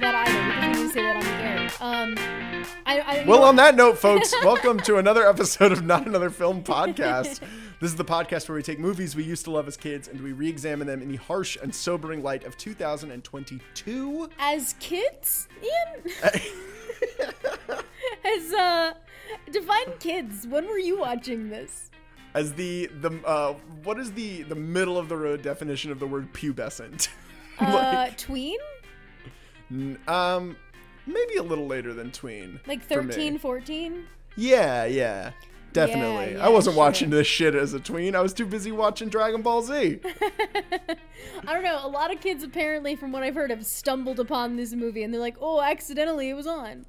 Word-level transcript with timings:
that 0.00 0.14
either 0.14 0.44
because 0.48 0.76
we 0.76 0.82
need 0.82 0.88
to 0.88 0.92
say 0.92 1.02
that 1.02 1.16
on 1.16 1.22
the 1.22 1.30
air. 1.30 1.70
Um, 1.80 2.14
I, 2.86 3.00
I, 3.00 3.24
Well, 3.26 3.44
on 3.44 3.56
that 3.56 3.76
note, 3.76 3.98
folks, 3.98 4.32
welcome 4.44 4.78
to 4.80 4.96
another 4.96 5.28
episode 5.28 5.72
of 5.72 5.84
Not 5.84 6.06
Another 6.06 6.30
Film 6.30 6.62
Podcast. 6.62 7.40
This 7.80 7.90
is 7.90 7.96
the 7.96 8.04
podcast 8.04 8.48
where 8.48 8.56
we 8.56 8.62
take 8.62 8.78
movies 8.78 9.14
we 9.14 9.24
used 9.24 9.44
to 9.44 9.50
love 9.50 9.68
as 9.68 9.76
kids 9.76 10.08
and 10.08 10.20
we 10.20 10.32
re-examine 10.32 10.86
them 10.86 11.02
in 11.02 11.08
the 11.08 11.16
harsh 11.16 11.56
and 11.62 11.74
sobering 11.74 12.22
light 12.22 12.44
of 12.44 12.56
2022. 12.56 14.28
as 14.38 14.74
kids, 14.80 15.48
Ian, 15.62 16.14
as 18.24 18.52
uh, 18.52 18.92
define 19.50 19.92
kids. 19.98 20.46
When 20.46 20.66
were 20.66 20.78
you 20.78 20.98
watching 20.98 21.48
this? 21.50 21.90
As 22.34 22.52
the 22.54 22.86
the 23.00 23.10
uh, 23.26 23.54
what 23.82 23.98
is 23.98 24.12
the 24.12 24.42
the 24.44 24.54
middle 24.54 24.96
of 24.96 25.08
the 25.08 25.16
road 25.16 25.42
definition 25.42 25.90
of 25.90 25.98
the 25.98 26.06
word 26.06 26.32
pubescent? 26.32 27.08
Uh, 27.62 28.08
tween, 28.16 28.56
um, 30.08 30.56
maybe 31.06 31.36
a 31.36 31.42
little 31.42 31.66
later 31.66 31.94
than 31.94 32.10
tween. 32.10 32.60
like 32.66 32.82
for 32.82 33.02
13, 33.02 33.38
14? 33.38 34.04
Yeah, 34.36 34.84
yeah. 34.84 35.32
Definitely. 35.72 36.34
yeah, 36.34 36.44
I 36.44 36.48
wasn't 36.48 36.74
sure. 36.74 36.82
watching 36.82 37.10
this 37.10 37.26
shit 37.26 37.54
as 37.54 37.74
a 37.74 37.80
tween. 37.80 38.16
I 38.16 38.20
was 38.20 38.32
too 38.32 38.46
busy 38.46 38.72
watching 38.72 39.08
Dragon 39.08 39.40
Ball 39.40 39.62
Z. 39.62 40.00
I 40.04 41.52
don't 41.52 41.62
know. 41.62 41.80
A 41.84 41.88
lot 41.88 42.12
of 42.12 42.20
kids 42.20 42.42
apparently, 42.42 42.96
from 42.96 43.12
what 43.12 43.22
I've 43.22 43.36
heard, 43.36 43.50
have 43.50 43.64
stumbled 43.64 44.18
upon 44.18 44.56
this 44.56 44.72
movie 44.72 45.04
and 45.04 45.14
they're 45.14 45.20
like, 45.20 45.36
"Oh, 45.40 45.60
accidentally, 45.60 46.28
it 46.28 46.34
was 46.34 46.46
on." 46.46 46.86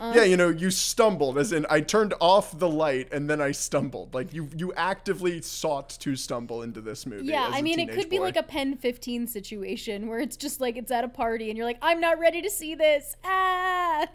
Yeah, 0.00 0.24
you 0.24 0.36
know, 0.36 0.48
you 0.48 0.70
stumbled 0.70 1.38
as 1.38 1.52
in 1.52 1.66
I 1.68 1.80
turned 1.80 2.14
off 2.20 2.58
the 2.58 2.68
light 2.68 3.12
and 3.12 3.28
then 3.28 3.40
I 3.40 3.52
stumbled. 3.52 4.14
Like 4.14 4.32
you 4.32 4.48
you 4.56 4.72
actively 4.74 5.40
sought 5.42 5.90
to 6.00 6.16
stumble 6.16 6.62
into 6.62 6.80
this 6.80 7.06
movie. 7.06 7.26
Yeah, 7.26 7.48
I 7.50 7.62
mean, 7.62 7.78
it 7.78 7.92
could 7.92 8.08
be 8.08 8.18
like 8.18 8.36
a 8.36 8.42
Pen 8.42 8.76
15 8.76 9.26
situation 9.26 10.08
where 10.08 10.20
it's 10.20 10.36
just 10.36 10.60
like 10.60 10.76
it's 10.76 10.90
at 10.90 11.04
a 11.04 11.08
party 11.08 11.50
and 11.50 11.56
you're 11.56 11.66
like, 11.66 11.78
I'm 11.82 12.00
not 12.00 12.18
ready 12.18 12.42
to 12.42 12.50
see 12.50 12.74
this. 12.74 13.16
Ah! 13.24 14.06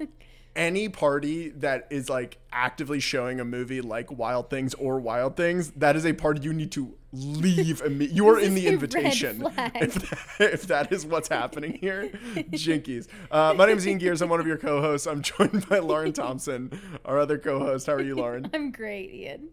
any 0.56 0.90
party 0.90 1.50
that 1.50 1.88
is 1.90 2.10
like 2.10 2.38
actively 2.52 3.00
showing 3.00 3.40
a 3.40 3.46
movie 3.46 3.82
like 3.82 4.12
Wild 4.12 4.50
Things 4.50 4.74
or 4.76 5.00
Wild 5.00 5.36
Things, 5.36 5.72
that 5.72 5.96
is 5.96 6.06
a 6.06 6.14
party 6.14 6.42
you 6.42 6.54
need 6.54 6.72
to 6.74 6.96
leave 7.14 7.82
immediately. 7.82 8.04
You 8.14 8.28
are 8.30 8.40
in 8.40 8.54
the 8.54 8.68
invitation. 8.68 9.42
If 9.76 9.94
that, 9.96 10.54
if 10.54 10.68
that 10.68 10.92
is 10.92 11.06
what's 11.06 11.30
happening 11.30 11.78
here, 11.80 12.10
jinkies. 12.52 13.08
Uh, 13.32 13.54
my 13.56 13.66
name 13.66 13.78
is 13.78 13.88
Ian 13.88 13.98
Gears. 14.00 14.22
I'm 14.22 14.30
one 14.30 14.40
of 14.40 14.48
your 14.48 14.58
co-hosts. 14.58 15.08
I'm 15.08 15.22
joined 15.22 15.68
by 15.70 15.80
Lauren 15.80 16.12
Thompson, 16.22 16.72
our 17.06 17.20
other 17.20 17.38
co-host. 17.38 17.88
How 17.88 17.94
are 17.94 18.02
you, 18.02 18.16
Lauren? 18.16 18.50
I'm 18.54 18.72
great, 18.72 19.14
Ian. 19.14 19.50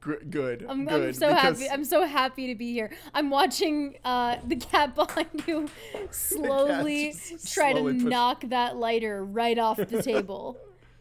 Gr- 0.00 0.24
good. 0.30 0.64
I'm, 0.68 0.86
good. 0.86 1.08
I'm 1.08 1.12
so 1.12 1.32
happy. 1.34 1.68
I'm 1.68 1.84
so 1.84 2.06
happy 2.06 2.46
to 2.48 2.54
be 2.54 2.72
here. 2.72 2.90
I'm 3.14 3.30
watching 3.30 3.96
uh, 4.04 4.36
the 4.46 4.56
cat 4.56 4.94
behind 4.94 5.42
you 5.46 5.68
slowly 6.10 7.14
try 7.46 7.72
slowly 7.72 7.98
to 7.98 8.04
push- 8.04 8.10
knock 8.10 8.44
that 8.48 8.76
lighter 8.76 9.24
right 9.24 9.58
off 9.58 9.76
the 9.76 10.02
table. 10.02 10.56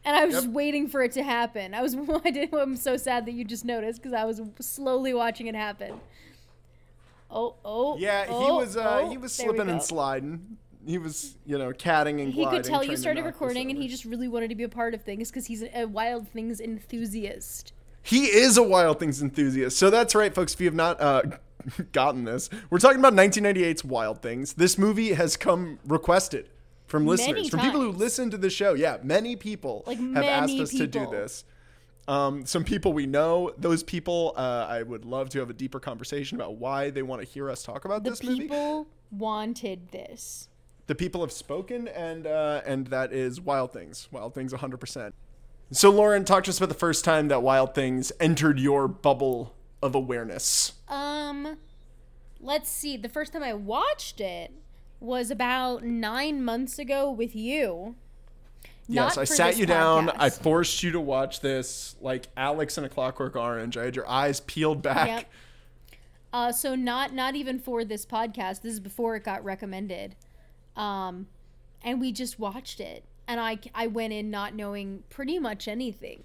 And 0.07 0.15
I 0.15 0.23
was 0.23 0.35
just 0.35 0.47
waiting 0.47 0.87
for 0.87 1.03
it 1.03 1.11
to 1.11 1.23
happen. 1.23 1.73
I 1.73 1.81
was 1.81 1.93
I 2.25 2.31
did 2.31 2.53
I'm 2.53 2.77
so 2.77 2.95
sad 2.95 3.25
that 3.25 3.33
you 3.33 3.43
just 3.43 3.65
noticed 3.65 4.01
because 4.01 4.13
I 4.13 4.23
was 4.23 4.41
slowly 4.61 5.13
watching 5.13 5.47
it 5.47 5.55
happen. 5.55 5.99
Oh, 7.29 7.55
oh. 7.65 7.97
Yeah, 7.97 8.23
he 8.23 8.31
oh, 8.31 8.55
was. 8.55 8.77
Uh, 8.77 9.01
oh, 9.03 9.09
he 9.09 9.17
was 9.17 9.33
slipping 9.33 9.69
and 9.69 9.83
sliding. 9.83 10.55
He 10.85 10.97
was, 10.97 11.35
you 11.45 11.57
know, 11.57 11.73
catting 11.73 12.21
and 12.21 12.33
He 12.33 12.45
could 12.45 12.63
tell 12.63 12.85
you 12.85 12.95
started 12.95 13.25
recording 13.25 13.69
and 13.69 13.77
he 13.77 13.89
just 13.89 14.05
really 14.05 14.29
wanted 14.29 14.47
to 14.47 14.55
be 14.55 14.63
a 14.63 14.69
part 14.69 14.93
of 14.93 15.01
things 15.01 15.29
because 15.29 15.47
he's 15.47 15.65
a 15.73 15.83
Wild 15.83 16.29
Things 16.29 16.61
enthusiast. 16.61 17.73
He 18.01 18.27
is 18.27 18.57
a 18.57 18.63
Wild 18.63 19.01
Things 19.01 19.21
enthusiast. 19.21 19.77
So 19.77 19.89
that's 19.89 20.15
right, 20.15 20.33
folks. 20.33 20.53
If 20.53 20.61
you 20.61 20.67
have 20.67 20.73
not 20.73 21.01
uh, 21.01 21.23
gotten 21.91 22.23
this, 22.23 22.49
we're 22.69 22.79
talking 22.79 22.99
about 22.99 23.11
1998's 23.11 23.83
Wild 23.83 24.21
Things. 24.21 24.53
This 24.53 24.77
movie 24.77 25.11
has 25.15 25.35
come 25.35 25.79
requested 25.85 26.47
from 26.87 27.05
listeners, 27.05 27.35
Many 27.35 27.49
from 27.49 27.59
people 27.61 27.81
who 27.81 27.91
listen 27.91 28.29
to 28.31 28.37
the 28.37 28.49
show. 28.49 28.73
Yeah, 28.73 28.97
many 29.03 29.35
people 29.35 29.83
Like, 29.85 29.97
have 29.99 30.23
asked 30.23 30.47
many 30.53 30.61
us 30.61 30.71
to 30.71 30.87
do 30.87 31.05
this. 31.09 31.43
Um, 32.07 32.45
some 32.45 32.63
people 32.63 32.93
we 32.93 33.05
know, 33.05 33.51
those 33.57 33.83
people, 33.83 34.33
uh, 34.37 34.65
I 34.69 34.81
would 34.83 35.03
love 35.03 35.29
to 35.31 35.39
have 35.39 35.49
a 35.49 35.53
deeper 35.53 35.79
conversation 35.81 36.37
about 36.37 36.55
why 36.55 36.89
they 36.89 37.01
want 37.03 37.21
to 37.21 37.27
hear 37.27 37.49
us 37.49 37.63
talk 37.63 37.83
about 37.83 38.03
The 38.05 38.11
this 38.11 38.23
movie. 38.23 38.39
people 38.43 38.87
wanted 39.11 39.89
this. 39.91 40.47
the 40.87 40.95
people 40.95 41.19
have 41.21 41.33
spoken 41.33 41.87
and 41.89 42.25
uh, 42.25 42.61
and 42.65 42.87
that 42.87 43.11
is 43.11 43.41
wild 43.41 43.73
things 43.73 44.07
wild 44.11 44.33
things 44.33 44.53
100% 44.53 45.11
so 45.71 45.89
lauren 45.89 46.23
talk 46.25 46.43
to 46.45 46.49
us 46.49 46.57
about 46.57 46.69
the 46.69 46.75
first 46.75 47.03
time 47.05 47.27
that 47.29 47.41
wild 47.43 47.73
things 47.75 48.11
entered 48.21 48.57
your 48.59 48.87
bubble 48.87 49.53
of 49.81 49.95
awareness 49.95 50.73
Um, 50.89 51.57
let's 52.39 52.69
see. 52.69 52.95
The 52.97 53.09
first 53.09 53.33
time 53.33 53.43
I 53.43 53.53
watched 53.53 54.19
it 54.21 54.51
was 54.99 55.29
about 55.31 55.83
nine 55.83 56.43
months 56.43 56.79
ago 56.79 57.09
with 57.11 57.35
you. 57.35 57.95
yes 58.87 59.17
i 59.17 59.23
sat 59.23 59.57
you 59.57 59.65
down 59.65 60.09
i 60.11 60.29
forced 60.29 60.81
you 60.81 60.91
to 60.91 60.99
watch 60.99 61.41
this 61.41 61.95
like 62.01 62.27
alex 62.37 62.77
in 62.77 62.83
a 62.83 62.89
clockwork 62.89 63.35
orange 63.35 63.77
i 63.77 63.83
had 63.83 63.95
your 63.95 64.07
eyes 64.09 64.39
peeled 64.41 64.81
back 64.81 65.07
Yep. 65.07 65.31
Uh, 66.33 66.51
so 66.51 66.75
not 66.75 67.13
not 67.13 67.35
even 67.35 67.57
for 67.57 67.85
this 67.85 68.05
podcast. 68.05 68.61
This 68.61 68.73
is 68.73 68.79
before 68.81 69.15
it 69.15 69.23
got 69.23 69.43
recommended. 69.45 70.15
Um, 70.75 71.27
and 71.81 72.01
we 72.01 72.11
just 72.11 72.37
watched 72.37 72.79
it, 72.81 73.05
and 73.27 73.39
I 73.39 73.57
I 73.73 73.87
went 73.87 74.11
in 74.11 74.29
not 74.29 74.53
knowing 74.53 75.03
pretty 75.09 75.39
much 75.39 75.69
anything, 75.69 76.23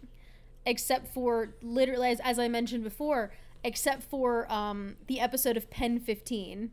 except 0.67 1.07
for 1.15 1.55
literally 1.63 2.11
as, 2.11 2.21
as 2.21 2.39
I 2.41 2.49
mentioned 2.49 2.83
before, 2.83 3.33
except 3.63 4.03
for 4.03 4.51
um 4.53 4.97
the 5.07 5.21
episode 5.21 5.57
of 5.57 5.71
Pen 5.71 6.01
Fifteen 6.01 6.73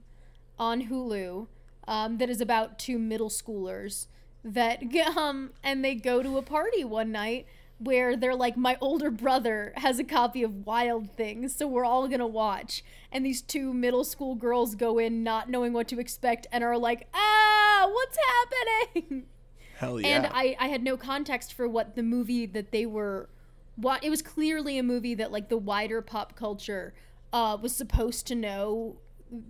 on 0.57 0.87
Hulu 0.87 1.47
um, 1.89 2.19
that 2.19 2.29
is 2.29 2.39
about 2.39 2.79
two 2.79 2.97
middle 2.97 3.29
schoolers 3.29 4.07
that 4.43 4.81
um 5.17 5.49
and 5.63 5.83
they 5.83 5.95
go 5.95 6.23
to 6.23 6.37
a 6.37 6.41
party 6.41 6.85
one 6.85 7.11
night 7.11 7.45
where 7.79 8.15
they're 8.15 8.35
like 8.35 8.55
my 8.55 8.77
older 8.81 9.09
brother 9.09 9.73
has 9.77 9.99
a 9.99 10.03
copy 10.03 10.43
of 10.43 10.65
Wild 10.65 11.11
Things 11.11 11.55
so 11.55 11.65
we're 11.65 11.85
all 11.85 12.07
to 12.09 12.27
watch. 12.27 12.83
And 13.11 13.25
these 13.25 13.41
two 13.41 13.73
middle 13.73 14.03
school 14.03 14.35
girls 14.35 14.75
go 14.75 14.99
in 14.99 15.23
not 15.23 15.49
knowing 15.49 15.73
what 15.73 15.87
to 15.87 15.99
expect 15.99 16.45
and 16.51 16.63
are 16.63 16.77
like 16.77 17.07
ah 17.13 17.89
what's 17.91 18.17
happening? 18.93 19.25
Hell 19.77 20.01
yeah. 20.01 20.07
And 20.07 20.27
I, 20.27 20.57
I 20.59 20.67
had 20.67 20.83
no 20.83 20.97
context 20.97 21.53
for 21.53 21.69
what 21.69 21.95
the 21.95 22.03
movie 22.03 22.45
that 22.45 22.71
they 22.71 22.85
were 22.85 23.29
what 23.77 24.03
it 24.03 24.09
was 24.09 24.21
clearly 24.21 24.77
a 24.77 24.83
movie 24.83 25.15
that 25.15 25.31
like 25.31 25.47
the 25.47 25.57
wider 25.57 26.01
pop 26.01 26.35
culture 26.35 26.93
uh 27.31 27.57
was 27.61 27.73
supposed 27.73 28.27
to 28.27 28.35
know 28.35 28.97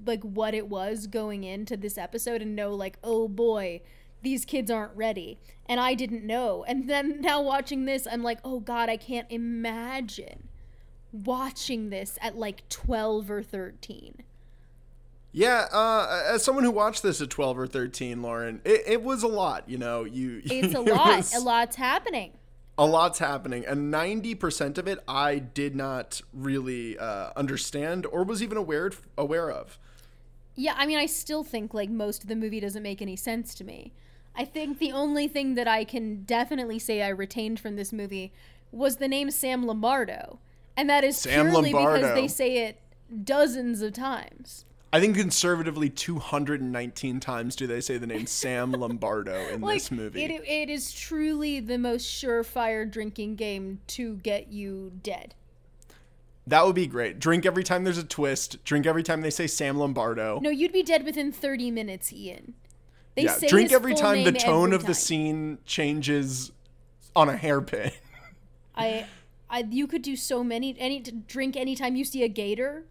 like 0.06 0.24
what 0.24 0.54
it 0.54 0.68
was 0.68 1.08
going 1.08 1.44
into 1.44 1.78
this 1.78 1.98
episode 1.98 2.42
and 2.42 2.56
know 2.56 2.74
like 2.74 2.98
oh 3.04 3.28
boy 3.28 3.82
these 4.22 4.44
kids 4.44 4.70
aren't 4.70 4.96
ready. 4.98 5.40
And 5.66 5.80
i 5.80 5.94
didn't 5.94 6.26
know. 6.26 6.66
And 6.68 6.90
then 6.90 7.22
now 7.22 7.42
watching 7.42 7.86
this 7.86 8.08
i'm 8.12 8.22
like 8.24 8.40
oh 8.44 8.60
god 8.60 8.90
i 8.90 8.98
can't 8.98 9.28
imagine 9.30 10.50
watching 11.12 11.90
this 11.90 12.18
at 12.22 12.38
like 12.38 12.68
12 12.70 13.32
or 13.32 13.42
13 13.42 14.24
yeah 15.32 15.66
uh, 15.72 16.24
as 16.28 16.44
someone 16.44 16.64
who 16.64 16.72
watched 16.72 17.04
this 17.04 17.22
at 17.22 17.30
12 17.30 17.60
or 17.60 17.68
13 17.68 18.22
lauren 18.22 18.62
it, 18.64 18.82
it 18.86 19.02
was 19.04 19.24
a 19.24 19.28
lot 19.28 19.68
you 19.68 19.78
know 19.78 20.04
you 20.04 20.42
it's 20.46 20.76
a 20.76 20.80
lot. 20.80 21.18
was- 21.18 21.34
a 21.36 21.40
lot's 21.40 21.76
happening 21.76 22.32
a 22.80 22.86
lot's 22.86 23.20
happening 23.20 23.66
and 23.66 23.94
90% 23.94 24.78
of 24.78 24.88
it 24.88 25.00
i 25.08 25.38
did 25.38 25.76
not 25.76 26.22
really 26.34 26.98
uh, 26.98 27.32
understand 27.36 28.06
or 28.06 28.24
was 28.24 28.42
even 28.42 28.58
aware 28.58 28.92
aware 29.18 29.52
of 29.52 29.78
Yeah, 30.56 30.76
I 30.78 30.86
mean, 30.88 30.98
I 30.98 31.06
still 31.06 31.44
think 31.44 31.74
like 31.74 31.90
most 31.90 32.24
of 32.24 32.30
the 32.30 32.36
movie 32.36 32.60
doesn't 32.60 32.84
make 32.84 33.02
any 33.02 33.16
sense 33.16 33.56
to 33.56 33.64
me. 33.64 33.94
I 34.36 34.44
think 34.46 34.80
the 34.80 34.92
only 34.92 35.28
thing 35.28 35.56
that 35.56 35.68
I 35.68 35.86
can 35.86 36.24
definitely 36.24 36.80
say 36.80 37.02
I 37.02 37.10
retained 37.10 37.60
from 37.62 37.76
this 37.78 37.94
movie 37.94 38.34
was 38.72 38.98
the 38.98 39.08
name 39.08 39.32
Sam 39.32 39.66
Lombardo, 39.66 40.40
and 40.76 40.90
that 40.90 41.04
is 41.06 41.18
Sam 41.18 41.50
purely 41.50 41.72
Lombardo. 41.72 42.02
because 42.02 42.16
they 42.16 42.28
say 42.28 42.50
it 42.68 42.82
dozens 43.24 43.82
of 43.82 43.94
times. 43.94 44.66
I 44.92 45.00
think 45.00 45.16
conservatively 45.16 45.90
219 45.90 47.20
times 47.20 47.56
do 47.56 47.68
they 47.68 47.82
say 47.82 47.98
the 47.98 48.08
name 48.08 48.26
sam 48.26 48.72
lombardo 48.72 49.36
in 49.50 49.62
Like 49.62 49.76
this 49.76 49.92
movie 49.92 50.24
it, 50.24 50.42
it 50.46 50.70
is 50.70 50.92
truly 50.92 51.60
the 51.60 51.78
most 51.78 52.06
surefire 52.06 52.90
drinking 52.90 53.36
game 53.36 53.80
to 53.88 54.16
get 54.18 54.52
you 54.52 54.92
dead. 55.04 55.36
that 56.48 56.66
would 56.66 56.76
be 56.76 56.88
great 56.88 57.20
drink 57.20 57.46
every 57.46 57.64
time 57.64 57.84
there's 57.84 57.98
a 57.98 58.04
twist 58.04 58.64
drink 58.64 58.86
every 58.86 59.04
time 59.04 59.22
they 59.22 59.30
say 59.30 59.48
sam 59.48 59.78
lombardo 59.78 60.40
No, 60.42 60.50
you'd 60.50 60.74
be 60.74 60.84
dead 60.84 61.04
within 61.06 61.32
thirty 61.32 61.70
minutes, 61.72 62.12
Ian. 62.12 62.54
They 63.16 63.24
yeah 63.24 63.34
say 63.34 63.48
drink 63.48 63.72
every 63.72 63.94
time 63.96 64.24
the 64.24 64.32
tone 64.32 64.74
of 64.74 64.86
the 64.86 64.94
scene 64.94 65.60
changes 65.66 66.52
on 67.16 67.28
a 67.30 67.36
hairpin 67.38 67.92
I, 68.76 69.06
I, 69.50 69.66
you 69.70 69.88
could 69.88 70.02
do 70.04 70.16
so 70.16 70.42
many. 70.44 70.74
Any 70.80 71.02
drink 71.02 71.58
anytime 71.58 71.96
you 71.98 72.06
see 72.06 72.24
a 72.24 72.30
gator. 72.30 72.86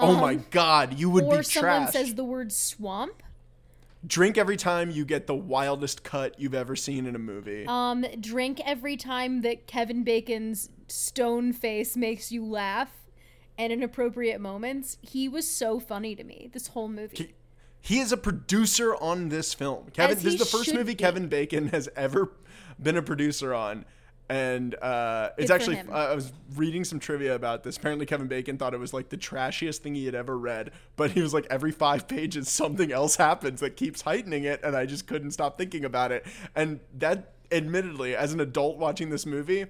Oh 0.00 0.16
my 0.20 0.34
Um, 0.34 0.44
god 0.50 0.98
you 0.98 1.10
would 1.10 1.24
or 1.24 1.38
be 1.38 1.42
someone 1.44 1.88
says 1.88 2.14
the 2.14 2.24
word 2.24 2.52
swamp. 2.52 3.22
drink 4.06 4.38
every 4.38 4.56
time 4.56 4.90
you 4.90 5.04
get 5.04 5.26
the 5.26 5.34
wildest 5.34 6.02
cut 6.02 6.38
you've 6.40 6.54
ever 6.54 6.74
seen 6.76 7.06
in 7.06 7.14
a 7.14 7.18
movie 7.18 7.64
Um, 7.68 8.04
drink 8.20 8.60
every 8.64 8.96
time 8.96 9.42
that 9.42 9.66
Kevin 9.66 10.04
Bacon's 10.04 10.70
stone 10.88 11.52
face 11.52 11.96
makes 11.96 12.32
you 12.32 12.44
laugh, 12.44 12.90
and 13.58 13.72
in 13.72 13.82
appropriate 13.82 14.40
moments. 14.40 14.96
He 15.02 15.28
was 15.28 15.46
so 15.46 15.78
funny 15.78 16.14
to 16.16 16.24
me 16.24 16.48
this 16.52 16.68
whole 16.68 16.88
movie. 16.88 17.16
Can- 17.16 17.28
He 17.82 18.00
is 18.00 18.10
a 18.10 18.16
producer 18.16 18.94
on 18.96 19.28
this 19.28 19.52
film. 19.54 19.90
Kevin, 19.92 20.16
this 20.16 20.22
he 20.24 20.28
is 20.30 20.38
the 20.38 20.44
first 20.46 20.72
movie 20.74 20.92
be. 20.92 20.94
Kevin 20.96 21.28
Bacon 21.28 21.68
has 21.68 21.88
ever 21.96 22.32
been 22.82 22.96
a 22.96 23.02
producer 23.02 23.52
on. 23.54 23.84
And 24.30 24.76
uh, 24.76 25.30
it's 25.38 25.50
actually, 25.50 25.80
uh, 25.80 25.90
I 25.92 26.14
was 26.14 26.32
reading 26.54 26.84
some 26.84 27.00
trivia 27.00 27.34
about 27.34 27.64
this. 27.64 27.76
Apparently, 27.76 28.06
Kevin 28.06 28.28
Bacon 28.28 28.58
thought 28.58 28.74
it 28.74 28.78
was 28.80 28.94
like 28.94 29.08
the 29.08 29.16
trashiest 29.16 29.78
thing 29.82 29.96
he 29.96 30.06
had 30.06 30.14
ever 30.14 30.38
read. 30.38 30.70
But 30.94 31.10
he 31.10 31.20
was 31.20 31.34
like, 31.34 31.46
every 31.50 31.72
five 31.72 32.06
pages, 32.06 32.48
something 32.48 32.92
else 32.92 33.16
happens 33.16 33.58
that 33.58 33.76
keeps 33.76 34.02
heightening 34.02 34.44
it. 34.44 34.60
And 34.62 34.76
I 34.76 34.86
just 34.86 35.08
couldn't 35.08 35.32
stop 35.32 35.58
thinking 35.58 35.84
about 35.84 36.12
it. 36.12 36.24
And 36.54 36.78
that, 36.98 37.32
admittedly, 37.50 38.14
as 38.14 38.32
an 38.32 38.38
adult 38.40 38.78
watching 38.78 39.10
this 39.10 39.26
movie, 39.26 39.66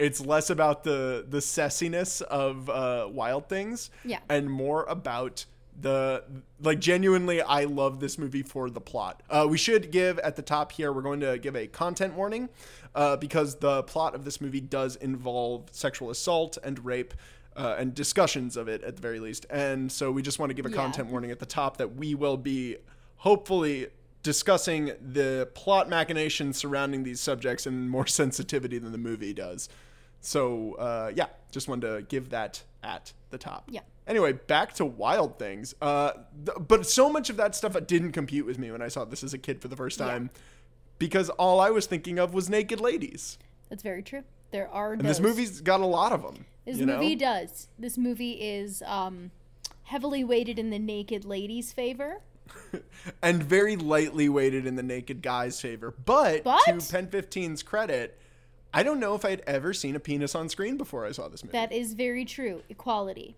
it's 0.00 0.20
less 0.20 0.50
about 0.50 0.82
the 0.82 1.24
the 1.28 1.38
sessiness 1.38 2.22
of 2.22 2.68
uh, 2.68 3.06
Wild 3.08 3.48
Things, 3.48 3.90
Yeah. 4.04 4.18
and 4.28 4.50
more 4.50 4.82
about 4.86 5.44
the 5.80 6.22
like 6.60 6.78
genuinely 6.80 7.40
i 7.40 7.64
love 7.64 7.98
this 7.98 8.18
movie 8.18 8.42
for 8.42 8.68
the 8.68 8.80
plot. 8.80 9.22
Uh, 9.30 9.46
we 9.48 9.56
should 9.56 9.90
give 9.90 10.18
at 10.18 10.36
the 10.36 10.42
top 10.42 10.70
here 10.72 10.92
we're 10.92 11.02
going 11.02 11.20
to 11.20 11.38
give 11.38 11.56
a 11.56 11.66
content 11.66 12.14
warning 12.14 12.48
uh, 12.94 13.16
because 13.16 13.56
the 13.56 13.82
plot 13.84 14.14
of 14.14 14.24
this 14.24 14.40
movie 14.40 14.60
does 14.60 14.96
involve 14.96 15.68
sexual 15.72 16.10
assault 16.10 16.58
and 16.62 16.84
rape 16.84 17.14
uh, 17.56 17.74
and 17.78 17.94
discussions 17.94 18.56
of 18.56 18.68
it 18.68 18.82
at 18.84 18.96
the 18.96 19.02
very 19.02 19.18
least. 19.20 19.46
And 19.50 19.90
so 19.90 20.10
we 20.10 20.20
just 20.22 20.38
want 20.38 20.50
to 20.50 20.54
give 20.54 20.66
a 20.66 20.70
Yeah. 20.70 20.76
content 20.76 21.08
warning 21.08 21.30
at 21.30 21.38
the 21.38 21.46
top 21.46 21.78
that 21.78 21.96
we 21.96 22.14
will 22.14 22.36
be 22.36 22.76
hopefully 23.16 23.88
discussing 24.22 24.92
the 25.00 25.48
plot 25.54 25.88
machinations 25.88 26.56
surrounding 26.56 27.02
these 27.02 27.20
subjects 27.20 27.66
in 27.66 27.88
more 27.88 28.06
sensitivity 28.20 28.78
than 28.78 28.92
the 28.92 28.98
movie 28.98 29.32
does. 29.32 29.68
So 30.20 30.74
uh, 30.74 31.12
yeah 31.14 31.26
just 31.50 31.66
wanted 31.68 31.94
to 31.96 32.02
give 32.02 32.30
that 32.30 32.62
at 32.82 33.12
the 33.32 33.38
top 33.38 33.64
Yeah. 33.68 33.80
Anyway, 34.06 34.32
back 34.32 34.74
to 34.74 34.84
Wild 34.84 35.38
Things. 35.38 35.74
Uh, 35.82 36.12
th- 36.44 36.58
but 36.68 36.86
so 36.86 37.10
much 37.10 37.30
of 37.30 37.36
that 37.38 37.54
stuff 37.56 37.76
didn't 37.86 38.12
compute 38.12 38.46
with 38.46 38.58
me 38.58 38.70
when 38.70 38.82
I 38.82 38.88
saw 38.88 39.04
this 39.04 39.24
as 39.24 39.32
a 39.34 39.38
kid 39.38 39.60
for 39.60 39.68
the 39.68 39.76
first 39.76 39.98
Yeah. 39.98 40.06
time, 40.06 40.30
because 40.98 41.28
all 41.30 41.60
I 41.60 41.70
was 41.70 41.86
thinking 41.86 42.18
of 42.18 42.34
was 42.34 42.48
naked 42.48 42.80
ladies. 42.80 43.38
That's 43.68 43.82
very 43.82 44.02
true. 44.02 44.22
There 44.50 44.68
are 44.68 44.92
And 44.92 45.02
this 45.02 45.18
movie's 45.20 45.60
got 45.60 45.80
a 45.80 45.86
lot 45.86 46.12
of 46.12 46.22
them. 46.22 46.44
This 46.66 46.76
you 46.78 46.86
know? 46.86 46.94
movie 46.98 47.16
does. 47.16 47.68
This 47.78 47.96
movie 47.96 48.32
is 48.32 48.82
um, 48.86 49.30
heavily 49.84 50.22
weighted 50.24 50.58
in 50.58 50.70
the 50.70 50.78
naked 50.78 51.24
ladies' 51.24 51.72
favor. 51.72 52.20
and 53.22 53.42
very 53.42 53.76
lightly 53.76 54.28
weighted 54.28 54.66
in 54.66 54.74
the 54.76 54.82
naked 54.82 55.22
guy's 55.22 55.60
favor. 55.60 55.94
But, 56.04 56.44
But? 56.44 56.60
to 56.66 56.72
Pen 56.92 57.06
15's 57.06 57.62
credit, 57.62 58.18
I 58.74 58.82
don't 58.82 59.00
know 59.00 59.14
if 59.14 59.24
I'd 59.24 59.42
ever 59.46 59.72
seen 59.74 59.96
a 59.96 60.00
penis 60.00 60.34
on 60.34 60.48
screen 60.48 60.76
before 60.76 61.04
I 61.06 61.12
saw 61.12 61.28
this 61.28 61.44
movie. 61.44 61.52
That 61.52 61.72
is 61.72 61.94
very 61.94 62.24
true. 62.24 62.62
Equality. 62.68 63.36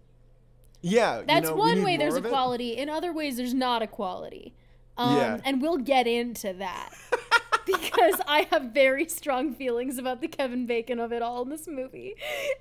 yeah, 0.81 1.21
you 1.21 1.25
That's 1.27 1.49
know, 1.49 1.57
one 1.57 1.83
way 1.83 1.97
there's 1.97 2.17
equality. 2.17 2.77
In 2.77 2.89
other 2.89 3.13
ways, 3.13 3.37
there's 3.37 3.55
not 3.55 3.83
equality. 3.83 4.55
Um, 4.97 5.17
Yeah. 5.17 5.41
And 5.45 5.61
we'll 5.61 5.79
get 5.79 6.07
into 6.07 6.53
that. 6.55 6.91
because 7.67 8.21
I 8.27 8.47
have 8.51 8.73
very 8.73 9.09
strong 9.09 9.55
feelings 9.55 9.99
about 9.99 10.21
the 10.21 10.29
Kevin 10.29 10.67
Bacon 10.67 11.01
of 11.01 11.13
it 11.13 11.23
all 11.23 11.43
in 11.43 11.49
this 11.49 11.67
movie. 11.67 12.15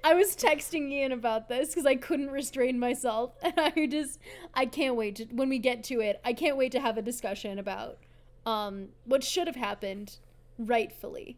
I 0.04 0.14
was 0.14 0.36
texting 0.36 0.92
Ian 0.92 1.12
about 1.12 1.50
this 1.50 1.70
because 1.70 1.86
I 1.86 1.96
couldn't 1.96 2.32
restrain 2.32 2.80
myself. 2.80 3.32
And 3.44 3.60
I 3.60 3.88
just, 3.88 4.20
I 4.54 4.66
can't 4.66 4.96
wait 4.96 5.18
to, 5.18 5.26
when 5.26 5.50
we 5.50 5.60
get 5.60 5.84
to 5.86 6.00
it, 6.00 6.20
I 6.24 6.34
can't 6.34 6.58
wait 6.58 6.72
to 6.72 6.80
have 6.80 6.98
a 6.98 7.02
discussion 7.02 7.60
about 7.60 7.98
um, 8.46 8.90
what 9.06 9.24
should 9.24 9.48
have 9.48 9.56
happened 9.56 10.18
rightfully. 10.58 11.38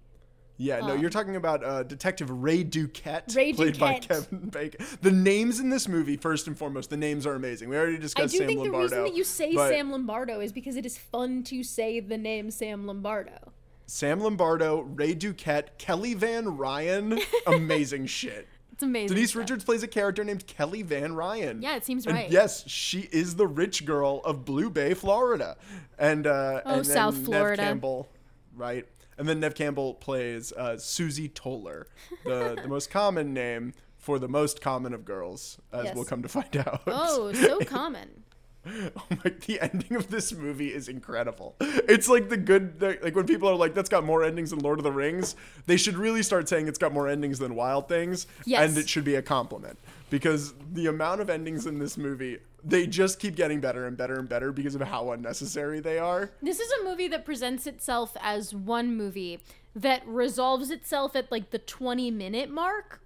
Yeah, 0.58 0.80
no, 0.80 0.94
Um, 0.94 1.02
you're 1.02 1.10
talking 1.10 1.36
about 1.36 1.64
uh, 1.64 1.84
Detective 1.84 2.30
Ray 2.30 2.64
Duquette, 2.64 3.36
Ray 3.36 3.52
played 3.54 3.78
by 3.78 4.00
Kevin 4.00 4.50
Bacon. 4.50 4.86
The 5.02 5.12
names 5.12 5.60
in 5.60 5.70
this 5.70 5.88
movie, 5.88 6.16
first 6.16 6.48
and 6.48 6.58
foremost, 6.58 6.90
the 6.90 6.98
names 6.98 7.28
are 7.28 7.36
amazing. 7.36 7.68
We 7.70 7.76
already 7.78 7.98
discussed 7.98 8.36
Sam 8.38 8.48
Lombardo. 8.48 8.62
I 8.62 8.64
do 8.64 8.68
Sam 8.68 8.68
think 8.68 8.74
Lombardo. 8.74 8.88
the 8.88 8.96
reason 8.96 9.04
that 9.04 9.18
you 9.18 9.24
say 9.24 9.54
Sam 9.56 9.92
Lombardo 9.92 10.40
is 10.40 10.54
because 10.54 10.76
it 10.78 10.86
is 10.86 10.98
fun 10.98 11.44
to 11.44 11.62
say 11.64 12.00
the 12.00 12.18
name 12.18 12.52
Sam 12.52 12.88
Lombardo. 12.88 13.52
Sam 13.88 14.20
Lombardo, 14.22 14.80
Ray 14.82 15.14
Duquette, 15.14 15.78
Kelly 15.78 16.14
Van 16.14 16.58
Ryan, 16.58 17.20
amazing 17.48 18.06
shit. 18.08 18.48
It's 18.72 18.82
amazing. 18.84 19.14
Denise 19.16 19.30
stuff. 19.32 19.42
Richards 19.42 19.64
plays 19.64 19.84
a 19.84 19.88
character 19.88 20.24
named 20.24 20.48
Kelly 20.48 20.82
Van 20.82 21.16
Ryan. 21.16 21.62
Yeah, 21.62 21.76
it 21.76 21.86
seems 21.86 22.06
And 22.08 22.16
right. 22.16 22.30
yes, 22.30 22.68
she 22.68 23.08
is 23.12 23.36
the 23.36 23.48
rich 23.48 23.86
girl 23.86 24.22
of 24.26 24.44
Blue 24.44 24.70
Bay, 24.70 24.94
Florida. 24.94 25.56
And 26.00 26.28
uh, 26.28 26.62
Oh, 26.66 26.74
and 26.76 26.88
South 26.88 27.16
Neve 27.16 27.26
Florida. 27.26 27.62
Campbell, 27.62 28.10
right? 28.56 28.86
And 29.18 29.28
then 29.30 29.40
Neve 29.40 29.56
Campbell 29.56 29.94
plays 29.94 30.52
uh, 30.54 30.78
Susie 30.78 31.30
Toller, 31.30 31.88
the 32.26 32.60
the 32.62 32.68
most 32.68 32.90
common 32.90 33.34
name 33.34 33.74
for 33.98 34.20
the 34.20 34.28
most 34.28 34.62
common 34.62 34.94
of 34.94 35.06
girls, 35.06 35.58
as 35.74 35.86
Yes. 35.86 35.96
we'll 35.96 36.06
come 36.06 36.22
to 36.22 36.28
find 36.30 36.56
out. 36.58 36.82
Oh, 36.88 37.32
so 37.34 37.60
common. 37.66 38.24
Oh 38.68 39.04
my! 39.12 39.32
The 39.46 39.60
ending 39.62 39.96
of 39.96 40.10
this 40.10 40.34
movie 40.34 40.74
is 40.74 40.88
incredible. 40.90 41.56
It's 41.60 42.10
like 42.10 42.30
the 42.30 42.38
good, 42.38 42.80
the, 42.80 42.98
like 43.04 43.16
when 43.16 43.28
people 43.28 43.48
are 43.48 43.56
like, 43.56 43.76
"That's 43.76 43.90
got 43.90 44.04
more 44.04 44.24
endings 44.24 44.50
than 44.50 44.60
Lord 44.60 44.80
of 44.80 44.84
the 44.84 44.92
Rings." 44.92 45.36
They 45.68 45.78
should 45.78 45.96
really 45.98 46.24
start 46.24 46.50
saying 46.50 46.68
it's 46.68 46.80
got 46.80 46.92
more 46.92 47.08
endings 47.08 47.38
than 47.38 47.54
Wild 47.56 47.88
Things, 47.88 48.26
Yes. 48.44 48.68
and 48.68 48.78
it 48.78 48.90
should 48.90 49.04
be 49.06 49.16
a 49.16 49.22
compliment 49.22 49.78
because 50.10 50.56
the 50.74 50.88
amount 50.88 51.22
of 51.22 51.30
endings 51.30 51.68
in 51.68 51.78
this 51.78 51.96
movie, 51.96 52.40
they 52.68 52.88
just 52.88 53.20
keep 53.20 53.36
getting 53.36 53.60
better 53.62 53.86
and 53.86 53.96
better 53.96 54.16
and 54.18 54.28
better 54.28 54.52
because 54.52 54.74
of 54.76 54.82
how 54.82 55.12
unnecessary 55.12 55.80
they 55.80 56.00
are. 56.00 56.32
This 56.42 56.60
is 56.60 56.72
a 56.82 56.84
movie 56.84 57.08
that 57.10 57.24
presents 57.24 57.68
itself 57.68 58.18
as 58.20 58.54
one 58.56 58.98
movie 58.98 59.40
that 59.76 60.02
resolves 60.08 60.72
itself 60.72 61.16
at 61.16 61.32
like 61.32 61.52
the 61.52 61.60
20 61.60 62.10
minute 62.12 62.50
mark, 62.50 63.02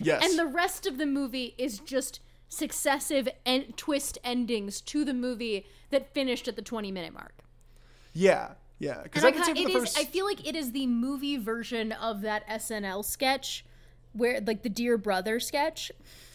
Yes, 0.00 0.24
and 0.24 0.38
the 0.38 0.46
rest 0.46 0.86
of 0.86 0.98
the 0.98 1.06
movie 1.06 1.54
is 1.58 1.78
just 1.80 2.20
successive 2.48 3.28
en- 3.44 3.72
twist 3.76 4.18
endings 4.22 4.80
to 4.82 5.04
the 5.04 5.14
movie 5.14 5.66
that 5.90 6.12
finished 6.14 6.46
at 6.46 6.54
the 6.56 6.62
20 6.62 6.92
minute 6.92 7.12
mark. 7.12 7.34
yeah, 8.12 8.50
yeah. 8.78 9.02
Because 9.02 9.24
I 9.24 9.28
I, 9.28 9.32
ca- 9.32 9.44
for 9.44 9.50
it 9.52 9.54
the 9.56 9.62
is, 9.66 9.72
first, 9.72 9.98
I 9.98 10.04
feel 10.04 10.24
like 10.26 10.46
it 10.46 10.54
is 10.54 10.72
the 10.72 10.86
movie 10.86 11.36
version 11.36 11.90
of 11.92 12.20
that 12.20 12.46
SNL 12.48 13.04
sketch 13.04 13.64
where 14.12 14.40
like 14.40 14.62
the 14.62 14.68
Dear 14.68 14.96
Brother 14.98 15.40
sketch 15.40 15.90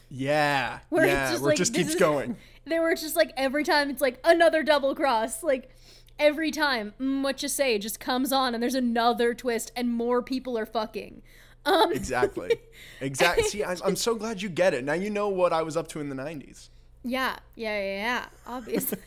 yeah, 0.09 0.79
where 0.89 1.05
yeah, 1.07 1.31
just 1.31 1.41
where 1.41 1.49
like 1.51 1.55
it 1.55 1.57
just 1.59 1.73
keeps 1.73 1.89
is- 1.89 1.95
going. 1.95 2.35
They 2.65 2.77
were 2.79 2.93
just 2.93 3.15
like 3.15 3.31
every 3.35 3.63
time 3.63 3.89
it's 3.89 4.01
like 4.01 4.19
another 4.23 4.61
double 4.61 4.93
cross, 4.93 5.41
like 5.41 5.71
every 6.19 6.51
time 6.51 6.93
mm, 7.01 7.23
what 7.23 7.41
you 7.41 7.49
say 7.49 7.79
just 7.79 7.99
comes 7.99 8.31
on 8.31 8.53
and 8.53 8.61
there's 8.61 8.75
another 8.75 9.33
twist 9.33 9.71
and 9.75 9.89
more 9.91 10.21
people 10.21 10.55
are 10.55 10.67
fucking. 10.67 11.23
Um, 11.65 11.91
Exactly, 11.91 12.51
exactly. 13.01 13.43
See, 13.47 13.63
I'm, 13.63 13.77
I'm 13.83 13.95
so 13.95 14.13
glad 14.13 14.43
you 14.43 14.49
get 14.49 14.75
it. 14.75 14.83
Now 14.83 14.93
you 14.93 15.09
know 15.09 15.29
what 15.29 15.51
I 15.51 15.63
was 15.63 15.75
up 15.75 15.87
to 15.89 15.99
in 15.99 16.09
the 16.09 16.15
'90s. 16.15 16.69
yeah, 17.03 17.37
yeah, 17.55 17.79
yeah, 17.81 17.95
yeah. 17.95 18.25
Obviously, 18.45 18.99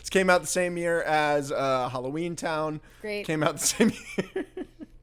This 0.00 0.10
came 0.10 0.28
out 0.28 0.40
the 0.40 0.46
same 0.48 0.76
year 0.76 1.02
as 1.02 1.52
uh, 1.52 1.88
Halloween 1.90 2.34
Town. 2.34 2.80
Great. 3.00 3.24
Came 3.26 3.44
out 3.44 3.58
the 3.58 3.66
same 3.66 3.92
year. 4.16 4.44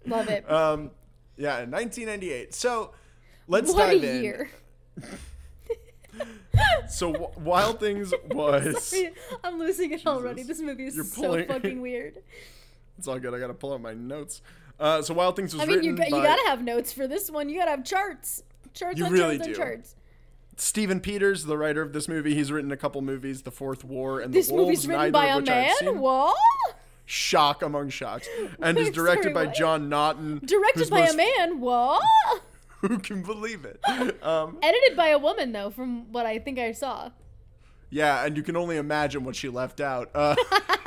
love 0.06 0.28
it. 0.28 0.50
um, 0.52 0.92
yeah, 1.38 1.62
in 1.64 1.72
1998. 1.72 2.54
So 2.54 2.92
let's 3.48 3.72
what 3.74 3.80
dive 3.88 4.04
a 4.04 4.16
in. 4.18 4.24
year! 4.24 4.50
So 6.90 7.12
W- 7.12 7.32
Wild 7.40 7.80
Things 7.82 8.14
was. 8.32 8.82
Sorry, 8.88 9.12
I'm 9.44 9.60
losing 9.60 9.92
it 9.92 10.06
already. 10.08 10.44
This 10.44 10.62
movie 10.62 10.86
is 10.86 10.96
You're 10.96 11.04
so 11.04 11.22
pulling- 11.22 11.48
fucking 11.50 11.82
weird. 11.82 12.20
It's 12.98 13.08
all 13.08 13.20
good. 13.20 13.34
I 13.34 13.40
gotta 13.40 13.54
pull 13.54 13.74
out 13.74 13.82
my 13.82 13.94
notes. 13.94 14.42
Uh, 14.80 15.02
so 15.02 15.14
Wild 15.14 15.36
Things 15.36 15.54
was 15.54 15.62
I 15.62 15.66
mean, 15.66 15.84
you, 15.84 15.96
got, 15.96 16.08
you 16.08 16.16
by 16.16 16.24
gotta 16.24 16.48
have 16.48 16.62
notes 16.64 16.94
for 16.94 17.08
this 17.08 17.30
one. 17.30 17.50
You 17.50 17.60
gotta 17.60 17.72
have 17.72 17.84
charts, 17.84 18.44
charts 18.74 18.98
You 18.98 19.06
on 19.06 19.12
really 19.12 19.38
charts 19.38 19.48
do. 19.48 19.54
on 19.54 19.58
charts. 19.68 19.96
Stephen 20.58 21.02
Peters, 21.02 21.44
the 21.44 21.58
writer 21.58 21.82
of 21.82 21.92
this 21.92 22.08
movie. 22.08 22.34
He's 22.34 22.50
written 22.52 22.72
a 22.72 22.78
couple 22.78 23.02
movies, 23.02 23.42
The 23.42 23.52
Fourth 23.52 23.84
War 23.84 24.22
and 24.22 24.34
This 24.34 24.48
The 24.48 24.54
Wolves. 24.54 24.68
movie's 24.68 24.88
written 24.88 25.12
by 25.12 25.26
a 25.26 25.42
man. 25.42 26.00
What? 26.00 26.36
Shock 27.06 27.62
among 27.62 27.90
shocks, 27.90 28.30
and 28.62 28.78
is 28.78 28.90
directed 28.92 29.34
sorry, 29.34 29.34
by 29.34 29.46
what? 29.48 29.56
John 29.56 29.90
McNaughton. 29.90 30.46
Directed 30.46 30.90
by 30.90 31.02
most- 31.02 31.14
a 31.16 31.18
man. 31.18 31.60
What? 31.60 32.02
Who 32.90 33.00
can 33.00 33.22
believe 33.24 33.66
it? 33.66 33.80
Um, 34.24 34.58
Edited 34.62 34.96
by 34.98 35.08
a 35.10 35.18
woman, 35.20 35.52
though, 35.52 35.70
from 35.70 36.12
what 36.12 36.26
I 36.26 36.40
think 36.40 36.60
I 36.60 36.72
saw. 36.72 37.10
yeah, 37.90 38.26
and 38.26 38.36
you 38.38 38.44
can 38.44 38.56
only 38.56 38.78
imagine 38.78 39.24
what 39.24 39.36
she 39.36 39.50
left 39.50 39.80
out. 39.82 40.10
Uh, 40.14 40.36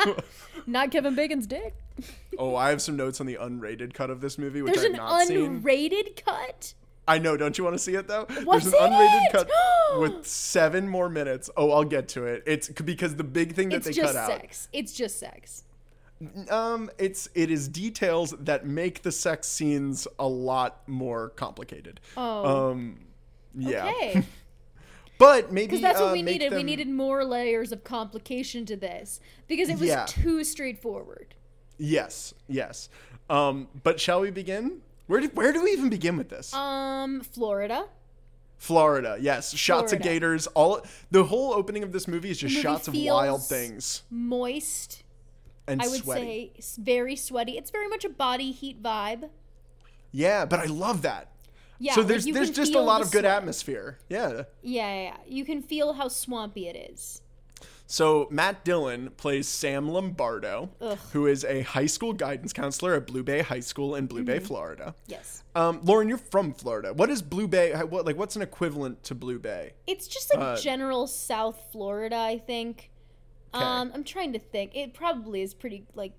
Not 0.67 0.91
Kevin 0.91 1.15
Bacon's 1.15 1.47
dick. 1.47 1.75
Oh, 2.41 2.55
I 2.55 2.69
have 2.71 2.81
some 2.81 2.95
notes 2.97 3.21
on 3.21 3.27
the 3.27 3.35
unrated 3.35 3.93
cut 3.95 4.11
of 4.11 4.21
this 4.21 4.39
movie, 4.39 4.63
which 4.63 4.75
There's 4.75 4.85
I've 4.85 4.91
an 4.93 4.97
not 4.99 5.27
seen. 5.27 5.61
unrated 5.61 6.25
cut. 6.25 6.73
I 7.09 7.19
know, 7.19 7.37
don't 7.37 7.59
you 7.59 7.65
want 7.65 7.75
to 7.75 7.81
see 7.83 7.97
it 7.97 8.07
though? 8.07 8.27
What's 8.45 8.71
There's 8.71 8.81
an 8.81 8.93
unrated 8.93 9.27
it? 9.27 9.33
cut 9.33 9.51
with 9.99 10.25
seven 10.25 10.89
more 10.89 11.09
minutes. 11.09 11.51
Oh, 11.57 11.73
I'll 11.73 11.83
get 11.83 12.07
to 12.11 12.27
it. 12.27 12.45
It's 12.47 12.69
because 12.69 13.17
the 13.17 13.25
big 13.25 13.57
thing 13.57 13.71
that 13.71 13.77
It's 13.79 13.87
they 13.87 13.93
just 13.93 14.15
cut 14.15 14.27
sex. 14.29 14.69
It's 14.73 14.93
just 14.93 15.19
sex. 15.19 15.65
out. 15.67 15.68
Um, 16.51 16.91
it's 16.99 17.29
it 17.35 17.51
is 17.51 17.69
details 17.69 18.35
that 18.41 18.67
make 18.67 19.03
the 19.03 19.13
sex 19.13 19.49
scenes 19.49 20.09
a 20.19 20.27
lot 20.27 20.89
more 20.89 21.31
complicated. 21.31 22.01
Oh. 22.17 22.71
Um, 22.71 23.01
yeah. 23.55 23.87
Okay. 23.87 24.25
But 25.19 25.53
maybe 25.53 25.67
Because 25.67 25.81
that's 25.83 26.01
what 26.01 26.11
uh, 26.11 26.13
we 26.13 26.23
needed. 26.23 26.53
We 26.53 26.63
needed 26.63 26.89
more 26.89 27.25
layers 27.25 27.73
of 27.73 27.83
complication 27.83 28.65
to 28.67 28.77
this 28.77 29.19
because 29.49 29.69
it 29.69 29.79
was 29.81 29.89
Yeah. 29.89 30.07
too 30.07 30.45
straightforward. 30.45 31.35
Yes, 31.77 32.35
yes. 32.47 32.89
Um, 33.29 33.67
but 33.83 34.01
shall 34.01 34.21
we 34.21 34.31
begin? 34.31 34.81
Where 35.09 35.21
do, 35.21 35.29
where 35.35 35.53
do 35.53 35.65
we 35.65 35.73
even 35.73 35.89
begin 35.89 36.17
with 36.17 36.29
this? 36.29 36.55
Um, 36.55 37.21
Florida. 37.23 37.87
Florida, 38.59 39.17
yes. 39.21 39.55
Shots 39.55 39.93
of 39.93 40.03
gators. 40.03 40.47
All 40.49 40.83
the 41.11 41.25
whole 41.25 41.53
opening 41.53 41.83
of 41.83 41.93
this 41.93 42.07
movie 42.07 42.31
is 42.31 42.39
just 42.39 42.55
movie 42.55 42.63
shots 42.63 42.89
of 42.89 42.95
wild 42.95 43.45
things 43.45 44.03
Moist. 44.11 45.03
And 45.69 45.83
I 45.83 45.89
would 45.89 46.01
sweaty. 46.03 46.53
say 46.61 46.81
very 46.83 47.17
sweaty. 47.17 47.53
It's 47.59 47.71
very 47.71 47.89
much 47.89 48.05
a 48.05 48.09
body 48.09 48.51
heat 48.53 48.83
vibe. 48.83 49.29
Yeah, 50.13 50.45
but 50.47 50.61
I 50.61 50.65
love 50.65 51.03
that. 51.03 51.29
Yeah. 51.81 51.95
so 51.95 52.03
there's 52.03 52.27
you 52.27 52.35
there's 52.35 52.51
just 52.51 52.75
a 52.75 52.81
lot 52.81 53.03
of 53.03 53.11
good 53.13 53.21
sweat. 53.23 53.37
atmosphere. 53.37 53.99
Yeah. 54.09 54.29
Yeah, 54.29 54.43
yeah, 54.63 55.03
yeah. 55.03 55.17
You 55.27 55.45
can 55.45 55.63
feel 55.63 55.93
how 55.93 56.09
swampy 56.09 56.67
it 56.69 56.91
is. 56.93 57.23
So 57.91 58.29
Matt 58.31 58.65
Dillon 58.65 59.11
plays 59.17 59.49
Sam 59.49 59.89
Lombardo, 59.89 60.69
Ugh. 60.81 60.99
who 61.13 61.27
is 61.27 61.43
a 61.45 61.63
high 61.63 61.87
school 61.87 62.13
guidance 62.13 62.53
counselor 62.53 62.95
at 62.95 63.07
Blue 63.07 63.23
Bay 63.23 63.41
High 63.41 63.61
School 63.61 63.95
in 63.95 64.07
Blue 64.07 64.19
Mm-hmm. 64.21 64.27
Bay, 64.27 64.39
Florida. 64.41 64.95
Yes. 65.07 65.43
Um, 65.55 65.81
Lauren, 65.83 66.07
you're 66.09 66.19
from 66.19 66.53
Florida. 66.53 66.93
What 66.93 67.09
is 67.09 67.23
Blue 67.23 67.49
Bay? 67.49 67.73
What 67.73 68.05
like 68.05 68.17
what's 68.17 68.37
an 68.37 68.43
equivalent 68.43 69.05
to 69.05 69.15
Blue 69.15 69.39
Bay? 69.39 69.73
It's 69.87 70.07
just 70.09 70.35
like 70.35 70.43
Uh, 70.43 70.57
general 70.61 71.07
South 71.07 71.59
Florida, 71.73 72.17
I 72.17 72.39
think. 72.39 72.91
'Kay. 73.53 73.61
Um, 73.61 73.91
I'm 73.95 74.05
trying 74.05 74.33
to 74.33 74.39
think. 74.39 74.75
It 74.77 74.95
probably 74.95 75.43
is 75.43 75.55
pretty 75.55 75.87
like 75.95 76.13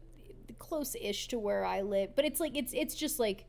close-ish 0.58 1.28
to 1.30 1.40
where 1.40 1.66
I 1.66 1.82
live, 1.82 2.16
but 2.16 2.26
it's 2.26 2.40
like 2.40 2.56
it's 2.58 2.74
it's 2.74 2.96
just 2.96 3.20
like 3.20 3.46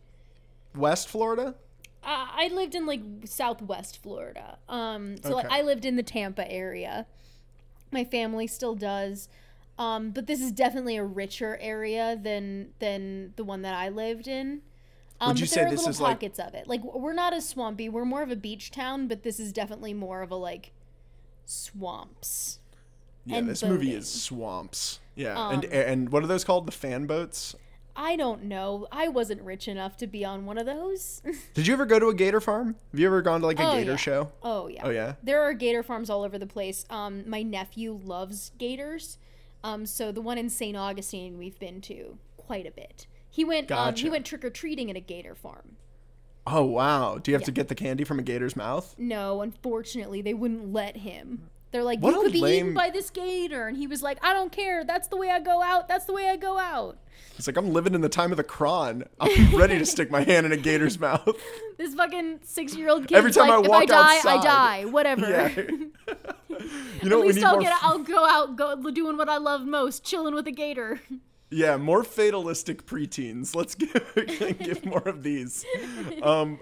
West 0.74 1.08
Florida? 1.08 1.54
uh, 2.02 2.26
I 2.32 2.48
lived 2.52 2.74
in 2.74 2.86
like 2.86 3.02
Southwest 3.24 4.00
Florida. 4.02 4.58
Um, 4.68 5.16
so 5.22 5.34
like 5.34 5.50
I 5.50 5.62
lived 5.62 5.84
in 5.84 5.96
the 5.96 6.02
Tampa 6.02 6.50
area. 6.50 7.06
My 7.90 8.04
family 8.04 8.46
still 8.46 8.74
does. 8.74 9.28
Um, 9.78 10.10
but 10.10 10.26
this 10.26 10.40
is 10.42 10.52
definitely 10.52 10.96
a 10.96 11.04
richer 11.04 11.56
area 11.60 12.18
than 12.22 12.68
than 12.80 13.32
the 13.36 13.44
one 13.44 13.62
that 13.62 13.74
I 13.74 13.88
lived 13.88 14.28
in. 14.28 14.60
Um, 15.20 15.28
Would 15.30 15.40
you 15.40 15.46
but 15.46 15.50
say 15.50 15.60
there 15.60 15.66
are 15.68 15.70
this 15.70 15.80
little 15.80 15.90
is 15.90 16.00
like- 16.00 16.16
pockets 16.16 16.38
of 16.38 16.54
it. 16.54 16.66
Like 16.68 16.82
we're 16.84 17.12
not 17.14 17.32
as 17.32 17.48
swampy. 17.48 17.88
We're 17.88 18.04
more 18.04 18.22
of 18.22 18.30
a 18.30 18.36
beach 18.36 18.70
town, 18.70 19.08
but 19.08 19.22
this 19.22 19.40
is 19.40 19.52
definitely 19.52 19.94
more 19.94 20.22
of 20.22 20.30
a 20.30 20.36
like 20.36 20.72
swamps. 21.46 22.58
Yeah, 23.26 23.36
And 23.38 23.48
this 23.48 23.62
movie 23.62 23.92
is 23.94 24.08
swamps. 24.10 25.00
Yeah, 25.14 25.38
Um, 25.38 25.54
and 25.54 25.64
and 25.66 26.08
what 26.10 26.22
are 26.24 26.26
those 26.26 26.44
called? 26.44 26.66
The 26.66 26.72
fan 26.72 27.06
boats. 27.06 27.54
I 27.96 28.16
don't 28.16 28.44
know. 28.44 28.86
I 28.90 29.08
wasn't 29.08 29.42
rich 29.42 29.68
enough 29.68 29.96
to 29.98 30.06
be 30.06 30.24
on 30.24 30.46
one 30.46 30.56
of 30.56 30.64
those. 30.64 31.20
Did 31.54 31.66
you 31.66 31.74
ever 31.74 31.84
go 31.84 31.98
to 31.98 32.06
a 32.08 32.14
gator 32.14 32.40
farm? 32.40 32.76
Have 32.92 33.00
you 33.00 33.06
ever 33.06 33.20
gone 33.20 33.40
to 33.40 33.46
like 33.46 33.58
a 33.60 33.68
Oh, 33.68 33.72
gator 33.72 33.90
yeah. 33.90 33.96
show? 33.96 34.32
Oh 34.42 34.68
yeah. 34.68 34.80
Oh 34.84 34.90
yeah. 34.90 35.14
There 35.22 35.42
are 35.42 35.52
gator 35.52 35.82
farms 35.82 36.08
all 36.08 36.22
over 36.22 36.38
the 36.38 36.46
place. 36.46 36.86
Um, 36.88 37.28
my 37.28 37.42
nephew 37.42 38.00
loves 38.02 38.52
gators. 38.56 39.18
Um, 39.62 39.84
so 39.84 40.12
the 40.12 40.22
one 40.22 40.38
in 40.38 40.48
St. 40.48 40.76
Augustine 40.76 41.36
we've 41.36 41.58
been 41.58 41.82
to 41.82 42.16
quite 42.38 42.66
a 42.66 42.70
bit. 42.70 43.06
He 43.28 43.44
went. 43.44 43.70
Um, 43.70 43.94
he 43.94 44.08
went 44.08 44.24
trick 44.24 44.44
or 44.44 44.50
treating 44.50 44.88
at 44.88 44.96
a 44.96 45.00
gator 45.00 45.34
farm. 45.34 45.76
Oh 46.46 46.64
wow. 46.64 47.18
Do 47.18 47.30
you 47.30 47.36
have 47.36 47.44
to 47.44 47.52
get 47.52 47.68
the 47.68 47.74
candy 47.74 48.04
from 48.04 48.18
a 48.18 48.22
gator's 48.22 48.56
mouth? 48.56 48.94
No, 48.96 49.42
unfortunately, 49.42 50.22
they 50.22 50.32
wouldn't 50.32 50.72
let 50.72 50.96
him. 50.98 51.49
They're 51.72 51.84
like, 51.84 52.00
What 52.00 52.14
you 52.14 52.22
could 52.22 52.32
be 52.32 52.40
eaten 52.40 52.74
by 52.74 52.90
this 52.90 53.10
gator, 53.10 53.68
and 53.68 53.76
he 53.76 53.86
was 53.86 54.02
like, 54.02 54.18
I 54.24 54.32
don't 54.32 54.50
care. 54.50 54.84
That's 54.84 55.08
the 55.08 55.16
way 55.16 55.30
I 55.30 55.40
go 55.40 55.62
out. 55.62 55.86
That's 55.88 56.04
the 56.04 56.12
way 56.12 56.28
I 56.28 56.36
go 56.36 56.58
out. 56.58 56.98
It's 57.36 57.46
like 57.46 57.56
I'm 57.56 57.72
living 57.72 57.94
in 57.94 58.00
the 58.00 58.08
time 58.08 58.32
of 58.32 58.36
the 58.36 58.44
cron. 58.44 59.04
I'm 59.20 59.56
ready 59.56 59.78
to 59.78 59.86
stick 59.86 60.10
my 60.10 60.22
hand 60.22 60.46
in 60.46 60.52
a 60.52 60.56
gator's 60.56 60.98
mouth. 61.00 61.36
This 61.78 61.94
fucking 61.94 62.40
six-year-old 62.42 63.08
kid. 63.08 63.16
Every 63.16 63.32
time 63.32 63.48
like, 63.48 63.58
I 63.58 63.62
if 63.62 63.68
walk 63.68 63.82
I 63.82 63.86
die, 63.86 64.16
outside." 64.16 64.38
I 64.38 64.42
die. 64.42 64.84
Whatever. 64.86 65.28
Yeah. 65.30 65.48
you 67.02 67.08
know, 67.08 67.18
At 67.18 67.20
we 67.20 67.26
least 67.28 67.36
need 67.36 67.44
I'll 67.44 67.60
get. 67.60 67.72
I'll 67.82 67.98
go 67.98 68.26
out, 68.26 68.56
go 68.56 68.90
doing 68.90 69.16
what 69.16 69.28
I 69.28 69.38
love 69.38 69.64
most, 69.64 70.04
chilling 70.04 70.34
with 70.34 70.46
a 70.48 70.52
gator. 70.52 71.00
Yeah, 71.50 71.76
more 71.78 72.04
fatalistic 72.04 72.86
preteens. 72.86 73.56
Let's 73.56 73.74
give 73.76 74.58
give 74.58 74.84
more 74.84 75.02
of 75.08 75.22
these. 75.22 75.64
Um, 76.22 76.60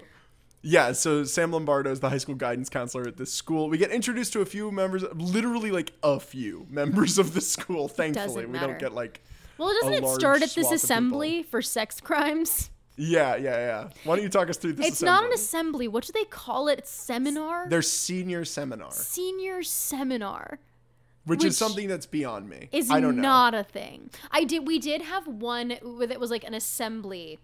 yeah, 0.61 0.91
so 0.91 1.23
Sam 1.23 1.51
Lombardo 1.51 1.91
is 1.91 1.99
the 1.99 2.09
high 2.09 2.17
school 2.17 2.35
guidance 2.35 2.69
counselor 2.69 3.07
at 3.07 3.17
this 3.17 3.31
school. 3.31 3.69
We 3.69 3.77
get 3.77 3.91
introduced 3.91 4.33
to 4.33 4.41
a 4.41 4.45
few 4.45 4.71
members, 4.71 5.03
literally 5.13 5.71
like 5.71 5.93
a 6.03 6.19
few 6.19 6.67
members 6.69 7.17
of 7.17 7.33
the 7.33 7.41
school. 7.41 7.87
Thankfully, 7.87 8.45
we 8.45 8.51
matter. 8.53 8.67
don't 8.67 8.79
get 8.79 8.93
like. 8.93 9.21
Well, 9.57 9.73
doesn't 9.81 9.93
it 10.03 10.07
start 10.07 10.41
at 10.41 10.51
this 10.51 10.71
assembly 10.71 11.43
for 11.43 11.61
sex 11.61 11.99
crimes? 11.99 12.69
Yeah, 12.95 13.35
yeah, 13.37 13.57
yeah. 13.57 13.89
Why 14.03 14.15
don't 14.15 14.23
you 14.23 14.29
talk 14.29 14.49
us 14.49 14.57
through 14.57 14.73
this? 14.73 14.87
It's 14.87 15.01
not 15.01 15.23
an 15.23 15.31
assembly? 15.31 15.85
assembly. 15.85 15.87
What 15.87 16.05
do 16.05 16.13
they 16.13 16.25
call 16.25 16.67
it? 16.67 16.87
Seminar? 16.87 17.67
Their 17.69 17.81
senior 17.81 18.43
seminar, 18.45 18.91
Senior 18.91 19.63
seminar 19.63 20.59
which, 21.25 21.39
which 21.39 21.47
is 21.47 21.57
something 21.57 21.87
that's 21.87 22.05
beyond 22.05 22.49
me. 22.49 22.69
is 22.71 22.89
I 22.89 22.99
don't 22.99 23.17
know. 23.17 23.21
not 23.21 23.53
a 23.53 23.63
thing. 23.63 24.09
I 24.31 24.43
did. 24.43 24.65
We 24.67 24.79
did 24.79 25.01
have 25.03 25.27
one 25.27 25.71
it 25.71 26.19
was 26.19 26.31
like 26.31 26.43
an 26.43 26.53
assembly, 26.53 27.39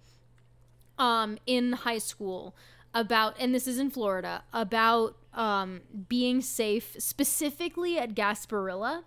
um, 0.97 1.37
in 1.45 1.73
high 1.73 1.99
school 1.99 2.55
about, 2.95 3.35
and 3.39 3.53
this 3.53 3.67
is 3.67 3.77
in 3.77 3.91
Florida 3.91 4.43
about 4.51 5.17
um 5.33 5.81
being 6.07 6.41
safe 6.41 6.95
specifically 6.97 7.99
at 7.99 8.15
Gasparilla, 8.15 9.03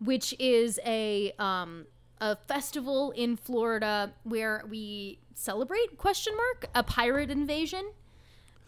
which 0.00 0.34
is 0.38 0.78
a 0.84 1.32
um 1.38 1.86
a 2.20 2.36
festival 2.36 3.12
in 3.12 3.36
Florida 3.36 4.12
where 4.24 4.64
we 4.68 5.20
celebrate 5.34 5.96
question 5.96 6.36
mark 6.36 6.66
a 6.74 6.82
pirate 6.82 7.30
invasion. 7.30 7.92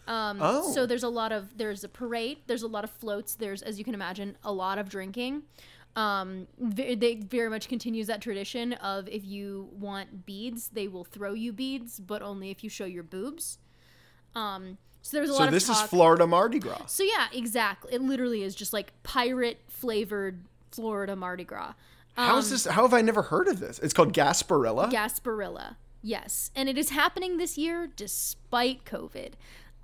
Um, 0.07 0.39
Oh. 0.41 0.71
So 0.73 0.85
there's 0.85 1.03
a 1.03 1.09
lot 1.09 1.31
of 1.31 1.57
there's 1.57 1.83
a 1.83 1.89
parade. 1.89 2.39
There's 2.47 2.63
a 2.63 2.67
lot 2.67 2.83
of 2.83 2.89
floats. 2.89 3.35
There's, 3.35 3.61
as 3.61 3.77
you 3.77 3.85
can 3.85 3.93
imagine, 3.93 4.37
a 4.43 4.51
lot 4.51 4.77
of 4.79 4.89
drinking. 4.89 5.43
Um, 5.95 6.47
they 6.57 7.15
very 7.15 7.49
much 7.49 7.67
continues 7.67 8.07
that 8.07 8.19
tradition 8.19 8.73
of 8.73 9.07
if 9.07 9.23
you 9.23 9.69
want 9.71 10.25
beads, 10.25 10.69
they 10.69 10.87
will 10.87 11.03
throw 11.03 11.33
you 11.33 11.53
beads, 11.53 11.99
but 11.99 12.21
only 12.23 12.49
if 12.49 12.63
you 12.63 12.69
show 12.69 12.85
your 12.85 13.03
boobs. 13.03 13.59
Um, 14.35 14.77
so 15.01 15.17
there's 15.17 15.29
a 15.29 15.33
So 15.33 15.39
lot 15.39 15.47
of 15.49 15.53
this 15.53 15.69
is. 15.69 15.81
Florida 15.81 16.25
Mardi 16.25 16.59
Gras. 16.59 16.85
So 16.87 17.03
yeah, 17.03 17.27
exactly. 17.33 17.93
It 17.93 18.01
literally 18.01 18.41
is 18.43 18.55
just 18.55 18.73
like 18.73 18.93
pirate 19.03 19.59
flavored 19.67 20.43
Florida 20.71 21.15
Mardi 21.15 21.43
Gras. 21.43 21.73
How 22.15 22.37
is 22.37 22.49
this? 22.51 22.65
How 22.65 22.83
have 22.83 22.93
I 22.93 23.01
never 23.01 23.23
heard 23.23 23.47
of 23.47 23.59
this? 23.59 23.79
It's 23.79 23.93
called 23.93 24.13
Gasparilla. 24.13 24.91
Gasparilla. 24.91 25.75
Yes, 26.01 26.51
and 26.55 26.69
it 26.69 26.77
is 26.77 26.89
happening 26.91 27.37
this 27.37 27.57
year 27.57 27.87
despite 27.95 28.85
COVID. 28.85 29.33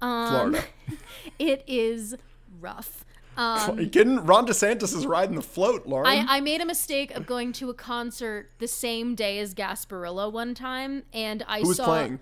Um, 0.02 0.28
Florida. 0.54 0.64
it 1.40 1.64
is 1.68 2.16
rough. 2.60 3.04
Um, 3.38 3.78
Are 3.78 3.82
you 3.82 3.90
kidding? 3.90 4.26
Ron 4.26 4.46
DeSantis 4.46 4.94
is 4.96 5.06
riding 5.06 5.36
the 5.38 5.42
float, 5.42 5.88
Lauren. 5.88 6.08
I, 6.08 6.38
I 6.38 6.42
made 6.42 6.60
a 6.62 6.66
mistake 6.66 7.12
of 7.16 7.26
going 7.26 7.54
to 7.54 7.70
a 7.70 7.74
concert 7.74 8.52
the 8.60 8.68
same 8.68 9.16
day 9.16 9.40
as 9.40 9.54
Gasparilla 9.54 10.32
one 10.32 10.54
time, 10.54 11.04
and 11.14 11.44
I 11.48 11.62
Who 11.62 11.70
was 11.70 11.78
saw. 11.78 11.86
playing? 11.86 12.20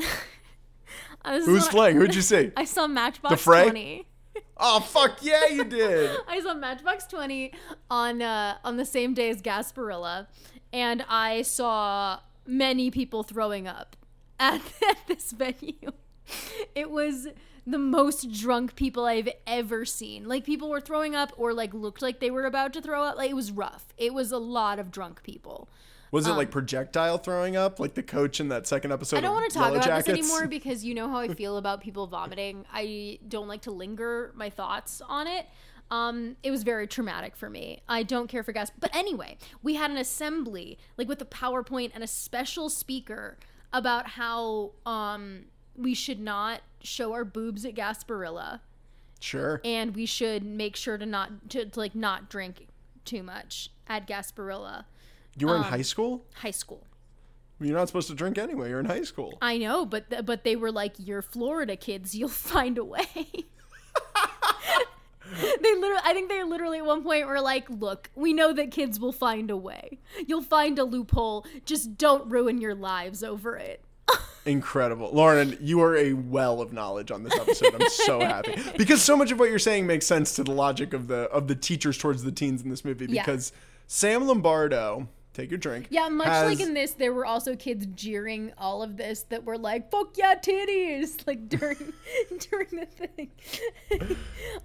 I 1.24 1.36
was 1.36 1.46
Who 1.46 1.52
was 1.52 1.62
when 1.62 1.68
I- 1.68 1.72
playing? 1.72 1.96
Who'd 1.96 2.14
you 2.14 2.22
see? 2.22 2.50
I 2.56 2.64
saw 2.64 2.86
Matchbox 2.86 3.42
Fray? 3.42 3.64
Twenty. 3.64 4.06
Oh 4.62 4.78
fuck 4.80 5.20
yeah, 5.22 5.46
you 5.46 5.64
did. 5.64 6.10
I 6.28 6.40
saw 6.40 6.52
Matchbox 6.52 7.06
Twenty 7.06 7.52
on 7.90 8.20
uh, 8.20 8.58
on 8.62 8.76
the 8.76 8.84
same 8.84 9.14
day 9.14 9.30
as 9.30 9.40
Gasparilla, 9.40 10.26
and 10.70 11.02
I 11.08 11.40
saw 11.42 12.20
many 12.46 12.90
people 12.90 13.22
throwing 13.22 13.66
up 13.66 13.96
at, 14.38 14.60
at 14.86 14.98
this 15.08 15.32
venue. 15.32 15.92
It 16.74 16.90
was 16.90 17.28
the 17.66 17.78
most 17.78 18.30
drunk 18.32 18.76
people 18.76 19.06
I've 19.06 19.30
ever 19.46 19.86
seen. 19.86 20.28
Like 20.28 20.44
people 20.44 20.68
were 20.68 20.80
throwing 20.80 21.14
up 21.16 21.32
or 21.38 21.54
like 21.54 21.72
looked 21.72 22.02
like 22.02 22.20
they 22.20 22.30
were 22.30 22.44
about 22.44 22.74
to 22.74 22.82
throw 22.82 23.02
up. 23.02 23.16
Like 23.16 23.30
it 23.30 23.34
was 23.36 23.50
rough. 23.50 23.86
It 23.96 24.12
was 24.12 24.30
a 24.30 24.38
lot 24.38 24.78
of 24.78 24.90
drunk 24.90 25.22
people. 25.22 25.70
Was 26.10 26.26
it 26.26 26.32
like 26.32 26.50
projectile 26.50 27.18
throwing 27.18 27.56
up, 27.56 27.78
like 27.78 27.94
the 27.94 28.02
coach 28.02 28.40
in 28.40 28.48
that 28.48 28.66
second 28.66 28.92
episode? 28.92 29.18
Um, 29.18 29.24
I 29.24 29.26
don't 29.26 29.34
want 29.34 29.50
to 29.52 29.58
talk 29.58 29.70
about 29.70 29.84
Jackets? 29.84 30.06
this 30.06 30.18
anymore 30.18 30.46
because 30.48 30.84
you 30.84 30.94
know 30.94 31.08
how 31.08 31.18
I 31.18 31.28
feel 31.28 31.56
about 31.56 31.80
people 31.80 32.06
vomiting. 32.06 32.64
I 32.72 33.18
don't 33.28 33.46
like 33.48 33.62
to 33.62 33.70
linger 33.70 34.32
my 34.34 34.50
thoughts 34.50 35.00
on 35.08 35.26
it. 35.26 35.46
Um, 35.90 36.36
it 36.42 36.50
was 36.50 36.62
very 36.62 36.86
traumatic 36.86 37.36
for 37.36 37.50
me. 37.50 37.82
I 37.88 38.02
don't 38.02 38.28
care 38.28 38.42
for 38.42 38.52
gas. 38.52 38.70
But 38.78 38.94
anyway, 38.94 39.38
we 39.62 39.74
had 39.74 39.90
an 39.90 39.96
assembly, 39.96 40.78
like 40.96 41.08
with 41.08 41.20
a 41.20 41.24
PowerPoint 41.24 41.90
and 41.94 42.04
a 42.04 42.08
special 42.08 42.68
speaker 42.68 43.38
about 43.72 44.08
how 44.08 44.72
um, 44.86 45.46
we 45.76 45.94
should 45.94 46.20
not 46.20 46.60
show 46.82 47.12
our 47.12 47.24
boobs 47.24 47.64
at 47.64 47.74
Gasparilla 47.74 48.60
Sure. 49.20 49.60
and 49.64 49.94
we 49.94 50.06
should 50.06 50.44
make 50.44 50.76
sure 50.76 50.96
to 50.96 51.04
not 51.04 51.50
to, 51.50 51.66
to 51.66 51.78
like 51.78 51.94
not 51.94 52.30
drink 52.30 52.68
too 53.04 53.22
much 53.22 53.70
at 53.86 54.06
Gasparilla 54.08 54.84
You 55.36 55.46
were 55.46 55.56
in 55.56 55.62
um, 55.62 55.68
high 55.68 55.82
school. 55.82 56.24
High 56.34 56.50
School. 56.50 56.86
You're 57.60 57.76
not 57.76 57.88
supposed 57.88 58.08
to 58.08 58.14
drink 58.14 58.38
anyway. 58.38 58.70
You're 58.70 58.80
in 58.80 58.86
high 58.86 59.02
school. 59.02 59.36
I 59.42 59.58
know, 59.58 59.84
but 59.84 60.08
th- 60.10 60.24
but 60.24 60.44
they 60.44 60.56
were 60.56 60.72
like, 60.72 60.94
"You're 60.98 61.22
Florida 61.22 61.76
kids. 61.76 62.14
You'll 62.18 62.28
find 62.28 62.78
a 62.78 62.84
way." 62.84 63.04
they 65.60 65.74
literally, 65.74 66.02
I 66.04 66.12
think 66.14 66.28
they 66.30 66.42
literally 66.42 66.78
at 66.78 66.86
one 66.86 67.02
point 67.02 67.26
were 67.26 67.40
like, 67.40 67.68
"Look, 67.68 68.10
we 68.14 68.32
know 68.32 68.52
that 68.54 68.70
kids 68.70 68.98
will 68.98 69.12
find 69.12 69.50
a 69.50 69.56
way. 69.56 69.98
You'll 70.26 70.42
find 70.42 70.78
a 70.78 70.84
loophole. 70.84 71.44
Just 71.66 71.98
don't 71.98 72.30
ruin 72.30 72.60
your 72.60 72.74
lives 72.74 73.22
over 73.22 73.56
it." 73.56 73.84
Incredible, 74.46 75.10
Lauren. 75.12 75.58
You 75.60 75.82
are 75.82 75.96
a 75.96 76.14
well 76.14 76.62
of 76.62 76.72
knowledge 76.72 77.10
on 77.10 77.24
this 77.24 77.34
episode. 77.34 77.74
I'm 77.74 77.88
so 77.90 78.20
happy 78.20 78.56
because 78.78 79.02
so 79.02 79.16
much 79.16 79.30
of 79.32 79.38
what 79.38 79.50
you're 79.50 79.58
saying 79.58 79.86
makes 79.86 80.06
sense 80.06 80.34
to 80.36 80.44
the 80.44 80.52
logic 80.52 80.94
of 80.94 81.08
the 81.08 81.24
of 81.24 81.46
the 81.46 81.54
teachers 81.54 81.98
towards 81.98 82.22
the 82.22 82.32
teens 82.32 82.62
in 82.62 82.70
this 82.70 82.84
movie. 82.84 83.06
Yeah. 83.08 83.22
Because 83.22 83.52
Sam 83.86 84.26
Lombardo, 84.26 85.08
take 85.40 85.50
your 85.50 85.58
drink. 85.58 85.86
Yeah, 85.90 86.08
much 86.08 86.26
has- 86.28 86.46
like 86.46 86.60
in 86.60 86.74
this, 86.74 86.92
there 86.92 87.12
were 87.12 87.26
also 87.26 87.56
kids 87.56 87.86
jeering 87.94 88.52
all 88.58 88.82
of 88.82 88.96
this 88.96 89.22
that 89.30 89.44
were 89.44 89.58
like, 89.58 89.90
"Fuck 89.90 90.16
yeah, 90.16 90.34
titties!" 90.34 91.20
Like 91.26 91.48
during 91.48 91.92
during 92.50 92.68
the 92.70 92.86
thing. 92.86 93.30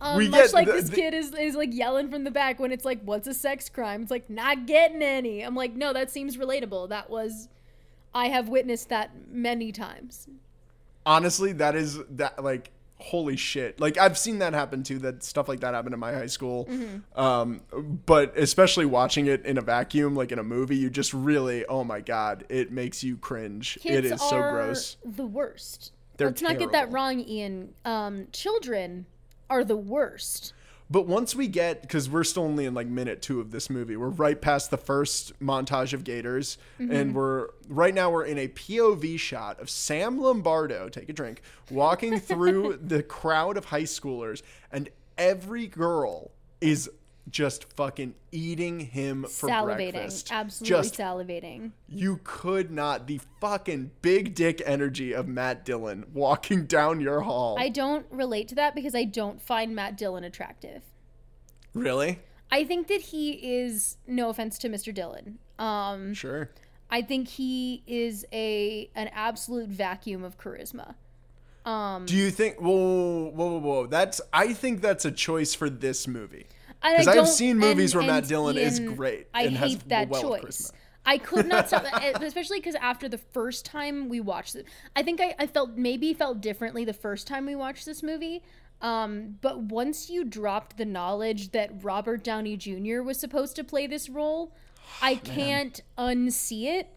um, 0.01 0.17
We 0.17 0.29
much 0.29 0.53
like 0.53 0.67
the- 0.67 0.73
this 0.73 0.89
the- 0.89 0.95
kid 0.95 1.13
is 1.13 1.33
is 1.33 1.55
like 1.55 1.73
yelling 1.73 2.09
from 2.09 2.23
the 2.23 2.31
back 2.31 2.59
when 2.59 2.71
it's 2.71 2.85
like, 2.85 3.01
"What's 3.03 3.27
a 3.27 3.33
sex 3.33 3.69
crime?" 3.69 4.01
It's 4.03 4.11
like 4.11 4.29
not 4.29 4.65
getting 4.65 5.01
any. 5.01 5.41
I'm 5.41 5.55
like, 5.55 5.73
no, 5.75 5.93
that 5.93 6.09
seems 6.11 6.37
relatable. 6.37 6.89
That 6.89 7.09
was, 7.09 7.49
I 8.13 8.27
have 8.27 8.49
witnessed 8.49 8.89
that 8.89 9.11
many 9.29 9.71
times. 9.71 10.27
honestly 11.05 11.51
that 11.53 11.75
is 11.75 11.99
that 12.09 12.43
like 12.43 12.71
holy 13.05 13.35
shit 13.37 13.79
like 13.79 13.97
i've 13.99 14.17
seen 14.17 14.39
that 14.39 14.53
happen 14.53 14.81
too 14.81 14.97
that 14.97 15.23
stuff 15.23 15.47
like 15.47 15.59
that 15.59 15.73
happened 15.75 15.93
in 15.93 15.99
my 15.99 16.11
high 16.11 16.25
school 16.25 16.65
Mm-hmm. 16.65 17.19
um 17.19 17.61
but 18.05 18.35
especially 18.37 18.85
watching 18.87 19.27
it 19.27 19.45
in 19.45 19.57
a 19.59 19.61
vacuum 19.61 20.15
like 20.15 20.31
in 20.31 20.39
a 20.39 20.43
movie 20.43 20.75
you 20.75 20.89
just 20.89 21.13
really 21.13 21.65
oh 21.67 21.83
my 21.83 22.01
god 22.01 22.45
it 22.49 22.71
makes 22.71 23.03
you 23.03 23.17
cringe 23.17 23.77
Kids 23.81 23.97
it 23.97 24.05
is 24.13 24.21
so 24.21 24.41
gross 24.41 24.97
the 25.05 25.25
worst. 25.25 25.91
They're 26.17 26.27
Let's 26.29 26.41
not 26.41 26.57
get 26.57 26.71
that 26.71 26.91
wrong, 26.93 27.19
Ian. 27.19 27.73
Um, 27.83 28.27
children 28.31 29.05
are 29.49 29.65
the 29.65 29.75
worst. 29.75 30.53
But 30.89 31.07
once 31.07 31.35
we 31.35 31.47
get 31.47 31.81
because 31.81 32.09
we're 32.09 32.23
still 32.23 32.43
only 32.43 32.65
in 32.65 32.73
like 32.73 32.87
minute 32.87 33.21
two 33.21 33.39
of 33.39 33.51
this 33.51 33.69
movie 33.69 33.95
we're 33.95 34.09
right 34.09 34.41
past 34.41 34.69
the 34.71 34.77
first 34.77 35.37
montage 35.39 35.93
of 35.93 36.03
gators 36.03 36.57
Mm-hmm. 36.79 36.91
and 36.91 37.15
we're 37.15 37.47
right 37.69 37.93
now 37.93 38.09
we're 38.11 38.25
in 38.25 38.37
a 38.37 38.47
pov 38.49 39.17
shot 39.19 39.59
of 39.59 39.69
sam 39.69 40.19
lombardo 40.19 40.89
take 40.89 41.09
a 41.09 41.13
drink 41.13 41.41
walking 41.71 42.19
through 42.19 42.79
the 42.83 43.01
crowd 43.01 43.57
of 43.57 43.65
high 43.65 43.83
schoolers 43.83 44.41
and 44.71 44.89
every 45.17 45.67
girl 45.67 46.31
is 46.61 46.89
just 47.29 47.73
fucking 47.73 48.13
eating 48.31 48.79
him 48.79 49.23
for 49.23 49.49
salivating, 49.49 49.93
breakfast 49.93 50.31
absolutely 50.31 50.69
just 50.69 50.97
salivating. 50.97 51.71
you 51.89 52.19
could 52.23 52.69
not 52.71 53.07
the 53.07 53.19
fucking 53.41 53.89
big 54.01 54.35
dick 54.35 54.61
energy 54.65 55.11
of 55.13 55.27
matt 55.27 55.65
dillon 55.65 56.05
walking 56.13 56.65
down 56.67 56.99
your 56.99 57.21
hall 57.21 57.57
I 57.59 57.69
don't 57.69 58.05
relate 58.11 58.47
to 58.49 58.55
that 58.55 58.75
because 58.75 58.93
I 58.93 59.05
don't 59.05 59.41
find 59.41 59.75
Matt 59.75 59.97
Dillon 59.97 60.23
attractive. 60.23 60.83
really 61.73 62.19
I 62.51 62.63
think 62.63 62.87
that 62.87 63.01
he 63.01 63.31
is 63.31 63.97
no 64.05 64.29
offense 64.29 64.59
to 64.59 64.69
Mr. 64.69 64.93
Dillon. 64.93 65.39
Um, 65.57 66.13
sure 66.13 66.51
I 66.89 67.01
think 67.01 67.27
he 67.27 67.83
is 67.87 68.25
a 68.31 68.89
an 68.95 69.09
absolute 69.13 69.69
vacuum 69.69 70.23
of 70.23 70.37
charisma. 70.37 70.95
Um, 71.65 72.05
Do 72.05 72.15
you 72.15 72.29
think? 72.29 72.61
Whoa, 72.61 73.31
whoa, 73.31 73.47
whoa, 73.47 73.59
whoa! 73.59 73.85
That's. 73.87 74.21
I 74.31 74.53
think 74.53 74.81
that's 74.81 75.03
a 75.03 75.11
choice 75.11 75.55
for 75.55 75.69
this 75.69 76.07
movie. 76.07 76.45
And 76.89 76.97
'Cause 77.05 77.07
I 77.15 77.19
I've 77.19 77.27
seen 77.27 77.57
movies 77.57 77.93
and- 77.93 78.03
where 78.05 78.13
Matt 78.13 78.27
Dillon 78.27 78.57
is 78.57 78.79
great 78.79 79.27
I 79.33 79.43
and 79.43 79.57
has 79.57 79.71
hate 79.71 79.89
that 79.89 80.09
well 80.09 80.21
choice. 80.21 80.71
I 81.05 81.17
could 81.19 81.45
not 81.47 81.67
stop, 81.67 81.83
especially 82.21 82.59
because 82.59 82.75
after 82.75 83.07
the 83.07 83.19
first 83.19 83.63
time 83.65 84.09
we 84.09 84.19
watched 84.19 84.55
it, 84.55 84.65
I 84.95 85.03
think 85.03 85.21
I, 85.21 85.35
I 85.37 85.45
felt 85.47 85.77
maybe 85.77 86.13
felt 86.15 86.41
differently 86.41 86.83
the 86.83 86.93
first 86.93 87.27
time 87.27 87.45
we 87.45 87.55
watched 87.55 87.85
this 87.85 88.01
movie. 88.01 88.41
Um, 88.81 89.37
but 89.41 89.59
once 89.61 90.09
you 90.09 90.23
dropped 90.23 90.77
the 90.77 90.85
knowledge 90.85 91.51
that 91.51 91.83
Robert 91.83 92.23
Downey 92.23 92.57
Jr. 92.57 93.01
was 93.03 93.19
supposed 93.19 93.55
to 93.57 93.63
play 93.63 93.85
this 93.87 94.09
role, 94.09 94.51
I 95.01 95.15
can't 95.15 95.79
unsee 95.97 96.65
it. 96.65 96.87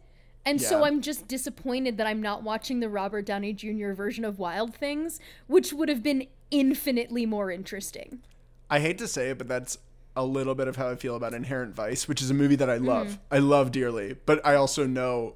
And 0.46 0.60
so 0.60 0.84
I'm 0.84 1.02
just 1.02 1.28
disappointed 1.28 1.98
that 1.98 2.06
I'm 2.06 2.22
not 2.22 2.42
watching 2.42 2.80
the 2.80 2.88
Robert 2.88 3.26
Downey 3.26 3.52
Jr. 3.52 3.92
version 3.92 4.24
of 4.24 4.38
Wild 4.38 4.74
Things, 4.74 5.20
which 5.46 5.72
would 5.74 5.90
have 5.90 6.02
been 6.02 6.26
infinitely 6.50 7.26
more 7.26 7.50
interesting. 7.50 8.20
I 8.70 8.80
hate 8.80 8.98
to 8.98 9.08
say 9.08 9.30
it, 9.30 9.38
but 9.38 9.48
that's 9.48 9.78
a 10.16 10.24
little 10.24 10.54
bit 10.54 10.68
of 10.68 10.76
how 10.76 10.88
I 10.88 10.96
feel 10.96 11.14
about 11.16 11.32
Inherent 11.34 11.74
Vice, 11.74 12.08
which 12.08 12.20
is 12.20 12.30
a 12.30 12.34
movie 12.34 12.56
that 12.56 12.68
I 12.68 12.78
Mm. 12.78 12.86
love. 12.86 13.18
I 13.30 13.38
love 13.38 13.70
dearly, 13.72 14.16
but 14.26 14.44
I 14.44 14.54
also 14.56 14.86
know 14.86 15.34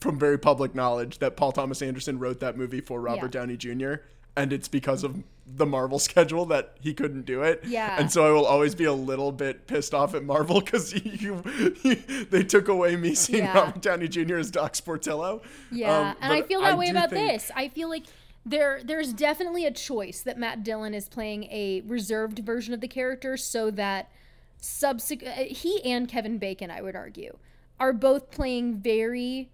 from 0.00 0.18
very 0.18 0.38
public 0.38 0.74
knowledge 0.74 1.18
that 1.18 1.36
Paul 1.36 1.52
Thomas 1.52 1.80
Anderson 1.80 2.18
wrote 2.18 2.40
that 2.40 2.56
movie 2.58 2.80
for 2.80 3.00
Robert 3.00 3.34
Yeah. 3.34 3.40
Downey 3.40 3.56
Jr. 3.56 3.94
and 4.36 4.52
it's 4.52 4.66
because 4.66 5.04
of 5.04 5.22
the 5.46 5.64
Marvel 5.64 5.98
schedule 6.10 6.44
that 6.46 6.76
he 6.80 6.92
couldn't 6.92 7.24
do 7.24 7.42
it. 7.42 7.62
Yeah. 7.64 7.94
And 7.98 8.10
so 8.10 8.26
I 8.26 8.30
will 8.32 8.44
always 8.46 8.74
be 8.74 8.84
a 8.84 8.92
little 8.92 9.30
bit 9.30 9.68
pissed 9.68 9.94
off 9.94 10.14
at 10.14 10.24
Marvel 10.24 10.60
because 10.64 10.92
you, 10.92 11.40
they 12.30 12.42
took 12.42 12.66
away 12.68 12.96
me 12.96 13.14
seeing 13.14 13.44
Yeah. 13.44 13.56
Robert 13.56 13.80
Downey 13.80 14.08
Jr. 14.08 14.36
as 14.38 14.50
Doc 14.50 14.72
Sportello. 14.72 15.42
Yeah, 15.70 16.10
Um, 16.10 16.16
and 16.20 16.32
I 16.32 16.42
feel 16.42 16.60
that 16.62 16.76
way 16.76 16.88
about 16.90 17.10
think- 17.10 17.30
this. 17.30 17.50
I 17.54 17.68
feel 17.68 17.88
like 17.88 18.04
there 18.46 18.80
there's 18.84 19.12
definitely 19.12 19.64
a 19.64 19.70
choice 19.70 20.20
that 20.22 20.38
Matt 20.38 20.62
Dillon 20.62 20.94
is 20.94 21.08
playing 21.08 21.44
a 21.44 21.82
reserved 21.86 22.40
version 22.40 22.74
of 22.74 22.80
the 22.80 22.88
character 22.88 23.36
so 23.36 23.70
that 23.70 24.10
subsequent 24.58 25.38
uh, 25.38 25.44
he 25.44 25.82
and 25.84 26.08
Kevin 26.08 26.38
Bacon, 26.38 26.70
I 26.70 26.82
would 26.82 26.96
argue, 26.96 27.36
are 27.80 27.92
both 27.92 28.30
playing 28.30 28.78
very 28.78 29.50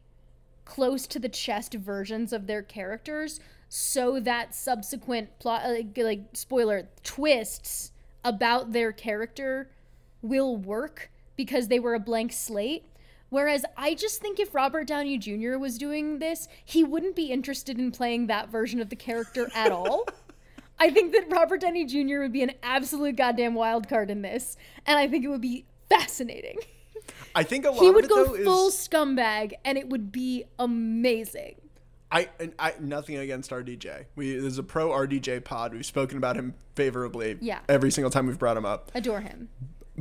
close 0.65 1.07
to 1.09 1.19
the 1.19 1.29
chest 1.29 1.75
versions 1.75 2.33
of 2.33 2.47
their 2.47 2.63
characters 2.63 3.41
so 3.69 4.19
that 4.21 4.55
subsequent 4.55 5.39
plot 5.39 5.63
uh, 5.65 5.71
like, 5.71 5.97
like 5.97 6.21
spoiler 6.33 6.89
twists 7.03 7.93
about 8.25 8.73
their 8.73 8.93
character 8.93 9.71
will 10.23 10.57
work 10.57 11.11
because 11.37 11.69
they 11.69 11.81
were 11.81 11.95
a 11.95 12.01
blank 12.01 12.33
slate 12.33 12.85
whereas 13.31 13.65
i 13.77 13.95
just 13.95 14.21
think 14.21 14.39
if 14.39 14.55
robert 14.55 14.87
downey 14.87 15.19
jr 15.19 15.57
was 15.59 15.79
doing 15.79 16.19
this 16.19 16.49
he 16.65 16.85
wouldn't 16.85 17.17
be 17.17 17.27
interested 17.31 17.79
in 17.79 17.91
playing 17.91 18.27
that 18.27 18.49
version 18.49 18.81
of 18.81 18.91
the 18.91 18.97
character 18.97 19.51
at 19.55 19.73
all 19.73 20.07
i 20.79 20.91
think 20.91 21.13
that 21.13 21.25
robert 21.31 21.61
downey 21.61 21.85
jr 21.85 22.21
would 22.21 22.33
be 22.33 22.43
an 22.43 22.53
absolute 22.63 23.17
goddamn 23.17 23.55
wild 23.55 23.89
card 23.89 24.11
in 24.11 24.23
this 24.23 24.57
and 24.87 24.99
i 24.99 25.09
think 25.09 25.25
it 25.25 25.29
would 25.29 25.41
be 25.41 25.65
fascinating 25.89 26.57
I 27.35 27.45
think 27.45 27.65
a 27.65 27.71
lot 27.71 27.77
of 27.77 27.83
he 27.83 27.89
of 27.89 27.95
would 27.95 28.05
it, 28.05 28.11
go 28.11 28.25
though, 28.25 28.45
full 28.45 28.69
is 28.69 28.75
scumbag 28.75 29.53
and 29.65 29.79
it 29.79 29.89
would 29.89 30.13
be 30.13 30.45
amazing 30.59 31.57
I 32.13 32.29
I 32.59 32.75
nothing 32.81 33.17
against 33.17 33.51
RDJ. 33.51 34.07
We 34.17 34.37
there's 34.37 34.59
a 34.59 34.65
pro 34.65 34.89
RDJ 34.89 35.45
pod. 35.45 35.73
We've 35.73 35.87
spoken 35.87 36.17
about 36.17 36.35
him 36.35 36.55
favorably. 36.75 37.39
Yeah. 37.41 37.61
Every 37.69 37.93
single 37.93 38.11
time 38.11 38.27
we've 38.27 38.39
brought 38.39 38.57
him 38.57 38.65
up. 38.65 38.91
adore 38.95 39.21
him 39.21 39.49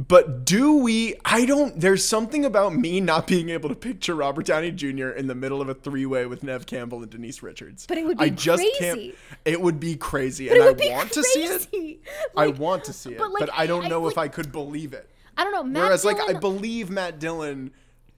But 0.07 0.45
do 0.45 0.75
we? 0.77 1.15
I 1.25 1.43
don't. 1.45 1.77
There's 1.77 2.05
something 2.05 2.45
about 2.45 2.73
me 2.73 3.01
not 3.01 3.27
being 3.27 3.49
able 3.49 3.67
to 3.67 3.75
picture 3.75 4.15
Robert 4.15 4.45
Downey 4.45 4.71
Jr. 4.71 5.09
in 5.09 5.27
the 5.27 5.35
middle 5.35 5.61
of 5.61 5.67
a 5.67 5.73
three 5.73 6.05
way 6.05 6.25
with 6.25 6.41
Neve 6.41 6.65
Campbell 6.65 7.01
and 7.01 7.09
Denise 7.11 7.43
Richards. 7.43 7.85
But 7.85 7.97
it 7.97 8.05
would 8.05 8.17
be 8.17 8.23
I 8.25 8.29
just 8.29 8.63
crazy. 8.63 8.79
can't. 8.79 9.15
It 9.43 9.59
would 9.59 9.77
be 9.79 9.97
crazy, 9.97 10.47
But 10.47 10.57
and 10.61 10.81
I 10.81 10.89
want 10.95 11.11
to 11.11 11.23
see 11.23 11.43
it. 11.43 11.67
crazy. 11.69 11.99
I 12.37 12.47
want 12.47 12.85
to 12.85 12.93
see 12.93 13.11
it, 13.11 13.17
but, 13.17 13.31
but, 13.37 13.49
I 13.53 13.67
don't 13.67 13.85
I- 13.85 13.89
know 13.89 14.01
like- 14.03 14.11
if 14.13 14.17
I 14.17 14.27
could 14.29 14.51
believe 14.53 14.93
it. 14.93 15.09
I 15.37 15.43
don't 15.43 15.51
know. 15.53 15.63
Matt 15.63 15.83
Whereas, 15.83 16.05
like, 16.05 16.19
I 16.29 16.33
believe 16.33 16.89
Matt 16.89 17.19
Dillon. 17.19 17.71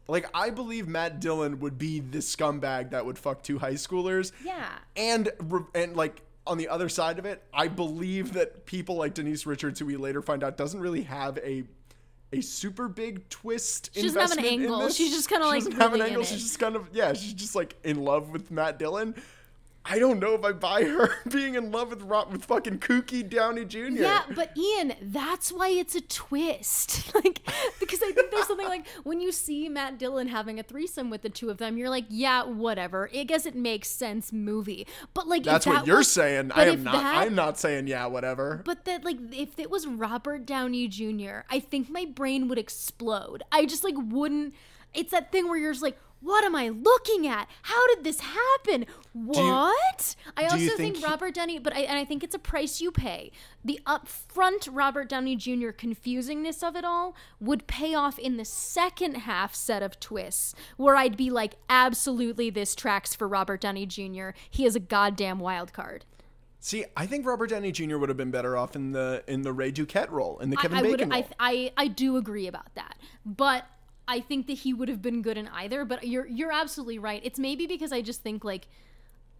Like, 0.07 0.29
I 0.33 0.49
believe 0.49 0.87
Matt 0.87 1.19
Dillon 1.19 1.59
would 1.61 1.77
be 1.77 1.99
the 1.99 2.17
scumbag 2.19 2.91
that 2.91 3.05
would 3.05 3.17
fuck 3.17 3.43
two 3.43 3.57
high 3.59 3.73
schoolers. 3.73 4.31
yeah. 4.43 4.69
and 4.95 5.29
and 5.73 5.95
like 5.95 6.21
on 6.47 6.57
the 6.57 6.67
other 6.67 6.89
side 6.89 7.19
of 7.19 7.25
it, 7.25 7.43
I 7.53 7.67
believe 7.67 8.33
that 8.33 8.65
people 8.65 8.95
like 8.95 9.13
Denise 9.13 9.45
Richards, 9.45 9.79
who 9.79 9.85
we 9.85 9.95
later 9.95 10.21
find 10.21 10.43
out 10.43 10.57
doesn't 10.57 10.79
really 10.79 11.03
have 11.03 11.37
a 11.39 11.63
a 12.33 12.41
super 12.41 12.87
big 12.87 13.27
twist. 13.29 13.89
She 13.93 14.03
doesn't 14.03 14.19
have 14.19 14.31
an 14.31 14.45
angle. 14.45 14.89
She's 14.89 15.11
just 15.11 15.27
kinda, 15.27 15.45
She 15.45 15.51
like, 15.51 15.63
doesn't 15.63 15.79
have 15.79 15.93
an 15.93 16.01
angle. 16.01 16.23
She's 16.23 16.43
just 16.43 16.59
kind 16.59 16.75
of 16.75 16.87
yeah. 16.93 17.13
She's 17.13 17.33
just 17.33 17.55
like 17.55 17.75
in 17.83 18.03
love 18.03 18.29
with 18.29 18.51
Matt 18.51 18.79
Dillon. 18.79 19.15
I 19.83 19.97
don't 19.97 20.19
know 20.19 20.35
if 20.35 20.43
I 20.43 20.51
buy 20.51 20.83
her 20.83 21.09
being 21.29 21.55
in 21.55 21.71
love 21.71 21.89
with 21.89 22.03
with 22.03 22.45
fucking 22.45 22.79
kooky 22.79 23.27
Downey 23.27 23.65
Jr. 23.65 23.79
Yeah, 24.01 24.21
but 24.35 24.55
Ian, 24.55 24.93
that's 25.01 25.51
why 25.51 25.69
it's 25.69 25.95
a 25.95 26.01
twist. 26.01 27.13
like, 27.15 27.41
because 27.79 28.01
I 28.03 28.11
think 28.11 28.29
there's 28.31 28.45
something 28.47 28.67
like 28.67 28.87
when 29.03 29.21
you 29.21 29.31
see 29.31 29.69
Matt 29.69 29.97
Dillon 29.97 30.27
having 30.27 30.59
a 30.59 30.63
threesome 30.63 31.09
with 31.09 31.23
the 31.23 31.29
two 31.29 31.49
of 31.49 31.57
them, 31.57 31.77
you're 31.77 31.89
like, 31.89 32.05
yeah, 32.09 32.43
whatever. 32.43 33.09
I 33.15 33.23
guess 33.23 33.45
it 33.47 33.55
makes 33.55 33.89
sense, 33.89 34.31
movie. 34.31 34.85
But 35.15 35.27
like, 35.27 35.43
That's 35.43 35.65
that 35.65 35.73
what 35.73 35.87
you're 35.87 35.97
was- 35.97 36.11
saying. 36.11 36.51
I 36.53 36.65
am 36.65 36.83
not. 36.83 36.93
that- 36.93 37.15
I'm 37.15 37.33
not 37.35 37.57
saying 37.59 37.87
yeah, 37.87 38.05
whatever. 38.05 38.61
But 38.63 38.85
that, 38.85 39.03
like, 39.03 39.17
if 39.31 39.57
it 39.57 39.71
was 39.71 39.87
Robert 39.87 40.45
Downey 40.45 40.87
Jr., 40.87 41.39
I 41.49 41.59
think 41.59 41.89
my 41.89 42.05
brain 42.05 42.47
would 42.49 42.59
explode. 42.59 43.41
I 43.51 43.65
just 43.65 43.83
like 43.83 43.95
wouldn't. 43.97 44.53
It's 44.93 45.11
that 45.11 45.31
thing 45.31 45.47
where 45.47 45.57
you're 45.57 45.71
just 45.71 45.83
like, 45.83 45.97
what 46.21 46.43
am 46.45 46.55
I 46.55 46.69
looking 46.69 47.27
at? 47.27 47.47
How 47.63 47.87
did 47.93 48.03
this 48.03 48.21
happen? 48.21 48.85
What? 49.13 50.15
I 50.37 50.43
also 50.43 50.57
think, 50.57 50.77
think 50.77 50.97
he- 50.97 51.03
Robert 51.03 51.33
Downey, 51.33 51.59
but 51.59 51.75
I 51.75 51.81
and 51.81 51.97
I 51.97 52.05
think 52.05 52.23
it's 52.23 52.35
a 52.35 52.39
price 52.39 52.79
you 52.79 52.91
pay. 52.91 53.31
The 53.65 53.79
upfront 53.85 54.69
Robert 54.71 55.09
Downey 55.09 55.35
Jr. 55.35 55.69
confusingness 55.71 56.63
of 56.65 56.75
it 56.75 56.85
all 56.85 57.15
would 57.39 57.67
pay 57.67 57.93
off 57.93 58.17
in 58.19 58.37
the 58.37 58.45
second 58.45 59.15
half 59.17 59.53
set 59.53 59.83
of 59.83 59.99
twists, 59.99 60.55
where 60.77 60.95
I'd 60.95 61.17
be 61.17 61.29
like, 61.29 61.55
absolutely, 61.69 62.49
this 62.49 62.75
tracks 62.75 63.13
for 63.15 63.27
Robert 63.27 63.61
Downey 63.61 63.85
Jr. 63.85 64.29
He 64.49 64.65
is 64.65 64.75
a 64.75 64.79
goddamn 64.79 65.39
wild 65.39 65.73
card. 65.73 66.05
See, 66.63 66.85
I 66.95 67.07
think 67.07 67.25
Robert 67.25 67.49
Downey 67.49 67.71
Jr. 67.71 67.97
would 67.97 68.09
have 68.09 68.17
been 68.17 68.29
better 68.29 68.55
off 68.55 68.75
in 68.75 68.91
the 68.91 69.23
in 69.27 69.41
the 69.41 69.51
Ray 69.51 69.71
Duquette 69.71 70.11
role, 70.11 70.37
in 70.39 70.51
the 70.51 70.57
I- 70.57 70.61
Kevin 70.61 70.77
I, 70.77 70.81
Bacon 70.83 71.09
would, 71.09 71.15
role. 71.15 71.23
I, 71.39 71.51
I, 71.51 71.71
I 71.75 71.87
do 71.87 72.17
agree 72.17 72.45
about 72.47 72.73
that, 72.75 72.97
but 73.25 73.65
I 74.11 74.19
think 74.19 74.47
that 74.47 74.59
he 74.59 74.73
would 74.73 74.89
have 74.89 75.01
been 75.01 75.21
good 75.21 75.37
in 75.37 75.47
either. 75.47 75.85
But 75.85 76.05
you're 76.05 76.27
you're 76.27 76.51
absolutely 76.51 76.99
right. 76.99 77.21
It's 77.23 77.39
maybe 77.39 77.65
because 77.65 77.91
I 77.91 78.01
just 78.01 78.21
think 78.21 78.43
like 78.43 78.67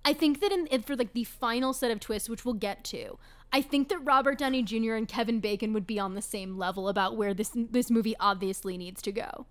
I 0.04 0.14
think 0.14 0.40
that 0.42 0.52
in, 0.52 0.82
for 0.82 0.96
like 0.96 1.14
the 1.14 1.26
final 1.26 1.74
set 1.74 1.92
of 1.92 2.00
twists, 2.00 2.30
which 2.30 2.44
we'll 2.46 2.56
get 2.56 2.84
to, 2.86 3.18
I 3.54 3.62
think 3.62 3.90
that 3.90 4.00
Robert 4.00 4.38
Downey 4.40 4.64
Jr. 4.64 4.94
and 4.96 5.08
Kevin 5.08 5.40
Bacon 5.40 5.74
would 5.74 5.86
be 5.86 6.00
on 6.00 6.16
the 6.16 6.22
same 6.22 6.58
level 6.58 6.88
about 6.90 7.18
where 7.18 7.34
this 7.34 7.52
this 7.54 7.92
movie 7.92 8.16
obviously 8.20 8.78
needs 8.78 9.02
to 9.04 9.12
go. 9.12 9.46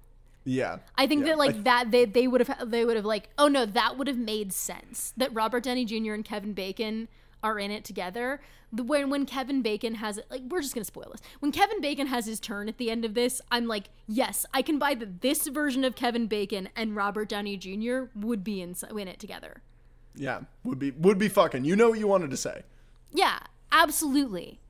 Yeah. 0.45 0.79
I 0.97 1.07
think 1.07 1.21
Yeah. 1.21 1.33
that 1.33 1.39
like 1.39 1.65
that 1.65 1.91
they 1.91 2.07
they 2.07 2.27
would 2.27 2.47
have 2.47 2.71
they 2.71 2.85
would 2.87 2.97
have 2.97 3.05
like 3.05 3.29
oh 3.37 3.49
no 3.49 3.67
that 3.67 3.99
would 3.99 4.09
have 4.09 4.17
made 4.19 4.53
sense 4.53 5.13
that 5.19 5.33
Robert 5.35 5.63
Downey 5.63 5.85
Jr. 5.85 6.15
and 6.15 6.25
Kevin 6.25 6.55
Bacon 6.55 7.09
are 7.43 7.59
in 7.59 7.71
it 7.71 7.85
together. 7.85 8.41
When 8.73 9.11
when 9.11 9.27
Kevin 9.27 9.63
Bacon 9.63 9.97
has 9.97 10.19
it 10.19 10.27
like 10.31 10.43
we're 10.49 10.61
just 10.63 10.75
gonna 10.75 10.85
spoil 10.85 11.09
this. 11.11 11.21
When 11.41 11.51
Kevin 11.53 11.81
Bacon 11.81 12.07
has 12.07 12.27
his 12.27 12.39
turn 12.39 12.69
at 12.69 12.79
the 12.79 12.91
end 12.91 13.05
of 13.05 13.15
this, 13.15 13.41
I'm 13.51 13.67
like 13.67 13.91
yes 14.07 14.47
I 14.55 14.63
can 14.63 14.79
buy 14.79 14.95
that 14.95 15.21
this 15.23 15.49
version 15.49 15.85
of 15.85 15.97
Kevin 15.97 16.27
Bacon 16.27 16.69
and 16.77 16.95
Robert 16.95 17.29
Downey 17.29 17.57
Jr. 17.57 18.05
would 18.15 18.45
be 18.45 18.61
in 18.61 18.75
in 18.97 19.09
it 19.09 19.19
together. 19.19 19.63
Yeah. 20.15 20.41
Would 20.65 20.79
be 20.79 20.91
would 20.93 21.19
be 21.19 21.29
fucking. 21.29 21.65
You 21.65 21.77
know 21.77 21.91
what 21.91 21.99
you 21.99 22.07
wanted 22.07 22.31
to 22.31 22.37
say. 22.37 22.63
Yeah, 23.13 23.39
absolutely, 23.73 24.61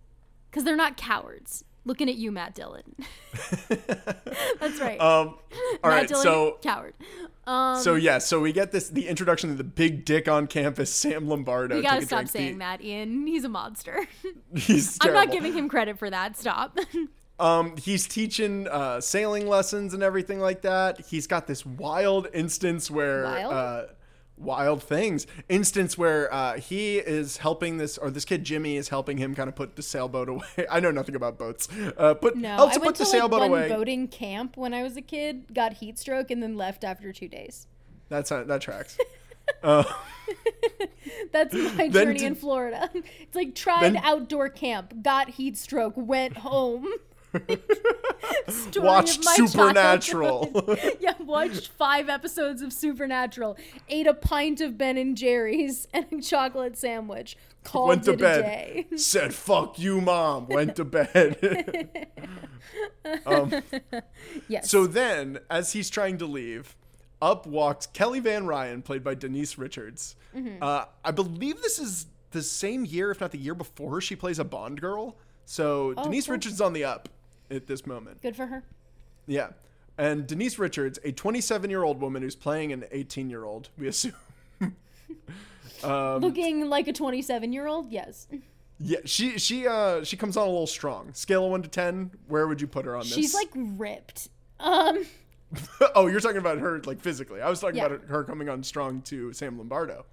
because 0.50 0.64
they're 0.64 0.76
not 0.76 0.96
cowards. 0.96 1.64
Looking 1.85 2.09
at 2.09 2.16
you, 2.16 2.30
Matt 2.30 2.54
Dillon. 2.54 2.94
That's 3.68 4.78
right. 4.80 5.00
Um. 5.00 5.28
All 5.83 5.90
Matt 5.90 5.92
right. 5.92 6.09
Dillon, 6.09 6.22
So 6.22 6.59
coward. 6.62 6.94
Um, 7.50 7.82
so 7.82 7.94
yeah. 7.96 8.18
So 8.18 8.40
we 8.40 8.52
get 8.52 8.70
this 8.70 8.88
the 8.88 9.08
introduction 9.08 9.50
to 9.50 9.56
the 9.56 9.64
big 9.64 10.04
dick 10.04 10.28
on 10.28 10.46
campus, 10.46 10.92
Sam 10.92 11.28
Lombardo. 11.28 11.76
you 11.76 11.82
gotta 11.82 12.06
stop 12.06 12.28
saying 12.28 12.54
The- 12.54 12.58
that, 12.60 12.80
Ian. 12.82 13.26
He's 13.26 13.44
a 13.44 13.48
monster. 13.48 14.06
He's 14.54 14.96
I'm 15.02 15.12
not 15.12 15.32
giving 15.32 15.52
him 15.52 15.68
credit 15.68 15.98
for 15.98 16.08
that. 16.10 16.36
Stop. 16.36 16.78
Um, 17.40 17.78
he's 17.78 18.06
teaching 18.06 18.68
uh, 18.68 19.00
sailing 19.00 19.46
lessons 19.48 19.94
and 19.94 20.02
everything 20.02 20.40
like 20.40 20.60
that. 20.60 21.00
He's 21.06 21.26
got 21.26 21.46
this 21.46 21.64
wild 21.64 22.28
instance 22.34 22.90
where 22.90 23.22
Wild? 23.24 23.52
Uh, 23.54 23.82
wild 24.40 24.83
things 24.83 25.26
instance 25.48 25.98
where 25.98 26.33
uh, 26.33 26.57
he 26.59 26.98
is 26.98 27.37
helping 27.38 27.76
this 27.76 27.98
or 27.98 28.11
this 28.11 28.24
kid 28.24 28.42
Jimmy 28.44 28.76
is 28.76 28.88
helping 28.88 29.18
him 29.18 29.35
kind 29.35 29.48
of 29.48 29.55
put 29.55 29.76
the 29.76 29.83
sailboat 29.83 30.29
away. 30.29 30.46
I 30.70 30.81
know 30.81 30.90
nothing 30.90 31.14
about 31.14 31.38
boats. 31.38 31.68
Uh, 31.96 32.14
put 32.14 32.37
no, 32.37 32.57
helps 32.57 32.76
I 32.76 32.81
went 32.81 32.85
put 32.85 32.94
to 32.96 32.98
the 33.05 33.05
like 33.05 33.12
sailboat 33.12 33.40
one 33.40 33.50
away. 33.50 33.68
boating 33.68 34.09
camp 34.09 34.57
when 34.57 34.74
I 34.74 34.83
was 34.83 34.96
a 34.96 35.03
kid, 35.03 35.55
got 35.55 35.74
heat 35.74 35.98
stroke, 35.98 36.31
and 36.31 36.42
then 36.42 36.57
left 36.57 36.85
after 36.85 37.12
two 37.12 37.29
days. 37.29 37.66
That's 38.09 38.31
not, 38.31 38.46
that 38.48 38.61
tracks. 38.61 38.98
That's 41.33 41.55
my 41.55 41.88
journey 41.88 42.24
in 42.24 42.35
Florida. 42.35 42.88
It's 42.94 43.35
like 43.35 43.55
tried 43.55 43.94
Then- 43.94 43.96
outdoor 44.05 44.48
camp, 44.48 45.03
got 45.03 45.31
heat 45.31 45.57
stroke, 45.57 45.94
went 45.96 46.38
home. 46.38 46.87
Story 48.48 48.86
Watched 48.86 49.24
Supernatural. 49.24 50.66
yeah, 51.00 51.14
watched 51.20 51.68
five 51.68 52.08
episodes 52.08 52.62
of 52.62 52.72
Supernatural. 52.72 53.56
Ate 53.88 54.06
a 54.06 54.14
pint 54.14 54.60
of 54.60 54.76
Ben 54.76 54.96
and 54.96 55.16
Jerry's 55.16 55.86
and 55.92 56.06
a 56.12 56.20
chocolate 56.20 56.76
sandwich. 56.76 57.36
Called 57.62 57.88
Went 57.88 58.04
to 58.04 58.16
bed. 58.16 58.86
Said 58.98 59.34
"fuck 59.34 59.78
you, 59.78 60.00
mom." 60.00 60.48
Went 60.48 60.76
to 60.76 60.84
bed. 60.84 62.08
um, 63.26 63.62
Yes. 64.48 64.70
So 64.70 64.86
then, 64.86 65.40
as 65.50 65.72
he's 65.72 65.90
trying 65.90 66.18
to 66.18 66.26
leave, 66.26 66.74
up 67.20 67.46
walks 67.46 67.86
Kelly 67.86 68.20
Van 68.20 68.46
Ryan, 68.46 68.80
played 68.82 69.04
by 69.04 69.14
Denise 69.14 69.58
Richards. 69.58 70.16
Mm-hmm. 70.34 70.62
Uh, 70.62 70.86
I 71.04 71.10
believe 71.10 71.60
this 71.60 71.78
is 71.78 72.06
the 72.30 72.42
same 72.42 72.84
year, 72.84 73.10
if 73.10 73.20
not 73.20 73.30
the 73.30 73.38
year 73.38 73.54
before, 73.54 74.00
she 74.00 74.16
plays 74.16 74.38
a 74.38 74.44
Bond 74.44 74.80
girl. 74.80 75.16
So 75.44 75.94
Denise 75.94 76.24
Oh, 76.24 76.26
cool. 76.28 76.34
Richards 76.36 76.54
is 76.54 76.60
on 76.60 76.72
the 76.72 76.84
up 76.84 77.08
at 77.50 77.66
this 77.66 77.86
moment. 77.86 78.22
good 78.22 78.36
for 78.36 78.46
her. 78.46 78.62
Yeah. 79.26 79.50
And 79.98 80.26
Denise 80.26 80.58
Richards, 80.58 80.98
a 81.04 81.12
27 81.12 81.68
year 81.70 81.82
old 81.82 82.00
woman 82.00 82.22
who's 82.22 82.36
playing 82.36 82.72
an 82.72 82.84
18 82.90 83.28
year 83.30 83.44
old, 83.44 83.68
we 83.78 83.88
assume. 83.88 84.14
Um, 85.82 86.20
Looking 86.20 86.68
like 86.68 86.88
a 86.88 86.92
27 86.92 87.52
year 87.54 87.66
old, 87.66 87.90
yes. 87.90 88.28
Yeah, 88.78 88.98
she 89.06 89.38
she 89.38 89.66
uh 89.66 90.04
she 90.04 90.16
comes 90.16 90.36
on 90.36 90.46
a 90.46 90.50
little 90.50 90.66
strong. 90.66 91.12
Scale 91.14 91.46
of 91.46 91.50
one 91.50 91.62
to 91.62 91.68
ten, 91.68 92.10
where 92.28 92.46
would 92.46 92.60
you 92.60 92.66
put 92.66 92.84
her 92.84 92.94
on 92.96 93.02
this? 93.02 93.14
She's 93.14 93.34
like 93.34 93.48
ripped. 93.54 94.28
Um, 94.58 95.04
oh, 95.94 96.06
you're 96.06 96.20
talking 96.20 96.36
about 96.38 96.58
her 96.58 96.80
like 96.84 97.00
physically. 97.00 97.40
I 97.40 97.48
was 97.48 97.60
talking 97.60 97.76
Yeah. 97.76 97.86
about 97.86 98.04
her 98.08 98.24
coming 98.24 98.48
on 98.50 98.62
strong 98.62 99.00
to 99.02 99.32
Sam 99.32 99.56
Lombardo. 99.56 100.04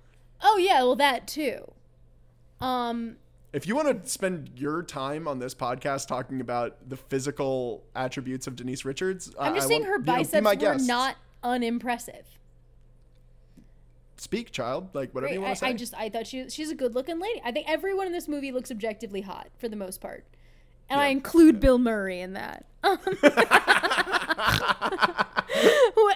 oh 0.41 0.57
yeah, 0.57 0.79
well 0.83 0.95
that 0.95 1.27
too. 1.27 1.69
Um, 2.61 3.17
If 3.57 3.65
you 3.65 3.75
want 3.75 4.03
to 4.03 4.07
spend 4.07 4.51
your 4.55 4.83
time 4.83 5.27
on 5.27 5.39
this 5.39 5.55
podcast 5.55 6.07
talking 6.07 6.41
about 6.41 6.77
the 6.87 6.95
physical 6.95 7.83
attributes 7.95 8.45
of 8.45 8.55
Denise 8.55 8.85
Richards, 8.85 9.33
I'm 9.39 9.55
just 9.55 9.65
I 9.65 9.69
saying 9.69 9.81
want- 9.81 9.89
her 9.93 9.97
you 9.97 10.05
know, 10.05 10.13
biceps 10.13 10.45
were 10.45 10.55
guest. 10.55 10.87
not 10.87 11.15
unimpressive. 11.41 12.27
Speak, 14.17 14.51
child. 14.51 14.93
Like 14.93 15.11
whatever 15.15 15.33
you 15.33 15.41
want 15.41 15.55
to 15.55 15.59
say. 15.59 15.69
I 15.69 15.73
just 15.73 15.95
I 15.95 16.07
thought 16.09 16.27
she 16.27 16.47
she's 16.51 16.69
a 16.69 16.75
good 16.75 16.93
looking 16.93 17.17
lady. 17.19 17.41
I 17.43 17.51
think 17.51 17.67
everyone 17.67 18.05
in 18.05 18.13
this 18.13 18.27
movie 18.27 18.51
looks 18.51 18.69
objectively 18.69 19.21
hot 19.21 19.47
for 19.57 19.67
the 19.67 19.75
most 19.75 20.01
part, 20.01 20.23
and 20.89 20.99
I 20.99 21.05
Yeah. 21.07 21.11
include 21.11 21.59
Bill 21.59 21.77
Murray 21.77 22.21
in 22.21 22.33
that. 22.33 22.65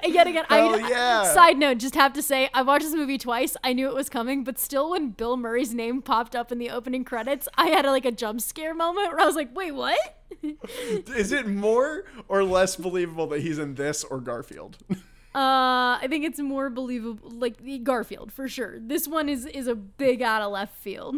Yet 0.03 0.27
again, 0.27 0.45
Hell 0.49 0.75
I 0.75 0.88
yeah. 0.89 1.34
side 1.34 1.57
note, 1.57 1.77
just 1.79 1.95
have 1.95 2.13
to 2.13 2.21
say 2.21 2.49
I 2.53 2.62
watched 2.62 2.84
this 2.86 2.93
movie 2.93 3.17
twice. 3.17 3.55
I 3.63 3.73
knew 3.73 3.88
it 3.88 3.95
was 3.95 4.10
coming, 4.10 4.43
but 4.43 4.60
still, 4.60 4.91
when 4.91 5.10
Bill 5.12 5.38
Murray's 5.38 5.73
name 5.73 6.01
popped 6.01 6.36
up 6.36 6.51
in 6.51 6.57
the 6.60 6.69
opening 6.69 7.03
credits, 7.03 7.47
I 7.57 7.67
had 7.67 7.86
a, 7.86 7.91
like 7.91 8.05
a 8.05 8.12
jump 8.12 8.41
scare 8.41 8.73
moment 8.73 9.10
where 9.12 9.19
I 9.21 9.25
was 9.25 9.36
like, 9.36 9.55
"Wait, 9.55 9.71
what?" 9.71 9.97
Is 10.43 11.31
it 11.31 11.47
more 11.47 12.05
or 12.27 12.43
less 12.43 12.75
believable 12.75 13.27
that 13.27 13.41
he's 13.41 13.57
in 13.60 13.75
this 13.75 14.03
or 14.03 14.19
Garfield? 14.19 14.77
Uh, 15.34 15.95
I 16.01 16.07
think 16.10 16.25
it's 16.25 16.41
more 16.41 16.69
believable, 16.69 17.29
like 17.31 17.63
the 17.63 17.79
Garfield 17.79 18.34
for 18.34 18.49
sure. 18.49 18.77
This 18.81 19.07
one 19.07 19.29
is 19.29 19.45
is 19.45 19.65
a 19.65 19.75
big 19.75 20.21
out 20.21 20.41
of 20.41 20.51
left 20.51 20.75
field. 20.75 21.15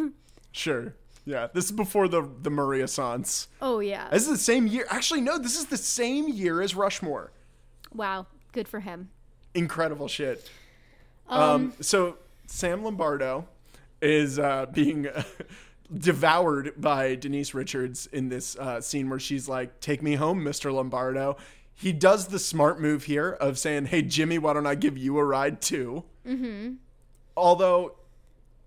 sure. 0.51 0.93
Yeah. 1.25 1.47
This 1.53 1.65
is 1.65 1.71
before 1.71 2.07
the 2.07 2.27
the 2.41 2.49
Murray 2.49 2.81
Assance. 2.81 3.47
Oh 3.61 3.79
yeah, 3.79 4.09
This 4.09 4.23
is 4.23 4.29
the 4.29 4.37
same 4.37 4.67
year. 4.67 4.85
Actually, 4.89 5.21
no. 5.21 5.37
This 5.37 5.57
is 5.57 5.65
the 5.67 5.77
same 5.77 6.27
year 6.29 6.61
as 6.61 6.75
Rushmore. 6.75 7.31
wow, 7.93 8.27
good 8.51 8.67
for 8.67 8.79
him. 8.81 9.09
incredible 9.53 10.07
shit. 10.07 10.49
Um, 11.29 11.73
so 11.79 12.17
Sam 12.47 12.83
Lombardo 12.83 13.47
is 14.01 14.37
uh, 14.37 14.65
being 14.73 15.07
devoured 15.95 16.73
by 16.77 17.15
Denise 17.15 17.53
Richards 17.53 18.07
in 18.07 18.29
this 18.29 18.57
uh, 18.57 18.81
scene 18.81 19.09
where 19.09 19.19
she's 19.19 19.47
like, 19.47 19.79
"Take 19.79 20.01
me 20.01 20.15
home, 20.15 20.43
Mr. 20.43 20.73
Lombardo." 20.73 21.37
He 21.75 21.91
does 21.91 22.27
the 22.27 22.39
smart 22.39 22.79
move 22.79 23.05
here 23.05 23.31
of 23.31 23.57
saying, 23.57 23.85
"Hey 23.85 24.01
Jimmy, 24.01 24.37
why 24.37 24.53
don't 24.53 24.67
I 24.67 24.75
give 24.75 24.97
you 24.97 25.17
a 25.17 25.23
ride 25.23 25.61
too?" 25.61 26.03
Mm-hmm. 26.27 26.73
Although, 27.35 27.95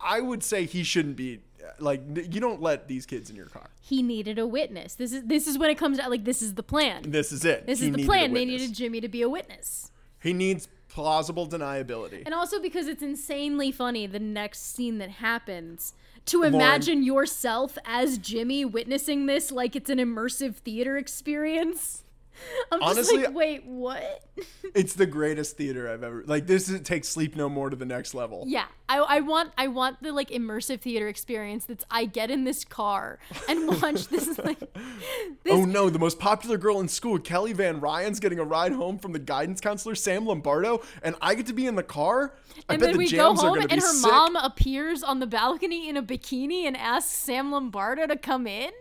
I 0.00 0.20
would 0.20 0.42
say 0.42 0.64
he 0.66 0.82
shouldn't 0.82 1.16
be 1.16 1.40
like 1.78 2.02
you 2.14 2.40
don't 2.40 2.60
let 2.60 2.88
these 2.88 3.06
kids 3.06 3.30
in 3.30 3.36
your 3.36 3.46
car. 3.46 3.68
He 3.80 4.02
needed 4.02 4.38
a 4.38 4.46
witness. 4.46 4.94
This 4.94 5.12
is 5.12 5.22
this 5.24 5.46
is 5.46 5.58
when 5.58 5.70
it 5.70 5.76
comes 5.76 5.98
to 5.98 6.08
like 6.08 6.24
this 6.24 6.42
is 6.42 6.54
the 6.54 6.62
plan. 6.62 7.10
This 7.10 7.32
is 7.32 7.44
it. 7.44 7.66
This 7.66 7.80
He 7.80 7.88
is 7.88 7.96
the 7.96 8.04
plan. 8.04 8.32
They 8.32 8.44
needed 8.44 8.72
Jimmy 8.72 9.00
to 9.00 9.08
be 9.08 9.22
a 9.22 9.28
witness. 9.28 9.90
He 10.20 10.32
needs 10.32 10.68
plausible 10.88 11.46
deniability. 11.46 12.22
And 12.24 12.34
also 12.34 12.60
because 12.60 12.86
it's 12.86 13.02
insanely 13.02 13.70
funny 13.70 14.06
the 14.06 14.18
next 14.18 14.74
scene 14.74 14.98
that 14.98 15.10
happens 15.10 15.92
to 16.26 16.42
imagine 16.42 17.02
yourself 17.02 17.78
as 17.84 18.18
Jimmy 18.18 18.64
witnessing 18.64 19.26
this 19.26 19.52
like 19.52 19.76
it's 19.76 19.90
an 19.90 19.98
immersive 19.98 20.56
theater 20.56 20.96
experience. 20.96 22.02
I'm 22.72 22.80
just 22.80 22.90
Honestly, 22.90 23.24
like, 23.24 23.34
wait, 23.34 23.64
what? 23.64 24.22
It's 24.74 24.92
the 24.92 25.06
greatest 25.06 25.56
theater 25.56 25.88
I've 25.88 26.02
ever 26.02 26.22
like. 26.26 26.46
This 26.46 26.68
is, 26.68 26.82
takes 26.82 27.08
Sleep 27.08 27.34
No 27.34 27.48
More 27.48 27.70
to 27.70 27.76
the 27.76 27.86
next 27.86 28.12
level. 28.12 28.44
Yeah, 28.46 28.66
I, 28.90 28.98
I 28.98 29.20
want 29.20 29.52
I 29.56 29.68
want 29.68 30.02
the 30.02 30.12
like 30.12 30.28
immersive 30.28 30.80
theater 30.80 31.08
experience 31.08 31.64
that's 31.64 31.84
I 31.90 32.04
get 32.04 32.30
in 32.30 32.44
this 32.44 32.62
car 32.62 33.18
and 33.48 33.68
watch 33.82 34.08
this 34.08 34.38
like 34.38 34.58
this 34.58 35.52
Oh 35.52 35.64
no, 35.64 35.88
the 35.88 35.98
most 35.98 36.18
popular 36.18 36.58
girl 36.58 36.80
in 36.80 36.88
school, 36.88 37.18
Kelly 37.18 37.54
Van 37.54 37.80
Ryan's 37.80 38.20
getting 38.20 38.38
a 38.38 38.44
ride 38.44 38.72
home 38.72 38.98
from 38.98 39.12
the 39.12 39.18
guidance 39.18 39.62
counselor 39.62 39.94
Sam 39.94 40.26
Lombardo, 40.26 40.82
and 41.02 41.16
I 41.22 41.34
get 41.36 41.46
to 41.46 41.54
be 41.54 41.66
in 41.66 41.74
the 41.76 41.82
car. 41.82 42.34
I 42.68 42.74
and 42.74 42.82
then 42.82 42.92
the 42.92 42.98
we 42.98 43.10
go 43.10 43.34
home 43.34 43.58
and 43.58 43.72
her 43.72 43.80
sick. 43.80 44.10
mom 44.10 44.36
appears 44.36 45.02
on 45.02 45.20
the 45.20 45.26
balcony 45.26 45.88
in 45.88 45.96
a 45.96 46.02
bikini 46.02 46.64
and 46.64 46.76
asks 46.76 47.12
Sam 47.12 47.50
Lombardo 47.50 48.06
to 48.06 48.16
come 48.16 48.46
in. 48.46 48.72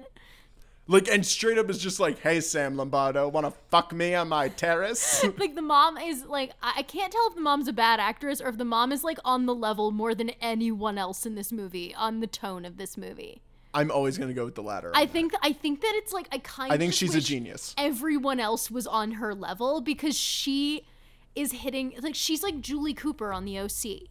Like, 0.87 1.07
and 1.07 1.25
straight 1.25 1.57
up 1.57 1.69
is 1.69 1.79
just 1.79 1.99
like, 1.99 2.19
"Hey, 2.19 2.41
Sam 2.41 2.77
Lombardo, 2.77 3.27
wanna 3.27 3.51
fuck 3.69 3.91
me 3.91 4.13
on 4.13 4.29
my 4.29 4.49
terrace?" 4.49 5.23
like 5.37 5.55
the 5.55 5.61
mom 5.61 5.97
is 5.97 6.25
like 6.25 6.51
I 6.61 6.83
can't 6.83 7.11
tell 7.11 7.27
if 7.27 7.35
the 7.35 7.41
mom's 7.41 7.67
a 7.67 7.73
bad 7.73 7.99
actress 7.99 8.39
or 8.39 8.49
if 8.49 8.57
the 8.57 8.65
mom 8.65 8.91
is 8.91 9.03
like 9.03 9.17
on 9.25 9.47
the 9.47 9.55
level 9.55 9.91
more 9.91 10.13
than 10.13 10.29
anyone 10.41 10.97
else 10.97 11.25
in 11.25 11.35
this 11.35 11.51
movie 11.51 11.93
on 11.95 12.19
the 12.19 12.27
tone 12.27 12.65
of 12.65 12.77
this 12.77 12.97
movie. 12.97 13.41
I'm 13.73 13.91
always 13.91 14.17
gonna 14.17 14.33
go 14.33 14.45
with 14.45 14.55
the 14.55 14.63
latter. 14.63 14.91
I 14.93 15.07
think 15.07 15.33
I 15.41 15.53
think 15.53 15.81
that 15.81 15.91
it's 15.95 16.13
like 16.13 16.27
I 16.31 16.37
kind 16.37 16.71
I 16.71 16.77
think 16.77 16.93
she's 16.93 17.15
a 17.15 17.21
genius. 17.21 17.73
Everyone 17.77 18.39
else 18.39 18.69
was 18.69 18.85
on 18.85 19.13
her 19.13 19.33
level 19.33 19.81
because 19.81 20.17
she 20.17 20.85
is 21.35 21.51
hitting 21.51 21.93
like 21.99 22.15
she's 22.15 22.43
like 22.43 22.61
Julie 22.61 22.93
Cooper 22.93 23.33
on 23.33 23.45
the 23.45 23.59
OC. 23.59 24.07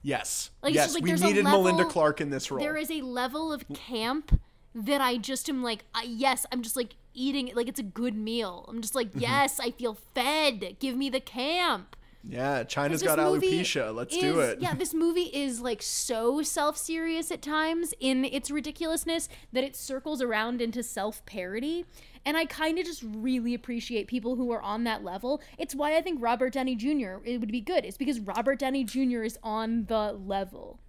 Yes, 0.00 0.50
Like, 0.62 0.74
yes, 0.74 0.94
like 0.94 1.02
we 1.02 1.12
needed 1.12 1.44
Melinda 1.44 1.84
Clarke 1.84 2.20
in 2.20 2.30
this 2.30 2.50
role. 2.50 2.60
There 2.60 2.76
is 2.76 2.90
a 2.90 3.00
level 3.02 3.52
of 3.52 3.66
mm. 3.66 3.74
camp 3.74 4.40
that 4.74 5.00
I 5.00 5.16
just 5.16 5.48
am 5.48 5.62
like, 5.62 5.84
uh, 5.94 6.00
yes, 6.06 6.46
I'm 6.52 6.62
just 6.62 6.76
like 6.76 6.94
eating 7.14 7.48
it 7.48 7.56
like 7.56 7.68
it's 7.68 7.80
a 7.80 7.84
good 7.84 8.14
meal. 8.14 8.64
I'm 8.68 8.80
just 8.80 8.94
like, 8.94 9.08
Mm-hmm. 9.10 9.20
yes, 9.20 9.58
I 9.60 9.70
feel 9.70 9.98
fed. 10.14 10.76
Give 10.78 10.96
me 10.96 11.10
the 11.10 11.20
camp. 11.20 11.96
Yeah, 12.24 12.64
China's 12.64 13.02
got 13.02 13.18
alopecia. 13.18 13.94
Let's 13.94 14.14
is- 14.14 14.20
do 14.20 14.40
it. 14.40 14.60
Yeah, 14.60 14.74
this 14.74 14.92
movie 14.92 15.30
is 15.32 15.60
like 15.60 15.80
so 15.82 16.42
self-serious 16.42 17.30
at 17.30 17.40
times 17.40 17.94
in 18.00 18.24
its 18.24 18.50
ridiculousness 18.50 19.28
that 19.52 19.64
it 19.64 19.74
circles 19.76 20.20
around 20.20 20.60
into 20.60 20.82
self-parody. 20.82 21.86
And 22.26 22.36
I 22.36 22.44
kind 22.44 22.78
of 22.78 22.84
just 22.84 23.02
really 23.06 23.54
appreciate 23.54 24.08
people 24.08 24.36
who 24.36 24.50
are 24.52 24.60
on 24.60 24.84
that 24.84 25.02
level. 25.02 25.40
It's 25.56 25.74
why 25.74 25.96
I 25.96 26.02
think 26.02 26.20
Robert 26.20 26.52
Downey 26.52 26.76
Jr. 26.76 27.18
it 27.24 27.38
would 27.38 27.52
be 27.52 27.60
good. 27.62 27.84
It's 27.86 27.96
because 27.96 28.20
Robert 28.20 28.58
Downey 28.58 28.84
Jr. 28.84 29.22
is 29.22 29.38
on 29.42 29.86
the 29.86 30.12
level. 30.12 30.80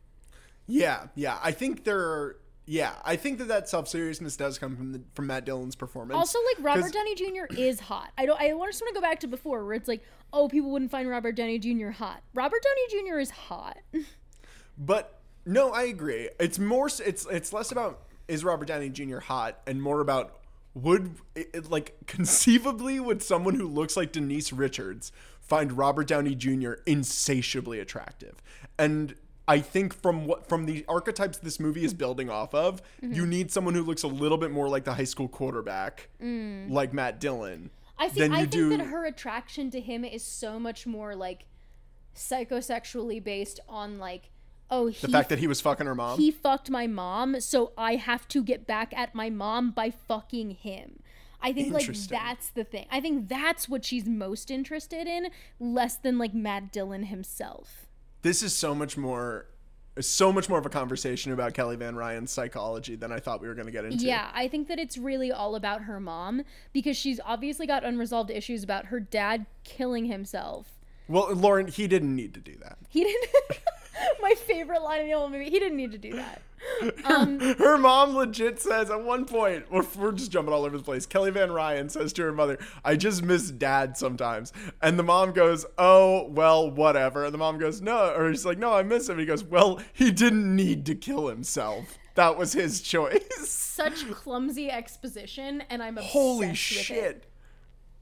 Yeah, 0.67 1.07
yeah. 1.15 1.39
I 1.41 1.51
think 1.51 1.83
there. 1.85 1.99
Are, 1.99 2.35
yeah, 2.71 2.93
I 3.03 3.15
think 3.15 3.39
that 3.39 3.47
that 3.47 3.67
self 3.67 3.87
seriousness 3.87 4.37
does 4.37 4.59
come 4.59 4.75
from 4.77 4.91
the, 4.91 5.01
from 5.15 5.25
Matt 5.25 5.43
Dillon's 5.43 5.75
performance. 5.75 6.15
Also, 6.15 6.37
like 6.55 6.63
Robert 6.63 6.93
Downey 6.93 7.15
Jr. 7.15 7.51
is 7.57 7.79
hot. 7.79 8.11
I 8.15 8.27
don't. 8.27 8.39
I 8.39 8.53
want- 8.53 8.71
just 8.71 8.79
want 8.83 8.93
to 8.93 9.01
go 9.01 9.01
back 9.01 9.19
to 9.21 9.27
before 9.27 9.65
where 9.65 9.73
it's 9.73 9.87
like, 9.87 10.03
oh, 10.31 10.47
people 10.47 10.69
wouldn't 10.69 10.91
find 10.91 11.09
Robert 11.09 11.31
Downey 11.35 11.57
Jr. 11.57 11.89
hot. 11.89 12.21
Robert 12.35 12.59
Downey 12.63 13.03
Jr. 13.09 13.17
is 13.17 13.31
hot. 13.31 13.77
But 14.77 15.19
no, 15.47 15.71
I 15.71 15.83
agree. 15.83 16.29
It's 16.39 16.59
more. 16.59 16.87
It's 17.03 17.25
it's 17.25 17.51
less 17.51 17.71
about 17.71 18.03
is 18.27 18.43
Robert 18.43 18.67
Downey 18.67 18.89
Jr. 18.89 19.17
hot 19.17 19.59
and 19.65 19.81
more 19.81 19.99
about 20.01 20.39
would 20.75 21.15
it- 21.35 21.71
like 21.71 21.95
conceivably 22.05 22.99
would 22.99 23.23
someone 23.23 23.55
who 23.55 23.67
looks 23.67 23.97
like 23.97 24.11
Denise 24.11 24.53
Richards 24.53 25.11
find 25.41 25.73
Robert 25.73 26.05
Downey 26.07 26.35
Jr. 26.35 26.73
insatiably 26.85 27.79
attractive 27.79 28.35
and. 28.77 29.15
I 29.49 29.59
think 29.59 29.93
from 30.01 30.25
what 30.25 30.47
from 30.47 30.65
the 30.65 30.85
archetypes 30.87 31.37
this 31.39 31.59
movie 31.59 31.83
is 31.83 31.93
building 31.93 32.29
off 32.29 32.53
of, 32.53 32.81
Mm-hmm. 33.01 33.13
you 33.13 33.25
need 33.25 33.51
someone 33.51 33.73
who 33.73 33.83
looks 33.83 34.03
a 34.03 34.07
little 34.07 34.37
bit 34.37 34.51
more 34.51 34.69
like 34.69 34.83
the 34.85 34.93
high 34.93 35.03
school 35.03 35.27
quarterback, 35.27 36.09
Mm. 36.21 36.69
like 36.69 36.93
Matt 36.93 37.19
Dillon. 37.19 37.71
I 37.97 38.07
see. 38.09 38.23
I 38.23 38.29
think 38.29 38.49
do- 38.51 38.69
that 38.69 38.81
her 38.87 39.05
attraction 39.05 39.69
to 39.71 39.81
him 39.81 40.05
is 40.05 40.23
so 40.23 40.59
much 40.59 40.87
more 40.87 41.15
like 41.15 41.45
psychosexually 42.15 43.23
based 43.23 43.59
on 43.67 43.97
like, 43.99 44.29
oh, 44.69 44.87
he 44.87 45.05
The 45.07 45.11
fact 45.11 45.29
that 45.29 45.39
he 45.39 45.47
was 45.47 45.61
fucking 45.61 45.85
her 45.87 45.95
mom. 45.95 46.17
he 46.19 46.31
fucked 46.31 46.69
my 46.69 46.87
mom, 46.87 47.39
so 47.41 47.71
I 47.77 47.95
have 47.95 48.27
to 48.29 48.43
get 48.43 48.67
back 48.67 48.93
at 48.95 49.15
my 49.15 49.29
mom 49.29 49.71
by 49.71 49.89
fucking 49.91 50.51
him. 50.51 50.99
I 51.41 51.53
think 51.53 51.73
like 51.73 51.87
that's 51.87 52.49
the 52.49 52.65
thing. 52.65 52.85
I 52.91 52.99
think 52.99 53.29
that's 53.29 53.69
what 53.69 53.85
she's 53.85 54.05
most 54.05 54.51
interested 54.51 55.07
in, 55.07 55.29
less 55.59 55.95
than 55.95 56.17
like 56.17 56.33
Matt 56.33 56.71
Dillon 56.73 57.03
himself. 57.03 57.87
This 58.21 58.43
is 58.43 58.55
so 58.55 58.73
much 58.75 58.97
more 58.97 59.45
so 59.99 60.31
much 60.31 60.47
more 60.47 60.57
of 60.59 60.65
a 60.65 60.69
conversation 60.69 61.33
about 61.33 61.53
Kelly 61.53 61.75
Van 61.75 61.95
Ryan's 61.95 62.31
psychology 62.31 62.95
than 62.95 63.11
I 63.11 63.19
thought 63.19 63.41
we 63.41 63.47
were 63.47 63.55
going 63.55 63.65
to 63.65 63.71
get 63.71 63.83
into. 63.83 64.05
Yeah, 64.05 64.29
I 64.33 64.47
think 64.47 64.69
that 64.69 64.79
it's 64.79 64.97
really 64.97 65.31
all 65.31 65.55
about 65.55 65.81
her 65.81 65.99
mom 65.99 66.43
because 66.71 66.95
she's 66.95 67.19
obviously 67.25 67.67
got 67.67 67.83
unresolved 67.83 68.29
issues 68.29 68.63
about 68.63 68.85
her 68.85 68.99
dad 68.99 69.45
killing 69.63 70.05
himself. 70.05 70.79
Well, 71.09 71.33
Lauren, 71.33 71.67
he 71.67 71.87
didn't 71.87 72.15
need 72.15 72.33
to 72.35 72.39
do 72.39 72.55
that. 72.61 72.77
He 72.87 73.03
didn't. 73.03 73.29
my 74.21 74.33
favorite 74.35 74.81
line 74.81 75.01
in 75.01 75.07
the 75.07 75.17
whole 75.17 75.29
movie. 75.29 75.49
He 75.49 75.59
didn't 75.59 75.77
need 75.77 75.91
to 75.91 75.97
do 75.97 76.13
that. 76.15 76.41
Um, 77.05 77.39
Her 77.39 77.77
mom 77.77 78.15
legit 78.17 78.59
says 78.59 78.89
at 78.91 79.01
one 79.01 79.23
point, 79.23 79.71
we're, 79.71 79.85
we're 79.97 80.11
just 80.11 80.29
jumping 80.29 80.53
all 80.53 80.65
over 80.65 80.77
the 80.77 80.83
place. 80.83 81.05
Kelly 81.05 81.31
Van 81.31 81.51
Ryan 81.53 81.87
says 81.87 82.11
to 82.13 82.21
her 82.23 82.33
mother, 82.33 82.57
I 82.83 82.97
just 82.97 83.23
miss 83.23 83.49
dad 83.49 83.95
sometimes. 83.97 84.51
And 84.81 84.99
the 84.99 85.03
mom 85.03 85.31
goes, 85.31 85.65
Oh, 85.77 86.27
well, 86.29 86.69
whatever. 86.69 87.23
And 87.23 87.33
the 87.33 87.37
mom 87.37 87.59
goes, 87.59 87.81
No. 87.81 88.13
Or 88.13 88.29
she's 88.31 88.45
like, 88.45 88.57
No, 88.57 88.73
I 88.73 88.83
miss 88.83 89.07
him. 89.07 89.17
He 89.17 89.25
goes, 89.25 89.41
Well, 89.43 89.79
he 89.93 90.11
didn't 90.11 90.53
need 90.53 90.85
to 90.87 90.95
kill 90.95 91.27
himself. 91.27 91.97
That 92.15 92.37
was 92.37 92.51
his 92.51 92.81
choice. 92.93 93.23
such 93.49 94.09
clumsy 94.11 94.69
exposition, 94.69 95.63
and 95.69 95.81
I'm 95.81 95.97
obsessed 95.97 96.11
Holy 96.13 96.47
with 96.49 96.57
shit. 96.57 96.97
It. 96.97 97.25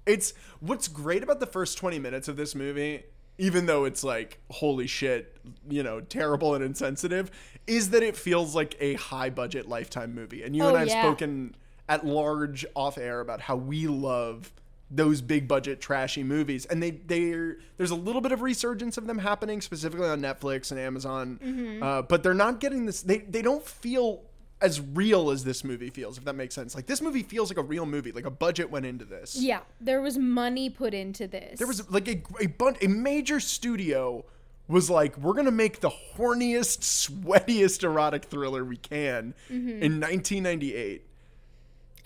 It's 0.08 0.34
what's 0.62 0.88
great 0.88 1.22
about 1.22 1.40
the 1.40 1.46
first 1.48 1.78
20 1.78 2.00
minutes 2.00 2.28
of 2.28 2.38
this 2.38 2.56
movie, 2.56 3.04
even 3.38 3.66
though 3.66 3.86
it's 3.86 4.04
like, 4.04 4.40
holy 4.50 4.88
shit, 4.88 5.36
you 5.70 5.84
know, 5.84 6.02
terrible 6.02 6.56
and 6.56 6.64
insensitive, 6.64 7.30
is 7.68 7.90
that 7.92 8.02
it 8.04 8.16
feels 8.18 8.56
like 8.56 8.76
a 8.80 8.94
high 8.96 9.30
budget 9.30 9.68
lifetime 9.68 10.16
movie. 10.16 10.44
And 10.44 10.56
you 10.56 10.64
Oh, 10.64 10.70
and 10.70 10.78
I 10.78 10.80
have 10.82 10.88
yeah. 10.90 11.02
spoken 11.04 11.56
at 11.90 12.06
large 12.06 12.66
off 12.76 12.98
air 12.98 13.20
about 13.22 13.42
how 13.42 13.56
we 13.56 13.88
love 13.88 14.52
those 14.90 15.20
big 15.22 15.50
budget 15.50 15.82
trashy 15.82 16.24
movies 16.24 16.66
and 16.66 16.82
they 16.82 16.92
they 16.92 17.34
there's 17.76 17.92
a 17.92 17.96
little 17.96 18.22
bit 18.22 18.32
of 18.32 18.42
resurgence 18.42 18.98
of 18.98 19.06
them 19.06 19.18
happening 19.18 19.60
specifically 19.60 20.08
on 20.08 20.22
Netflix 20.22 20.72
and 20.72 20.80
Amazon 20.80 21.38
Mm-hmm. 21.44 21.84
uh, 21.84 22.02
but 22.04 22.24
they're 22.24 22.34
not 22.34 22.62
getting 22.62 22.86
this 22.86 23.02
they 23.02 23.18
they 23.18 23.42
don't 23.42 23.66
feel 23.66 24.22
as 24.62 24.82
real 24.82 25.30
as 25.30 25.44
this 25.44 25.64
movie 25.64 25.90
feels 25.90 26.18
if 26.18 26.26
that 26.26 26.36
makes 26.36 26.56
sense 26.56 26.74
like 26.76 26.88
this 26.88 27.02
movie 27.02 27.24
feels 27.24 27.50
like 27.50 27.58
a 27.58 27.64
real 27.64 27.86
movie 27.86 28.12
like 28.12 28.26
a 28.26 28.32
budget 28.32 28.72
went 28.72 28.86
into 28.86 29.06
this 29.06 29.36
Yeah, 29.36 29.60
there 29.80 30.02
was 30.02 30.18
money 30.18 30.70
put 30.70 30.94
into 30.94 31.28
this. 31.28 31.60
there 31.60 31.68
was 31.68 31.90
like 31.92 32.08
a 32.08 32.22
a 32.42 32.48
bunch 32.48 32.84
a 32.84 32.88
major 32.88 33.40
studio 33.40 34.26
was 34.68 34.90
like 34.90 35.18
we're 35.18 35.34
gonna 35.34 35.52
make 35.52 35.80
the 35.80 35.92
horniest 36.18 36.82
sweatiest 36.82 37.84
erotic 37.84 38.26
thriller 38.26 38.66
we 38.66 38.78
can 38.78 39.34
mm-hmm. 39.50 39.70
in 39.70 40.00
1998 40.00 41.04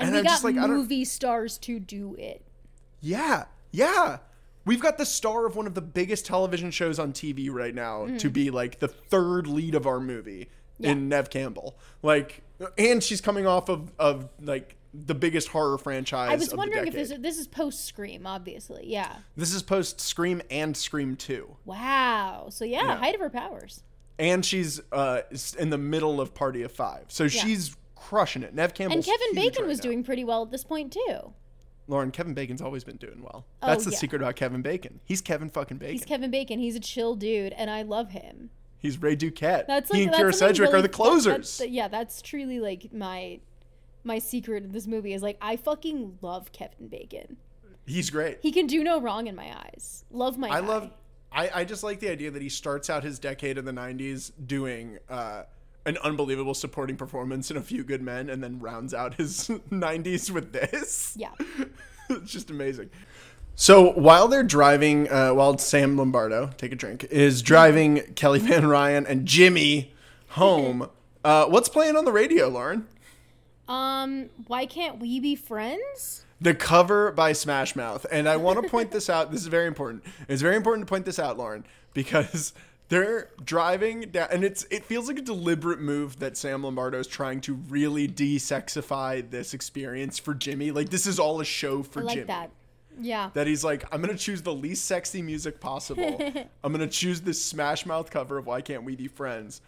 and, 0.01 0.07
and 0.07 0.13
we 0.13 0.19
I'm 0.19 0.23
got 0.23 0.29
just 0.31 0.43
like, 0.43 0.57
I 0.57 0.61
don't- 0.61 0.77
movie 0.77 1.05
stars 1.05 1.57
to 1.59 1.79
do 1.79 2.15
it. 2.17 2.41
Yeah, 3.01 3.45
yeah. 3.71 4.17
We've 4.65 4.79
got 4.81 4.97
the 4.97 5.05
star 5.05 5.45
of 5.45 5.55
one 5.55 5.65
of 5.65 5.73
the 5.73 5.81
biggest 5.81 6.25
television 6.25 6.69
shows 6.71 6.99
on 6.99 7.13
TV 7.13 7.49
right 7.51 7.73
now 7.73 8.05
mm. 8.05 8.19
to 8.19 8.29
be 8.29 8.51
like 8.51 8.79
the 8.79 8.87
third 8.87 9.47
lead 9.47 9.73
of 9.73 9.87
our 9.87 9.99
movie 9.99 10.49
in 10.83 11.09
Neve 11.09 11.29
Campbell. 11.29 11.77
Like, 12.01 12.41
and 12.77 13.03
she's 13.03 13.21
coming 13.21 13.45
off 13.47 13.69
of 13.69 13.91
of 13.99 14.29
like 14.41 14.75
the 14.93 15.15
biggest 15.15 15.47
horror 15.49 15.77
franchise. 15.77 16.31
I 16.31 16.35
was 16.35 16.53
wondering 16.53 16.87
if 16.87 16.93
this 16.93 17.13
this 17.19 17.37
is 17.37 17.47
post 17.47 17.85
Scream, 17.85 18.27
obviously. 18.27 18.83
Yeah. 18.87 19.15
This 19.37 19.53
is 19.53 19.63
post 19.63 20.01
Scream 20.01 20.41
and 20.51 20.75
Scream 20.75 21.15
Two, 21.15 21.55
Wow. 21.65 22.47
So 22.49 22.65
yeah, 22.65 22.83
Yeah. 22.85 22.97
height 22.97 23.15
of 23.15 23.21
her 23.21 23.29
powers. 23.29 23.83
and 24.19 24.45
she's 24.45 24.81
uh 24.91 25.21
in 25.57 25.69
the 25.69 25.77
middle 25.77 26.19
of 26.19 26.33
Party 26.33 26.61
of 26.63 26.71
Five, 26.71 27.05
so 27.07 27.27
she's 27.27 27.75
crushing 27.95 28.43
it. 28.43 28.53
Neve 28.53 28.73
Campbell 28.73 28.95
And 28.97 29.05
Kevin 29.05 29.33
Bacon 29.35 29.65
was 29.67 29.79
doing 29.79 30.03
pretty 30.03 30.23
well 30.23 30.41
at 30.43 30.51
this 30.51 30.63
point 30.63 30.91
too. 30.91 31.33
Lauren, 31.87 32.11
Kevin 32.11 32.33
Bacon's 32.33 32.61
always 32.61 32.83
been 32.83 32.95
doing 32.97 33.21
well. 33.21 33.45
Oh, 33.61 33.67
That's 33.67 33.83
the 33.85 33.91
yeah. 33.91 33.97
secret 33.97 34.21
about 34.21 34.35
Kevin 34.35 34.61
Bacon. 34.61 34.99
He's 35.03 35.19
Kevin 35.21 35.49
fucking 35.49 35.77
Bacon. 35.77 35.93
He's 35.93 36.05
Kevin 36.05 36.31
Bacon. 36.31 36.59
He's 36.59 36.75
a 36.75 36.79
chill 36.79 37.15
dude, 37.15 37.53
and 37.53 37.69
I 37.69 37.81
love 37.81 38.11
him. 38.11 38.49
He's 38.81 39.01
Ray 39.01 39.15
Duquette. 39.15 39.67
That's 39.67 39.91
like 39.91 39.99
he 39.99 40.05
and 40.05 40.13
Kyra 40.15 40.33
Sedgwick 40.33 40.67
really- 40.69 40.79
are 40.79 40.81
the 40.81 40.89
closers. 40.89 41.57
that's- 41.57 41.69
yeah, 41.71 41.87
that's 41.87 42.21
truly 42.21 42.59
like 42.59 42.91
my 42.91 43.39
my 44.03 44.17
secret 44.17 44.65
of 44.65 44.73
this 44.73 44.87
movie 44.87 45.13
is 45.13 45.21
like 45.21 45.37
I 45.41 45.55
fucking 45.55 46.17
love 46.21 46.51
Kevin 46.51 46.87
Bacon. 46.87 47.37
He's 47.85 48.09
great. 48.09 48.39
He 48.41 48.51
can 48.51 48.67
do 48.67 48.83
no 48.83 48.99
wrong 48.99 49.27
in 49.27 49.35
my 49.35 49.55
eyes. 49.55 50.05
Love 50.11 50.37
my. 50.37 50.49
I 50.49 50.59
love. 50.59 50.91
I, 51.31 51.49
I 51.61 51.63
just 51.63 51.83
like 51.83 51.99
the 51.99 52.09
idea 52.09 52.29
that 52.31 52.41
he 52.41 52.49
starts 52.49 52.89
out 52.89 53.03
his 53.03 53.17
decade 53.19 53.57
in 53.57 53.65
the 53.65 53.71
'90s 53.71 54.31
doing 54.45 54.97
uh, 55.09 55.43
an 55.85 55.97
unbelievable 55.99 56.53
supporting 56.53 56.95
performance 56.97 57.49
in 57.51 57.57
A 57.57 57.61
Few 57.61 57.83
Good 57.83 58.01
Men, 58.01 58.29
and 58.29 58.43
then 58.43 58.59
rounds 58.59 58.93
out 58.93 59.13
his 59.15 59.47
'90s 59.71 60.29
with 60.31 60.51
this. 60.53 61.15
Yeah. 61.17 61.31
it's 62.09 62.31
just 62.31 62.49
amazing. 62.49 62.89
So 63.55 63.91
while 63.91 64.27
they're 64.27 64.43
driving, 64.43 65.11
uh, 65.11 65.31
while 65.31 65.57
Sam 65.57 65.95
Lombardo, 65.97 66.51
take 66.57 66.71
a 66.71 66.75
drink, 66.75 67.03
is 67.05 67.41
driving 67.41 68.01
Kelly 68.15 68.39
Van 68.39 68.65
Ryan 68.67 69.05
and 69.05 69.25
Jimmy 69.25 69.93
home, 70.29 70.89
uh, 71.23 71.45
what's 71.45 71.69
playing 71.69 71.95
on 71.95 72.05
the 72.05 72.11
radio, 72.11 72.47
Lauren? 72.47 72.87
Um, 73.67 74.29
why 74.47 74.65
can't 74.65 74.99
we 74.99 75.19
be 75.19 75.35
friends? 75.35 76.25
The 76.41 76.55
cover 76.55 77.11
by 77.11 77.33
Smash 77.33 77.75
Mouth. 77.75 78.05
And 78.11 78.27
I 78.27 78.35
want 78.37 78.61
to 78.61 78.67
point 78.67 78.91
this 78.91 79.09
out. 79.09 79.31
This 79.31 79.41
is 79.41 79.47
very 79.47 79.67
important. 79.67 80.03
It's 80.27 80.41
very 80.41 80.55
important 80.55 80.87
to 80.87 80.89
point 80.91 81.05
this 81.05 81.19
out, 81.19 81.37
Lauren, 81.37 81.63
because 81.93 82.53
they're 82.89 83.29
driving 83.45 84.09
down 84.11 84.27
and 84.31 84.43
it's 84.43 84.65
it 84.69 84.83
feels 84.83 85.07
like 85.07 85.17
a 85.17 85.21
deliberate 85.21 85.79
move 85.79 86.19
that 86.19 86.35
Sam 86.35 86.63
Lombardo 86.63 86.99
is 86.99 87.07
trying 87.07 87.39
to 87.41 87.53
really 87.53 88.05
de-sexify 88.05 89.29
this 89.29 89.53
experience 89.53 90.19
for 90.19 90.33
Jimmy. 90.33 90.71
Like 90.71 90.89
this 90.89 91.05
is 91.05 91.19
all 91.19 91.39
a 91.39 91.45
show 91.45 91.83
for 91.83 92.01
I 92.01 92.03
like 92.03 92.15
Jimmy. 92.15 92.27
that. 92.27 92.51
Yeah. 92.99 93.29
That 93.33 93.47
he's 93.47 93.63
like, 93.63 93.83
I'm 93.93 94.01
gonna 94.01 94.17
choose 94.17 94.41
the 94.41 94.53
least 94.53 94.85
sexy 94.85 95.21
music 95.21 95.59
possible. 95.59 96.19
I'm 96.63 96.71
gonna 96.71 96.87
choose 96.87 97.21
this 97.21 97.43
Smash 97.43 97.85
Mouth 97.85 98.09
cover 98.11 98.37
of 98.37 98.45
Why 98.47 98.61
Can't 98.61 98.83
We 98.83 98.95
Be 98.95 99.07
Friends? 99.07 99.61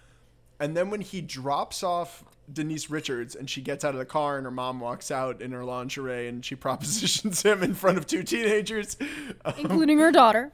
And 0.59 0.77
then 0.77 0.89
when 0.89 1.01
he 1.01 1.19
drops 1.21 1.83
off 1.83 2.23
Denise 2.51 2.89
Richards 2.89 3.35
and 3.35 3.49
she 3.49 3.61
gets 3.61 3.83
out 3.83 3.93
of 3.93 3.99
the 3.99 4.05
car 4.05 4.37
and 4.37 4.45
her 4.45 4.51
mom 4.51 4.79
walks 4.79 5.11
out 5.11 5.41
in 5.41 5.51
her 5.51 5.63
lingerie 5.63 6.27
and 6.27 6.43
she 6.45 6.55
propositions 6.67 7.41
him 7.41 7.63
in 7.63 7.73
front 7.73 7.97
of 7.97 8.05
two 8.05 8.23
teenagers, 8.23 8.97
um, 9.45 9.53
Including 9.57 9.97
her 9.99 10.11
daughter. 10.11 10.51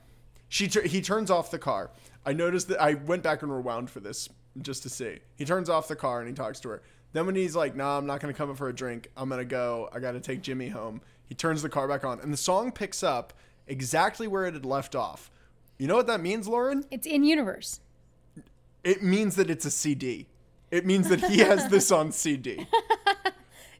she 0.47 0.67
tur- 0.67 0.83
he 0.83 1.01
turns 1.01 1.29
off 1.29 1.51
the 1.51 1.59
car. 1.59 1.91
I 2.25 2.33
noticed 2.33 2.67
that 2.69 2.81
I 2.81 2.93
went 2.95 3.23
back 3.23 3.41
and 3.43 3.51
rewound 3.55 3.89
for 3.89 3.99
this 3.99 4.29
just 4.61 4.83
to 4.83 4.89
see. 4.89 5.19
He 5.37 5.45
turns 5.45 5.69
off 5.69 5.87
the 5.87 5.95
car 5.95 6.19
and 6.19 6.27
he 6.27 6.33
talks 6.33 6.59
to 6.61 6.69
her. 6.69 6.81
Then 7.11 7.25
when 7.25 7.35
he's 7.35 7.55
like, 7.55 7.75
"Nah, 7.75 7.97
I'm 7.97 8.05
not 8.05 8.19
gonna 8.19 8.33
come 8.33 8.51
up 8.51 8.57
for 8.57 8.69
a 8.69 8.73
drink. 8.75 9.09
I'm 9.17 9.29
gonna 9.29 9.43
go. 9.45 9.89
I 9.91 9.99
gotta 9.99 10.19
take 10.19 10.41
Jimmy 10.43 10.69
home." 10.69 11.01
He 11.29 11.35
turns 11.35 11.61
the 11.61 11.69
car 11.69 11.87
back 11.87 12.03
on, 12.03 12.19
and 12.19 12.33
the 12.33 12.37
song 12.37 12.71
picks 12.73 13.03
up 13.03 13.31
exactly 13.67 14.27
where 14.27 14.45
it 14.45 14.53
had 14.55 14.65
left 14.65 14.95
off. 14.95 15.29
You 15.77 15.87
know 15.87 15.95
what 15.95 16.07
that 16.07 16.19
means, 16.19 16.47
Lauren? 16.47 16.83
It's 16.91 17.07
in 17.07 17.23
universe. 17.23 17.79
It 18.83 19.01
means 19.03 19.35
that 19.37 19.49
it's 19.49 19.63
a 19.63 19.71
CD. 19.71 20.27
It 20.71 20.85
means 20.85 21.07
that 21.09 21.21
he 21.23 21.37
has 21.39 21.69
this 21.69 21.91
on 21.91 22.11
CD. 22.11 22.67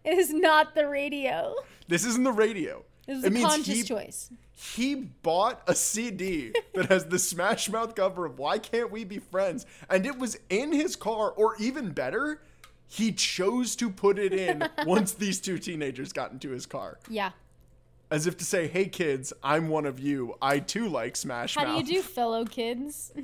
It 0.05 0.17
is 0.17 0.33
not 0.33 0.75
the 0.75 0.87
radio. 0.87 1.53
This 1.89 2.05
isn't 2.05 2.23
the 2.23 2.31
radio. 2.31 2.85
This 3.05 3.17
is 3.17 3.23
It 3.25 3.27
a 3.27 3.31
means 3.31 3.45
conscious 3.47 3.73
he- 3.75 3.83
choice. 3.83 4.31
He 4.53 4.95
bought 4.95 5.61
a 5.67 5.75
CD 5.75 6.53
that 6.73 6.85
has 6.87 7.05
the 7.05 7.19
Smash 7.19 7.69
Mouth 7.69 7.95
cover 7.95 8.25
of 8.25 8.39
Why 8.39 8.59
Can't 8.59 8.91
We 8.91 9.03
Be 9.03 9.19
Friends? 9.19 9.65
And 9.89 10.05
it 10.05 10.17
was 10.17 10.37
in 10.49 10.71
his 10.71 10.95
car, 10.95 11.31
or 11.31 11.55
even 11.59 11.91
better, 11.91 12.41
he 12.89 13.11
chose 13.13 13.75
to 13.77 13.89
put 13.89 14.19
it 14.19 14.33
in 14.33 14.67
once 14.85 15.13
these 15.13 15.39
two 15.39 15.57
teenagers 15.57 16.11
got 16.11 16.31
into 16.31 16.49
his 16.49 16.65
car. 16.65 16.99
Yeah. 17.09 17.31
As 18.11 18.25
if 18.27 18.35
to 18.37 18.45
say, 18.45 18.67
hey 18.67 18.87
kids, 18.87 19.31
I'm 19.43 19.69
one 19.69 19.85
of 19.85 19.99
you. 19.99 20.35
I 20.41 20.59
too 20.59 20.89
like 20.89 21.15
Smash 21.15 21.55
How 21.55 21.63
Mouth. 21.63 21.85
do 21.85 21.93
you 21.93 22.01
do, 22.01 22.07
fellow 22.07 22.43
kids? 22.43 23.13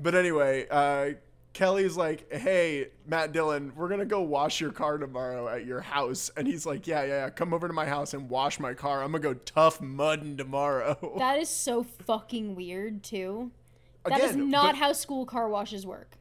But 0.00 0.14
anyway, 0.14 0.66
uh, 0.70 1.10
Kelly's 1.52 1.96
like, 1.96 2.30
"Hey, 2.32 2.88
Matt 3.06 3.32
Dillon, 3.32 3.72
we're 3.76 3.88
gonna 3.88 4.04
go 4.04 4.20
wash 4.22 4.60
your 4.60 4.72
car 4.72 4.98
tomorrow 4.98 5.48
at 5.48 5.64
your 5.64 5.80
house." 5.80 6.30
And 6.36 6.46
he's 6.46 6.66
like, 6.66 6.86
"Yeah, 6.86 7.02
yeah, 7.04 7.24
yeah. 7.24 7.30
Come 7.30 7.54
over 7.54 7.68
to 7.68 7.72
my 7.72 7.86
house 7.86 8.12
and 8.12 8.28
wash 8.28 8.58
my 8.58 8.74
car. 8.74 9.02
I'm 9.02 9.12
gonna 9.12 9.22
go 9.22 9.34
tough 9.34 9.80
mudding 9.80 10.36
tomorrow." 10.36 11.14
that 11.18 11.38
is 11.40 11.48
so 11.48 11.84
fucking 11.84 12.56
weird, 12.56 13.02
too. 13.04 13.50
That 14.04 14.20
is 14.20 14.36
not 14.36 14.72
but- 14.72 14.76
how 14.76 14.92
school 14.92 15.26
car 15.26 15.48
washes 15.48 15.86
work. 15.86 16.16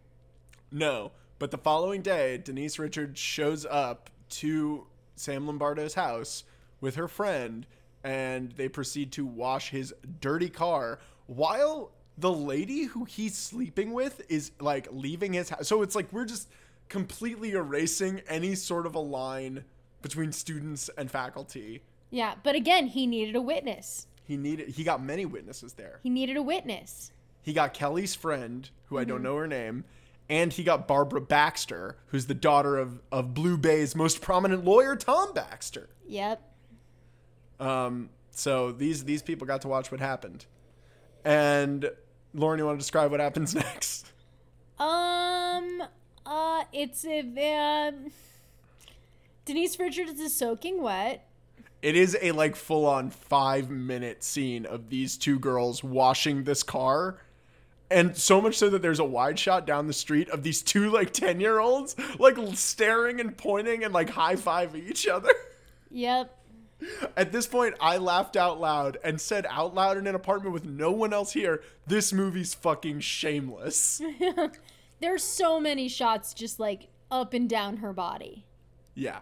No, 0.72 1.12
but 1.40 1.52
the 1.52 1.58
following 1.58 2.02
day, 2.02 2.38
Denise 2.38 2.80
Richards 2.80 3.20
shows 3.20 3.66
up 3.66 4.10
to 4.30 4.88
Sam 5.16 5.46
Lombardo's 5.46 5.94
house 5.94 6.44
with 6.82 6.96
her 6.96 7.08
friend, 7.08 7.68
and 8.04 8.52
they 8.54 8.68
proceed 8.68 9.12
to 9.14 9.26
wash 9.26 9.70
his 9.70 9.94
dirty 10.20 10.50
car 10.50 11.00
while 11.28 11.92
the 12.18 12.32
lady 12.32 12.84
who 12.84 13.06
he's 13.06 13.36
sleeping 13.38 13.94
with 13.94 14.22
is 14.30 14.52
like 14.60 14.88
leaving 14.92 15.34
his 15.34 15.50
house. 15.50 15.68
So 15.68 15.82
it's 15.82 15.96
like 15.96 16.12
we're 16.12 16.26
just 16.26 16.50
completely 16.90 17.52
erasing 17.52 18.22
any 18.28 18.56
sort 18.56 18.86
of 18.86 18.96
a 18.96 19.00
line 19.00 19.64
between 20.02 20.32
students 20.32 20.90
and 20.98 21.10
faculty. 21.10 21.82
Yeah, 22.12 22.36
but 22.44 22.56
again, 22.56 22.88
he 22.88 23.08
needed 23.08 23.36
a 23.36 23.42
witness. 23.42 24.08
He 24.26 24.38
needed 24.38 24.70
he 24.70 24.84
got 24.84 25.02
many 25.02 25.26
witnesses 25.26 25.74
there. 25.74 26.00
He 26.04 26.10
needed 26.10 26.38
a 26.38 26.44
witness. 26.44 27.12
He 27.44 27.54
got 27.54 27.74
Kelly's 27.76 28.16
friend, 28.16 28.70
who 28.86 28.98
I 28.98 29.04
don't 29.04 29.18
Mm-hmm. 29.18 29.24
know 29.26 29.36
her 29.36 29.48
name, 29.48 29.84
and 30.30 30.52
he 30.52 30.64
got 30.64 30.88
Barbara 30.88 31.22
Baxter, 31.22 31.98
who's 32.08 32.26
the 32.26 32.34
daughter 32.34 32.78
of, 32.78 33.02
of 33.12 33.34
Blue 33.36 33.58
Bay's 33.58 33.96
most 33.96 34.22
prominent 34.22 34.64
lawyer, 34.66 34.96
Tom 34.96 35.34
Baxter. 35.34 35.90
Yep. 36.08 36.42
Um, 37.60 38.10
so 38.32 38.72
these 38.72 39.04
these 39.04 39.22
people 39.22 39.46
got 39.46 39.62
to 39.62 39.68
watch 39.68 39.92
what 39.92 40.00
happened. 40.00 40.46
And 41.24 41.90
Lauren, 42.34 42.58
you 42.60 42.66
want 42.66 42.78
to 42.78 42.82
describe 42.82 43.12
what 43.12 43.20
happens 43.20 43.54
next? 43.56 44.12
Um, 44.80 45.84
uh, 46.26 46.64
it's 46.74 47.06
a, 47.06 47.20
uh, 47.22 47.92
Denise 49.46 49.78
Richards 49.80 50.20
is 50.20 50.36
soaking 50.36 50.82
wet. 50.82 51.28
It 51.82 51.96
is 51.96 52.18
a 52.22 52.32
like 52.32 52.56
full 52.56 52.86
on 52.86 53.10
five 53.10 53.70
minute 53.70 54.24
scene 54.24 54.66
of 54.66 54.90
these 54.90 55.18
two 55.18 55.38
girls 55.38 55.84
washing 55.84 56.44
this 56.46 56.64
car. 56.64 57.18
And 57.94 58.18
so 58.18 58.42
much 58.42 58.58
so 58.58 58.70
that 58.72 58.82
there's 58.82 58.98
a 59.00 59.06
wide 59.06 59.38
shot 59.38 59.68
down 59.68 59.86
the 59.86 59.94
street 59.94 60.28
of 60.30 60.42
these 60.42 60.64
two 60.64 60.90
like 60.90 61.14
10 61.14 61.40
year 61.40 61.60
olds 61.60 61.96
like 62.18 62.36
staring 62.56 63.20
and 63.20 63.38
pointing 63.38 63.84
and 63.84 63.94
like 63.94 64.10
high 64.10 64.36
fiving 64.36 64.90
each 64.90 65.08
other. 65.08 65.30
Yep. 65.92 66.36
At 67.16 67.32
this 67.32 67.46
point, 67.46 67.76
I 67.80 67.98
laughed 67.98 68.36
out 68.36 68.60
loud 68.60 68.98
and 69.04 69.22
said 69.22 69.46
out 69.48 69.76
loud 69.76 69.96
in 69.98 70.08
an 70.08 70.16
apartment 70.16 70.54
with 70.54 70.66
no 70.66 70.92
one 70.92 71.14
else 71.14 71.32
here, 71.34 71.62
this 71.86 72.12
movie's 72.12 72.56
fucking 72.56 73.00
shameless. 73.02 74.02
There's 75.00 75.24
so 75.24 75.60
many 75.60 75.88
shots 75.88 76.34
just 76.34 76.60
like 76.60 76.88
up 77.12 77.34
and 77.34 77.48
down 77.48 77.78
her 77.78 77.94
body. 77.94 78.46
yeah. 78.96 79.20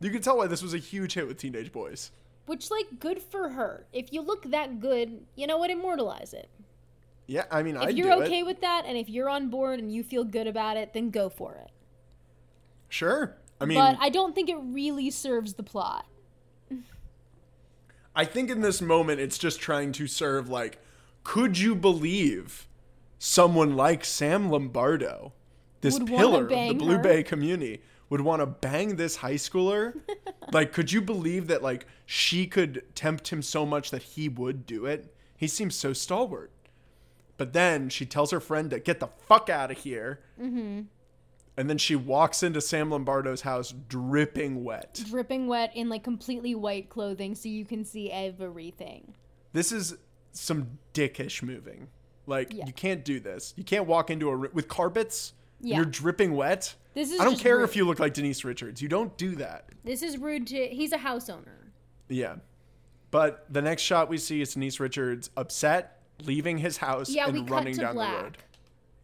You 0.00 0.10
can 0.10 0.20
tell 0.20 0.36
why 0.36 0.48
this 0.48 0.62
was 0.62 0.74
a 0.74 0.78
huge 0.78 1.14
hit 1.14 1.28
with 1.28 1.38
teenage 1.38 1.70
boys. 1.70 2.10
Which, 2.46 2.72
like, 2.72 2.98
good 2.98 3.22
for 3.22 3.50
her. 3.50 3.86
If 3.92 4.12
you 4.12 4.20
look 4.20 4.50
that 4.50 4.80
good, 4.80 5.20
you 5.36 5.46
know 5.46 5.58
what? 5.58 5.70
Immortalize 5.70 6.34
it. 6.34 6.48
Yeah, 7.26 7.44
I 7.50 7.62
mean, 7.62 7.76
I 7.76 7.90
If 7.90 7.96
you're 7.96 8.14
do 8.16 8.22
okay 8.24 8.40
it. 8.40 8.46
with 8.46 8.60
that 8.60 8.84
and 8.86 8.96
if 8.96 9.08
you're 9.08 9.28
on 9.28 9.48
board 9.48 9.78
and 9.78 9.92
you 9.92 10.02
feel 10.02 10.24
good 10.24 10.46
about 10.46 10.76
it, 10.76 10.92
then 10.92 11.10
go 11.10 11.28
for 11.28 11.54
it. 11.54 11.70
Sure. 12.88 13.36
I 13.60 13.64
mean, 13.64 13.78
but 13.78 13.96
I 14.00 14.08
don't 14.08 14.34
think 14.34 14.50
it 14.50 14.58
really 14.60 15.10
serves 15.10 15.54
the 15.54 15.62
plot. 15.62 16.06
I 18.14 18.24
think 18.24 18.50
in 18.50 18.60
this 18.60 18.82
moment 18.82 19.20
it's 19.20 19.38
just 19.38 19.60
trying 19.60 19.92
to 19.92 20.06
serve 20.06 20.48
like, 20.48 20.78
could 21.24 21.58
you 21.58 21.74
believe 21.74 22.68
someone 23.18 23.76
like 23.76 24.04
Sam 24.04 24.50
Lombardo, 24.50 25.32
this 25.80 25.98
pillar 25.98 26.42
of 26.42 26.48
the 26.48 26.74
Blue 26.74 26.96
her? 26.96 27.02
Bay 27.02 27.22
community, 27.22 27.82
would 28.10 28.20
want 28.20 28.40
to 28.40 28.46
bang 28.46 28.96
this 28.96 29.16
high 29.16 29.36
schooler? 29.36 29.94
like, 30.52 30.72
could 30.72 30.92
you 30.92 31.00
believe 31.00 31.46
that 31.46 31.62
like 31.62 31.86
she 32.04 32.46
could 32.46 32.82
tempt 32.94 33.28
him 33.28 33.40
so 33.40 33.64
much 33.64 33.90
that 33.90 34.02
he 34.02 34.28
would 34.28 34.66
do 34.66 34.84
it? 34.84 35.14
He 35.36 35.46
seems 35.48 35.74
so 35.74 35.92
stalwart. 35.92 36.50
But 37.38 37.52
then 37.52 37.88
she 37.88 38.06
tells 38.06 38.30
her 38.30 38.40
friend 38.40 38.70
to 38.70 38.78
get 38.78 39.00
the 39.00 39.08
fuck 39.08 39.48
out 39.48 39.70
of 39.70 39.78
here. 39.78 40.20
Mm-hmm. 40.40 40.82
And 41.56 41.68
then 41.68 41.76
she 41.78 41.96
walks 41.96 42.42
into 42.42 42.60
Sam 42.60 42.90
Lombardo's 42.90 43.42
house 43.42 43.74
dripping 43.88 44.64
wet. 44.64 45.02
Dripping 45.10 45.46
wet 45.48 45.70
in 45.74 45.88
like 45.88 46.02
completely 46.04 46.54
white 46.54 46.88
clothing 46.88 47.34
so 47.34 47.48
you 47.48 47.64
can 47.64 47.84
see 47.84 48.10
everything. 48.10 49.14
This 49.52 49.70
is 49.72 49.96
some 50.32 50.78
dickish 50.94 51.42
moving. 51.42 51.88
Like 52.26 52.52
Yeah. 52.52 52.66
you 52.66 52.72
can't 52.72 53.04
do 53.04 53.20
this. 53.20 53.52
You 53.56 53.64
can't 53.64 53.86
walk 53.86 54.10
into 54.10 54.30
a 54.30 54.36
with 54.36 54.68
carpets. 54.68 55.34
Yeah. 55.60 55.76
You're 55.76 55.84
dripping 55.84 56.34
wet. 56.34 56.74
This 56.94 57.10
is 57.12 57.20
I 57.20 57.24
don't 57.24 57.38
care 57.38 57.58
rude. 57.58 57.64
if 57.64 57.76
you 57.76 57.84
look 57.86 57.98
like 58.00 58.14
Denise 58.14 58.44
Richards. 58.44 58.80
You 58.82 58.88
don't 58.88 59.16
do 59.16 59.34
that. 59.36 59.66
This 59.84 60.02
is 60.02 60.18
rude 60.18 60.46
to. 60.48 60.68
He's 60.68 60.92
a 60.92 60.98
house 60.98 61.28
owner. 61.28 61.72
Yeah. 62.08 62.36
But 63.10 63.44
the 63.50 63.60
next 63.62 63.82
shot 63.82 64.08
we 64.08 64.16
see 64.18 64.40
is 64.40 64.54
Denise 64.54 64.80
Richards 64.80 65.28
upset, 65.36 66.01
leaving 66.24 66.58
his 66.58 66.76
house 66.78 67.08
Yeah, 67.10 67.28
and 67.28 67.48
running 67.48 67.76
down 67.76 67.94
black. 67.94 68.16
the 68.16 68.22
road. 68.22 68.38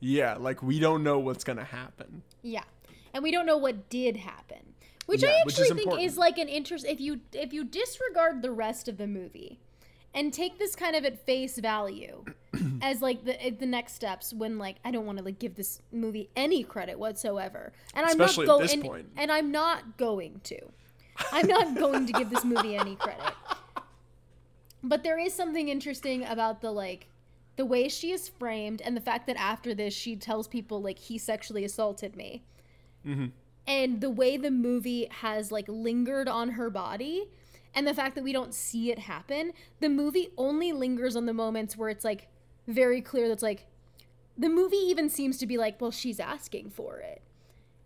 Yeah, 0.00 0.36
like 0.36 0.62
we 0.62 0.78
don't 0.78 1.02
know 1.02 1.18
what's 1.18 1.44
gonna 1.44 1.64
happen. 1.64 2.22
Yeah, 2.42 2.62
and 3.12 3.22
we 3.22 3.30
don't 3.30 3.46
know 3.46 3.56
what 3.56 3.88
did 3.88 4.16
happen, 4.16 4.74
which 5.06 5.22
Yeah, 5.22 5.30
I 5.30 5.42
which 5.44 5.54
actually 5.54 5.62
is 5.64 5.68
think 5.70 5.80
important. 5.86 6.06
is 6.06 6.16
like 6.18 6.38
an 6.38 6.48
interest. 6.48 6.84
If 6.86 7.00
you 7.00 7.20
if 7.32 7.52
you 7.52 7.64
disregard 7.64 8.42
the 8.42 8.50
rest 8.52 8.88
of 8.88 8.96
the 8.96 9.06
movie, 9.06 9.58
and 10.14 10.32
take 10.32 10.58
this 10.58 10.76
kind 10.76 10.94
of 10.94 11.04
at 11.04 11.24
face 11.26 11.58
value, 11.58 12.24
as 12.82 13.02
like 13.02 13.24
the 13.24 13.44
eh, 13.44 13.50
the 13.58 13.66
next 13.66 13.94
steps 13.94 14.32
when 14.32 14.56
like 14.58 14.76
I 14.84 14.90
don't 14.92 15.04
want 15.06 15.18
to 15.18 15.24
like 15.24 15.38
give 15.40 15.56
this 15.56 15.82
movie 15.90 16.30
any 16.36 16.62
credit 16.62 16.98
whatsoever, 16.98 17.72
and 17.94 18.06
I'm 18.06 18.20
Especially 18.20 18.46
not 18.46 18.58
going 18.68 18.82
point. 18.82 19.08
and 19.16 19.32
I'm 19.32 19.50
not 19.50 19.96
going 19.96 20.40
to. 20.44 20.58
I'm 21.32 21.48
not 21.48 21.74
going 21.74 22.06
to 22.06 22.12
give 22.12 22.30
this 22.30 22.44
movie 22.44 22.76
any 22.76 22.94
credit. 22.94 23.20
But 24.82 25.02
there 25.02 25.18
is 25.18 25.34
something 25.34 25.68
interesting 25.68 26.24
about 26.24 26.60
the 26.60 26.70
like 26.70 27.08
the 27.56 27.64
way 27.64 27.88
she 27.88 28.12
is 28.12 28.28
framed 28.28 28.80
and 28.80 28.96
the 28.96 29.00
fact 29.00 29.26
that 29.26 29.36
after 29.36 29.74
this 29.74 29.92
she 29.92 30.14
tells 30.14 30.46
people 30.46 30.80
like 30.80 30.98
he 30.98 31.18
sexually 31.18 31.64
assaulted 31.64 32.14
me. 32.16 32.44
Mm-hmm. 33.06 33.26
And 33.66 34.00
the 34.00 34.10
way 34.10 34.36
the 34.36 34.50
movie 34.50 35.08
has 35.10 35.50
like 35.52 35.66
lingered 35.68 36.28
on 36.28 36.50
her 36.50 36.70
body 36.70 37.28
and 37.74 37.86
the 37.86 37.94
fact 37.94 38.14
that 38.14 38.24
we 38.24 38.32
don't 38.32 38.54
see 38.54 38.90
it 38.90 39.00
happen, 39.00 39.52
the 39.80 39.88
movie 39.88 40.28
only 40.38 40.72
lingers 40.72 41.16
on 41.16 41.26
the 41.26 41.34
moments 41.34 41.76
where 41.76 41.88
it's 41.88 42.04
like 42.04 42.28
very 42.66 43.00
clear 43.00 43.28
that's 43.28 43.42
like 43.42 43.66
the 44.36 44.48
movie 44.48 44.76
even 44.76 45.10
seems 45.10 45.36
to 45.38 45.46
be 45.46 45.58
like, 45.58 45.80
well, 45.80 45.90
she's 45.90 46.20
asking 46.20 46.70
for 46.70 46.98
it. 47.00 47.22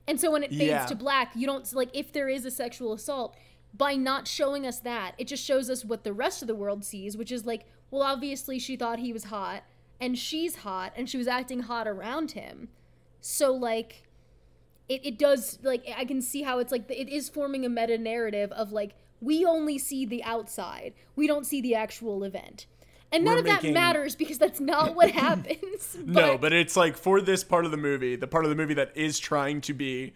And 0.07 0.21
so 0.21 0.31
when 0.31 0.43
it 0.43 0.51
fades 0.51 0.63
Yeah. 0.63 0.87
to 0.87 0.95
black, 0.95 1.33
you 1.35 1.47
don't 1.47 1.71
like 1.73 1.89
if 1.95 2.13
there 2.13 2.29
is 2.29 2.45
a 2.45 2.51
sexual 2.51 2.93
assault, 2.93 3.35
by 3.75 3.95
not 3.95 4.29
showing 4.29 4.67
us 4.67 4.81
that, 4.81 5.15
it 5.19 5.27
just 5.27 5.45
shows 5.45 5.71
us 5.71 5.85
what 5.85 6.05
the 6.05 6.13
rest 6.13 6.43
of 6.43 6.49
the 6.49 6.55
world 6.55 6.85
sees, 6.85 7.17
which 7.17 7.33
is 7.33 7.47
like, 7.47 7.65
well, 7.91 8.03
obviously 8.03 8.59
she 8.59 8.77
thought 8.77 8.99
he 8.99 9.13
was 9.13 9.25
hot 9.25 9.65
and 10.01 10.19
she's 10.19 10.57
hot 10.57 10.93
and 10.97 11.09
she 11.09 11.17
was 11.17 11.29
acting 11.29 11.61
hot 11.61 11.87
around 11.87 12.33
him. 12.33 12.69
So 13.21 13.53
like 13.53 14.03
it, 14.89 15.07
it 15.07 15.19
does 15.19 15.59
like 15.63 15.85
I 15.97 16.05
can 16.05 16.21
see 16.21 16.43
how 16.43 16.59
it's 16.59 16.73
like 16.73 16.91
it 16.91 17.09
is 17.09 17.29
forming 17.29 17.65
a 17.65 17.69
meta 17.69 17.97
narrative 17.97 18.51
of 18.53 18.73
like 18.73 18.95
we 19.21 19.45
only 19.45 19.79
see 19.79 20.05
the 20.05 20.23
outside. 20.25 20.95
We 21.15 21.27
don't 21.27 21.47
see 21.47 21.61
the 21.61 21.77
actual 21.77 22.25
event. 22.25 22.67
And 23.13 23.25
none 23.25 23.35
We're 23.35 23.41
of 23.41 23.63
that 23.63 23.65
matters 23.65 24.17
because 24.17 24.39
that's 24.39 24.59
not 24.59 24.95
what 24.95 25.11
happens. 25.13 25.97
no, 26.05 26.37
but 26.37 26.53
it's 26.53 26.77
like 26.77 26.97
for 26.97 27.21
this 27.21 27.45
part 27.45 27.65
of 27.65 27.71
the 27.71 27.77
movie, 27.77 28.17
the 28.17 28.27
part 28.27 28.45
of 28.45 28.51
the 28.51 28.57
movie 28.57 28.75
that 28.75 28.97
is 28.97 29.19
trying 29.19 29.61
to 29.63 29.75
be 29.75 30.15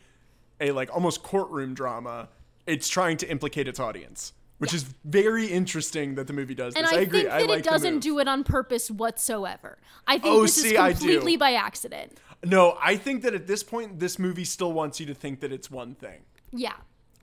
a 0.60 0.72
like 0.72 0.92
almost 0.92 1.22
courtroom 1.22 1.74
drama, 1.74 2.28
it's 2.66 2.88
trying 2.88 3.16
to 3.18 3.30
implicate 3.30 3.68
its 3.68 3.78
audience, 3.80 4.32
which 4.58 4.74
is 4.74 4.84
very 5.04 5.46
interesting 5.46 6.14
that 6.16 6.26
the 6.26 6.32
movie 6.32 6.54
does 6.54 6.74
And 6.74 6.84
this. 6.84 6.92
I, 6.92 6.96
I, 6.96 7.00
agree. 7.00 7.20
think 7.22 7.32
I 7.32 7.38
that 7.40 7.48
like 7.48 7.58
it 7.60 7.64
doesn't 7.64 8.00
do 8.00 8.18
it 8.18 8.28
on 8.28 8.44
purpose 8.44 8.90
whatsoever. 8.90 9.78
I 10.06 10.18
think 10.18 10.34
Oh, 10.34 10.42
this 10.42 10.60
see, 10.60 10.74
is 10.74 10.98
completely 10.98 11.36
by 11.36 11.52
accident. 11.52 12.18
No, 12.44 12.76
I 12.82 12.96
think 12.96 13.22
that 13.22 13.34
at 13.34 13.46
this 13.46 13.62
point, 13.62 13.98
this 13.98 14.18
movie 14.18 14.44
still 14.44 14.72
wants 14.72 15.00
you 15.00 15.06
to 15.06 15.14
think 15.14 15.40
that 15.40 15.52
it's 15.52 15.70
one 15.70 15.94
thing. 15.94 16.20
Yeah. 16.52 16.74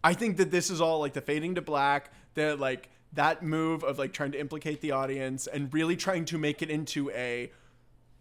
I 0.03 0.13
think 0.13 0.37
that 0.37 0.51
this 0.51 0.69
is 0.69 0.81
all 0.81 0.99
like 0.99 1.13
the 1.13 1.21
fading 1.21 1.55
to 1.55 1.61
black, 1.61 2.11
the 2.33 2.55
like 2.55 2.89
that 3.13 3.43
move 3.43 3.83
of 3.83 3.99
like 3.99 4.11
trying 4.11 4.31
to 4.31 4.39
implicate 4.39 4.81
the 4.81 4.91
audience 4.91 5.47
and 5.47 5.73
really 5.73 5.95
trying 5.95 6.25
to 6.25 6.37
make 6.37 6.61
it 6.61 6.69
into 6.69 7.09
a 7.11 7.51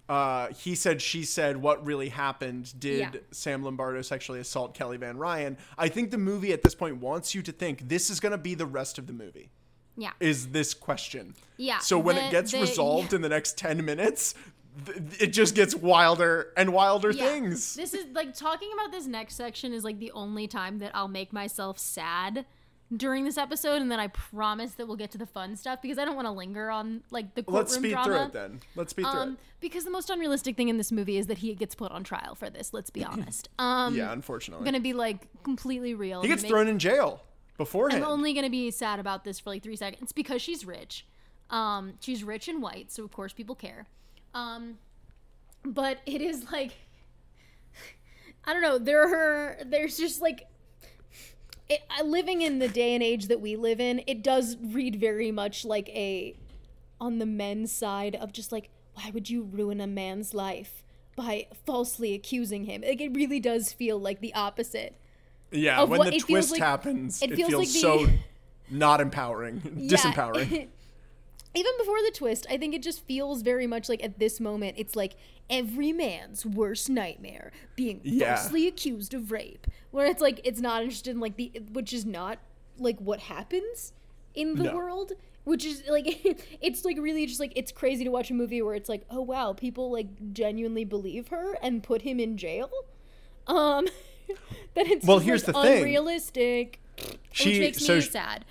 uh, 0.09 0.48
he 0.48 0.74
said, 0.74 1.00
she 1.00 1.24
said, 1.24 1.57
what 1.57 1.84
really 1.86 2.09
happened? 2.11 2.72
Did 2.78 2.98
Yeah. 3.00 3.11
Sam 3.30 3.62
Lombardo 3.62 4.03
sexually 4.03 4.40
assault 4.40 4.74
Kelly 4.74 4.96
Van 4.96 5.16
Ryan? 5.16 5.57
I 5.78 5.88
think 5.88 6.11
the 6.11 6.18
movie 6.18 6.53
at 6.53 6.62
this 6.62 6.74
point 6.74 6.98
wants 6.98 7.34
you 7.34 7.42
to 7.42 7.53
think 7.53 7.88
this 7.88 8.11
is 8.11 8.20
going 8.20 8.32
to 8.32 8.38
be 8.38 8.55
the 8.55 8.66
rest 8.66 8.98
of 8.98 9.07
the 9.07 9.12
movie. 9.12 9.50
Yeah. 9.96 10.11
Is 10.20 10.48
this 10.48 10.74
question? 10.74 11.34
Yeah, 11.57 11.78
So 11.78 11.98
when 11.98 12.16
the- 12.16 12.26
it 12.26 12.30
gets 12.30 12.53
the- 12.53 12.61
resolved 12.61 13.12
in 13.12 13.22
the 13.22 13.28
next 13.28 13.57
10 13.59 13.84
minutes, 13.84 14.34
th- 14.86 14.98
it 15.20 15.26
just 15.28 15.55
gets 15.55 15.74
wilder 15.74 16.53
and 16.57 16.72
wilder 16.72 17.11
Yeah. 17.11 17.24
things. 17.28 17.74
This 17.74 17.94
is 17.94 18.07
like 18.14 18.34
talking 18.34 18.70
about 18.74 18.90
this 18.90 19.07
next 19.07 19.34
section 19.36 19.72
is 19.72 19.84
like 19.84 19.98
the 19.98 20.11
only 20.12 20.48
time 20.48 20.78
that 20.80 20.92
I'll 20.94 21.09
make 21.09 21.32
myself 21.32 21.78
sad 21.78 22.44
during 22.95 23.24
this 23.24 23.38
episode, 23.38 23.80
and 23.80 23.90
then 23.90 23.99
I 23.99 24.09
promise 24.09 24.72
that 24.74 24.86
we'll 24.86 24.97
get 24.97 25.11
to 25.12 25.18
the 25.18 25.26
fun 25.26 25.57
stuff 25.57 25.80
because 25.80 25.99
I 25.99 26.05
don't 26.05 26.14
want 26.16 26.26
to 26.26 26.32
linger 26.32 26.70
on 26.70 27.03
like 27.11 27.34
the 27.34 27.43
courtroom 27.43 27.59
Let's 27.62 27.74
speed 27.74 27.90
drama. 27.93 28.05
through 28.05 28.20
it 28.22 28.32
then. 28.32 28.61
Let's 28.76 28.90
speed 28.90 29.07
through 29.11 29.20
Um, 29.20 29.38
because 29.61 29.84
the 29.84 29.90
most 29.90 30.11
unrealistic 30.11 30.57
thing 30.57 30.68
in 30.68 30.76
this 30.76 30.93
movie 30.93 31.16
is 31.16 31.26
that 31.28 31.38
he 31.38 31.55
gets 31.55 31.74
put 31.74 31.90
on 31.93 32.05
trial 32.05 32.34
for 32.34 32.51
this. 32.51 32.72
Let's 32.74 32.90
be 32.90 33.05
honest. 33.05 33.49
Um. 33.59 33.95
Yeah, 33.97 34.12
unfortunately. 34.12 34.64
gonna 34.64 34.80
be 34.80 34.93
like 34.93 35.26
completely 35.43 35.95
real. 35.95 36.22
he 36.22 36.28
gets 36.28 36.43
thrown 36.45 36.68
in 36.68 36.78
jail 36.78 37.22
beforehand. 37.57 38.05
I'm 38.05 38.11
only 38.11 38.34
gonna 38.34 38.51
be 38.51 38.70
sad 38.70 38.99
about 39.01 39.24
this 39.24 39.38
for 39.40 39.51
like 39.51 39.62
three 39.62 39.76
seconds 39.76 40.12
because 40.12 40.43
she's 40.43 40.64
rich. 40.64 41.07
Um, 41.51 41.95
she's 42.01 42.24
rich 42.24 42.49
and 42.49 42.62
white, 42.62 42.90
so 42.93 43.05
of 43.05 43.12
course 43.12 43.32
people 43.32 43.55
care. 43.55 43.86
Um, 44.34 44.78
but 45.64 45.99
it 46.07 46.20
is 46.20 46.51
like 46.51 46.72
I 48.45 48.53
don't 48.53 48.62
know. 48.62 48.78
There 48.78 49.03
are 49.03 49.59
there's 49.64 49.97
just 49.97 50.20
like 50.20 50.47
it, 51.73 52.05
living 52.05 52.43
in 52.43 52.59
the 52.59 52.68
day 52.68 52.95
and 52.95 53.03
age 53.03 53.27
that 53.29 53.41
we 53.41 53.57
live 53.57 53.81
in. 53.81 54.03
It 54.07 54.23
does 54.23 54.57
read 54.61 54.97
very 54.97 55.31
much 55.31 55.64
like 55.64 55.89
a 55.91 56.35
on 57.01 57.18
the 57.18 57.27
men's 57.27 57.73
side 57.73 58.14
of 58.16 58.33
just 58.33 58.53
like 58.53 58.70
why 58.95 59.11
would 59.12 59.29
you 59.31 59.43
ruin 59.43 59.81
a 59.81 59.87
man's 59.87 60.35
life 60.35 60.85
by 61.16 61.47
falsely 61.66 62.14
accusing 62.14 62.64
him? 62.64 62.83
Like 62.83 63.01
it 63.01 63.14
really 63.14 63.41
does 63.41 63.73
feel 63.73 63.99
like 63.99 64.20
the 64.20 64.35
opposite. 64.35 64.95
yeah, 65.51 65.83
when 65.83 65.99
what- 65.99 66.11
the 66.11 66.16
it 66.16 66.23
feels 66.23 66.47
twist 66.49 66.51
like- 66.53 66.61
happens, 66.61 67.23
it 67.23 67.33
it, 67.33 67.37
feels 67.37 67.49
feels, 67.51 67.61
like 67.61 67.73
the- 67.73 67.81
so 67.81 68.07
not 68.70 69.01
empowering, 69.01 69.61
disempowering. 69.91 70.68
Even 71.55 71.72
before 71.78 71.98
the 72.03 72.11
twist, 72.14 72.46
I 72.48 72.57
think 72.57 72.74
it 72.74 72.82
just 72.82 73.05
feels 73.07 73.42
very 73.42 73.66
much 73.66 73.88
like 73.88 74.03
at 74.03 74.18
this 74.18 74.40
moment, 74.40 74.76
it's 74.78 74.96
like 74.96 75.16
every 75.50 75.92
man's 75.92 76.46
worst 76.46 76.88
nightmare 76.88 77.53
being 77.76 78.00
Yeah. 78.05 78.36
falsely 78.36 78.66
accused 78.66 79.12
of 79.12 79.30
rape. 79.30 79.66
Where 79.90 80.07
it's 80.07 80.22
like 80.22 80.40
it's 80.44 80.61
not 80.61 80.82
interested 80.82 81.11
in 81.11 81.20
like 81.20 81.36
the 81.36 81.53
which 81.72 81.92
is 81.92 82.07
not 82.07 82.38
like 82.78 82.98
what 83.00 83.20
happens 83.20 83.92
in 84.34 84.55
the 84.55 84.64
No. 84.64 84.76
world. 84.76 85.12
Which 85.44 85.66
is 85.66 85.82
like 85.90 86.07
it's 86.62 86.84
like 86.86 86.96
really 86.98 87.26
just 87.26 87.40
like 87.40 87.53
it's 87.55 87.70
crazy 87.72 88.05
to 88.05 88.11
watch 88.11 88.30
a 88.30 88.34
movie 88.34 88.62
where 88.62 88.74
it's 88.74 88.88
like 88.88 89.05
oh 89.11 89.20
wow 89.20 89.53
people 89.53 89.90
like 89.92 90.07
genuinely 90.32 90.84
believe 90.84 91.28
her 91.28 91.55
and 91.62 91.82
put 91.82 92.00
him 92.03 92.18
in 92.18 92.38
jail. 92.38 92.70
Um, 93.46 93.88
that 94.74 94.86
it's 94.86 95.05
Well, 95.05 95.18
just, 95.18 95.26
here's 95.26 95.46
like, 95.48 95.55
the 95.57 95.62
thing. 95.62 95.78
unrealistic, 95.82 96.80
She 97.32 97.50
which 97.50 97.59
makes 97.59 97.84
so 97.84 97.96
me 97.96 98.00
sh- 98.00 98.11
sad. 98.11 98.44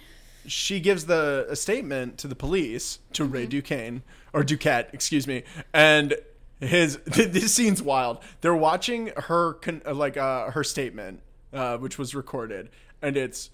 She 0.45 0.79
gives 0.79 1.05
the 1.05 1.45
a 1.49 1.55
statement 1.55 2.17
to 2.19 2.27
the 2.27 2.35
police 2.35 2.99
to 3.13 3.25
Ray 3.25 3.41
Mm-hmm. 3.41 3.49
Duquesne 3.49 4.03
or 4.33 4.43
Duquette, 4.43 4.93
excuse 4.93 5.27
me, 5.27 5.43
and 5.73 6.15
his 6.59 6.97
this 7.05 7.53
scene's 7.53 7.81
wild. 7.81 8.19
They're 8.41 8.55
watching 8.55 9.11
her 9.17 9.53
con, 9.55 9.81
uh, 9.85 9.93
like 9.93 10.17
uh, 10.17 10.51
her 10.51 10.63
statement, 10.63 11.21
uh, 11.53 11.77
which 11.77 11.97
was 11.97 12.15
recorded, 12.15 12.69
and 13.01 13.17
it's 13.17 13.49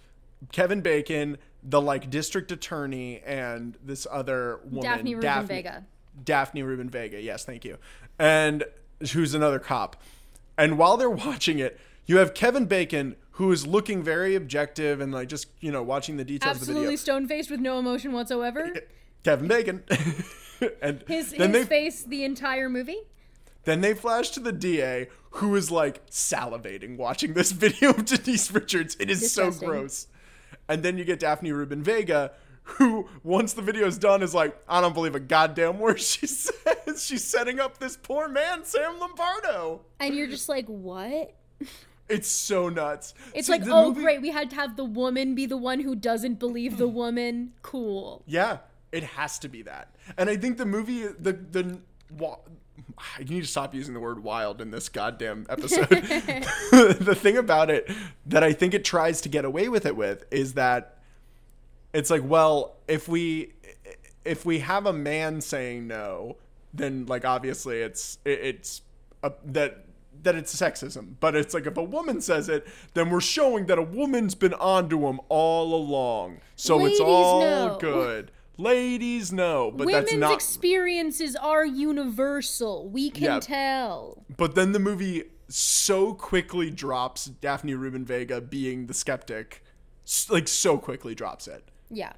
Kevin 0.52 0.82
Bacon, 0.82 1.38
the 1.64 1.82
like 1.82 2.10
district 2.10 2.52
attorney, 2.52 3.22
and 3.26 3.78
this 3.84 4.06
other 4.10 4.60
woman, 4.66 4.84
Daphne 4.84 5.16
Rubin 5.16 5.48
Vega. 5.48 5.86
Daphne 6.24 6.64
Rubin 6.64 6.90
Vega, 6.90 7.22
yes, 7.22 7.46
thank 7.46 7.66
you, 7.66 7.78
and 8.20 8.64
who's 9.14 9.34
another 9.34 9.60
cop. 9.60 10.02
And 10.58 10.78
while 10.78 10.98
they're 10.98 11.10
watching 11.28 11.60
it, 11.60 11.80
you 12.06 12.18
have 12.18 12.34
Kevin 12.34 12.66
Bacon, 12.66 13.16
who 13.38 13.52
is 13.52 13.68
looking 13.68 14.02
very 14.02 14.34
objective 14.34 15.00
and 15.00 15.12
like 15.12 15.30
just 15.30 15.48
you 15.60 15.72
know 15.72 15.84
watching 15.84 16.18
the 16.18 16.26
details 16.26 16.56
of 16.56 16.62
the 16.62 16.66
video. 16.66 16.80
Absolutely 16.82 16.98
stone 16.98 17.28
faced 17.28 17.52
with 17.52 17.60
no 17.60 17.78
emotion 17.78 18.12
whatsoever. 18.12 18.74
Kevin 19.24 19.48
Bacon. 19.48 19.84
and 20.82 21.04
His, 21.08 21.32
then 21.32 21.54
his 21.54 21.62
they 21.62 21.66
face 21.66 22.04
the 22.04 22.24
entire 22.24 22.68
movie. 22.68 23.02
then 23.66 23.82
they 23.82 23.94
flash 23.94 24.32
to 24.32 24.40
the 24.40 24.52
DA 24.52 25.08
who 25.32 25.56
is 25.56 25.70
like 25.70 26.04
salivating 26.08 26.98
watching 26.98 27.34
this 27.34 27.52
video 27.64 27.92
of 27.92 28.06
Denise 28.06 28.52
Richards. 28.52 28.98
It 29.00 29.12
is 29.12 29.32
so 29.32 29.52
gross. 29.52 30.08
And 30.68 30.82
then 30.82 30.98
you 30.98 31.06
get 31.06 31.20
Daphne 31.20 31.52
Rubin 31.52 31.84
Vega 31.84 32.32
who 32.64 33.08
once 33.24 33.54
the 33.54 33.62
video 33.62 33.86
is 33.86 34.00
done 34.00 34.24
is 34.24 34.34
like, 34.34 34.58
I 34.68 34.82
don't 34.82 34.94
believe 34.94 35.14
a 35.14 35.20
goddamn 35.20 35.78
word 35.78 36.02
she 36.02 36.26
says. 36.26 37.06
She's 37.06 37.24
setting 37.24 37.60
up 37.60 37.78
this 37.78 37.98
poor 37.98 38.28
man, 38.28 38.66
Sam 38.66 39.00
Lombardo. 39.00 39.82
And 40.00 40.16
you're 40.16 40.28
just 40.28 40.50
like, 40.50 40.66
what? 40.66 41.36
It's 42.10 42.28
so 42.30 42.70
nuts. 42.70 43.14
It's 43.34 43.48
See, 43.48 43.54
like, 43.54 43.64
oh, 43.68 43.90
movie- 43.90 44.02
great. 44.02 44.22
We 44.22 44.30
had 44.30 44.50
to 44.52 44.56
have 44.56 44.76
the 44.78 44.86
woman 44.86 45.36
be 45.36 45.46
the 45.46 45.58
one 45.58 45.82
who 45.82 45.96
doesn't 45.96 46.40
believe 46.40 46.78
the 46.78 46.88
woman. 47.02 47.54
Cool. 47.62 48.24
Yeah, 48.26 48.60
it 48.92 49.04
has 49.04 49.40
to 49.40 49.50
be 49.50 49.62
that. 49.64 49.90
And 50.18 50.30
I 50.30 50.38
think 50.38 50.58
the 50.58 50.66
movie, 50.66 51.08
the 51.08 51.34
the, 51.34 51.80
I 52.98 53.24
need 53.24 53.42
to 53.42 53.48
stop 53.48 53.74
using 53.76 53.94
the 53.94 54.00
word 54.00 54.24
wild 54.24 54.62
in 54.62 54.72
this 54.72 54.90
goddamn 54.90 55.46
episode. 55.50 55.90
the 55.90 57.18
thing 57.20 57.38
about 57.38 57.70
it 57.70 57.92
that 58.26 58.44
I 58.44 58.54
think 58.54 58.74
it 58.74 58.86
tries 58.86 59.22
to 59.22 59.30
get 59.30 59.46
away 59.46 59.68
with 59.68 59.86
it 59.86 59.96
with 59.96 60.26
is 60.32 60.54
that 60.54 61.00
it's 61.94 62.10
like, 62.10 62.24
well, 62.24 62.76
if 62.88 63.08
we 63.08 63.54
if 64.24 64.46
we 64.46 64.60
have 64.60 64.86
a 64.86 64.94
man 64.94 65.42
saying 65.42 65.88
no, 65.88 66.38
then 66.74 67.06
like 67.06 67.26
obviously 67.26 67.82
it's 67.82 68.18
it, 68.26 68.40
it's 68.42 68.82
a, 69.24 69.32
that 69.46 69.86
that 70.28 70.36
it's 70.36 70.54
sexism. 70.54 71.16
But 71.22 71.36
it's 71.38 71.54
like 71.54 71.66
if 71.66 71.78
a 71.78 71.84
woman 71.84 72.20
says 72.20 72.50
it, 72.50 72.68
then 72.94 73.10
we're 73.10 73.22
showing 73.22 73.68
that 73.68 73.78
a 73.80 73.82
woman's 73.82 74.36
been 74.36 74.54
onto 74.56 75.08
him 75.08 75.22
all 75.30 75.74
along. 75.74 76.42
So 76.58 76.86
it's 76.86 77.00
all 77.00 77.40
know. 77.40 77.78
good. 77.80 78.32
Ladies 78.58 79.32
know, 79.32 79.72
but 79.72 79.86
Women's 79.86 80.10
that's 80.10 80.18
not 80.20 80.34
experiences 80.34 81.36
are 81.38 81.66
universal. 81.66 82.90
We 82.90 83.10
can 83.10 83.24
Yeah. 83.24 83.40
tell. 83.40 84.26
But 84.36 84.56
then 84.56 84.74
the 84.74 84.80
movie 84.80 85.26
so 85.48 86.14
quickly 86.14 86.70
drops 86.72 87.26
Daphne 87.26 87.76
Rubin 87.76 88.04
Vega 88.04 88.42
being 88.42 88.88
the 88.88 88.94
skeptic. 88.94 89.64
Like 90.30 90.48
so 90.48 90.78
quickly 90.78 91.16
drops 91.16 91.48
it. 91.48 91.70
Yeah. 91.90 92.14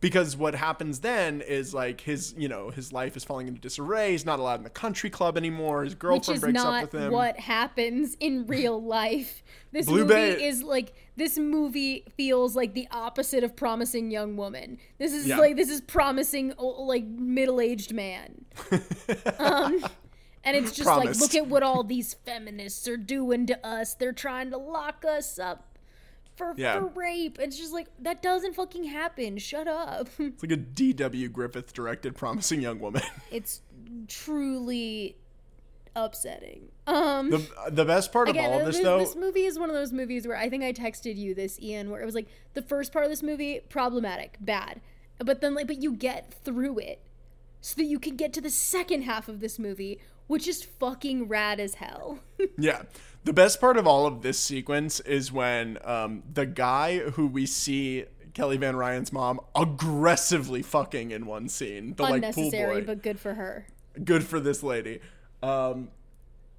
Because 0.00 0.36
what 0.36 0.54
happens 0.54 1.00
then 1.00 1.40
is 1.40 1.72
like 1.72 2.00
his 2.02 2.34
you 2.36 2.48
know 2.48 2.70
his 2.70 2.92
life 2.92 3.16
is 3.16 3.24
falling 3.24 3.48
into 3.48 3.60
disarray 3.60 4.12
he's 4.12 4.26
not 4.26 4.38
allowed 4.38 4.56
in 4.60 4.62
the 4.64 4.70
country 4.70 5.08
club 5.10 5.36
anymore 5.36 5.84
his 5.84 5.94
girlfriend 5.94 6.40
breaks 6.40 6.60
up 6.60 6.82
with 6.92 6.94
him 7.02 7.10
what 7.12 7.38
happens 7.38 8.16
in 8.20 8.46
real 8.48 8.80
life. 8.82 9.42
This 9.72 9.86
Blue 9.86 9.98
movie 10.02 10.14
Bay- 10.14 10.46
is 10.46 10.62
like 10.62 10.94
this 11.16 11.38
movie 11.38 12.04
feels 12.16 12.54
like 12.56 12.72
the 12.74 12.88
opposite 12.90 13.42
of 13.44 13.56
promising 13.56 14.10
young 14.10 14.36
woman. 14.36 14.78
This 14.98 15.12
is 15.12 15.26
Yeah. 15.26 15.38
like 15.38 15.56
this 15.56 15.68
is 15.70 15.80
promising 15.80 16.52
like 16.58 17.04
middle-aged 17.04 17.92
man. 17.92 18.44
um 19.38 19.84
and 20.44 20.56
it's 20.56 20.70
just 20.72 20.86
Promised. 20.86 21.20
like 21.20 21.32
look 21.32 21.34
at 21.34 21.48
what 21.48 21.62
all 21.62 21.82
these 21.82 22.14
feminists 22.14 22.86
are 22.86 22.96
doing 22.96 23.46
to 23.46 23.66
us. 23.66 23.94
They're 23.94 24.12
trying 24.12 24.50
to 24.50 24.56
lock 24.58 25.04
us 25.04 25.38
up 25.38 25.75
for, 26.36 26.54
Yeah. 26.56 26.78
for 26.78 26.86
rape. 26.86 27.38
It's 27.40 27.56
just 27.58 27.72
like 27.72 27.88
that 28.00 28.22
doesn't 28.22 28.54
fucking 28.54 28.84
happen. 28.84 29.38
Shut 29.38 29.66
up. 29.68 30.08
it's 30.18 30.42
like 30.42 30.52
a 30.52 30.56
dw 30.56 31.32
griffith 31.32 31.72
directed 31.72 32.14
promising 32.14 32.60
young 32.60 32.78
woman 32.78 33.02
it's 33.30 33.62
truly 34.08 35.16
upsetting. 35.94 36.68
Um 36.86 37.30
the, 37.30 37.48
the 37.70 37.84
best 37.84 38.12
part 38.12 38.28
of 38.28 38.34
Again, 38.34 38.52
all 38.52 38.60
of 38.60 38.66
this 38.66 38.76
this, 38.76 38.84
though 38.84 38.98
this 38.98 39.16
movie 39.16 39.44
is 39.46 39.58
one 39.58 39.70
of 39.70 39.74
those 39.74 39.92
movies 39.92 40.26
where 40.26 40.36
I 40.36 40.48
think 40.50 40.62
I 40.62 40.72
texted 40.72 41.16
you 41.16 41.34
this, 41.34 41.58
Ian, 41.60 41.90
where 41.90 42.02
it 42.02 42.04
was 42.04 42.14
like 42.14 42.28
the 42.54 42.62
first 42.62 42.92
part 42.92 43.04
of 43.04 43.10
this 43.10 43.22
movie 43.22 43.60
problematic, 43.68 44.36
bad, 44.40 44.80
but 45.18 45.40
then 45.40 45.54
like, 45.54 45.66
but 45.66 45.82
you 45.82 45.92
get 45.94 46.34
through 46.44 46.78
it 46.80 47.00
so 47.60 47.74
that 47.76 47.84
you 47.84 47.98
can 47.98 48.16
get 48.16 48.32
to 48.34 48.40
the 48.40 48.50
second 48.50 49.02
half 49.02 49.28
of 49.28 49.40
this 49.40 49.58
movie, 49.58 49.98
which 50.26 50.46
is 50.46 50.62
fucking 50.62 51.28
rad 51.28 51.58
as 51.58 51.74
hell. 51.76 52.18
yeah 52.58 52.82
the 53.26 53.32
best 53.32 53.60
part 53.60 53.76
of 53.76 53.86
all 53.86 54.06
of 54.06 54.22
this 54.22 54.38
sequence 54.38 55.00
is 55.00 55.32
when 55.32 55.78
um, 55.84 56.22
the 56.32 56.46
guy 56.46 56.98
who 56.98 57.26
we 57.26 57.44
see 57.44 58.04
kelly 58.34 58.56
van 58.56 58.76
ryan's 58.76 59.12
mom 59.12 59.40
aggressively 59.54 60.62
fucking 60.62 61.10
in 61.10 61.26
one 61.26 61.48
scene 61.48 61.94
the 61.96 62.02
like 62.02 62.34
pool 62.34 62.50
boy 62.50 62.82
but 62.84 63.02
good 63.02 63.18
for 63.18 63.34
her. 63.34 63.66
good 64.04 64.24
for 64.24 64.40
this 64.40 64.62
lady. 64.62 65.00
Um, 65.42 65.88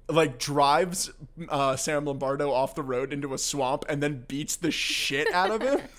like 0.08 0.38
drives 0.38 1.10
uh, 1.48 1.76
Sam 1.76 2.06
Lombardo 2.06 2.50
off 2.50 2.74
the 2.74 2.82
road 2.82 3.12
into 3.12 3.34
a 3.34 3.38
swamp 3.38 3.84
and 3.88 4.02
then 4.02 4.24
beats 4.26 4.56
the 4.56 4.70
shit 4.70 5.30
out 5.32 5.50
of 5.50 5.62
him. 5.62 5.80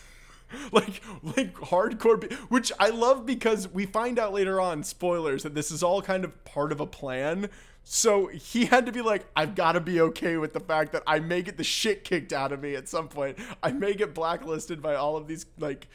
like 0.72 1.02
like 1.24 1.54
hardcore 1.56 2.20
be- 2.20 2.36
which 2.50 2.72
I 2.80 2.90
love 2.90 3.26
because 3.26 3.68
we 3.68 3.86
find 3.86 4.18
out 4.20 4.34
later 4.34 4.60
on 4.60 4.84
spoilers 4.84 5.44
that 5.44 5.56
this 5.56 5.72
is 5.72 5.84
all 5.84 6.02
kind 6.02 6.24
of 6.24 6.44
part 6.46 6.72
of 6.72 6.80
a 6.80 6.88
plan. 6.88 7.50
So 7.84 8.28
he 8.28 8.66
had 8.66 8.86
to 8.86 8.92
be 8.92 9.02
like, 9.02 9.26
I've 9.36 9.56
got 9.56 9.72
to 9.72 9.80
be 9.80 10.00
okay 10.02 10.38
with 10.38 10.54
the 10.54 10.60
fact 10.60 10.92
that 10.92 11.02
I 11.08 11.20
may 11.20 11.42
get 11.42 11.58
the 11.58 11.64
shit 11.64 12.04
kicked 12.04 12.34
out 12.34 12.52
of 12.52 12.62
me 12.62 12.76
at 12.76 12.88
some 12.88 13.08
point. 13.08 13.38
I 13.64 13.72
may 13.72 13.94
get 13.96 14.14
blacklisted 14.14 14.82
by 14.82 14.96
all 14.96 15.18
of 15.18 15.28
these 15.28 15.48
like 15.58 15.88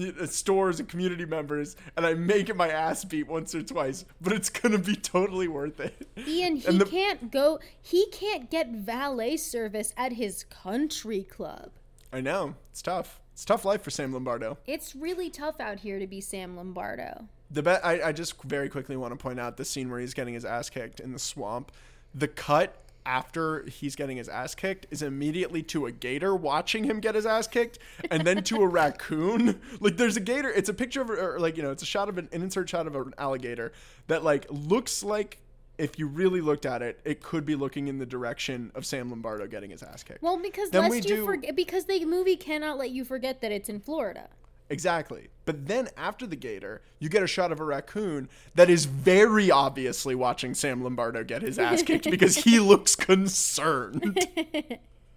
uh, 0.00 0.24
stores 0.26 0.80
and 0.80 0.88
community 0.88 1.26
members, 1.26 1.76
and 1.96 2.06
I 2.06 2.14
may 2.14 2.42
get 2.42 2.56
my 2.56 2.68
ass 2.70 3.04
beat 3.04 3.28
once 3.28 3.54
or 3.54 3.62
twice, 3.62 4.06
but 4.22 4.32
it's 4.32 4.48
gonna 4.48 4.78
be 4.78 4.96
totally 4.96 5.48
worth 5.48 5.78
it. 5.80 6.08
Ian, 6.26 6.56
he 6.56 6.66
And 6.68 6.80
the- 6.80 6.86
can't 6.86 7.30
go. 7.30 7.58
He 7.82 8.06
can't 8.10 8.50
get 8.50 8.70
valet 8.70 9.36
service 9.36 9.92
at 9.96 10.12
his 10.14 10.44
country 10.44 11.22
club. 11.24 11.72
I 12.12 12.20
know 12.22 12.54
it's 12.70 12.80
tough. 12.82 13.20
It's 13.42 13.46
tough 13.48 13.64
life 13.64 13.82
for 13.82 13.90
Sam 13.90 14.12
Lombardo. 14.12 14.56
It's 14.68 14.94
really 14.94 15.28
tough 15.28 15.58
out 15.58 15.80
here 15.80 15.98
to 15.98 16.06
be 16.06 16.20
Sam 16.20 16.56
Lombardo. 16.56 17.26
The 17.50 17.64
be- 17.64 17.70
I, 17.70 18.10
I 18.10 18.12
just 18.12 18.40
very 18.44 18.68
quickly 18.68 18.96
want 18.96 19.10
to 19.10 19.16
point 19.16 19.40
out 19.40 19.56
the 19.56 19.64
scene 19.64 19.90
where 19.90 19.98
he's 19.98 20.14
getting 20.14 20.34
his 20.34 20.44
ass 20.44 20.70
kicked 20.70 21.00
in 21.00 21.12
the 21.12 21.18
swamp. 21.18 21.72
The 22.14 22.28
cut 22.28 22.76
after 23.04 23.64
he's 23.64 23.96
getting 23.96 24.16
his 24.16 24.28
ass 24.28 24.54
kicked 24.54 24.86
is 24.92 25.02
immediately 25.02 25.60
to 25.64 25.86
a 25.86 25.90
gator 25.90 26.36
watching 26.36 26.84
him 26.84 27.00
get 27.00 27.16
his 27.16 27.26
ass 27.26 27.48
kicked, 27.48 27.80
and 28.12 28.24
then 28.24 28.44
to 28.44 28.62
a 28.62 28.66
raccoon. 28.68 29.60
Like 29.80 29.96
there's 29.96 30.16
a 30.16 30.20
gator. 30.20 30.48
It's 30.48 30.68
a 30.68 30.74
picture 30.74 31.00
of, 31.00 31.10
or 31.10 31.40
like 31.40 31.56
you 31.56 31.64
know, 31.64 31.72
it's 31.72 31.82
a 31.82 31.86
shot 31.86 32.08
of 32.08 32.18
an, 32.18 32.28
an 32.30 32.42
insert 32.42 32.68
shot 32.68 32.86
of 32.86 32.94
an 32.94 33.12
alligator 33.18 33.72
that 34.06 34.22
like 34.22 34.46
looks 34.50 35.02
like. 35.02 35.38
If 35.82 35.98
you 35.98 36.06
really 36.06 36.40
looked 36.40 36.64
at 36.64 36.80
it, 36.80 37.00
it 37.04 37.20
could 37.20 37.44
be 37.44 37.56
looking 37.56 37.88
in 37.88 37.98
the 37.98 38.06
direction 38.06 38.70
of 38.76 38.86
Sam 38.86 39.10
Lombardo 39.10 39.48
getting 39.48 39.70
his 39.70 39.82
ass 39.82 40.04
kicked. 40.04 40.22
Well, 40.22 40.38
because 40.38 40.70
Then 40.70 40.88
lest 40.88 41.08
you 41.08 41.16
do- 41.16 41.26
forget, 41.26 41.56
because 41.56 41.86
the 41.86 42.04
movie 42.04 42.36
cannot 42.36 42.78
let 42.78 42.90
you 42.90 43.04
forget 43.04 43.40
that 43.40 43.50
it's 43.50 43.68
in 43.68 43.80
Florida. 43.80 44.28
Exactly. 44.70 45.26
But 45.44 45.66
then 45.66 45.88
after 45.96 46.24
the 46.24 46.36
gator, 46.36 46.82
you 47.00 47.08
get 47.08 47.24
a 47.24 47.26
shot 47.26 47.50
of 47.50 47.58
a 47.58 47.64
raccoon 47.64 48.28
that 48.54 48.70
is 48.70 48.84
very 48.84 49.50
obviously 49.50 50.14
watching 50.14 50.54
Sam 50.54 50.84
Lombardo 50.84 51.24
get 51.24 51.42
his 51.42 51.58
ass 51.58 51.82
kicked 51.82 52.04
because 52.10 52.36
he 52.36 52.60
looks 52.60 52.94
concerned. 52.94 54.24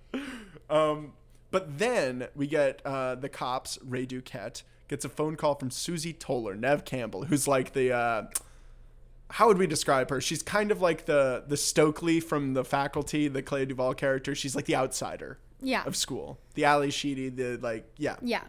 um, 0.72 1.14
but 1.52 1.78
then 1.78 2.28
we 2.36 2.48
get 2.48 2.82
uh, 2.84 3.14
the 3.14 3.30
cops, 3.30 3.78
Ray 3.84 4.08
Duquette, 4.08 4.64
gets 4.88 5.06
a 5.06 5.10
phone 5.10 5.36
call 5.36 5.54
from 5.54 5.70
Susie 5.70 6.12
Toller, 6.12 6.56
Neve 6.56 6.86
Campbell, 6.86 7.26
who's 7.26 7.48
like 7.48 7.74
the. 7.74 7.94
Uh, 7.94 8.24
how 9.32 9.48
would 9.48 9.58
we 9.58 9.68
describe 9.68 10.10
her? 10.10 10.22
She's 10.22 10.44
kind 10.44 10.72
of 10.72 10.82
like 10.82 11.06
the 11.06 11.44
the 11.48 11.58
Stokely 11.58 12.20
from 12.20 12.54
the 12.54 12.64
faculty, 12.64 13.28
the 13.28 13.42
Clea 13.42 13.66
DuVall 13.66 13.98
character. 13.98 14.36
She's 14.36 14.56
like 14.56 14.66
the 14.66 14.76
outsider 14.76 15.40
Yeah. 15.62 15.84
of 15.86 15.96
school, 15.96 16.40
the 16.54 16.66
Ally 16.66 16.90
Sheedy, 16.90 17.30
the 17.30 17.58
like, 17.62 17.90
yeah, 17.98 18.16
Yeah. 18.22 18.44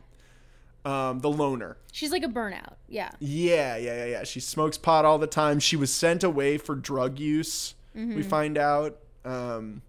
um, 0.84 1.20
the 1.20 1.30
loner. 1.30 1.76
She's 1.92 2.12
like 2.12 2.22
a 2.24 2.28
burnout. 2.28 2.74
Yeah. 2.88 3.10
Yeah, 3.20 3.76
yeah, 3.76 3.96
yeah, 3.96 4.04
yeah. 4.06 4.24
She 4.24 4.40
smokes 4.40 4.76
pot 4.78 5.04
all 5.04 5.18
the 5.18 5.26
time. 5.26 5.58
She 5.60 5.76
was 5.76 5.92
sent 5.92 6.22
away 6.22 6.58
for 6.58 6.74
drug 6.74 7.18
use. 7.18 7.74
We 7.94 8.22
find 8.22 8.58
out. 8.58 8.98
Um, 9.24 9.80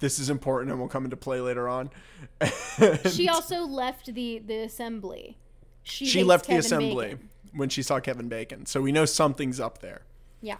this 0.00 0.18
is 0.18 0.28
important 0.28 0.70
and 0.70 0.78
will 0.78 0.88
come 0.88 1.04
into 1.04 1.16
play 1.16 1.40
later 1.40 1.66
on. 1.68 1.90
She 3.10 3.28
also 3.28 3.62
left 3.64 4.12
the 4.12 4.40
the 4.44 4.58
assembly. 4.58 5.38
She, 5.82 6.04
she 6.06 6.22
left 6.24 6.46
the 6.48 6.56
assembly 6.56 7.06
Bacon. 7.14 7.28
When 7.54 7.68
she 7.68 7.82
saw 7.82 8.00
Kevin 8.00 8.28
Bacon, 8.28 8.66
so 8.66 8.80
we 8.80 8.92
know 8.92 9.04
something's 9.04 9.60
up 9.60 9.78
there. 9.78 10.02
Yeah. 10.42 10.56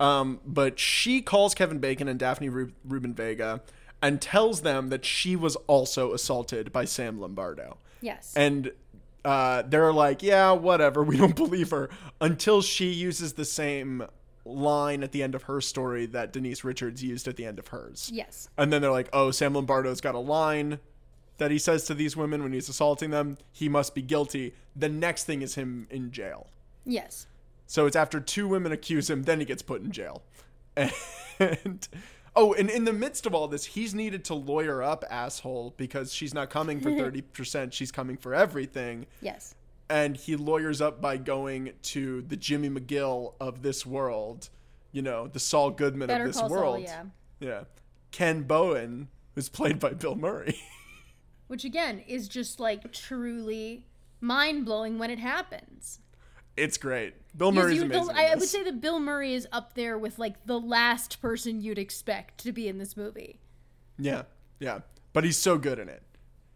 Um, 0.00 0.40
but 0.46 0.78
she 0.78 1.22
calls 1.22 1.54
Kevin 1.54 1.78
Bacon 1.78 2.08
and 2.08 2.18
Daphne 2.18 2.48
Ru- 2.48 2.72
Rubin 2.84 3.14
Vega 3.14 3.62
and 4.02 4.20
tells 4.20 4.62
them 4.62 4.88
that 4.90 5.04
she 5.04 5.36
was 5.36 5.56
also 5.66 6.12
assaulted 6.12 6.72
by 6.72 6.84
Sam 6.84 7.20
Lombardo. 7.20 7.78
Yes. 8.00 8.34
and 8.36 8.70
uh, 9.24 9.62
they're 9.62 9.92
like, 9.92 10.22
yeah, 10.22 10.52
whatever, 10.52 11.02
we 11.02 11.16
don't 11.16 11.34
believe 11.44 11.70
her 11.70 11.88
until 12.20 12.60
she 12.60 12.90
uses 12.92 13.32
the 13.34 13.44
same 13.46 14.04
line 14.44 15.02
at 15.02 15.12
the 15.12 15.22
end 15.22 15.34
of 15.34 15.44
her 15.44 15.62
story 15.62 16.04
that 16.04 16.30
Denise 16.30 16.64
Richards 16.64 17.02
used 17.02 17.26
at 17.26 17.36
the 17.36 17.46
end 17.46 17.58
of 17.58 17.68
hers. 17.68 18.10
yes. 18.12 18.50
And 18.58 18.70
then 18.70 18.82
they're 18.82 18.90
like, 18.90 19.08
oh, 19.14 19.30
Sam 19.30 19.54
Lombardo's 19.54 20.02
got 20.02 20.14
a 20.14 20.18
line 20.18 20.80
that 21.38 21.50
he 21.50 21.58
says 21.58 21.84
to 21.84 21.94
these 21.94 22.16
women 22.16 22.42
when 22.42 22.52
he's 22.52 22.68
assaulting 22.68 23.10
them. 23.10 23.38
He 23.52 23.68
must 23.68 23.94
be 23.94 24.02
guilty. 24.02 24.54
The 24.76 24.88
next 24.88 25.24
thing 25.24 25.42
is 25.42 25.54
him 25.54 25.86
in 25.90 26.10
jail. 26.10 26.48
Yes. 26.84 27.26
So 27.66 27.86
it's 27.86 27.96
after 27.96 28.20
two 28.20 28.46
women 28.46 28.72
accuse 28.72 29.08
him, 29.10 29.22
then 29.24 29.40
he 29.40 29.44
gets 29.46 29.62
put 29.62 29.82
in 29.82 29.90
jail. 29.90 30.22
And 31.40 31.88
oh, 32.36 32.52
and 32.54 32.70
in 32.70 32.84
the 32.84 32.92
midst 32.92 33.26
of 33.26 33.34
all 33.34 33.48
this, 33.48 33.64
he's 33.64 33.92
needed 33.92 34.24
to 34.26 34.34
lawyer 34.34 34.84
up 34.84 35.04
asshole 35.10 35.74
because 35.76 36.12
she's 36.14 36.32
not 36.32 36.48
coming 36.48 36.78
for 36.80 36.90
30%, 36.92 37.72
she's 37.72 37.90
coming 37.90 38.16
for 38.16 38.34
everything. 38.34 39.06
Yes. 39.20 39.56
And 39.90 40.16
he 40.16 40.36
lawyers 40.36 40.80
up 40.80 41.00
by 41.00 41.16
going 41.16 41.72
to 41.82 42.22
the 42.22 42.36
Jimmy 42.36 42.70
McGill 42.70 43.34
of 43.40 43.62
this 43.62 43.84
world, 43.84 44.48
you 44.92 45.02
know, 45.02 45.26
the 45.26 45.40
Saul 45.40 45.70
Goodman 45.72 46.06
Better 46.06 46.24
of 46.24 46.28
this 46.30 46.38
Call 46.38 46.48
Saul, 46.48 46.58
world. 46.58 46.82
yeah. 46.82 47.02
Yeah. 47.40 47.64
Ken 48.12 48.42
Bowden, 48.42 49.08
who's 49.34 49.48
played 49.48 49.80
by 49.80 49.90
Bill 49.90 50.14
Murray. 50.14 50.56
Which 51.46 51.64
again 51.64 52.00
is 52.06 52.28
just 52.28 52.58
like 52.60 52.92
truly 52.92 53.84
mind 54.20 54.64
blowing 54.64 54.98
when 54.98 55.10
it 55.10 55.18
happens. 55.18 56.00
it's 56.56 56.78
great. 56.78 57.14
Bill 57.36 57.50
Murray's 57.52 57.78
you- 57.78 57.84
amazing. 57.84 58.06
the- 58.06 58.14
I, 58.20 58.26
I 58.26 58.34
would 58.36 58.48
say 58.48 58.62
that 58.64 58.80
Bill 58.80 59.00
Murray 59.00 59.34
is 59.34 59.46
up 59.52 59.74
there 59.74 59.98
with 59.98 60.18
like 60.18 60.46
the 60.46 60.58
last 60.60 61.20
person 61.20 61.60
you'd 61.60 61.78
expect 61.78 62.38
to 62.44 62.52
be 62.52 62.68
in 62.68 62.78
this 62.78 62.96
movie. 62.96 63.40
Yeah, 63.98 64.22
yeah. 64.60 64.80
But 65.12 65.24
he's 65.24 65.36
so 65.36 65.58
good 65.58 65.78
in 65.78 65.88
it. 65.88 66.02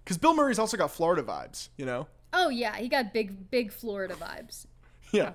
Because 0.05 0.16
Bill 0.18 0.34
Murray's 0.34 0.59
also 0.59 0.76
got 0.76 0.91
Florida 0.91 1.22
vibes, 1.22 1.68
you 1.76 1.84
know? 1.84 2.07
Oh 2.32 2.49
yeah, 2.49 2.76
he 2.76 2.89
got 2.89 3.12
big 3.12 3.51
big 3.51 3.72
Florida 3.72 4.14
vibes. 4.14 4.66
Yeah. 5.12 5.32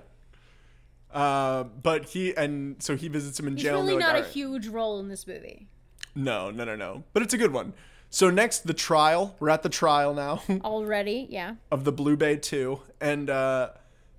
Uh, 1.12 1.64
but 1.64 2.06
he, 2.06 2.34
and 2.36 2.82
so 2.82 2.96
he 2.96 3.08
visits 3.08 3.38
him 3.38 3.46
in 3.46 3.54
He's 3.56 3.62
jail. 3.64 3.80
really 3.80 3.94
like, 3.94 4.00
not 4.00 4.14
a 4.14 4.18
"All 4.18 4.22
right." 4.24 4.30
huge 4.32 4.66
role 4.68 4.98
in 4.98 5.08
this 5.08 5.26
movie. 5.26 5.68
No, 6.16 6.50
no, 6.50 6.64
no, 6.64 6.74
no. 6.76 7.04
But 7.12 7.22
it's 7.22 7.34
a 7.34 7.38
good 7.38 7.52
one. 7.52 7.72
So 8.14 8.30
next, 8.30 8.60
the 8.64 8.74
trial. 8.74 9.34
We're 9.40 9.48
at 9.50 9.64
the 9.64 9.68
trial 9.68 10.14
now 10.14 10.40
Already, 10.64 11.26
yeah. 11.30 11.56
of 11.72 11.82
the 11.82 11.90
Blue 11.90 12.16
Bay 12.16 12.36
2. 12.36 12.80
And 13.00 13.28
uh, 13.28 13.70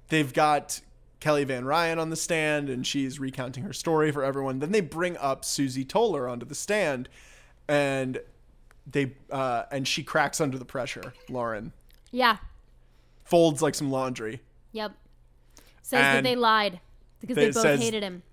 they've 0.09 0.33
got 0.33 0.81
Kelly 1.21 1.45
Van 1.45 1.63
Ryan 1.63 1.97
on 1.97 2.09
the 2.09 2.17
stand, 2.17 2.69
and 2.69 2.85
she's 2.85 3.21
recounting 3.21 3.63
her 3.63 3.71
story 3.71 4.11
for 4.11 4.21
everyone. 4.21 4.59
Then 4.59 4.73
they 4.73 4.81
bring 4.81 5.15
up 5.15 5.45
Susie 5.45 5.85
Toller 5.85 6.27
onto 6.27 6.45
the 6.45 6.55
stand, 6.55 7.07
and 7.69 8.19
they 8.85 9.13
uh, 9.31 9.63
and 9.71 9.87
she 9.87 10.03
cracks 10.03 10.41
under 10.41 10.57
the 10.57 10.65
pressure. 10.65 11.13
Lauren 11.29 11.71
Yeah. 12.11 12.35
folds 13.23 13.61
like 13.61 13.75
some 13.75 13.91
laundry. 13.91 14.41
Yep. 14.73 14.91
Says 15.83 16.01
that 16.01 16.23
they 16.25 16.35
lied 16.35 16.81
because 17.21 17.37
they- 17.37 17.45
they 17.45 17.51
both 17.51 17.61
says- 17.61 17.79
hated 17.79 18.03
him. 18.03 18.23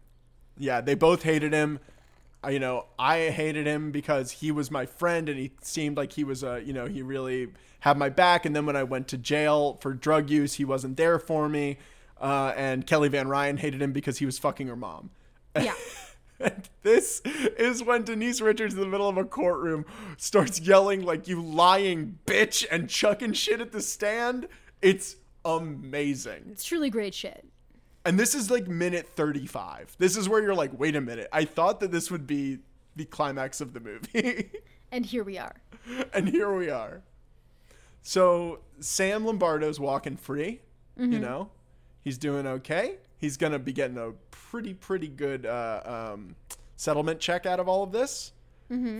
yeah, 0.58 0.80
they 0.80 0.96
both 0.96 1.22
hated 1.22 1.52
him. 1.52 1.78
You 2.49 2.59
know, 2.59 2.86
I 2.99 3.30
hated 3.30 3.66
him 3.66 3.93
because 3.93 4.32
he 4.32 4.51
was 4.51 4.70
my 4.70 4.84
friend 4.86 5.28
and 5.28 5.38
he 5.38 5.53
seemed 5.61 5.97
like 5.97 6.12
he 6.12 6.24
was 6.24 6.43
a, 6.43 6.61
you 6.64 6.72
know, 6.72 6.86
he 6.86 7.03
really 7.03 7.49
had 7.80 7.97
my 7.97 8.09
back. 8.09 8.45
And 8.45 8.55
then 8.55 8.66
when 8.66 8.76
I 8.76 8.82
went 8.82 9.09
to 9.09 9.18
jail 9.18 9.78
for 9.80 9.93
drug 9.95 10.28
use, 10.28 10.55
he 10.55 10.64
wasn't 10.64 10.97
there 10.97 11.18
for 11.18 11.49
me. 11.49 11.78
Uh, 12.20 12.53
and 12.57 12.86
Kelly 12.86 13.09
Van 13.09 13.28
Ryan 13.28 13.57
hated 13.57 13.80
him 13.80 13.93
because 13.93 14.18
he 14.18 14.26
was 14.26 14.38
fucking 14.38 14.66
her 14.68 14.76
mom. 14.76 15.11
Yeah. 15.57 15.74
And 16.40 16.68
this 16.82 17.20
is 17.24 17.84
when 17.84 18.03
Denise 18.03 18.40
Richards, 18.40 18.74
in 18.74 18.80
the 18.80 18.86
middle 18.86 19.09
of 19.09 19.16
a 19.16 19.24
courtroom, 19.24 19.84
starts 20.16 20.59
yelling 20.59 21.05
like 21.05 21.28
"you 21.28 21.40
lying 21.40 22.18
bitch" 22.26 22.66
and 22.68 22.90
chucking 22.90 23.34
shit 23.34 23.61
at 23.61 23.70
the 23.70 23.80
stand. 23.80 24.49
It's 24.80 25.14
amazing. 25.45 26.47
It's 26.51 26.64
truly 26.64 26.90
great 26.90 27.14
shit. 27.14 27.47
And 28.05 28.18
this 28.18 28.34
is 28.34 28.50
like 28.50 28.66
minute 28.66 29.09
35. 29.14 29.96
This 29.98 30.16
is 30.16 30.28
where 30.28 30.42
you're 30.42 30.55
like, 30.55 30.78
wait 30.78 30.96
a 30.96 31.00
minute. 31.00 31.28
I 31.32 31.44
thought 31.44 31.80
that 31.80 31.92
this 31.92 32.11
would 32.11 32.26
be 32.26 32.59
the 32.96 33.05
climax 33.05 33.61
of 33.61 33.72
the 33.72 33.80
movie. 33.80 34.50
And 34.94 35.07
here 35.07 35.24
we 35.24 35.38
are. 35.38 35.55
and 36.12 36.28
here 36.28 36.55
we 36.55 36.68
are. 36.68 37.00
So 38.03 38.59
Sam 38.80 39.24
Lombardo's 39.24 39.80
walking 39.80 40.18
free. 40.18 40.61
You 40.98 41.18
know, 41.18 41.48
he's 42.05 42.18
doing 42.18 42.46
okay. 42.46 42.96
He's 43.16 43.38
going 43.38 43.53
to 43.55 43.59
be 43.59 43.72
getting 43.72 43.96
a 43.96 44.12
pretty, 44.30 44.74
pretty 44.74 45.09
good 45.09 45.46
uh, 45.46 46.11
um, 46.12 46.36
settlement 46.76 47.20
check 47.20 47.46
out 47.46 47.59
of 47.59 47.68
all 47.68 47.82
of 47.82 47.90
this 47.92 48.32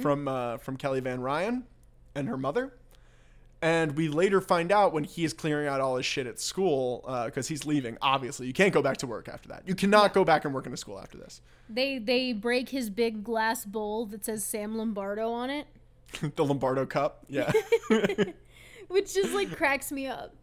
from, 0.01 0.29
uh, 0.29 0.57
from 0.57 0.79
Kelly 0.79 1.01
Van 1.01 1.21
Ryan 1.21 1.65
and 2.15 2.27
her 2.29 2.39
mother. 2.39 2.73
And 3.63 3.97
we 3.97 4.09
later 4.09 4.41
find 4.41 4.73
out 4.73 4.93
when 4.93 5.05
he 5.05 5.25
is 5.25 5.33
clearing 5.33 5.69
out 5.69 5.81
all 5.81 5.97
his 5.97 6.05
shit 6.05 6.27
at 6.27 6.41
school 6.41 7.05
uh, 7.07 7.27
because 7.27 7.47
he's 7.47 7.65
leaving. 7.65 7.97
Obviously, 8.03 8.49
you 8.49 8.53
can't 8.53 8.75
go 8.75 8.83
back 8.83 8.97
to 8.99 9.07
work 9.07 9.29
after 9.29 9.49
that. 9.51 9.63
You 9.67 9.77
cannot 9.77 10.13
go 10.13 10.25
back 10.25 10.45
and 10.45 10.53
work 10.53 10.67
in 10.67 10.73
a 10.73 10.77
school 10.77 10.99
after 10.99 11.17
this. 11.17 11.41
They 11.69 11.99
they 11.99 12.33
break 12.33 12.71
his 12.71 12.91
big 12.91 13.23
glass 13.23 13.65
bowl 13.65 14.07
that 14.07 14.25
says 14.25 14.43
Sam 14.43 14.77
Lombardo 14.77 15.31
on 15.31 15.49
it, 15.49 15.69
the 16.35 16.45
Lombardo 16.45 16.87
Cup. 16.87 17.25
Yeah. 17.29 17.53
which 18.89 19.15
just 19.15 19.33
like 19.33 19.57
cracks 19.57 19.93
me 19.93 20.09
up. 20.09 20.35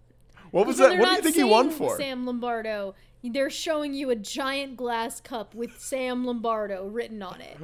what 0.52 0.66
was 0.66 0.78
that? 0.78 0.98
What 0.98 1.10
do 1.10 1.16
you 1.16 1.22
think 1.22 1.36
he 1.36 1.44
won 1.44 1.72
for? 1.72 1.98
Sam 1.98 2.26
Lombardo. 2.26 2.96
They're 3.22 3.50
showing 3.50 3.94
you 3.94 4.12
a 4.12 4.16
giant 4.16 4.78
glass 4.78 5.20
cup 5.20 5.54
with 5.54 5.78
Sam 5.82 6.24
Lombardo 6.24 6.88
written 6.88 7.22
on 7.22 7.42
it. 7.42 7.58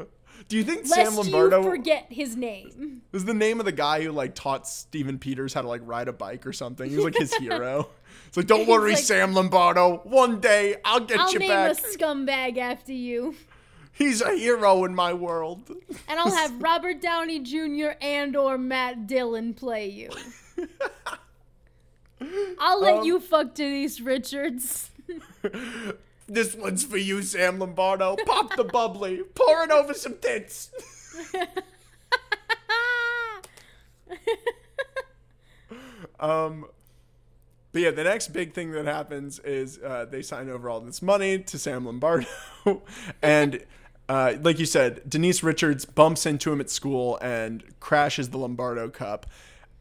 Do 0.48 0.58
you 0.58 0.64
think 0.64 0.82
Lest 0.90 0.94
Sam 0.96 1.16
Lombardo 1.16 1.64
you 1.64 1.70
forget 1.70 2.06
his 2.10 2.36
name. 2.36 3.02
was 3.12 3.26
the 3.26 3.34
name 3.34 3.60
of 3.60 3.66
the 3.66 3.72
guy 3.72 4.04
who 4.04 4.12
like 4.12 4.36
taught 4.36 4.68
Steven 4.68 5.18
Peters 5.18 5.54
how 5.54 5.62
to 5.64 5.68
like 5.68 5.82
ride 5.84 6.08
a 6.08 6.14
bike 6.14 6.46
or 6.46 6.54
something? 6.54 6.88
He 6.90 6.96
was 6.96 7.06
like 7.06 7.18
his 7.18 7.34
hero. 7.40 7.90
It's 8.28 8.38
like, 8.38 8.48
don't 8.48 8.68
worry, 8.68 8.92
like- 8.94 9.04
Sam 9.04 9.34
Lombardo. 9.34 9.98
One 10.04 10.40
day 10.40 10.76
I'll 10.86 11.00
get 11.00 11.20
I'll 11.20 11.32
you 11.34 11.40
name 11.40 11.50
back. 11.50 11.72
a 11.78 11.82
scumbag 11.82 12.58
after 12.58 12.94
you. 12.94 13.36
He's 13.92 14.22
a 14.22 14.36
hero 14.38 14.84
in 14.84 14.94
my 14.94 15.14
world. 15.14 15.72
And 16.10 16.20
I'll 16.20 16.30
have 16.36 16.54
Robert 16.62 17.02
Downey 17.02 17.40
Jr. 17.40 17.92
and 18.02 18.36
or 18.36 18.58
Matt 18.58 19.08
Dillon 19.08 19.54
play 19.54 19.88
you. 19.90 20.10
I'll 22.60 22.82
let 22.82 23.00
Um, 23.00 23.06
you 23.06 23.20
fuck 23.20 23.54
Denise 23.56 24.00
Richards. 24.02 24.90
This 26.28 26.55
one's 26.55 26.84
for 26.84 26.97
you, 26.97 27.21
Sam 27.21 27.59
Lombardo. 27.59 28.15
Pop 28.26 28.55
the 28.55 28.63
bubbly. 28.63 29.21
Pour 29.36 29.63
it 29.63 29.71
over 29.71 29.93
some 29.93 30.15
tits. 30.17 30.71
Um, 36.19 36.65
but 37.71 37.82
yeah, 37.82 37.91
the 37.91 38.03
next 38.03 38.30
big 38.30 38.53
thing 38.53 38.71
that 38.71 38.86
happens 38.86 39.39
is 39.39 39.80
uh, 39.80 40.05
they 40.09 40.21
sign 40.21 40.49
over 40.49 40.69
all 40.69 40.80
this 40.80 41.01
money 41.01 41.39
to 41.39 41.59
Sam 41.59 41.86
Lombardo, 41.86 42.28
and 43.21 43.63
uh, 44.07 44.34
like 44.41 44.59
you 44.59 44.65
said, 44.65 45.01
Denise 45.09 45.43
Richards 45.43 45.84
bumps 45.86 46.26
into 46.26 46.51
him 46.51 46.61
at 46.61 46.69
school 46.69 47.17
and 47.21 47.63
crashes 47.80 48.30
the 48.30 48.38
Lombardo 48.38 48.89
Cup. 48.89 49.26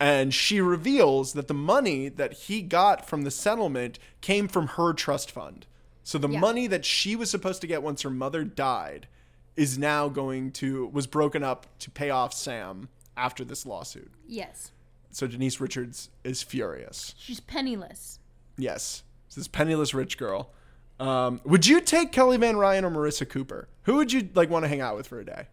And 0.01 0.35
she 0.35 0.61
reveals 0.61 1.35
that 1.35 1.47
the 1.47 1.55
money 1.55 2.09
that 2.09 2.33
he 2.33 2.63
got 2.63 3.07
from 3.07 3.23
the 3.23 3.31
settlement 3.31 3.99
came 4.21 4.49
from 4.49 4.67
her 4.69 4.93
trust 4.93 5.31
fund. 5.31 5.67
So 6.05 6.19
the 6.19 6.29
Yeah. 6.29 6.39
money 6.39 6.67
that 6.69 6.85
she 6.85 7.17
was 7.17 7.31
supposed 7.31 7.61
to 7.63 7.67
get 7.67 7.83
once 7.83 8.03
her 8.03 8.11
mother 8.11 8.45
died 8.45 9.09
is 9.57 9.79
now 9.79 10.09
going 10.09 10.53
to 10.53 10.87
was 10.89 11.07
broken 11.07 11.43
up 11.43 11.67
to 11.81 11.91
pay 11.91 12.11
off 12.11 12.33
Sam 12.35 12.89
after 13.17 13.45
this 13.45 13.65
lawsuit. 13.67 14.11
yes. 14.29 14.71
So 15.11 15.29
Denise 15.29 15.61
Richards 15.61 16.11
is 16.25 16.43
furious. 16.43 17.15
She's 17.17 17.39
penniless. 17.39 18.19
Yes, 18.59 19.05
it's 19.27 19.37
this 19.37 19.47
penniless 19.47 19.95
rich 19.95 20.19
girl. 20.19 20.51
Um, 20.99 21.41
would 21.45 21.67
you 21.69 21.81
take 21.81 22.11
Kelly 22.11 22.37
Van 22.37 22.57
Ryan 22.57 22.85
or 22.85 22.91
Marissa 22.91 23.29
Cooper? 23.29 23.69
Who 23.85 23.95
would 23.95 24.13
you 24.13 24.29
like 24.35 24.51
want 24.51 24.65
to 24.65 24.69
hang 24.69 24.81
out 24.81 24.97
with 24.97 25.07
for 25.07 25.21
a 25.21 25.25
day? 25.25 25.47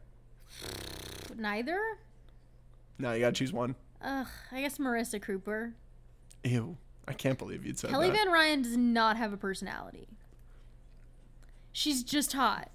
Neither? 1.37 1.79
No, 2.97 3.13
you 3.13 3.19
gotta 3.19 3.33
choose 3.33 3.53
one. 3.53 3.75
Ugh, 4.01 4.27
I 4.51 4.61
guess 4.61 4.77
Marissa 4.79 5.21
Cooper. 5.21 5.73
Ew, 6.43 6.77
I 7.07 7.13
can't 7.13 7.37
believe 7.37 7.65
you'd 7.65 7.77
said 7.79 7.91
Kelly 7.91 8.07
that. 8.09 8.13
Kelly 8.15 8.25
Van 8.25 8.33
Ryan 8.33 8.61
does 8.63 8.77
not 8.77 9.17
have 9.17 9.31
a 9.33 9.37
personality. 9.37 10.07
She's 11.71 12.03
just 12.03 12.33
hot. 12.33 12.69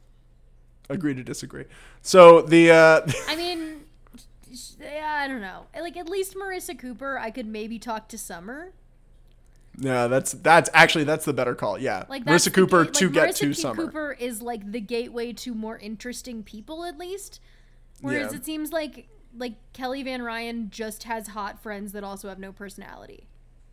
Agree 0.88 1.14
to 1.14 1.22
disagree. 1.22 1.64
So 2.02 2.42
the 2.42 2.70
uh, 2.70 3.00
I 3.28 3.36
mean, 3.36 3.80
yeah, 4.80 5.20
I 5.22 5.28
don't 5.28 5.40
know. 5.40 5.66
Like 5.78 5.96
at 5.96 6.08
least 6.08 6.34
Marissa 6.34 6.78
Cooper, 6.78 7.18
I 7.18 7.30
could 7.30 7.46
maybe 7.46 7.78
talk 7.78 8.08
to 8.08 8.18
Summer. 8.18 8.72
no, 9.78 10.08
that's 10.08 10.32
that's 10.32 10.70
actually 10.72 11.04
that's 11.04 11.24
the 11.24 11.32
better 11.32 11.54
call. 11.54 11.78
Yeah, 11.78 12.04
Like 12.08 12.24
Marissa 12.24 12.52
Cooper 12.54 12.84
ga- 12.84 12.90
to 12.92 13.04
like, 13.06 13.14
get 13.14 13.28
Marissa 13.30 13.38
to 13.40 13.54
Summer. 13.54 13.84
Cooper 13.86 14.12
is 14.18 14.40
like 14.42 14.70
the 14.72 14.80
gateway 14.80 15.32
to 15.34 15.54
more 15.54 15.76
interesting 15.78 16.42
people, 16.42 16.84
at 16.84 16.96
least. 16.98 17.40
Whereas 18.00 18.32
Yeah. 18.32 18.38
it 18.38 18.44
seems 18.44 18.72
like 18.72 19.08
like 19.36 19.54
Kelly 19.72 20.02
Van 20.02 20.22
Ryan 20.22 20.70
just 20.70 21.02
has 21.02 21.28
hot 21.28 21.62
friends 21.62 21.92
that 21.92 22.04
also 22.04 22.28
have 22.28 22.38
no 22.38 22.52
personality. 22.52 23.26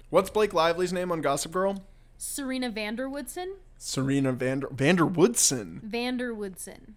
What's 0.09 0.30
Blake 0.30 0.53
Lively's 0.53 0.91
name 0.91 1.11
on 1.11 1.21
Gossip 1.21 1.51
Girl? 1.53 1.84
Serena 2.17 2.69
van 2.69 2.95
der 2.95 3.07
Woodsen, 3.07 3.55
Serena 3.86 4.31
Vander 4.31 4.69
Vander 4.71 5.05
Woodson. 5.05 5.81
Vander 5.84 6.34
Woodson. 6.34 6.95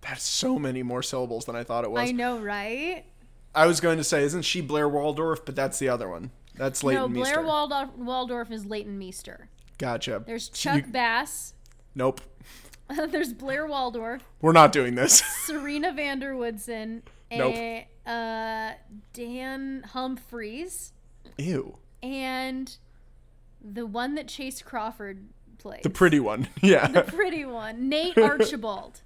That's 0.00 0.22
so 0.22 0.60
many 0.60 0.82
more 0.84 1.02
syllables 1.02 1.44
than 1.44 1.56
I 1.56 1.64
thought 1.64 1.82
it 1.84 1.90
was. 1.90 2.08
I 2.08 2.12
know, 2.12 2.38
right? 2.38 3.04
I 3.52 3.66
was 3.66 3.80
going 3.80 3.98
to 3.98 4.04
say, 4.04 4.22
isn't 4.22 4.42
she 4.42 4.60
Blair 4.60 4.88
Waldorf? 4.88 5.44
But 5.44 5.56
that's 5.56 5.80
the 5.80 5.88
other 5.88 6.08
one. 6.08 6.30
That's 6.54 6.84
Leighton 6.84 7.12
Meester. 7.12 7.36
no, 7.36 7.42
Blair 7.42 7.42
Meester. 7.42 7.46
Waldorf, 7.48 7.96
Waldorf 7.98 8.50
is 8.52 8.64
Leighton 8.64 8.96
Meester. 8.96 9.48
Gotcha. 9.78 10.22
There's 10.24 10.48
Chuck 10.50 10.86
you- 10.86 10.92
Bass. 10.92 11.54
nope. 11.96 12.20
There's 13.08 13.32
Blair 13.32 13.66
Waldorf, 13.66 14.22
We're 14.40 14.52
not 14.52 14.72
doing 14.72 14.94
this. 14.94 15.14
Serena 15.46 15.92
van 15.92 16.18
der 16.20 16.34
Woodsen, 16.34 17.02
Nope. 17.32 17.54
and 17.54 17.84
uh, 18.06 18.74
Dan 19.12 19.84
Humphreys, 19.92 20.92
Ew. 21.38 21.76
and 22.02 22.76
the 23.62 23.86
one 23.86 24.14
that 24.16 24.26
Chace 24.28 24.60
Crawford 24.62 25.26
plays. 25.60 25.82
The 25.82 25.90
pretty 25.90 26.18
one. 26.20 26.48
Yeah. 26.62 26.88
The 26.88 27.02
pretty 27.02 27.44
one, 27.44 27.88
Nate 27.88 28.18
Archibald. 28.18 29.00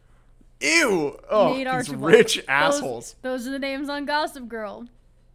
Ew. 0.60 1.18
Oh, 1.30 1.52
Nate 1.52 1.66
Archibald. 1.66 2.10
rich 2.12 2.42
assholes. 2.48 3.16
Those, 3.22 3.46
are 3.46 3.50
the 3.50 3.58
names 3.58 3.88
on 3.88 4.04
Gossip 4.06 4.48
Girl. 4.48 4.86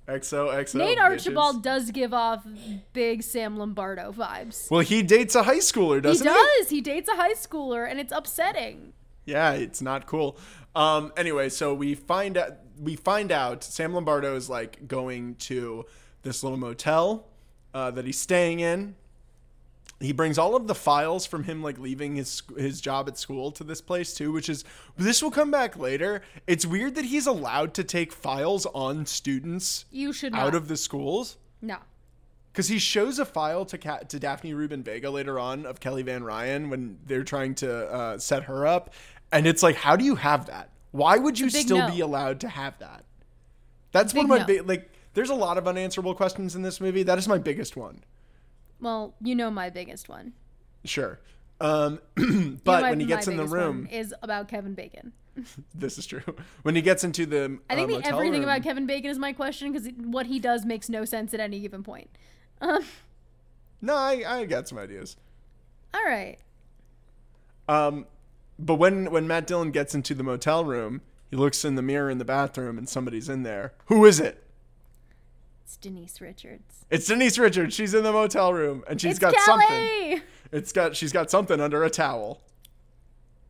XO, 0.07 0.51
XO. 0.51 0.76
Nate 0.76 0.97
bitches. 0.97 1.01
Archibald 1.01 1.61
does 1.63 1.91
give 1.91 2.13
off 2.15 2.43
big 2.93 3.22
Sam 3.22 3.57
Lombardo 3.57 4.11
vibes. 4.11 4.70
Well, 4.72 4.80
he 4.82 5.03
dates 5.03 5.36
a 5.36 5.43
high 5.43 5.59
schooler, 5.59 5.95
He 5.95 6.01
doesn't 6.01 6.26
he? 6.28 6.34
does. 6.34 6.70
He 6.70 6.82
dates 6.82 7.07
a 7.09 7.15
high 7.15 7.34
schooler, 7.34 7.88
and 7.89 7.99
it's 7.99 8.11
upsetting. 8.11 8.93
Yeah, 9.26 9.51
it's 9.51 9.82
not 9.84 10.07
cool. 10.07 10.36
Um, 10.76 11.13
anyway, 11.15 11.49
so 11.49 11.76
we 11.76 11.93
find 11.93 12.38
out 12.38 12.53
we 12.82 12.95
find 12.95 13.32
out 13.32 13.63
Sam 13.63 13.93
Lombardo 13.93 14.36
is 14.36 14.49
like 14.49 14.88
going 14.88 15.36
to 15.36 15.86
this 16.24 16.41
little 16.43 16.57
motel 16.57 17.28
uh, 17.76 17.91
that 17.91 18.05
he's 18.05 18.20
staying 18.20 18.61
in. 18.61 18.95
He 19.99 20.13
brings 20.13 20.37
all 20.37 20.55
of 20.55 20.67
the 20.67 20.75
files 20.75 21.25
from 21.25 21.43
him 21.43 21.61
like 21.61 21.77
leaving 21.77 22.15
his 22.15 22.41
his 22.57 22.79
job 22.79 23.09
at 23.09 23.17
school 23.17 23.51
to 23.51 23.63
this 23.65 23.81
place 23.81 24.13
too, 24.13 24.31
which 24.31 24.47
is 24.47 24.63
this 24.97 25.21
will 25.21 25.31
come 25.31 25.51
back 25.51 25.77
later. 25.77 26.21
It's 26.47 26.65
weird 26.65 26.95
that 26.95 27.05
he's 27.05 27.27
allowed 27.27 27.73
to 27.73 27.83
take 27.83 28.13
files 28.13 28.65
on 28.67 29.05
students 29.05 29.85
You 29.91 30.13
should 30.13 30.31
not. 30.31 30.41
out 30.41 30.55
of 30.55 30.67
the 30.67 30.77
schools. 30.77 31.37
no. 31.61 31.77
Because 32.51 32.67
he 32.67 32.79
shows 32.79 33.19
a 33.19 33.25
file 33.25 33.63
to 33.65 33.77
Ca- 33.77 33.99
to 33.99 34.19
Daphne 34.19 34.53
Rubin 34.53 34.83
Vega 34.83 35.09
later 35.09 35.37
on 35.37 35.65
of 35.65 35.79
Kelly 35.79 36.01
Van 36.01 36.23
Ryan 36.23 36.69
when 36.69 36.97
they're 37.05 37.23
trying 37.23 37.53
to 37.55 37.91
uh, 37.93 38.17
set 38.17 38.43
her 38.45 38.65
up, 38.65 38.93
and 39.31 39.45
it's 39.45 39.61
like, 39.61 39.75
how 39.75 39.95
do 39.95 40.03
you 40.03 40.15
have 40.15 40.47
that? 40.47 40.71
Why 40.91 41.17
would 41.17 41.37
you 41.37 41.49
still 41.51 41.77
no. 41.77 41.91
be 41.91 41.99
allowed 42.01 42.39
to 42.41 42.49
have 42.49 42.77
that? 42.79 43.05
That's 43.91 44.13
one 44.15 44.25
of 44.25 44.29
my 44.29 44.39
no. 44.39 44.45
big 44.45 44.67
like. 44.67 44.91
There's 45.13 45.29
a 45.29 45.35
lot 45.35 45.57
of 45.57 45.67
unanswerable 45.67 46.15
questions 46.15 46.55
in 46.55 46.63
this 46.63 46.81
movie. 46.81 47.03
That 47.03 47.17
is 47.19 47.27
my 47.27 47.37
biggest 47.37 47.77
one. 47.77 48.03
Well, 48.82 49.13
you 49.21 49.36
know 49.36 49.49
my 49.51 49.69
biggest 49.69 50.07
one. 50.09 50.34
Sure, 50.86 51.19
um, 51.61 51.99
You 52.17 52.59
but 52.63 52.77
know 52.77 52.82
my- 52.82 52.89
when 52.91 52.99
he 52.99 53.05
gets 53.05 53.27
in 53.27 53.38
the 53.38 53.45
room, 53.45 53.88
is 53.91 54.13
about 54.23 54.47
Kevin 54.47 54.73
Bacon. 54.73 55.13
this 55.75 55.97
is 55.97 56.05
true. 56.05 56.21
When 56.63 56.75
he 56.75 56.82
gets 56.82 57.03
into 57.03 57.25
the, 57.25 57.59
I 57.69 57.75
think 57.75 57.91
uh, 57.91 57.97
the 57.99 58.05
everything 58.07 58.41
room- 58.41 58.43
about 58.43 58.63
Kevin 58.63 58.86
Bacon 58.86 59.09
is 59.09 59.17
my 59.19 59.32
question 59.34 59.71
because 59.71 59.89
what 59.97 60.25
he 60.25 60.39
does 60.39 60.65
makes 60.65 60.89
no 60.89 61.05
sense 61.05 61.34
at 61.34 61.39
any 61.39 61.59
given 61.59 61.84
point. 61.84 62.09
Um, 62.61 62.84
No, 63.82 63.95
I, 63.95 64.23
I 64.27 64.45
got 64.45 64.67
some 64.67 64.77
ideas. 64.77 65.15
all 65.93 66.03
right. 66.05 66.38
Um, 67.69 68.05
but 68.57 68.75
when 68.75 69.11
when 69.11 69.27
Matt 69.27 69.47
Dillon 69.47 69.71
gets 69.71 69.93
into 69.95 70.13
the 70.13 70.23
motel 70.23 70.65
room, 70.65 71.01
he 71.30 71.38
looks 71.38 71.63
in 71.63 71.75
the 71.75 71.82
mirror 71.82 72.09
in 72.09 72.17
the 72.17 72.25
bathroom 72.25 72.77
and 72.77 72.89
somebody's 72.89 73.30
in 73.30 73.43
there. 73.43 73.73
Who 73.86 74.03
is 74.05 74.19
it? 74.19 74.43
It's 75.70 75.78
Denise 75.78 76.20
Richards. 76.20 76.84
It's 76.89 77.05
Denise 77.05 77.38
Richards. 77.38 77.76
She's 77.76 77.93
in 77.93 78.01
the 78.03 78.11
motel 78.11 78.53
room 78.53 78.84
and 78.88 78.99
she's 78.99 79.11
it's 79.11 79.20
got 79.20 79.36
Kelly. 79.36 79.45
something. 79.67 80.22
It's 80.51 80.72
got 80.72 80.95
she's 80.95 81.11
got 81.11 81.30
something 81.30 81.61
under 81.61 81.84
a 81.84 81.91
towel. 81.91 82.41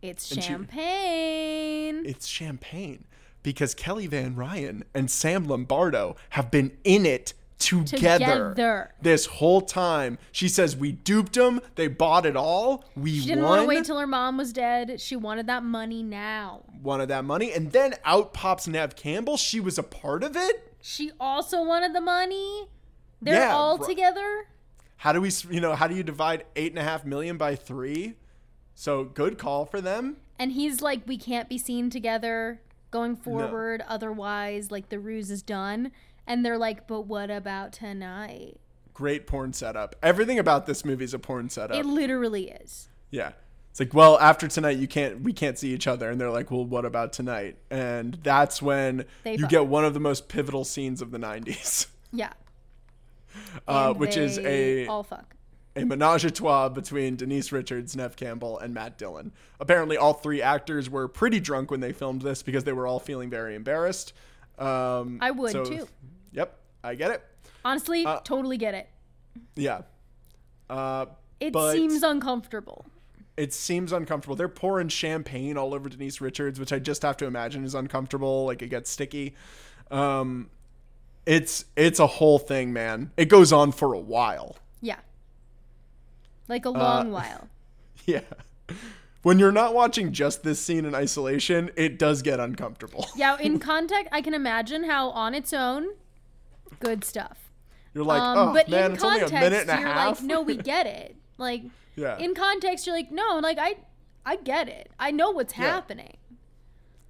It's 0.02 0.30
And 0.30 0.44
she- 0.44 0.50
champagne. 0.50 2.06
It's 2.06 2.28
champagne 2.28 3.06
because 3.42 3.74
Kelly 3.74 4.06
Van 4.08 4.36
Ryan 4.36 4.84
and 4.94 5.10
Sam 5.10 5.46
Lombardo 5.46 6.18
have 6.32 6.52
been 6.52 6.76
in 6.84 7.06
it 7.06 7.34
together, 7.58 8.50
Together. 8.50 8.92
this 9.02 9.26
whole 9.26 9.62
time. 9.62 10.18
She 10.34 10.50
says 10.50 10.76
we 10.76 10.92
duped 10.92 11.36
them. 11.36 11.62
They 11.76 11.88
bought 11.88 12.26
it 12.26 12.36
all. 12.36 12.84
We 12.98 13.18
she 13.22 13.28
didn't 13.28 13.44
won. 13.46 13.50
want 13.52 13.62
to 13.62 13.68
wait 13.68 13.86
till 13.86 13.98
her 13.98 14.08
mom 14.08 14.36
was 14.36 14.52
dead. 14.52 15.00
She 15.00 15.16
wanted 15.16 15.48
that 15.48 15.64
money 15.64 16.04
now. 16.04 16.64
wanted 16.84 17.08
that 17.10 17.24
money, 17.24 17.54
and 17.54 17.72
then 17.72 17.94
out 18.04 18.34
pops 18.34 18.68
Neve 18.68 18.98
Campbell. 18.98 19.38
She 19.38 19.62
was 19.62 19.78
a 19.78 19.84
part 19.84 20.24
of 20.26 20.36
it. 20.36 20.66
She 20.82 21.12
also 21.20 21.64
wanted 21.64 21.94
the 21.94 22.02
money. 22.02 22.68
They're 23.22 23.36
Yeah, 23.36 23.56
all 23.56 23.78
bro- 23.78 23.88
together. 23.88 24.48
How 24.98 25.14
do 25.14 25.22
we, 25.22 25.32
you 25.50 25.62
know, 25.62 25.76
how 25.76 25.88
do 25.88 25.96
you 25.96 26.04
divide 26.04 26.46
eight 26.56 26.72
and 26.72 26.80
a 26.80 26.84
half 26.84 27.06
million 27.06 27.38
by 27.38 27.56
three? 27.56 28.16
So 28.76 29.04
good 29.06 29.38
call 29.38 29.66
for 29.66 29.82
them. 29.82 30.18
And 30.38 30.52
he's 30.54 30.82
like, 30.82 31.02
we 31.06 31.18
can't 31.18 31.50
be 31.50 31.58
seen 31.58 31.90
together 31.90 32.62
going 32.92 33.16
forward. 33.18 33.84
Otherwise, 33.88 34.72
like, 34.72 34.90
the 34.90 35.00
ruse 35.00 35.30
is 35.32 35.42
done. 35.42 35.92
And 36.26 36.46
they're 36.46 36.58
like, 36.58 36.88
but 36.88 37.02
what 37.02 37.30
about 37.30 37.74
tonight? 37.74 38.58
Great 38.94 39.28
porn 39.28 39.54
setup. 39.54 39.96
Everything 40.04 40.40
about 40.40 40.66
this 40.66 40.84
movie 40.86 41.06
is 41.06 41.14
a 41.14 41.20
porn 41.20 41.50
setup. 41.50 41.78
It 41.78 41.86
literally 41.86 42.52
is. 42.52 42.90
yeah. 43.12 43.32
It's 43.72 43.80
like, 43.80 43.94
well, 43.94 44.18
after 44.20 44.48
tonight, 44.48 44.78
you 44.78 44.88
can't, 44.88 45.22
we 45.22 45.32
can't 45.32 45.58
see 45.58 45.74
each 45.74 45.88
other. 45.88 46.10
And 46.10 46.20
they're 46.20 46.32
like, 46.32 46.50
well, 46.52 46.66
what 46.66 46.86
about 46.86 47.14
tonight? 47.14 47.58
And 47.70 48.16
that's 48.24 48.62
when 48.62 49.06
They 49.24 49.34
you 49.34 49.42
fuck. 49.42 49.50
get 49.50 49.68
one 49.68 49.86
of 49.86 49.94
the 49.94 50.00
most 50.00 50.28
pivotal 50.28 50.66
scenes 50.66 51.02
of 51.02 51.12
the 51.12 51.20
90s, 51.20 51.88
Yeah. 52.12 52.34
uh, 53.68 53.94
which 53.94 54.18
is 54.18 54.40
a, 54.40 54.88
all 54.88 55.04
fuck. 55.04 55.36
a 55.76 55.86
menage 55.86 56.26
a 56.26 56.32
trois 56.32 56.70
between 56.70 57.16
Denise 57.16 57.52
Richards, 57.52 57.96
Neve 57.96 58.16
Campbell, 58.16 58.58
and 58.60 58.74
Matt 58.74 58.98
Dillon. 58.98 59.32
Apparently, 59.60 59.98
all 59.98 60.14
three 60.14 60.42
actors 60.42 60.90
were 60.90 61.08
pretty 61.08 61.40
drunk 61.40 61.70
when 61.72 61.80
they 61.80 61.94
filmed 61.94 62.22
this 62.24 62.42
because 62.42 62.64
they 62.64 62.74
were 62.74 62.88
all 62.88 63.00
feeling 63.00 63.30
very 63.30 63.56
embarrassed. 63.56 64.14
Um, 64.58 65.20
I 65.22 65.32
would, 65.32 65.52
too. 65.54 65.88
Yep, 66.34 66.58
I 66.84 66.96
get 66.96 67.12
it. 67.12 67.24
Honestly, 67.64 68.06
Uh, 68.06 68.20
totally 68.22 68.58
get 68.58 68.74
it. 68.74 68.90
Yeah. 69.56 69.82
Uh, 70.70 71.06
It 71.40 71.54
but 71.54 71.74
seems 71.74 72.04
uncomfortable. 72.04 72.86
It 73.40 73.54
seems 73.54 73.92
uncomfortable. 73.94 74.36
They're 74.36 74.48
pouring 74.50 74.90
champagne 74.90 75.58
all 75.58 75.74
over 75.74 75.88
Denise 75.90 76.20
Richards, 76.22 76.60
which 76.60 76.74
I 76.74 76.80
just 76.80 77.02
have 77.04 77.18
to 77.18 77.26
imagine 77.26 77.64
is 77.64 77.74
uncomfortable. 77.76 78.46
Like 78.46 78.62
it 78.62 78.68
gets 78.70 78.90
sticky. 78.90 79.36
Um, 79.90 80.50
it's 81.26 81.66
it's 81.76 82.00
a 82.00 82.08
whole 82.08 82.38
thing, 82.40 82.74
man. 82.74 83.12
It 83.18 83.26
goes 83.30 83.54
on 83.54 83.72
for 83.72 83.94
a 83.94 84.00
while. 84.00 84.58
Yeah. 84.82 84.98
Like 86.48 86.66
a 86.66 86.70
long 86.70 87.12
while. 87.12 87.48
Yeah. 88.06 88.22
When 89.22 89.38
you're 89.38 89.52
not 89.52 89.76
watching 89.76 90.14
just 90.14 90.42
this 90.42 90.60
scene 90.60 90.84
in 90.86 90.96
isolation, 90.96 91.70
it 91.76 92.00
does 92.00 92.22
get 92.24 92.40
uncomfortable. 92.40 93.06
Yeah, 93.16 93.38
in 93.40 93.60
context, 93.60 94.08
I 94.12 94.22
can 94.22 94.34
imagine 94.34 94.86
how 94.86 95.10
on 95.10 95.36
its 95.36 95.54
own, 95.54 95.90
good 96.80 97.04
stuff. 97.04 97.52
You're 97.94 98.06
like, 98.06 98.22
Um, 98.22 98.38
oh 98.50 98.54
but 98.54 98.68
man, 98.70 98.86
in 98.86 98.92
it's 98.94 99.04
only 99.04 99.20
context, 99.20 99.36
a 99.44 99.50
minute 99.50 99.62
and 99.70 99.78
a 99.78 99.80
you're 99.82 99.90
half. 99.94 100.20
like, 100.22 100.24
no, 100.28 100.42
we 100.42 100.56
get 100.74 100.88
it. 100.88 101.18
Like, 101.38 101.64
yeah. 102.00 102.18
in 102.18 102.34
context, 102.34 102.88
you're 102.88 102.96
like, 102.96 103.12
no, 103.12 103.40
like 103.44 103.58
I, 103.60 103.76
I 104.26 104.38
get 104.38 104.68
it. 104.70 104.90
I 105.00 105.12
know 105.12 105.32
what's 105.32 105.58
Yeah. 105.58 105.66
happening. 105.66 106.18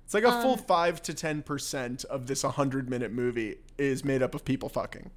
it's 0.06 0.14
like 0.14 0.24
a 0.24 0.30
um, 0.30 0.42
full 0.42 0.58
five 0.58 1.02
to 1.04 1.14
ten 1.14 1.42
percent 1.44 2.04
of 2.06 2.26
this 2.28 2.44
100 2.44 2.90
minute 2.90 3.12
movie 3.12 3.58
is 3.78 4.04
made 4.04 4.22
up 4.24 4.34
of 4.36 4.44
people 4.44 4.70
fucking. 4.70 5.12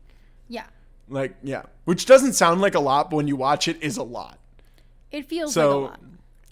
Yeah, 0.48 0.66
Like, 1.08 1.36
yeah, 1.42 1.62
which 1.84 2.04
doesn't 2.06 2.34
sound 2.34 2.60
like 2.60 2.74
a 2.74 2.80
lot, 2.80 3.08
but 3.10 3.16
when 3.16 3.26
you 3.28 3.36
watch 3.36 3.68
it, 3.68 3.82
is 3.82 3.96
a 3.96 4.02
lot. 4.02 4.38
it 5.10 5.26
feels 5.26 5.54
So 5.54 5.80
like 5.80 5.88
a 5.88 5.90
lot. 5.92 6.00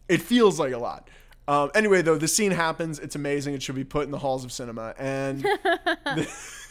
it 0.09 0.23
feels 0.23 0.59
like 0.59 0.73
a 0.73 0.79
lot. 0.79 1.09
Um, 1.49 1.71
anyway, 1.75 2.01
though, 2.03 2.17
the 2.17 2.29
scene 2.29 2.53
happens. 2.53 2.99
It's 3.01 3.17
amazing. 3.17 3.55
It 3.55 3.63
should 3.63 3.75
be 3.75 3.83
put 3.85 4.05
in 4.05 4.11
the 4.13 4.19
halls 4.19 4.45
of 4.45 4.53
cinema. 4.53 4.95
And 4.99 5.45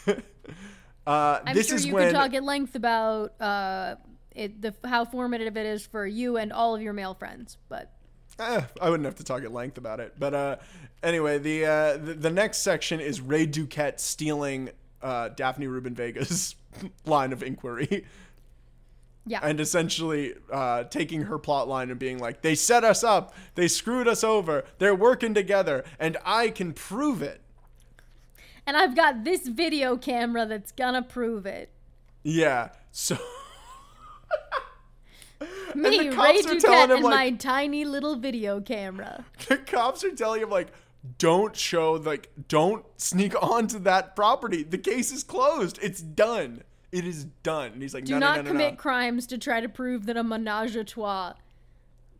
uh, 0.06 1.40
I'm 1.44 1.54
this 1.54 1.68
sure 1.68 1.76
is 1.76 1.86
you 1.86 1.94
when 1.94 2.08
could 2.08 2.14
talk 2.16 2.34
at 2.34 2.42
length 2.42 2.74
about 2.74 3.40
uh, 3.40 3.96
it, 4.34 4.62
the 4.62 4.74
how 4.88 5.04
formative 5.04 5.56
it 5.56 5.66
is 5.66 5.86
for 5.86 6.06
you 6.06 6.36
and 6.36 6.52
all 6.52 6.74
of 6.74 6.82
your 6.82 6.92
male 6.92 7.14
friends. 7.14 7.56
But 7.68 7.90
Eh, 8.38 8.62
I 8.80 8.88
wouldn't 8.88 9.04
have 9.04 9.16
to 9.16 9.24
talk 9.24 9.42
at 9.42 9.52
length 9.52 9.76
about 9.76 10.00
it. 10.00 10.14
But 10.18 10.34
uh, 10.34 10.56
anyway, 11.02 11.38
the, 11.38 11.66
uh, 11.66 11.96
the 11.98 12.14
the 12.14 12.30
next 12.30 12.58
section 12.58 12.98
is 13.00 13.20
Ray 13.20 13.46
Duquette 13.46 14.00
stealing 14.00 14.70
uh, 15.02 15.28
Daphne 15.30 15.66
Rubin 15.66 15.94
Vega's 15.94 16.54
line 17.04 17.32
of 17.34 17.42
inquiry. 17.42 18.06
yeah, 19.26 19.40
and 19.42 19.60
essentially 19.60 20.34
uh, 20.50 20.84
taking 20.84 21.22
her 21.22 21.38
plot 21.38 21.68
line 21.68 21.90
and 21.90 21.98
being 21.98 22.18
like, 22.18 22.40
they 22.40 22.54
set 22.54 22.82
us 22.82 23.04
up, 23.04 23.34
they 23.56 23.68
screwed 23.68 24.08
us 24.08 24.24
over, 24.24 24.64
they're 24.78 24.94
working 24.94 25.34
together, 25.34 25.84
and 25.98 26.16
I 26.24 26.48
can 26.48 26.72
prove 26.72 27.20
it. 27.22 27.42
and 28.66 28.76
I've 28.76 28.96
got 28.96 29.24
this 29.24 29.48
video 29.48 29.96
camera 29.98 30.46
that's 30.46 30.72
gonna 30.72 31.02
prove 31.02 31.44
it. 31.44 31.70
Yeah. 32.22 32.70
So 32.90 33.18
Me, 35.74 35.90
the 35.90 36.08
Ray 36.10 36.14
cops 36.14 36.46
are 36.46 36.60
telling 36.60 36.60
Duquette, 36.60 36.84
him, 36.84 36.90
and 36.90 37.02
like- 37.04 37.14
my 37.14 37.30
tiny 37.32 37.84
little 37.84 38.16
video 38.16 38.60
camera. 38.60 39.24
the 39.48 39.56
cops 39.56 40.04
are 40.04 40.14
telling 40.14 40.42
him 40.42 40.50
like, 40.50 40.68
don't 41.18 41.56
show 41.56 41.92
like, 41.92 42.28
don't 42.48 42.84
sneak 42.96 43.34
onto 43.42 43.78
that 43.80 44.14
property. 44.16 44.62
The 44.62 44.78
case 44.78 45.12
is 45.12 45.22
closed. 45.24 45.78
It's 45.80 46.00
done. 46.00 46.62
It 46.92 47.06
is 47.06 47.24
done. 47.42 47.72
And 47.72 47.82
he's 47.82 47.94
like, 47.94 48.04
Do 48.04 48.14
no, 48.14 48.18
not 48.18 48.36
no, 48.36 48.42
no, 48.42 48.46
no, 48.46 48.50
commit 48.50 48.78
crimes 48.78 49.26
to 49.28 49.38
try 49.38 49.60
to 49.60 49.68
prove 49.68 50.06
that 50.06 50.16
a 50.16 50.24
menage 50.24 50.74
a 50.76 50.84
trois 50.84 51.34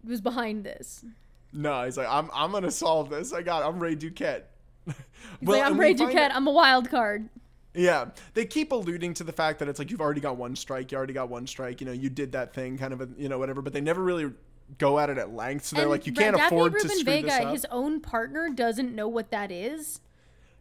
was 0.05 0.21
behind 0.21 0.65
this. 0.65 1.05
No, 1.53 1.85
he's 1.85 1.97
like, 1.97 2.07
I'm, 2.09 2.31
I'm 2.33 2.53
gonna 2.53 2.71
solve 2.71 3.11
this. 3.11 3.33
I 3.33 3.43
got. 3.43 3.65
I'm 3.65 3.81
Ray 3.81 3.97
Duquette. 3.97 4.43
He's 4.87 4.95
Well, 5.43 5.59
like, 5.59 5.67
I'm 5.67 5.79
Ray 5.79 5.95
Duquette. 5.95 6.31
I'm 6.33 6.47
a 6.47 6.53
wild 6.53 6.89
card. 6.89 7.29
Yeah, 7.75 8.07
they 8.35 8.47
keep 8.47 8.73
alluding 8.73 9.15
to 9.15 9.25
the 9.25 9.33
fact 9.33 9.61
that 9.61 9.69
it's 9.69 9.79
like 9.79 9.91
you've 9.91 10.01
already 10.01 10.21
got 10.21 10.37
one 10.37 10.57
strike, 10.57 10.91
you 10.91 10.99
already 10.99 11.13
got 11.13 11.29
one 11.29 11.47
strike, 11.47 11.81
you 11.81 11.87
know, 11.87 11.93
you 11.93 12.11
did 12.11 12.33
that 12.33 12.53
thing, 12.53 12.77
kind 12.77 12.93
of, 12.93 13.01
a, 13.01 13.09
you 13.17 13.29
know, 13.29 13.39
whatever. 13.39 13.63
But 13.63 13.73
they 13.73 13.81
never 13.81 14.03
really 14.03 14.33
go 14.79 14.99
at 14.99 15.09
it 15.09 15.19
at 15.19 15.33
length. 15.33 15.67
So 15.67 15.77
they're 15.77 15.85
And 15.85 15.91
like, 15.93 16.07
you 16.07 16.13
can't 16.13 16.37
Daphne 16.37 16.57
afford 16.57 16.73
to 16.73 16.79
Rubin 16.79 16.91
screw 16.99 17.05
Vega, 17.13 17.27
this 17.29 17.41
up. 17.41 17.53
his 17.53 17.67
own 17.71 18.01
partner, 18.01 18.49
doesn't 18.49 18.95
know 18.95 19.07
what 19.09 19.31
that 19.31 19.53
is. 19.53 20.01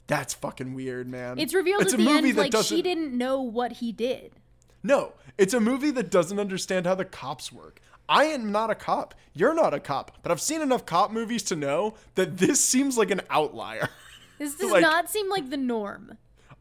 That's 0.07 0.33
fucking 0.35 0.73
weird, 0.73 1.07
man. 1.07 1.39
It's 1.39 1.53
revealed 1.53 1.81
It's 1.83 1.93
at 1.93 1.99
a 1.99 2.03
the 2.03 2.09
movie 2.09 2.29
end 2.29 2.37
that 2.37 2.41
like 2.41 2.51
doesn't. 2.51 2.75
she 2.77 2.81
didn't 2.83 3.15
know 3.17 3.41
what 3.41 3.73
he 3.73 3.91
did. 3.91 4.33
No, 4.83 5.13
it's 5.37 5.53
a 5.53 5.59
movie 5.59 5.91
that 5.91 6.09
doesn't 6.09 6.39
understand 6.39 6.85
how 6.85 6.95
the 6.95 7.05
cops 7.05 7.51
work. 7.51 7.81
I 8.07 8.25
am 8.25 8.51
not 8.51 8.69
a 8.71 8.75
cop. 8.75 9.13
You're 9.33 9.53
not 9.53 9.73
a 9.73 9.79
cop. 9.79 10.17
But 10.23 10.31
I've 10.31 10.41
seen 10.41 10.61
enough 10.61 10.85
cop 10.85 11.11
movies 11.11 11.43
to 11.43 11.55
know 11.55 11.95
that 12.15 12.37
this 12.37 12.59
seems 12.63 12.97
like 12.97 13.11
an 13.11 13.21
outlier. 13.29 13.89
This 14.39 14.55
does 14.59 14.71
Like- 14.71 14.81
not 14.81 15.09
seem 15.09 15.29
like 15.29 15.49
the 15.49 15.57
norm. 15.57 16.17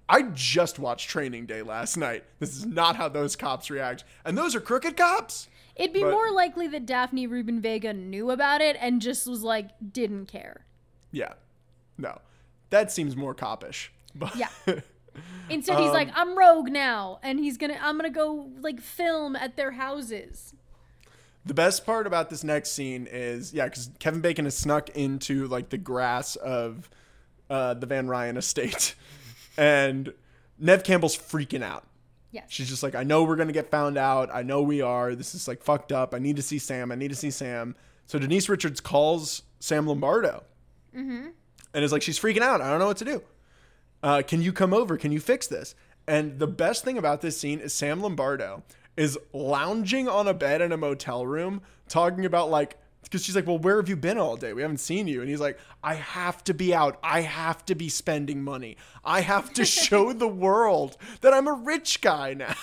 I 0.08 0.22
just 0.22 0.78
watched 0.78 1.10
Training 1.10 1.46
Day 1.46 1.62
last 1.62 1.96
night. 1.96 2.24
This 2.38 2.56
is 2.56 2.64
not 2.64 2.96
how 2.96 3.08
those 3.08 3.36
cops 3.36 3.70
react. 3.70 4.04
And 4.24 4.36
those 4.38 4.54
are 4.54 4.60
crooked 4.60 4.96
cops. 4.96 5.48
It'd 5.76 5.92
be 5.92 6.02
But- 6.02 6.12
more 6.12 6.30
likely 6.30 6.66
that 6.68 6.86
Daphne 6.86 7.26
Rubin 7.26 7.60
Vega 7.60 7.92
knew 7.92 8.30
about 8.30 8.60
it 8.60 8.76
and 8.80 9.00
just 9.02 9.26
was 9.26 9.42
like, 9.42 9.70
didn't 9.92 10.26
care. 10.26 10.64
Yeah. 11.12 11.34
No. 11.98 12.20
That 12.70 12.90
seems 12.90 13.16
more 13.16 13.34
copish. 13.34 13.88
But 14.14 14.34
Yeah. 14.36 14.48
Instead, 15.50 15.78
he's 15.78 15.88
Um, 15.88 15.92
like, 15.92 16.10
I'm 16.14 16.36
rogue 16.38 16.70
now, 16.70 17.18
and 17.22 17.38
he's 17.38 17.56
gonna, 17.56 17.78
I'm 17.80 17.96
gonna 17.96 18.10
go 18.10 18.50
like 18.60 18.80
film 18.80 19.34
at 19.36 19.56
their 19.56 19.72
houses. 19.72 20.54
The 21.44 21.54
best 21.54 21.84
part 21.86 22.06
about 22.06 22.30
this 22.30 22.44
next 22.44 22.70
scene 22.72 23.06
is, 23.10 23.52
yeah, 23.54 23.64
because 23.64 23.90
Kevin 23.98 24.20
Bacon 24.20 24.44
has 24.44 24.56
snuck 24.56 24.90
into 24.90 25.46
like 25.48 25.70
the 25.70 25.78
grass 25.78 26.36
of 26.36 26.88
uh, 27.50 27.74
the 27.74 27.86
Van 27.86 28.06
Ryan 28.08 28.36
estate, 28.36 28.94
and 29.58 30.14
Neve 30.58 30.84
Campbell's 30.84 31.16
freaking 31.16 31.62
out. 31.62 31.84
Yeah. 32.30 32.42
She's 32.48 32.68
just 32.68 32.82
like, 32.82 32.94
I 32.94 33.02
know 33.02 33.24
we're 33.24 33.36
gonna 33.36 33.52
get 33.52 33.70
found 33.70 33.98
out. 33.98 34.30
I 34.32 34.42
know 34.42 34.62
we 34.62 34.80
are. 34.80 35.14
This 35.14 35.34
is 35.34 35.48
like 35.48 35.62
fucked 35.62 35.92
up. 35.92 36.14
I 36.14 36.18
need 36.18 36.36
to 36.36 36.42
see 36.42 36.58
Sam. 36.58 36.92
I 36.92 36.94
need 36.94 37.08
to 37.08 37.16
see 37.16 37.30
Sam. 37.30 37.74
So 38.06 38.18
Denise 38.18 38.48
Richards 38.48 38.80
calls 38.80 39.42
Sam 39.60 39.86
Lombardo, 39.86 40.44
and 41.74 41.84
is 41.84 41.92
like, 41.92 42.02
she's 42.02 42.18
freaking 42.18 42.40
out. 42.40 42.60
I 42.60 42.70
don't 42.70 42.78
know 42.78 42.86
what 42.86 42.96
to 42.98 43.04
do. 43.04 43.22
Uh, 44.02 44.22
can 44.26 44.40
you 44.40 44.52
come 44.52 44.72
over? 44.72 44.96
Can 44.96 45.12
you 45.12 45.20
fix 45.20 45.46
this? 45.46 45.74
And 46.06 46.38
the 46.38 46.46
best 46.46 46.84
thing 46.84 46.96
about 46.96 47.20
this 47.20 47.38
scene 47.38 47.60
is 47.60 47.74
Sam 47.74 48.00
Lombardo 48.00 48.62
is 48.96 49.18
lounging 49.32 50.08
on 50.08 50.26
a 50.26 50.34
bed 50.34 50.62
in 50.62 50.72
a 50.72 50.76
motel 50.76 51.26
room 51.26 51.60
talking 51.88 52.24
about 52.24 52.50
like 52.50 52.78
because 53.08 53.24
she's 53.24 53.34
like, 53.34 53.46
"Well, 53.46 53.58
where 53.58 53.76
have 53.76 53.88
you 53.88 53.96
been 53.96 54.18
all 54.18 54.36
day? 54.36 54.52
We 54.52 54.62
haven't 54.62 54.78
seen 54.78 55.08
you." 55.08 55.20
And 55.20 55.30
he's 55.30 55.40
like, 55.40 55.58
"I 55.82 55.94
have 55.94 56.44
to 56.44 56.54
be 56.54 56.74
out. 56.74 56.98
I 57.02 57.22
have 57.22 57.64
to 57.66 57.74
be 57.74 57.88
spending 57.88 58.42
money. 58.42 58.76
I 59.04 59.20
have 59.20 59.52
to 59.54 59.64
show 59.64 60.12
the 60.24 60.28
world 60.28 60.96
that 61.22 61.32
I'm 61.32 61.48
a 61.48 61.52
rich 61.52 62.00
guy 62.00 62.34
now." 62.34 62.54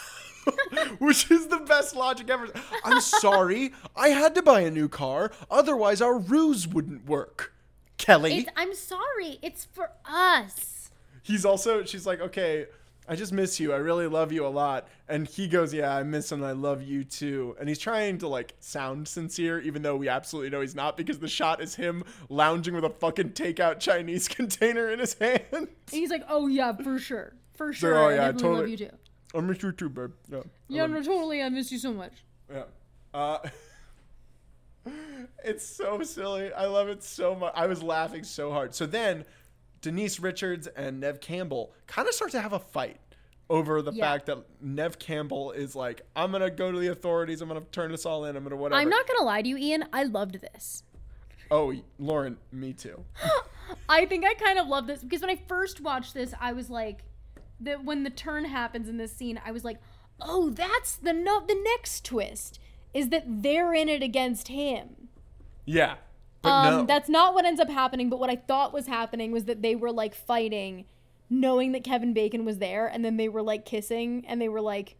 Which 1.00 1.32
is 1.32 1.48
the 1.48 1.58
best 1.60 1.96
logic 1.96 2.30
ever. 2.30 2.48
I'm 2.84 3.02
sorry. 3.02 3.74
I 3.96 4.10
had 4.10 4.36
to 4.36 4.44
buy 4.44 4.62
a 4.62 4.70
new 4.70 4.88
car. 4.88 5.32
Otherwise, 5.50 6.02
our 6.02 6.20
ruse 6.20 6.68
wouldn't 6.68 7.08
work. 7.08 7.52
Kelly. 7.98 8.36
It's, 8.40 8.50
I'm 8.56 8.76
sorry. 8.76 9.40
It's 9.42 9.66
for 9.66 9.90
us. 10.06 10.92
he's 11.24 11.46
also 11.46 11.84
she's 11.84 12.06
like 12.06 12.22
okay 12.22 12.68
i 13.08 13.16
just 13.16 13.32
miss 13.34 13.60
you 13.60 13.72
i 13.74 13.78
really 13.78 14.08
love 14.08 14.32
you 14.32 14.46
a 14.46 14.50
lot 14.50 14.88
and 15.08 15.28
he 15.28 15.48
goes 15.48 15.74
yeah 15.74 15.96
i 15.96 16.04
miss 16.04 16.32
him. 16.32 16.44
i 16.44 16.52
love 16.52 16.82
you 16.82 17.04
too 17.04 17.56
and 17.60 17.70
he's 17.70 17.80
trying 17.80 18.18
to 18.18 18.28
like 18.28 18.54
sound 18.60 19.08
sincere 19.08 19.60
even 19.60 19.82
though 19.82 19.96
we 19.96 20.08
absolutely 20.10 20.50
know 20.50 20.62
he's 20.62 20.76
not 20.76 20.98
because 20.98 21.20
the 21.20 21.28
shot 21.28 21.62
is 21.62 21.76
him 21.76 22.04
lounging 22.30 22.74
with 22.74 22.84
a 22.86 22.90
fucking 22.90 23.30
takeout 23.32 23.80
chinese 23.80 24.28
container 24.40 24.90
in 24.90 25.00
his 25.00 25.14
hand 25.16 25.42
And 25.52 25.68
he's 25.92 26.10
like, 26.10 26.24
oh 26.30 26.48
yeah, 26.48 26.74
for 26.74 26.98
sure, 27.00 27.34
for 27.54 27.72
sure. 27.74 27.96
oh, 27.98 28.10
I 28.10 28.16
yeah, 28.16 28.32
definitely 28.32 28.58
love 28.60 28.70
you 28.70 28.78
too. 28.78 28.90
i 29.36 29.40
miss 29.42 29.62
you 29.64 29.72
too 29.72 29.90
babe 29.90 30.12
yeah, 30.30 30.40
Yeah, 30.68 30.86
no, 30.88 31.02
totally. 31.04 31.42
I 31.44 31.50
miss 31.50 31.72
you 31.72 31.78
so 31.80 31.94
much. 31.94 32.14
Yeah. 32.52 32.64
Uh, 33.14 33.38
it's 35.44 35.66
so 35.66 36.02
silly. 36.04 36.52
I 36.54 36.66
love 36.66 36.90
it 36.90 37.04
so 37.04 37.36
much. 37.36 37.54
I 37.56 37.68
was 37.68 37.82
laughing 37.82 38.24
so 38.24 38.52
hard. 38.52 38.74
So 38.76 38.86
then 38.86 39.26
Denise 39.86 40.20
Richards 40.20 40.66
and 40.66 41.00
Neve 41.00 41.22
Campbell 41.22 41.72
kind 41.86 42.08
of 42.08 42.16
start 42.16 42.32
to 42.32 42.42
have 42.42 42.54
a 42.54 42.60
fight 42.60 42.98
over 43.52 43.84
the 43.84 43.92
Yeah. 43.94 44.04
fact 44.12 44.26
that 44.26 44.40
Neve 44.60 44.98
Campbell 44.98 45.52
is 45.52 45.76
like, 45.76 46.02
I'm 46.16 46.32
going 46.32 46.42
to 46.42 46.50
go 46.50 46.72
to 46.72 46.80
the 46.80 46.88
authorities. 46.88 47.40
I'm 47.40 47.50
going 47.50 47.62
to 47.64 47.70
turn 47.70 47.92
this 47.92 48.04
all 48.04 48.26
in. 48.26 48.36
I'm 48.36 48.42
going 48.42 48.50
to 48.50 48.58
whatever. 48.58 48.82
I'm 48.82 48.90
not 48.90 49.08
gonna 49.08 49.24
lie 49.24 49.44
to 49.44 49.48
you, 49.48 49.58
Ian. 49.58 49.86
I 49.94 50.02
loved 50.02 50.42
this. 50.42 50.82
Oh, 51.52 51.72
Lauren, 52.00 52.38
me 52.52 52.74
too. 52.74 53.06
I 53.90 54.08
think 54.08 54.26
I 54.26 54.34
kind 54.34 54.58
of 54.58 54.68
love 54.68 54.88
this 54.88 55.04
because 55.04 55.22
when 55.22 55.30
I 55.30 55.40
first 55.48 55.82
watched 55.82 56.16
this, 56.16 56.34
I 56.42 56.54
was 56.54 56.72
like, 56.72 57.04
that 57.60 57.86
when 57.86 58.02
the 58.02 58.10
turn 58.10 58.46
happens 58.46 58.90
in 58.90 58.98
this 58.98 59.12
scene, 59.12 59.40
I 59.46 59.52
was 59.52 59.64
like, 59.64 59.78
oh, 60.20 60.50
that's 60.50 60.96
the 60.96 61.14
no. 61.14 61.46
The 61.46 61.54
next 61.64 62.04
twist 62.04 62.60
is 62.92 63.10
that 63.10 63.24
they're 63.28 63.76
in 63.76 63.88
it 63.88 64.02
against 64.02 64.48
him. 64.48 65.10
Yeah. 65.64 65.98
Um, 66.46 66.74
no. 66.74 66.86
that's 66.86 67.10
not 67.10 67.34
what 67.34 67.46
ends 67.46 67.60
up 67.60 67.70
happening. 67.70 68.10
But 68.10 68.20
what 68.20 68.30
I 68.30 68.36
thought 68.36 68.74
was 68.74 68.88
happening 68.88 69.32
was 69.32 69.46
that 69.46 69.62
they 69.62 69.76
were 69.76 69.92
like 69.92 70.16
fighting, 70.16 70.86
knowing 71.30 71.72
that 71.74 71.84
Kevin 71.84 72.14
Bacon 72.14 72.46
was 72.46 72.58
there, 72.60 72.88
and 72.88 73.04
then 73.04 73.18
they 73.18 73.30
were 73.30 73.42
like 73.42 73.66
kissing, 73.66 74.26
and 74.28 74.42
they 74.42 74.50
were 74.50 74.62
like 74.62 74.96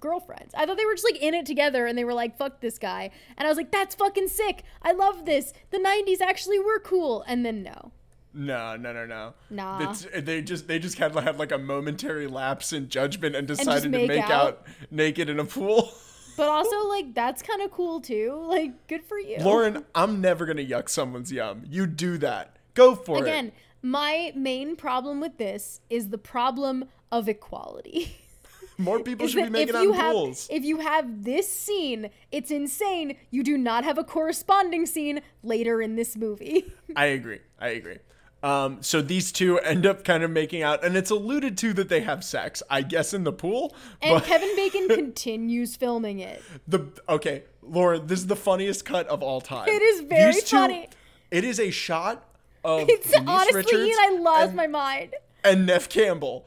girlfriends. 0.00 0.52
I 0.56 0.66
thought 0.66 0.76
they 0.76 0.84
were 0.84 0.94
just 0.94 1.10
like 1.10 1.22
in 1.22 1.34
it 1.34 1.46
together, 1.46 1.86
and 1.86 1.96
they 1.96 2.04
were 2.04 2.14
like, 2.14 2.36
"Fuck 2.36 2.60
this 2.60 2.78
guy," 2.78 3.10
and 3.36 3.46
I 3.46 3.50
was 3.50 3.56
like, 3.56 3.72
"That's 3.72 3.94
fucking 3.94 4.28
sick. 4.28 4.64
I 4.82 4.92
love 4.92 5.24
this. 5.24 5.52
The 5.70 5.78
'90s 5.78 6.20
actually 6.20 6.58
were 6.58 6.78
cool." 6.78 7.24
And 7.26 7.44
then 7.44 7.62
no, 7.62 7.92
no, 8.36 8.76
no, 8.76 8.92
no, 8.92 9.06
no. 9.06 9.34
Nah. 9.48 9.90
It's, 9.90 10.06
they 10.14 10.42
just 10.42 10.68
they 10.68 10.78
just 10.78 10.98
had 10.98 11.14
had 11.14 11.38
like 11.38 11.52
a 11.52 11.58
momentary 11.58 12.26
lapse 12.26 12.72
in 12.72 12.88
judgment 12.88 13.34
and 13.34 13.48
decided 13.48 13.84
to 13.84 13.88
make 13.88 14.08
make 14.08 14.24
out. 14.24 14.30
out 14.30 14.66
naked 14.90 15.28
in 15.28 15.40
a 15.40 15.44
pool. 15.44 15.90
but 16.36 16.48
also 16.48 16.86
like 16.88 17.14
that's 17.14 17.42
kind 17.42 17.62
of 17.62 17.70
cool 17.70 18.00
too. 18.00 18.44
Like, 18.46 18.86
good 18.86 19.04
for 19.04 19.18
you, 19.18 19.38
Lauren, 19.38 19.84
I'm 19.94 20.20
never 20.20 20.46
gonna 20.46 20.64
yuck 20.64 20.88
someone's 20.88 21.32
yum. 21.32 21.62
You 21.68 21.86
do 21.86 22.18
that. 22.18 22.56
Go 22.74 22.94
for 22.94 23.18
it. 23.18 23.22
Again, 23.22 23.52
my 23.82 24.32
main 24.34 24.76
problem 24.76 25.20
with 25.20 25.38
this 25.38 25.80
is 25.88 26.10
the 26.10 26.18
problem 26.18 26.86
of 27.10 27.28
equality. 27.28 28.16
More 28.78 29.00
people 29.00 29.26
should 29.26 29.44
be 29.44 29.50
making 29.50 29.70
if 29.70 29.74
out 29.76 29.82
you 29.82 29.92
in 29.94 29.98
have 30.00 30.12
pools. 30.12 30.48
if 30.50 30.62
you 30.62 30.80
have 30.80 31.24
this 31.24 31.48
scene, 31.48 32.10
it's 32.30 32.50
insane. 32.50 33.16
You 33.30 33.42
do 33.42 33.56
not 33.56 33.84
have 33.84 33.96
a 33.96 34.04
corresponding 34.04 34.84
scene 34.84 35.20
later 35.42 35.80
in 35.80 35.96
this 35.96 36.14
movie. 36.16 36.66
I 36.94 37.06
agree. 37.06 37.40
I 37.58 37.68
agree. 37.68 37.98
Um, 38.42 38.78
so 38.82 39.00
these 39.02 39.32
two 39.32 39.58
end 39.60 39.86
up 39.86 40.04
kind 40.04 40.22
of 40.22 40.30
making 40.30 40.62
out, 40.62 40.84
and 40.84 40.96
it's 40.96 41.10
alluded 41.10 41.56
to 41.58 41.72
that 41.74 41.88
they 41.88 42.00
have 42.02 42.22
sex, 42.22 42.62
I 42.70 42.82
guess, 42.82 43.12
in 43.14 43.24
the 43.24 43.32
pool. 43.32 43.74
And 44.02 44.22
Kevin 44.22 44.54
Bacon 44.54 44.88
continues 44.94 45.74
filming 45.74 46.20
it. 46.20 46.42
the 46.68 46.86
okay, 47.08 47.44
Lauren, 47.62 48.06
this 48.06 48.20
is 48.20 48.26
the 48.28 48.36
funniest 48.36 48.84
cut 48.84 49.06
of 49.08 49.22
all 49.22 49.40
time. 49.40 49.68
It 49.68 49.82
is 49.82 50.02
very 50.02 50.34
two- 50.34 50.56
funny. 50.56 50.88
It 51.30 51.42
is 51.44 51.58
a 51.58 51.70
shot 51.70 52.24
of 52.62 52.88
It's 52.88 53.10
Denise 53.10 53.28
honestly, 53.28 53.56
Richards 53.56 53.96
I 54.00 54.18
lost 54.20 54.48
and, 54.48 54.56
my 54.56 54.66
mind. 54.68 55.14
and 55.42 55.66
Neve 55.66 55.88
Campbell 55.88 56.46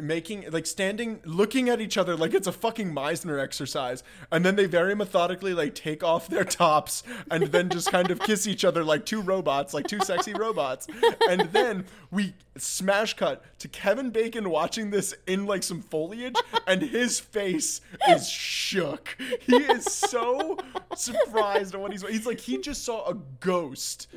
making 0.00 0.44
like 0.50 0.66
standing 0.66 1.20
looking 1.24 1.68
at 1.68 1.80
each 1.80 1.96
other 1.96 2.16
like 2.16 2.34
it's 2.34 2.46
a 2.46 2.52
fucking 2.52 2.92
Meisner 2.92 3.42
exercise. 3.42 4.02
And 4.30 4.44
then 4.44 4.56
they 4.56 4.66
very 4.66 4.94
methodically 4.94 5.54
like 5.54 5.74
take 5.74 6.02
off 6.02 6.28
their 6.28 6.44
tops 6.44 7.02
and 7.30 7.44
then 7.44 7.68
just 7.68 7.90
kind 7.90 8.10
of 8.10 8.20
kiss 8.20 8.46
each 8.46 8.64
other 8.64 8.84
like 8.84 9.06
two 9.06 9.22
robots 9.22 9.74
like 9.74 9.86
two 9.86 10.00
sexy 10.00 10.34
robots. 10.34 10.86
And 11.28 11.42
then 11.52 11.84
we 12.10 12.34
smash 12.56 13.14
cut 13.14 13.44
to 13.58 13.68
Kevin 13.68 14.10
Bacon 14.10 14.48
watching 14.50 14.90
this 14.90 15.14
in 15.26 15.46
like 15.46 15.62
some 15.62 15.82
foliage 15.82 16.36
and 16.66 16.82
his 16.82 17.20
face 17.20 17.80
is 18.08 18.28
shook. 18.28 19.16
He 19.40 19.56
is 19.56 19.84
so 19.84 20.58
surprised 20.94 21.74
at 21.74 21.80
what 21.80 21.92
he's 21.92 22.06
he's 22.06 22.26
like 22.26 22.40
he 22.40 22.58
just 22.58 22.84
saw 22.84 23.08
a 23.08 23.14
ghost 23.40 24.08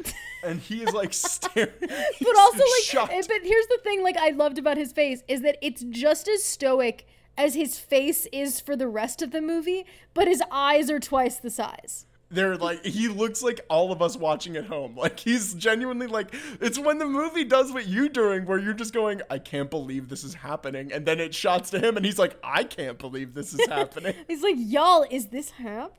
and 0.44 0.60
he 0.60 0.84
is 0.84 0.94
like 0.94 1.14
staring. 1.14 1.70
But 1.80 2.38
also, 2.38 2.58
like, 2.58 2.84
shocked. 2.84 3.14
but 3.28 3.42
here's 3.44 3.68
the 3.68 3.80
thing: 3.84 4.04
like, 4.04 4.18
I 4.18 4.30
loved 4.30 4.58
about 4.58 4.78
his 4.78 4.92
face 4.92 5.24
is 5.28 5.42
that 5.42 5.58
it's 5.70 5.84
just 5.84 6.28
as 6.28 6.44
stoic 6.44 7.06
as 7.38 7.54
his 7.54 7.78
face 7.78 8.26
is 8.34 8.60
for 8.60 8.76
the 8.76 8.88
rest 8.88 9.22
of 9.22 9.30
the 9.30 9.40
movie, 9.40 9.86
but 10.16 10.28
his 10.28 10.42
eyes 10.50 10.90
are 10.90 11.00
twice 11.00 11.38
the 11.38 11.52
size. 11.52 12.08
They're 12.32 12.58
like 12.58 12.86
he 12.86 13.08
looks 13.08 13.42
like 13.42 13.62
all 13.70 13.92
of 13.92 14.02
us 14.02 14.16
watching 14.16 14.56
at 14.56 14.66
home. 14.66 14.96
Like 14.96 15.20
he's 15.20 15.54
genuinely 15.54 16.08
like 16.08 16.34
it's 16.62 16.78
when 16.78 16.98
the 16.98 17.06
movie 17.06 17.44
does 17.44 17.72
what 17.72 17.88
you're 17.88 18.10
doing 18.10 18.46
where 18.46 18.60
you're 18.60 18.74
just 18.74 18.94
going 18.94 19.22
i 19.30 19.40
can't 19.40 19.70
believe 19.70 20.10
this 20.10 20.24
is 20.24 20.36
happening. 20.36 20.92
And 20.92 21.06
then 21.06 21.20
it 21.20 21.34
shots 21.34 21.70
to 21.72 21.80
him 21.80 21.98
and 21.98 22.06
he's 22.06 22.20
like 22.20 22.38
i 22.44 22.64
can't 22.64 22.98
believe 23.00 23.34
this 23.34 23.54
is 23.54 23.66
happening. 23.68 24.14
He's 24.28 24.44
like, 24.44 24.56
y'all, 24.58 25.06
is 25.10 25.28
this 25.28 25.52
happening? 25.52 25.96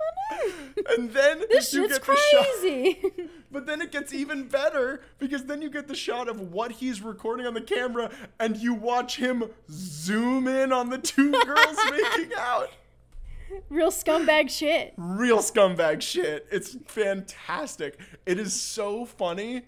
and 0.91 1.11
then 1.11 1.43
this 1.51 1.73
you 1.73 1.89
get 1.89 2.03
the 2.05 2.15
shot. 2.15 2.47
crazy. 2.61 3.01
but 3.51 3.67
then 3.67 3.81
it 3.81 3.91
gets 3.91 4.13
even 4.15 4.47
better 4.49 5.03
because 5.19 5.45
then 5.45 5.61
you 5.63 5.71
get 5.71 5.89
the 5.89 5.95
shot 5.95 6.29
of 6.29 6.53
what 6.53 6.73
he's 6.73 7.03
recording 7.03 7.47
on 7.47 7.55
the 7.55 7.61
camera 7.61 8.11
and 8.39 8.57
you 8.57 8.75
watch 8.75 9.17
him 9.17 9.45
zoom 9.71 10.47
in 10.47 10.73
on 10.73 10.91
the 10.91 10.99
two 10.99 11.33
girls 11.33 11.77
making 11.91 12.31
out 12.39 12.71
Real 13.69 13.91
scumbag 13.91 14.51
shit. 14.51 14.95
real 14.97 15.39
scumbag 15.39 16.03
shit. 16.03 16.47
It's 16.51 16.77
fantastic. 16.87 17.99
It 18.27 18.39
is 18.39 18.59
so 18.59 19.05
funny. 19.05 19.63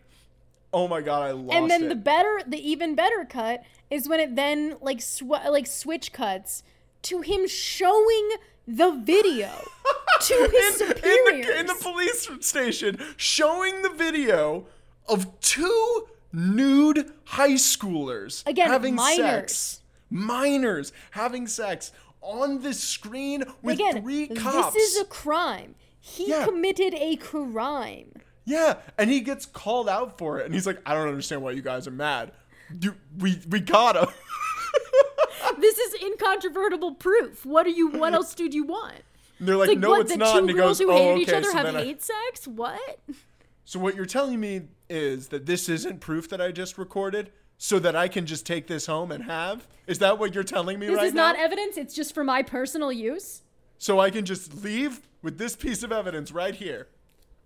Oh 0.73 0.89
my 0.89 1.01
god, 1.03 1.23
I 1.23 1.31
lost 1.33 1.55
and 1.55 1.71
then 1.71 1.85
it. 1.85 1.89
the 1.91 1.95
better, 1.97 2.41
the 2.47 2.57
even 2.59 2.95
better 2.95 3.27
cut 3.29 3.63
is 3.91 4.09
when 4.09 4.21
it 4.21 4.37
then 4.37 4.77
like 4.81 5.03
sw- 5.03 5.23
like 5.49 5.67
switch 5.67 6.13
cuts 6.13 6.63
to 7.03 7.21
him 7.21 7.47
showing 7.47 8.31
the 8.67 8.93
video 8.93 9.51
to 10.21 10.49
his 10.53 10.81
in, 10.81 10.89
in 10.91 11.41
the, 11.41 11.59
in 11.61 11.67
the 11.67 11.75
police 11.81 12.29
station, 12.41 12.99
showing 13.17 13.83
the 13.83 13.91
video 13.91 14.67
of 15.09 15.41
two 15.41 16.07
nude 16.33 17.13
high 17.25 17.51
schoolers 17.55 18.47
Again, 18.47 18.71
having 18.71 18.95
minors. 18.95 19.53
sex. 19.53 19.79
Minors 20.09 20.93
having 21.13 21.47
sex 21.47 21.91
on 22.23 22.63
the 22.63 22.73
screen 22.73 23.45
with 23.63 23.75
Again, 23.75 24.01
three 24.03 24.29
cops. 24.29 24.75
this 24.75 24.95
is 24.95 25.01
a 25.03 25.05
crime. 25.05 25.75
He 26.01 26.29
Yeah. 26.29 26.45
committed 26.45 26.95
a 26.95 27.17
crime. 27.17 28.13
Yeah, 28.45 28.79
and 28.99 29.11
he 29.11 29.21
gets 29.21 29.47
called 29.47 29.89
out 29.89 30.19
for 30.19 30.39
it, 30.41 30.47
and 30.47 30.55
he's 30.55 30.67
like, 30.67 30.81
"I 30.85 30.95
don't 30.95 31.09
understand 31.09 31.43
why 31.43 31.53
you 31.53 31.63
guys 31.63 31.87
are 31.87 31.93
mad. 31.93 32.33
You, 32.81 32.95
we 33.19 33.41
we 33.49 33.61
got 33.61 33.97
him." 33.97 34.09
this 35.61 35.79
is 35.79 35.95
incontrovertible 36.03 36.95
proof. 36.97 37.45
What 37.47 37.67
are 37.67 37.71
you? 37.71 37.89
What 37.91 38.15
else 38.15 38.35
did 38.35 38.55
you 38.55 38.65
want? 38.65 38.97
And 39.39 39.47
they're 39.49 39.57
like, 39.57 39.69
Like 39.69 39.79
"No, 39.79 39.91
what? 39.91 40.01
it's 40.03 40.13
the 40.13 40.17
not." 40.19 40.33
two 40.33 40.39
And 40.39 40.49
he 40.49 40.55
girls 40.57 40.79
goes, 40.79 40.87
who 40.87 40.93
"Oh, 40.93 40.97
hated 40.97 41.21
each 41.23 41.29
other 41.35 41.45
So 41.51 41.57
have 41.57 41.67
then 41.67 41.77
I- 41.77 41.85
hate 41.85 42.03
sex. 42.03 42.47
What? 42.49 42.99
So 43.65 43.79
what 43.79 43.95
you're 43.95 44.07
telling 44.07 44.41
me 44.41 44.63
is 44.91 45.29
that 45.29 45.47
this 45.47 45.69
isn't 45.69 46.01
proof 46.01 46.29
that 46.31 46.41
I 46.41 46.51
just 46.51 46.77
recorded, 46.79 47.31
so 47.63 47.79
that 47.79 47.95
I 47.95 48.09
can 48.09 48.27
just 48.27 48.45
take 48.45 48.67
this 48.67 48.87
home 48.87 49.13
and 49.13 49.23
have? 49.23 49.69
Is 49.87 50.01
that 50.01 50.19
what 50.19 50.35
you're 50.35 50.43
telling 50.43 50.81
me 50.81 50.87
This 50.87 50.97
right 50.97 50.99
now? 50.99 51.03
This 51.03 51.11
is 51.11 51.15
not 51.15 51.37
evidence. 51.37 51.77
It's 51.77 51.95
just 51.95 52.13
for 52.13 52.25
my 52.25 52.43
personal 52.43 52.91
use. 52.91 53.43
so 53.79 54.01
I 54.01 54.11
can 54.11 54.25
just 54.25 54.65
leave 54.65 55.01
with 55.23 55.39
this 55.39 55.55
piece 55.55 55.85
of 55.85 55.93
evidence 55.93 56.33
right 56.33 56.57
here. 56.57 56.89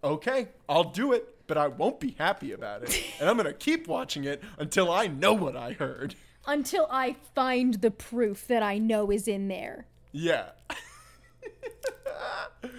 Okay, 0.03 0.49
I'll 0.71 0.85
do 0.85 1.13
it, 1.13 1.47
but 1.47 1.59
I 1.59 1.69
won't 1.69 2.01
be 2.01 2.17
happy 2.19 2.53
about 2.53 2.83
it, 2.83 3.05
and 3.21 3.29
I'm 3.29 3.37
gonna 3.37 3.53
keep 3.53 3.89
watching 3.89 4.25
it 4.25 4.43
until 4.59 4.91
I 4.91 5.07
know 5.07 5.35
what 5.35 5.55
I 5.55 5.73
heard. 5.73 6.15
Until 6.47 6.89
I 6.91 7.17
find 7.35 7.75
the 7.75 7.91
proof 7.91 8.49
that 8.49 8.63
I 8.63 8.79
know 8.79 9.11
is 9.11 9.29
in 9.29 9.49
there. 9.49 9.85
Yeah. 10.13 10.47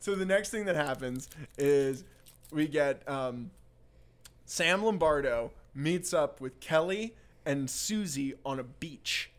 so 0.00 0.16
the 0.16 0.26
next 0.26 0.50
thing 0.50 0.64
that 0.64 0.74
happens 0.74 1.28
is 1.56 2.02
we 2.50 2.66
get 2.66 3.08
um, 3.08 3.52
Sam 4.46 4.82
Lombardo 4.82 5.52
meets 5.74 6.12
up 6.12 6.40
with 6.40 6.60
Kelly 6.60 7.14
and 7.44 7.68
Susie 7.68 8.34
on 8.44 8.58
a 8.58 8.64
beach. 8.64 9.30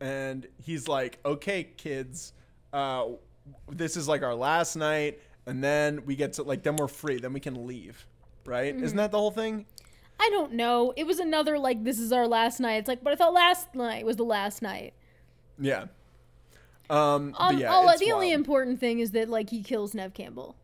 And 0.00 0.46
he's 0.62 0.88
like, 0.88 1.18
okay, 1.24 1.64
kids, 1.76 2.32
uh, 2.72 3.06
this 3.70 3.96
is 3.96 4.08
like 4.08 4.22
our 4.22 4.34
last 4.34 4.76
night. 4.76 5.20
And 5.46 5.62
then 5.62 6.04
we 6.04 6.16
get 6.16 6.34
to, 6.34 6.42
like, 6.42 6.62
then 6.62 6.76
we're 6.76 6.88
free. 6.88 7.18
Then 7.18 7.32
we 7.32 7.40
can 7.40 7.66
leave. 7.66 8.06
Right? 8.44 8.74
Isn't 8.74 8.96
that 8.98 9.10
the 9.10 9.18
whole 9.18 9.30
thing? 9.30 9.64
I 10.20 10.28
don't 10.30 10.52
know. 10.52 10.92
It 10.96 11.06
was 11.06 11.18
another 11.18 11.58
like 11.58 11.82
this 11.84 11.98
is 11.98 12.12
our 12.12 12.26
last 12.26 12.60
night. 12.60 12.74
It's 12.76 12.88
like, 12.88 13.02
but 13.02 13.12
I 13.12 13.16
thought 13.16 13.32
last 13.32 13.74
night 13.74 14.04
was 14.04 14.16
the 14.16 14.24
last 14.24 14.62
night. 14.62 14.94
Yeah. 15.58 15.86
Um, 16.90 17.32
but 17.32 17.40
Um, 17.54 17.58
yeah, 17.58 17.96
the 17.98 18.12
only 18.12 18.32
important 18.32 18.78
thing 18.78 18.98
is 19.00 19.12
that 19.12 19.28
like 19.28 19.50
he 19.50 19.62
kills 19.62 19.94
Neve 19.94 20.14
Campbell. 20.14 20.56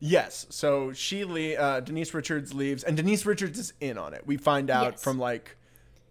Yes. 0.00 0.46
So 0.50 0.92
she, 0.92 1.24
le- 1.24 1.54
uh, 1.54 1.80
Denise 1.80 2.14
Richards 2.14 2.54
leaves, 2.54 2.84
and 2.84 2.96
Denise 2.96 3.26
Richards 3.26 3.58
is 3.58 3.72
in 3.80 3.98
on 3.98 4.14
it. 4.14 4.26
We 4.26 4.36
find 4.36 4.70
out 4.70 4.92
Yes. 4.92 5.02
from 5.02 5.18
like, 5.18 5.56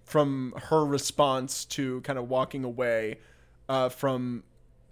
from 0.03 0.53
her 0.69 0.85
response 0.85 1.65
to 1.65 2.01
kind 2.01 2.19
of 2.19 2.29
walking 2.29 2.63
away, 2.63 3.19
uh, 3.69 3.89
from 3.89 4.43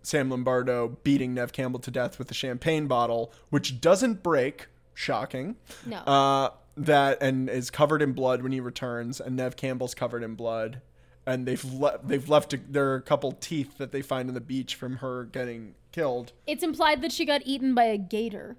Sam 0.03 0.29
Lombardo 0.29 0.97
beating 1.03 1.33
Neve 1.33 1.51
Campbell 1.51 1.79
to 1.79 1.91
death 1.91 2.19
with 2.19 2.29
a 2.31 2.33
champagne 2.33 2.87
bottle, 2.87 3.33
which 3.49 3.81
doesn't 3.81 4.21
break. 4.23 4.67
Shocking. 4.93 5.55
No. 5.85 5.97
Uh, 5.97 6.49
that 6.77 7.21
and 7.21 7.49
is 7.49 7.69
covered 7.69 8.01
in 8.01 8.13
blood 8.13 8.41
when 8.43 8.51
he 8.53 8.59
returns, 8.61 9.19
and 9.19 9.35
Neve 9.35 9.55
Campbell's 9.57 9.93
covered 9.93 10.23
in 10.23 10.35
blood. 10.35 10.81
And 11.27 11.45
they've 11.47 11.63
le- 11.65 11.99
they've 12.03 12.29
left 12.29 12.53
a- 12.53 12.79
a 12.95 13.01
couple 13.01 13.31
teeth 13.33 13.77
that 13.77 13.91
they 13.91 14.01
find 14.01 14.29
on 14.29 14.35
the 14.35 14.41
beach 14.41 14.75
from 14.75 14.97
her 14.97 15.23
getting 15.25 15.73
killed. 15.91 16.33
It's 16.45 16.63
implied 16.63 17.01
that 17.01 17.11
she 17.11 17.25
got 17.25 17.41
eaten 17.45 17.73
by 17.73 17.85
a 17.85 17.97
gator. 17.97 18.57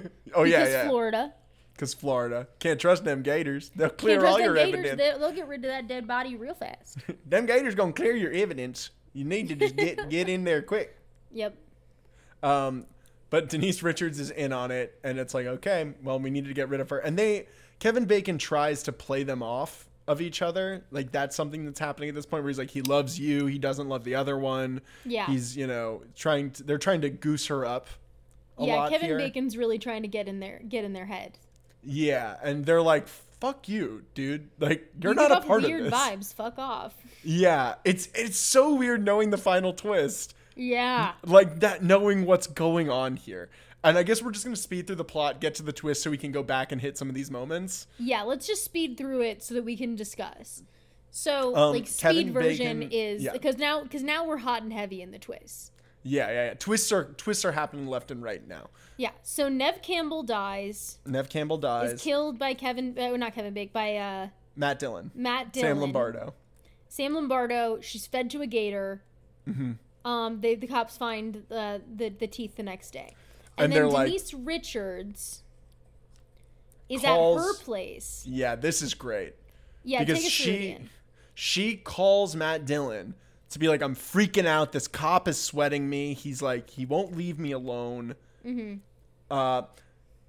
Oh 0.34 0.44
yeah, 0.44 0.60
because 0.60 0.72
yeah. 0.72 0.88
Florida. 0.88 1.32
Because 1.72 1.94
Florida. 1.94 2.48
Can't 2.58 2.80
trust 2.80 3.04
them 3.04 3.22
gators. 3.22 3.70
They'll 3.76 3.90
clear 3.90 4.24
all 4.24 4.40
your 4.40 4.54
gators. 4.54 4.74
evidence. 4.74 4.98
They, 4.98 5.18
they'll 5.18 5.32
get 5.32 5.46
rid 5.46 5.64
of 5.64 5.70
that 5.70 5.88
dead 5.88 6.06
body 6.06 6.36
real 6.36 6.54
fast. 6.54 6.98
Them 7.26 7.46
gators 7.46 7.74
gonna 7.74 7.92
clear 7.92 8.16
your 8.16 8.32
evidence. 8.32 8.90
You 9.12 9.24
need 9.24 9.48
to 9.48 9.54
just 9.54 9.76
get 9.76 10.08
get 10.10 10.28
in 10.28 10.44
there 10.44 10.62
quick. 10.62 10.96
yep. 11.32 11.54
Um, 12.42 12.86
but 13.30 13.48
Denise 13.48 13.82
Richards 13.82 14.20
is 14.20 14.30
in 14.30 14.52
on 14.52 14.70
it, 14.70 14.98
and 15.02 15.18
it's 15.18 15.34
like, 15.34 15.46
okay, 15.46 15.92
well, 16.02 16.18
we 16.18 16.30
needed 16.30 16.48
to 16.48 16.54
get 16.54 16.68
rid 16.68 16.80
of 16.80 16.90
her. 16.90 16.98
And 16.98 17.18
they, 17.18 17.48
Kevin 17.80 18.04
Bacon 18.04 18.38
tries 18.38 18.84
to 18.84 18.92
play 18.92 19.24
them 19.24 19.42
off 19.42 19.88
of 20.06 20.20
each 20.20 20.42
other. 20.42 20.84
Like 20.90 21.10
that's 21.12 21.34
something 21.34 21.64
that's 21.64 21.80
happening 21.80 22.08
at 22.08 22.14
this 22.14 22.26
point 22.26 22.44
where 22.44 22.50
he's 22.50 22.58
like, 22.58 22.70
he 22.70 22.82
loves 22.82 23.18
you, 23.18 23.46
he 23.46 23.58
doesn't 23.58 23.88
love 23.88 24.04
the 24.04 24.14
other 24.14 24.38
one. 24.38 24.80
Yeah. 25.04 25.26
He's 25.26 25.56
you 25.56 25.66
know 25.66 26.02
trying 26.14 26.52
to. 26.52 26.62
They're 26.62 26.78
trying 26.78 27.00
to 27.02 27.10
goose 27.10 27.46
her 27.48 27.64
up. 27.64 27.88
Yeah, 28.58 28.88
Kevin 28.88 29.06
here. 29.06 29.18
Bacon's 29.18 29.56
really 29.56 29.78
trying 29.78 30.02
to 30.02 30.08
get 30.08 30.28
in 30.28 30.40
there, 30.40 30.60
get 30.68 30.84
in 30.84 30.92
their 30.92 31.06
head. 31.06 31.38
Yeah, 31.82 32.36
and 32.42 32.64
they're 32.64 32.82
like, 32.82 33.06
"Fuck 33.08 33.68
you, 33.68 34.04
dude! 34.14 34.48
Like 34.58 34.90
you're 35.00 35.12
You 35.12 35.16
not 35.20 35.30
a 35.30 35.40
part 35.40 35.62
weird 35.62 35.84
of 35.86 35.90
this." 35.90 35.94
vibes. 36.00 36.34
Fuck 36.34 36.58
off. 36.58 36.94
Yeah, 37.22 37.74
it's 37.84 38.08
it's 38.14 38.38
so 38.38 38.74
weird 38.74 39.04
knowing 39.04 39.30
the 39.30 39.38
final 39.38 39.72
twist. 39.72 40.34
Yeah. 40.56 41.12
Like 41.24 41.60
that 41.60 41.82
knowing 41.84 42.24
what's 42.24 42.46
going 42.46 42.88
on 42.90 43.16
here. 43.16 43.50
And 43.84 43.96
I 43.98 44.02
guess 44.02 44.20
we're 44.22 44.32
just 44.32 44.44
going 44.44 44.54
to 44.56 44.60
speed 44.60 44.86
through 44.88 44.96
the 44.96 45.04
plot, 45.04 45.40
get 45.40 45.54
to 45.56 45.62
the 45.62 45.72
twist 45.72 46.02
so 46.02 46.10
we 46.10 46.16
can 46.16 46.32
go 46.32 46.42
back 46.42 46.72
and 46.72 46.80
hit 46.80 46.98
some 46.98 47.08
of 47.08 47.14
these 47.14 47.30
moments. 47.30 47.86
Yeah, 47.98 48.22
let's 48.22 48.46
just 48.46 48.64
speed 48.64 48.96
through 48.96 49.20
it 49.20 49.44
so 49.44 49.54
that 49.54 49.64
we 49.64 49.76
can 49.76 49.94
discuss. 49.94 50.62
So, 51.12 51.54
Um, 51.54 51.72
like 51.74 51.86
speed 51.86 52.00
Kevin 52.02 52.32
version 52.32 52.80
Bacon- 52.80 52.90
is 52.92 53.22
yeah. 53.22 53.32
because 53.32 53.58
now 53.58 53.82
because 53.84 54.02
now 54.02 54.26
we're 54.26 54.38
hot 54.38 54.62
and 54.62 54.72
heavy 54.72 55.02
in 55.02 55.12
the 55.12 55.18
twists. 55.20 55.70
Yeah, 56.06 56.28
yeah, 56.30 56.44
yeah. 56.46 56.54
Twists 56.54 56.92
are 56.92 57.04
twists 57.16 57.44
are 57.44 57.52
happening 57.52 57.86
left 57.88 58.10
and 58.10 58.22
right 58.22 58.46
now. 58.46 58.70
Yeah. 58.96 59.10
So 59.22 59.48
Neve 59.48 59.82
Campbell 59.82 60.22
dies, 60.22 60.98
Neve 61.04 61.28
Campbell 61.28 61.58
dies. 61.58 61.92
is 61.94 62.02
killed 62.02 62.38
by 62.38 62.54
Kevin, 62.54 62.96
uh, 62.98 63.16
not 63.16 63.34
Kevin 63.34 63.52
Bake, 63.52 63.72
by 63.72 63.96
uh, 63.96 64.28
Matt 64.54 64.78
Dillon. 64.78 65.10
Matt 65.14 65.52
Dillon. 65.52 65.68
Sam 65.68 65.80
Lombardo. 65.80 66.34
Sam 66.88 67.14
Lombardo, 67.14 67.80
she's 67.80 68.06
fed 68.06 68.30
to 68.30 68.40
a 68.42 68.46
gator. 68.46 69.02
Mm-hmm. 69.48 69.72
Um, 70.08 70.40
they, 70.40 70.54
the 70.54 70.68
cops 70.68 70.96
find 70.96 71.42
the, 71.48 71.82
the 71.94 72.08
the 72.10 72.28
teeth 72.28 72.54
the 72.56 72.62
next 72.62 72.92
day, 72.92 73.12
And 73.58 73.64
and, 73.64 73.72
then 73.72 73.90
like- 73.90 74.06
Denise 74.06 74.32
Richards 74.32 75.42
is 76.88 77.02
Calls- 77.02 77.38
at 77.40 77.42
her 77.42 77.54
place. 77.64 78.24
Yeah, 78.26 78.54
this 78.54 78.80
is 78.82 78.94
great. 78.94 79.34
Yeah, 79.82 80.04
because 80.04 80.24
she 80.24 80.78
she 81.34 81.76
calls 81.76 82.34
Matt 82.36 82.64
Dillon 82.64 83.14
to 83.50 83.58
be 83.58 83.68
like, 83.68 83.82
I'm 83.82 83.94
freaking 83.94 84.46
out. 84.46 84.72
This 84.72 84.88
cop 84.88 85.28
is 85.28 85.40
sweating 85.40 85.88
me. 85.88 86.14
He's 86.14 86.42
like, 86.42 86.70
he 86.70 86.84
won't 86.86 87.16
leave 87.16 87.38
me 87.38 87.52
alone. 87.52 88.14
Mm-hmm. 88.44 88.74
Uh, 89.30 89.62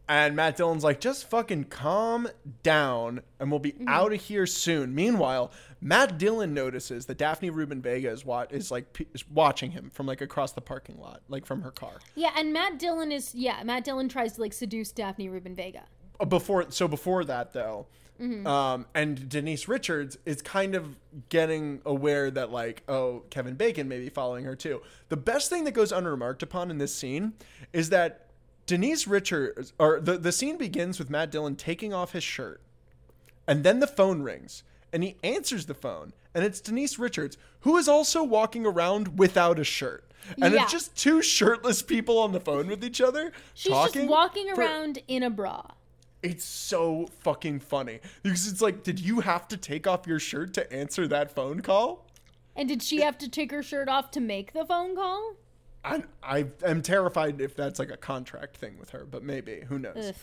and 0.09 0.35
Matt 0.37 0.55
Dillon's 0.55 0.85
like, 0.85 1.01
just 1.01 1.29
fucking 1.29 1.65
calm 1.65 2.29
down, 2.63 3.21
and 3.41 3.51
we'll 3.51 3.59
be 3.59 3.73
Mm-hmm. 3.73 3.89
out 3.89 4.13
of 4.13 4.21
here 4.21 4.45
soon. 4.45 4.95
Meanwhile, 4.95 5.51
Matt 5.81 6.17
Dillon 6.17 6.53
notices 6.53 7.05
that 7.07 7.17
Daphne 7.17 7.49
Rubin 7.49 7.81
Vega 7.81 8.09
is 8.11 8.23
wa- 8.23 8.45
is 8.49 8.71
like 8.71 8.93
p- 8.93 9.07
is 9.13 9.29
watching 9.29 9.71
him 9.71 9.89
from 9.93 10.05
like 10.05 10.21
across 10.21 10.53
the 10.53 10.61
parking 10.61 10.97
lot, 10.99 11.21
like 11.27 11.45
from 11.45 11.61
her 11.61 11.71
car. 11.71 11.91
Yeah, 12.15 12.31
and 12.37 12.53
Matt 12.53 12.79
Dillon 12.79 13.11
is 13.11 13.35
yeah. 13.35 13.61
Matt 13.63 13.83
Dillon 13.83 14.07
tries 14.07 14.33
to 14.33 14.41
like 14.41 14.53
seduce 14.53 14.91
Daphne 14.93 15.27
Rubin 15.27 15.53
Vega. 15.53 15.83
Uh, 16.21 16.25
before 16.25 16.65
so 16.69 16.87
before 16.87 17.25
that 17.25 17.51
though 17.51 17.85
Mm-hmm. 18.19 18.47
um 18.47 18.85
and 18.95 19.29
denise 19.29 19.67
richards 19.67 20.17
is 20.25 20.41
kind 20.41 20.73
of 20.73 20.95
getting 21.29 21.81
aware 21.85 22.31
that 22.31 22.51
like 22.51 22.81
oh 22.89 23.23
kevin 23.29 23.53
bacon 23.53 23.87
may 23.87 23.99
be 23.99 24.09
following 24.09 24.43
her 24.45 24.55
too 24.55 24.81
the 25.09 25.17
best 25.17 25.49
thing 25.51 25.65
that 25.65 25.71
goes 25.75 25.91
unremarked 25.91 26.41
upon 26.41 26.71
in 26.71 26.79
this 26.79 26.95
scene 26.95 27.33
is 27.73 27.89
that 27.89 28.25
denise 28.65 29.05
richards 29.07 29.71
or 29.77 29.99
the, 29.99 30.17
the 30.17 30.31
scene 30.31 30.57
begins 30.57 30.97
with 30.97 31.09
matt 31.11 31.29
dillon 31.29 31.55
taking 31.55 31.93
off 31.93 32.13
his 32.13 32.23
shirt 32.23 32.59
and 33.47 33.63
then 33.63 33.79
the 33.79 33.87
phone 33.87 34.23
rings 34.23 34.63
and 34.91 35.03
he 35.03 35.15
answers 35.23 35.67
the 35.67 35.73
phone 35.75 36.11
and 36.33 36.43
it's 36.43 36.59
denise 36.59 36.97
richards 36.97 37.37
who 37.61 37.77
is 37.77 37.87
also 37.87 38.23
walking 38.23 38.65
around 38.65 39.19
without 39.19 39.59
a 39.59 39.63
shirt 39.63 40.03
and 40.41 40.53
Yeah. 40.55 40.63
it's 40.63 40.71
just 40.71 40.95
two 40.95 41.21
shirtless 41.21 41.81
people 41.83 42.17
on 42.17 42.31
the 42.31 42.39
phone 42.39 42.67
with 42.67 42.83
each 42.83 42.99
other 42.99 43.31
She's 43.53 43.71
talking 43.71 44.01
just 44.03 44.11
walking 44.11 44.53
for- 44.55 44.61
around 44.61 44.99
in 45.07 45.21
a 45.23 45.29
bra. 45.29 45.61
It's 46.31 46.45
so 46.45 47.07
fucking 47.21 47.59
funny 47.61 47.99
because 48.23 48.47
it's 48.51 48.61
like, 48.61 48.83
did 48.83 48.99
you 48.99 49.21
have 49.21 49.47
to 49.49 49.57
take 49.57 49.87
off 49.87 50.05
your 50.05 50.19
shirt 50.19 50.53
to 50.55 50.73
answer 50.73 51.07
that 51.07 51.31
phone 51.31 51.61
call? 51.61 52.05
And 52.55 52.67
did 52.67 52.81
she 52.83 53.01
have 53.01 53.17
to 53.19 53.29
take 53.29 53.51
her 53.51 53.63
shirt 53.63 53.87
off 53.87 54.11
to 54.11 54.19
make 54.19 54.53
the 54.53 54.65
phone 54.65 54.95
call? 54.95 55.35
I 55.85 56.03
I 56.23 56.45
am 56.65 56.81
terrified 56.81 57.39
if 57.39 57.55
that's 57.55 57.79
like 57.79 57.91
a 57.91 57.97
contract 57.97 58.57
thing 58.57 58.77
with 58.79 58.89
her, 58.89 59.05
but 59.05 59.23
maybe 59.23 59.63
who 59.67 59.79
knows? 59.79 60.07
Ugh. 60.09 60.15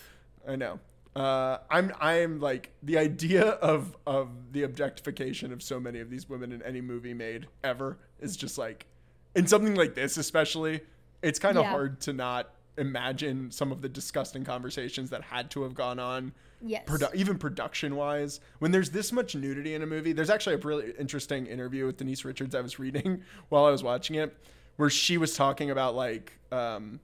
I 0.49 0.57
know. 0.57 0.81
Uh, 1.17 1.59
I'm 1.71 1.93
I'm 2.01 2.41
like 2.41 2.71
the 2.83 2.99
idea 2.99 3.45
of 3.45 3.97
of 4.07 4.29
the 4.53 4.65
objectification 4.65 5.53
of 5.53 5.63
so 5.63 5.79
many 5.79 6.01
of 6.01 6.11
these 6.11 6.29
women 6.29 6.51
in 6.53 6.61
any 6.63 6.81
movie 6.81 7.15
made 7.15 7.47
ever 7.63 7.99
is 8.21 8.37
just 8.37 8.59
like 8.59 8.87
in 9.35 9.47
something 9.47 9.75
like 9.77 9.95
this 9.95 10.17
especially. 10.17 10.81
It's 11.23 11.39
kind 11.39 11.57
of 11.57 11.65
Yeah. 11.65 11.71
hard 11.71 12.01
to 12.03 12.13
not 12.13 12.51
imagine 12.79 13.51
some 13.51 13.71
of 13.73 13.81
the 13.83 13.89
disgusting 13.89 14.45
conversations 14.45 15.11
that 15.11 15.23
had 15.23 15.51
to 15.51 15.63
have 15.63 15.75
gone 15.75 15.99
on 15.99 16.33
Yes. 16.67 16.85
produ- 16.87 17.15
even 17.15 17.37
production 17.37 17.95
wise 17.95 18.41
when 18.59 18.71
there's 18.71 18.89
this 18.91 19.13
much 19.13 19.35
nudity 19.37 19.75
in 19.75 19.83
a 19.83 19.87
movie 19.87 20.13
there's 20.15 20.31
actually 20.31 20.55
a 20.55 20.59
really 20.59 20.93
interesting 20.99 21.47
interview 21.47 21.85
with 21.85 21.99
denise 21.99 22.25
richards 22.25 22.55
i 22.55 22.61
was 22.61 22.79
reading 22.79 23.23
while 23.51 23.67
i 23.67 23.71
was 23.71 23.83
watching 23.83 24.17
it 24.17 24.35
where 24.77 24.89
she 24.89 25.19
was 25.19 25.35
talking 25.37 25.71
about 25.71 25.95
like 25.95 26.33
um 26.53 27.01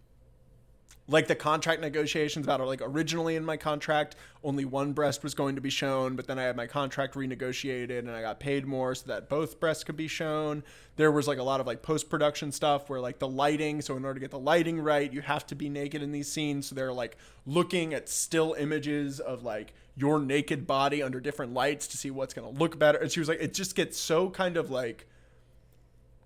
like 1.11 1.27
the 1.27 1.35
contract 1.35 1.81
negotiations 1.81 2.47
about 2.47 2.61
it. 2.61 2.65
like 2.65 2.81
originally 2.83 3.37
in 3.37 3.45
my 3.45 3.57
contract 3.57 4.15
only 4.45 4.65
one 4.65 4.93
breast 4.93 5.23
was 5.23 5.35
going 5.35 5.57
to 5.57 5.61
be 5.61 5.71
shown 5.71 6.15
but 6.17 6.27
then 6.27 6.39
i 6.39 6.43
had 6.43 6.57
my 6.57 6.67
contract 6.67 7.15
renegotiated 7.15 7.99
and 7.99 8.11
i 8.11 8.23
got 8.23 8.39
paid 8.41 8.65
more 8.65 8.95
so 8.95 9.07
that 9.07 9.29
both 9.29 9.59
breasts 9.61 9.85
could 9.85 9.97
be 9.97 10.09
shown 10.09 10.63
there 10.97 11.11
was 11.11 11.27
like 11.27 11.39
a 11.39 11.43
lot 11.43 11.61
of 11.61 11.67
like 11.67 11.83
post-production 11.83 12.53
stuff 12.53 12.89
where 12.89 13.01
like 13.01 13.19
the 13.19 13.29
lighting 13.29 13.83
so 13.83 13.97
in 13.97 14.05
order 14.05 14.15
to 14.15 14.21
get 14.21 14.31
the 14.31 14.39
lighting 14.39 14.81
right 14.81 15.13
you 15.13 15.21
have 15.21 15.47
to 15.47 15.55
be 15.55 15.69
naked 15.69 16.03
in 16.03 16.13
these 16.13 16.31
scenes 16.31 16.69
so 16.69 16.75
they're 16.75 16.93
like 16.93 17.17
looking 17.45 17.93
at 17.93 18.09
still 18.09 18.55
images 18.59 19.21
of 19.21 19.43
like 19.43 19.75
your 19.97 20.21
naked 20.21 20.67
body 20.67 21.03
under 21.03 21.21
different 21.21 21.53
lights 21.53 21.87
to 21.89 21.97
see 21.97 22.11
what's 22.11 22.33
going 22.33 22.51
to 22.51 22.59
look 22.59 22.79
better 22.79 22.99
and 22.99 23.11
she 23.11 23.21
was 23.21 23.29
like 23.29 23.41
it 23.41 23.53
just 23.53 23.75
gets 23.75 23.99
so 23.99 24.31
kind 24.31 24.57
of 24.57 24.71
like 24.71 25.07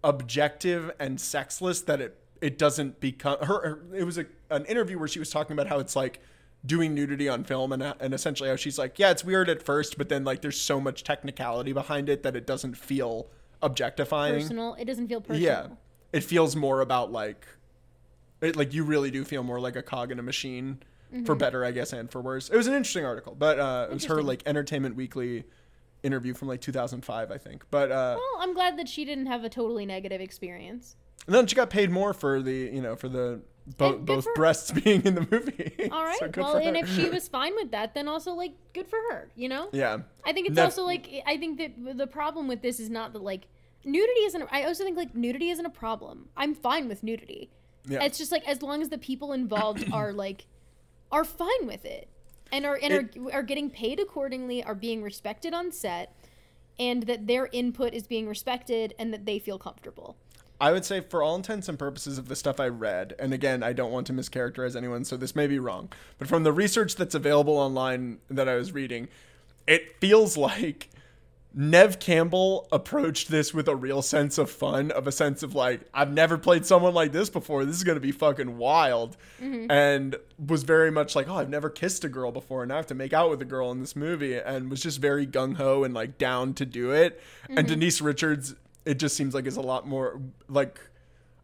objective 0.05 0.91
and 1.01 1.18
sexless 1.18 1.80
that 1.80 2.01
it 2.01 2.18
it 2.49 2.59
doesn't 2.59 3.01
become 3.01 3.38
her, 3.40 3.47
her 3.47 3.82
it 3.95 4.05
was 4.05 4.18
a, 4.18 4.26
an 4.51 4.64
interview 4.66 4.99
where 4.99 5.09
she 5.09 5.18
was 5.18 5.30
talking 5.30 5.55
about 5.55 5.66
how 5.66 5.78
it's 5.78 5.97
like 5.97 6.20
doing 6.66 6.95
nudity 6.95 7.28
on 7.28 7.42
film 7.45 7.72
and 7.72 7.82
and 8.01 8.12
essentially 8.12 8.49
how 8.51 8.57
she's 8.57 8.78
like 8.78 8.99
yeah 8.99 9.11
it's 9.11 9.24
weird 9.24 9.49
at 9.49 9.62
first 9.62 9.97
but 9.97 10.09
then 10.09 10.24
like 10.24 10.42
there's 10.42 10.61
so 10.61 10.78
much 10.80 11.05
technicality 11.05 11.72
behind 11.72 12.09
it 12.09 12.22
that 12.22 12.36
it 12.36 12.47
doesn't 12.47 12.76
feel 12.76 13.26
objectifying 13.62 14.34
personal. 14.42 14.74
It 14.74 14.84
doesn't 14.84 15.09
feel 15.09 15.20
personal. 15.22 15.42
yeah 15.42 15.66
it 16.12 16.22
feels 16.22 16.55
more 16.55 16.80
about 16.82 17.11
like 17.11 17.47
it 18.42 18.57
like 18.57 18.74
you 18.74 18.84
really 18.84 19.11
do 19.11 19.24
feel 19.24 19.42
more 19.42 19.59
like 19.59 19.76
a 19.76 19.82
cog 19.82 20.12
in 20.12 20.18
a 20.18 20.22
machine 20.22 20.78
for 21.24 21.34
better 21.36 21.64
i 21.64 21.70
guess 21.70 21.92
and 21.92 22.11
for 22.11 22.20
worse 22.20 22.49
it 22.51 22.57
was 22.57 22.66
an 22.66 22.74
interesting 22.74 23.05
article 23.05 23.34
but 23.38 23.59
uh 23.59 23.86
it 23.90 23.95
was 23.95 24.05
her 24.07 24.20
like 24.22 24.42
entertainment 24.47 24.97
weekly 24.97 25.45
interview 26.03 26.34
from 26.34 26.49
like 26.49 26.61
2005 26.61 27.30
i 27.30 27.38
think 27.38 27.64
but 27.70 27.90
uh 27.92 28.16
Well, 28.18 28.42
I'm 28.42 28.53
glad 28.53 28.76
that 28.78 28.88
she 28.88 29.05
didn't 29.05 29.26
have 29.26 29.45
a 29.45 29.49
totally 29.49 29.86
negative 29.86 30.20
experience. 30.20 30.97
And 31.26 31.34
then 31.34 31.46
she 31.46 31.54
got 31.56 31.70
paid 31.70 31.90
more 31.90 32.12
for 32.12 32.42
the, 32.42 32.52
you 32.52 32.82
know, 32.82 32.96
for 32.96 33.08
the 33.08 33.40
bo- 33.78 33.98
both 33.98 34.26
breasts 34.34 34.70
being 34.84 35.02
in 35.04 35.14
the 35.14 35.26
movie. 35.30 35.88
All 35.90 36.04
right. 36.04 36.18
So 36.18 36.30
well, 36.36 36.56
and 36.56 36.76
if 36.76 36.88
she 36.94 37.08
was 37.08 37.28
fine 37.38 37.54
with 37.54 37.70
that, 37.70 37.94
then 37.94 38.08
also 38.08 38.32
like 38.32 38.52
good 38.72 38.86
for 38.86 38.98
her. 39.10 39.30
You 39.34 39.48
know. 39.48 39.68
yeah, 39.72 39.98
I 40.24 40.32
think 40.32 40.48
it's 40.48 40.56
Nef- 40.56 40.66
also 40.66 40.84
like 40.84 41.08
I 41.26 41.36
think 41.36 41.58
that 41.58 41.96
the 41.98 42.06
problem 42.06 42.48
with 42.48 42.62
this 42.62 42.80
is 42.80 42.90
not 42.90 43.12
that 43.14 43.22
like 43.22 43.46
nudity 43.84 44.20
isn't. 44.20 44.48
I 44.50 44.64
also 44.64 44.84
think 44.84 44.96
like 44.96 45.14
nudity 45.14 45.50
isn't 45.50 45.64
a 45.66 45.70
problem. 45.70 46.28
I'm 46.36 46.54
fine 46.54 46.88
with 46.88 47.02
nudity. 47.02 47.50
yeah, 47.86 48.02
It's 48.02 48.18
just 48.18 48.32
like 48.32 48.46
as 48.48 48.62
long 48.62 48.82
as 48.82 48.88
the 48.88 48.98
people 48.98 49.32
involved 49.32 49.84
are 49.92 50.12
like 50.12 50.46
are 51.12 51.24
fine 51.24 51.66
with 51.66 51.84
it 51.84 52.08
and 52.52 52.66
are 52.66 52.78
and 52.82 52.92
are, 52.92 53.32
are 53.32 53.42
getting 53.42 53.70
paid 53.70 53.98
accordingly, 54.00 54.62
are 54.62 54.74
being 54.74 55.02
respected 55.02 55.54
on 55.54 55.72
set, 55.72 56.14
and 56.78 57.04
that 57.04 57.26
their 57.26 57.48
input 57.52 57.94
is 57.94 58.06
being 58.06 58.28
respected 58.28 58.94
and 58.98 59.12
that 59.12 59.24
they 59.26 59.38
feel 59.38 59.58
comfortable. 59.58 60.16
I 60.61 60.72
would 60.72 60.84
say 60.84 61.00
for 61.00 61.22
all 61.22 61.34
intents 61.34 61.68
and 61.68 61.78
purposes 61.78 62.16
of 62.18 62.28
the 62.28 62.36
stuff 62.36 62.61
I 62.61 62.68
read, 62.68 63.14
and 63.18 63.34
again, 63.34 63.62
I 63.62 63.72
don't 63.72 63.90
want 63.90 64.07
to 64.09 64.12
mischaracterize 64.12 64.76
anyone, 64.76 65.05
so 65.05 65.16
this 65.16 65.34
may 65.34 65.46
be 65.46 65.59
wrong, 65.59 65.90
but 66.18 66.28
from 66.28 66.44
the 66.44 66.52
research 66.52 66.96
that's 66.96 67.14
available 67.14 67.57
online 67.57 68.18
that 68.30 68.48
I 68.48 68.55
was 68.55 68.72
reading, 68.72 69.09
it 69.66 69.96
feels 70.00 70.36
like 70.36 70.88
Neve 71.57 72.00
Campbell 72.00 72.66
approached 72.72 73.30
this 73.30 73.55
with 73.55 73.68
a 73.68 73.76
real 73.76 74.02
sense 74.02 74.38
of 74.38 74.50
fun, 74.50 74.90
of 74.90 75.07
a 75.07 75.12
sense 75.12 75.44
of 75.44 75.55
like, 75.55 75.82
I've 75.94 76.12
never 76.12 76.36
played 76.36 76.66
someone 76.66 76.94
like 76.94 77.12
this 77.12 77.30
before. 77.30 77.64
This 77.64 77.76
is 77.76 77.84
going 77.84 77.96
to 77.96 78.00
be 78.00 78.11
fucking 78.11 78.59
wild. 78.59 79.16
Mm-hmm. 79.40 79.70
And 79.70 80.16
was 80.44 80.64
very 80.64 80.90
much 80.90 81.14
like, 81.14 81.28
oh, 81.28 81.36
I've 81.36 81.48
never 81.48 81.70
kissed 81.70 82.05
a 82.05 82.09
girl 82.09 82.32
before. 82.32 82.64
And 82.64 82.72
I 82.72 82.76
have 82.76 82.88
to 82.88 82.94
make 82.94 83.12
out 83.12 83.30
with 83.30 83.40
a 83.40 83.44
girl 83.44 83.70
in 83.70 83.80
this 83.80 83.94
movie. 83.94 84.36
And 84.36 84.68
was 84.68 84.82
just 84.82 85.00
very 85.00 85.28
gung 85.28 85.57
ho 85.57 85.84
and 85.84 85.94
like 85.94 86.18
down 86.18 86.55
to 86.55 86.66
do 86.66 86.90
it. 86.90 87.22
And 87.48 87.59
mm-hmm. 87.59 87.66
Denise 87.68 88.00
Richards, 88.00 88.57
it 88.85 88.99
just 88.99 89.16
seems 89.16 89.35
like 89.35 89.47
is 89.47 89.57
a 89.57 89.62
lot 89.62 89.87
more 89.87 90.20
like, 90.49 90.80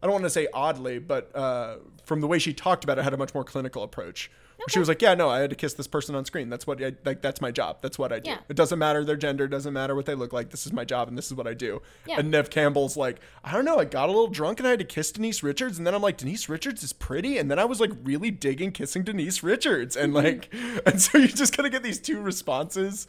I 0.01 0.05
don't 0.07 0.13
want 0.13 0.25
to 0.25 0.29
say 0.29 0.47
oddly, 0.53 0.99
but 0.99 1.35
uh, 1.35 1.75
from 2.05 2.21
the 2.21 2.27
way 2.27 2.39
she 2.39 2.53
talked 2.53 2.83
about 2.83 2.97
it, 2.97 3.03
had 3.03 3.13
a 3.13 3.17
much 3.17 3.33
more 3.33 3.43
clinical 3.43 3.83
approach. 3.83 4.29
She 4.69 4.77
was 4.77 4.87
like, 4.87 5.01
"Yeah, 5.01 5.15
no, 5.15 5.27
I 5.27 5.39
had 5.39 5.49
to 5.49 5.55
kiss 5.55 5.73
this 5.73 5.87
person 5.87 6.13
on 6.13 6.23
screen. 6.23 6.47
That's 6.47 6.67
what, 6.67 6.83
I, 6.83 6.93
like, 7.03 7.19
that's 7.23 7.41
my 7.41 7.49
job. 7.49 7.77
That's 7.81 7.97
what 7.97 8.13
I 8.13 8.19
do. 8.19 8.29
Yeah. 8.29 8.37
It 8.47 8.55
doesn't 8.55 8.77
matter 8.77 9.03
their 9.03 9.15
gender, 9.15 9.47
doesn't 9.47 9.73
matter 9.73 9.95
what 9.95 10.05
they 10.05 10.13
look 10.13 10.33
like. 10.33 10.51
This 10.51 10.67
is 10.67 10.71
my 10.71 10.85
job, 10.85 11.07
and 11.07 11.17
this 11.17 11.25
is 11.25 11.33
what 11.33 11.47
I 11.47 11.55
do." 11.55 11.81
Yeah. 12.05 12.19
And 12.19 12.29
Neve 12.29 12.51
Campbell's 12.51 12.95
like, 12.95 13.21
"I 13.43 13.53
don't 13.53 13.65
know. 13.65 13.79
I 13.79 13.85
got 13.85 14.07
a 14.07 14.11
little 14.11 14.27
drunk 14.27 14.59
and 14.59 14.67
I 14.67 14.69
had 14.69 14.77
to 14.79 14.85
kiss 14.85 15.11
Denise 15.11 15.41
Richards, 15.41 15.79
and 15.79 15.87
then 15.87 15.95
I'm 15.95 16.01
like, 16.03 16.17
Denise 16.17 16.47
Richards 16.47 16.83
is 16.83 16.93
pretty, 16.93 17.39
and 17.39 17.49
then 17.49 17.57
I 17.57 17.65
was 17.65 17.79
like 17.79 17.89
really 18.03 18.29
digging 18.29 18.71
kissing 18.71 19.01
Denise 19.03 19.41
Richards, 19.41 19.95
and 19.97 20.13
like, 20.13 20.53
and 20.85 21.01
so 21.01 21.17
you 21.17 21.27
just 21.29 21.57
kind 21.57 21.65
of 21.65 21.71
get 21.71 21.81
these 21.81 21.97
two 21.99 22.21
responses 22.21 23.07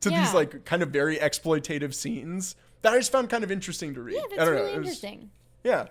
to 0.00 0.10
Yeah. 0.10 0.20
these 0.24 0.32
like 0.32 0.64
kind 0.64 0.82
of 0.82 0.88
very 0.88 1.18
exploitative 1.18 1.92
scenes 1.92 2.56
that 2.84 2.92
I 2.92 2.98
just 2.98 3.10
found 3.10 3.28
kind 3.28 3.42
of 3.42 3.50
interesting 3.50 3.92
to 3.94 4.02
read. 4.02 4.14
Yeah, 4.14 4.20
I 4.20 4.28
that's 4.28 4.36
don't 4.36 4.46
know. 4.46 4.62
really 4.62 4.78
was- 4.78 4.86
interesting. 4.86 5.30
yeah, 5.64 5.86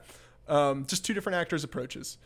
um, 0.48 0.86
just 0.86 1.06
two 1.06 1.14
different 1.14 1.36
actors' 1.36 1.64
approaches. 1.66 2.18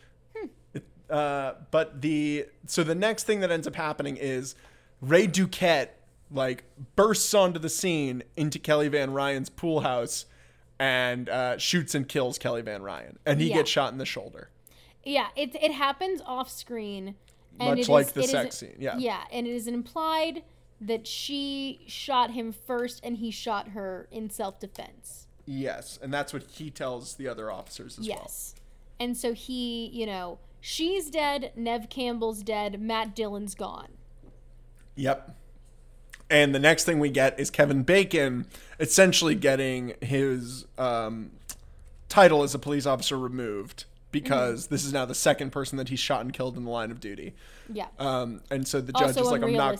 It- 0.73 0.85
uh, 1.09 1.53
but 1.71 2.01
the 2.01 2.45
so 2.67 2.83
the 2.83 2.93
next 2.95 3.23
thing 3.23 3.39
that 3.39 3.49
ends 3.51 3.65
up 3.67 3.75
happening 3.75 4.17
is 4.17 4.55
Ray 5.01 5.25
Duquette 5.27 5.89
like 6.29 6.65
bursts 6.95 7.33
onto 7.33 7.57
the 7.59 7.69
scene 7.69 8.23
into 8.35 8.59
Kelly 8.59 8.89
Van 8.89 9.11
Ryan's 9.13 9.49
pool 9.49 9.79
house 9.79 10.25
and 10.79 11.29
uh, 11.29 11.57
shoots 11.57 11.95
and 11.95 12.07
kills 12.07 12.37
Kelly 12.37 12.61
Van 12.61 12.83
Ryan, 12.83 13.17
and 13.25 13.39
he 13.41 13.47
Yeah. 13.49 13.55
gets 13.55 13.69
shot 13.71 13.91
in 13.93 13.97
the 13.97 14.05
shoulder. 14.05 14.49
Yeah, 15.03 15.27
it 15.37 15.55
it 15.55 15.71
happens 15.71 16.21
off 16.25 16.51
screen, 16.51 17.15
and 17.59 17.69
Much 17.69 17.77
it 17.77 17.81
is- 17.81 17.89
like 17.89 18.07
the 18.13 18.19
it 18.19 18.25
is- 18.25 18.31
sex 18.31 18.57
scene, 18.57 18.75
yeah. 18.77 18.97
yeah, 18.97 19.23
and 19.31 19.47
it 19.47 19.53
is 19.55 19.67
an 19.67 19.73
implied 19.73 20.43
that 20.79 21.07
she 21.07 21.81
shot 21.87 22.31
him 22.31 22.51
first, 22.51 22.99
and 23.03 23.17
he 23.17 23.31
shot 23.31 23.69
her 23.69 24.07
in 24.11 24.29
self 24.29 24.59
defense. 24.59 25.27
Yes, 25.45 25.97
and 26.01 26.13
that's 26.13 26.33
what 26.33 26.43
he 26.43 26.69
tells 26.69 27.15
the 27.15 27.27
other 27.27 27.49
officers 27.51 27.97
as 27.97 28.07
well. 28.07 28.19
Yes, 28.21 28.55
and 28.99 29.15
so 29.15 29.33
he, 29.33 29.87
you 29.87 30.05
know, 30.05 30.39
she's 30.59 31.09
dead. 31.09 31.51
Neve 31.55 31.89
Campbell's 31.89 32.43
dead. 32.43 32.81
Matt 32.81 33.15
Dillon's 33.15 33.55
gone. 33.55 33.89
Yep. 34.95 35.35
And 36.29 36.53
the 36.53 36.59
next 36.59 36.83
thing 36.83 36.99
we 36.99 37.09
get 37.09 37.39
is 37.39 37.49
Kevin 37.49 37.83
Bacon 37.83 38.47
essentially 38.79 39.35
getting 39.35 39.93
his 40.01 40.65
um, 40.77 41.31
title 42.09 42.43
as 42.43 42.53
a 42.53 42.59
police 42.59 42.85
officer 42.85 43.17
removed 43.17 43.85
because 44.11 44.65
Mm-hmm. 44.65 44.73
this 44.73 44.83
is 44.83 44.91
now 44.91 45.05
the 45.05 45.15
second 45.15 45.51
person 45.51 45.77
that 45.77 45.87
he's 45.89 45.99
shot 45.99 46.21
and 46.21 46.33
killed 46.33 46.57
in 46.57 46.65
the 46.65 46.69
line 46.71 46.91
of 46.91 46.99
duty. 46.99 47.33
Yeah. 47.71 47.87
Um, 47.99 48.41
and 48.49 48.67
so 48.67 48.81
the 48.81 48.91
judge 48.91 49.15
also 49.17 49.21
is 49.21 49.31
like, 49.31 49.43
I'm 49.43 49.53
not. 49.53 49.79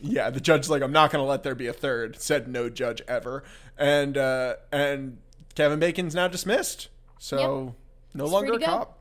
Yeah, 0.00 0.30
the 0.30 0.40
judge's 0.40 0.68
like, 0.70 0.82
I'm 0.82 0.92
not 0.92 1.10
going 1.10 1.22
to 1.24 1.28
let 1.28 1.42
there 1.42 1.54
be 1.54 1.66
a 1.66 1.72
third. 1.72 2.20
Said 2.20 2.48
no 2.48 2.68
judge 2.68 3.02
ever. 3.08 3.42
And 3.78 4.16
uh, 4.16 4.56
and 4.70 5.18
Kevin 5.54 5.78
Bacon's 5.78 6.14
now 6.14 6.28
dismissed. 6.28 6.88
So 7.18 7.74
no 8.14 8.24
He's 8.24 8.32
longer 8.32 8.52
a 8.54 8.58
cop. 8.58 8.98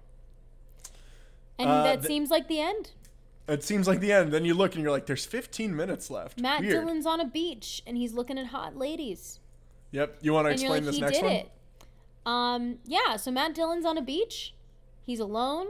And 1.58 1.70
Uh, 1.70 1.84
that 1.84 1.96
th- 2.02 2.08
seems 2.08 2.30
like 2.30 2.48
the 2.48 2.60
end. 2.60 2.91
It 3.48 3.64
seems 3.64 3.88
like 3.88 4.00
the 4.00 4.12
end. 4.12 4.32
Then 4.32 4.43
you 4.46 4.54
look 4.54 4.74
and 4.74 4.82
you're 4.82 4.91
like, 4.91 5.06
there's 5.06 5.26
15 5.26 5.76
minutes 5.76 6.10
left. 6.10 6.39
Matt 6.39 6.62
Weird. 6.62 6.74
Dillon's 6.74 7.06
on 7.06 7.20
a 7.20 7.26
beach 7.26 7.84
and 7.86 7.96
he's 7.96 8.14
looking 8.14 8.38
at 8.39 8.48
hot 8.48 8.76
ladies. 8.76 9.39
Yep. 9.91 10.18
You 10.22 10.34
want 10.34 10.48
to 10.48 10.52
explain 10.52 10.72
like, 10.72 10.84
this 10.86 10.96
he 10.96 11.02
next 11.02 11.14
did 11.18 11.24
one? 11.24 11.32
it. 11.34 11.52
Um, 12.26 12.78
yeah, 12.86 13.18
so 13.18 13.30
Matt 13.32 13.54
Dillon's 13.54 13.86
on 13.86 13.98
a 13.98 14.02
beach. 14.02 14.56
He's 15.06 15.20
alone. 15.20 15.68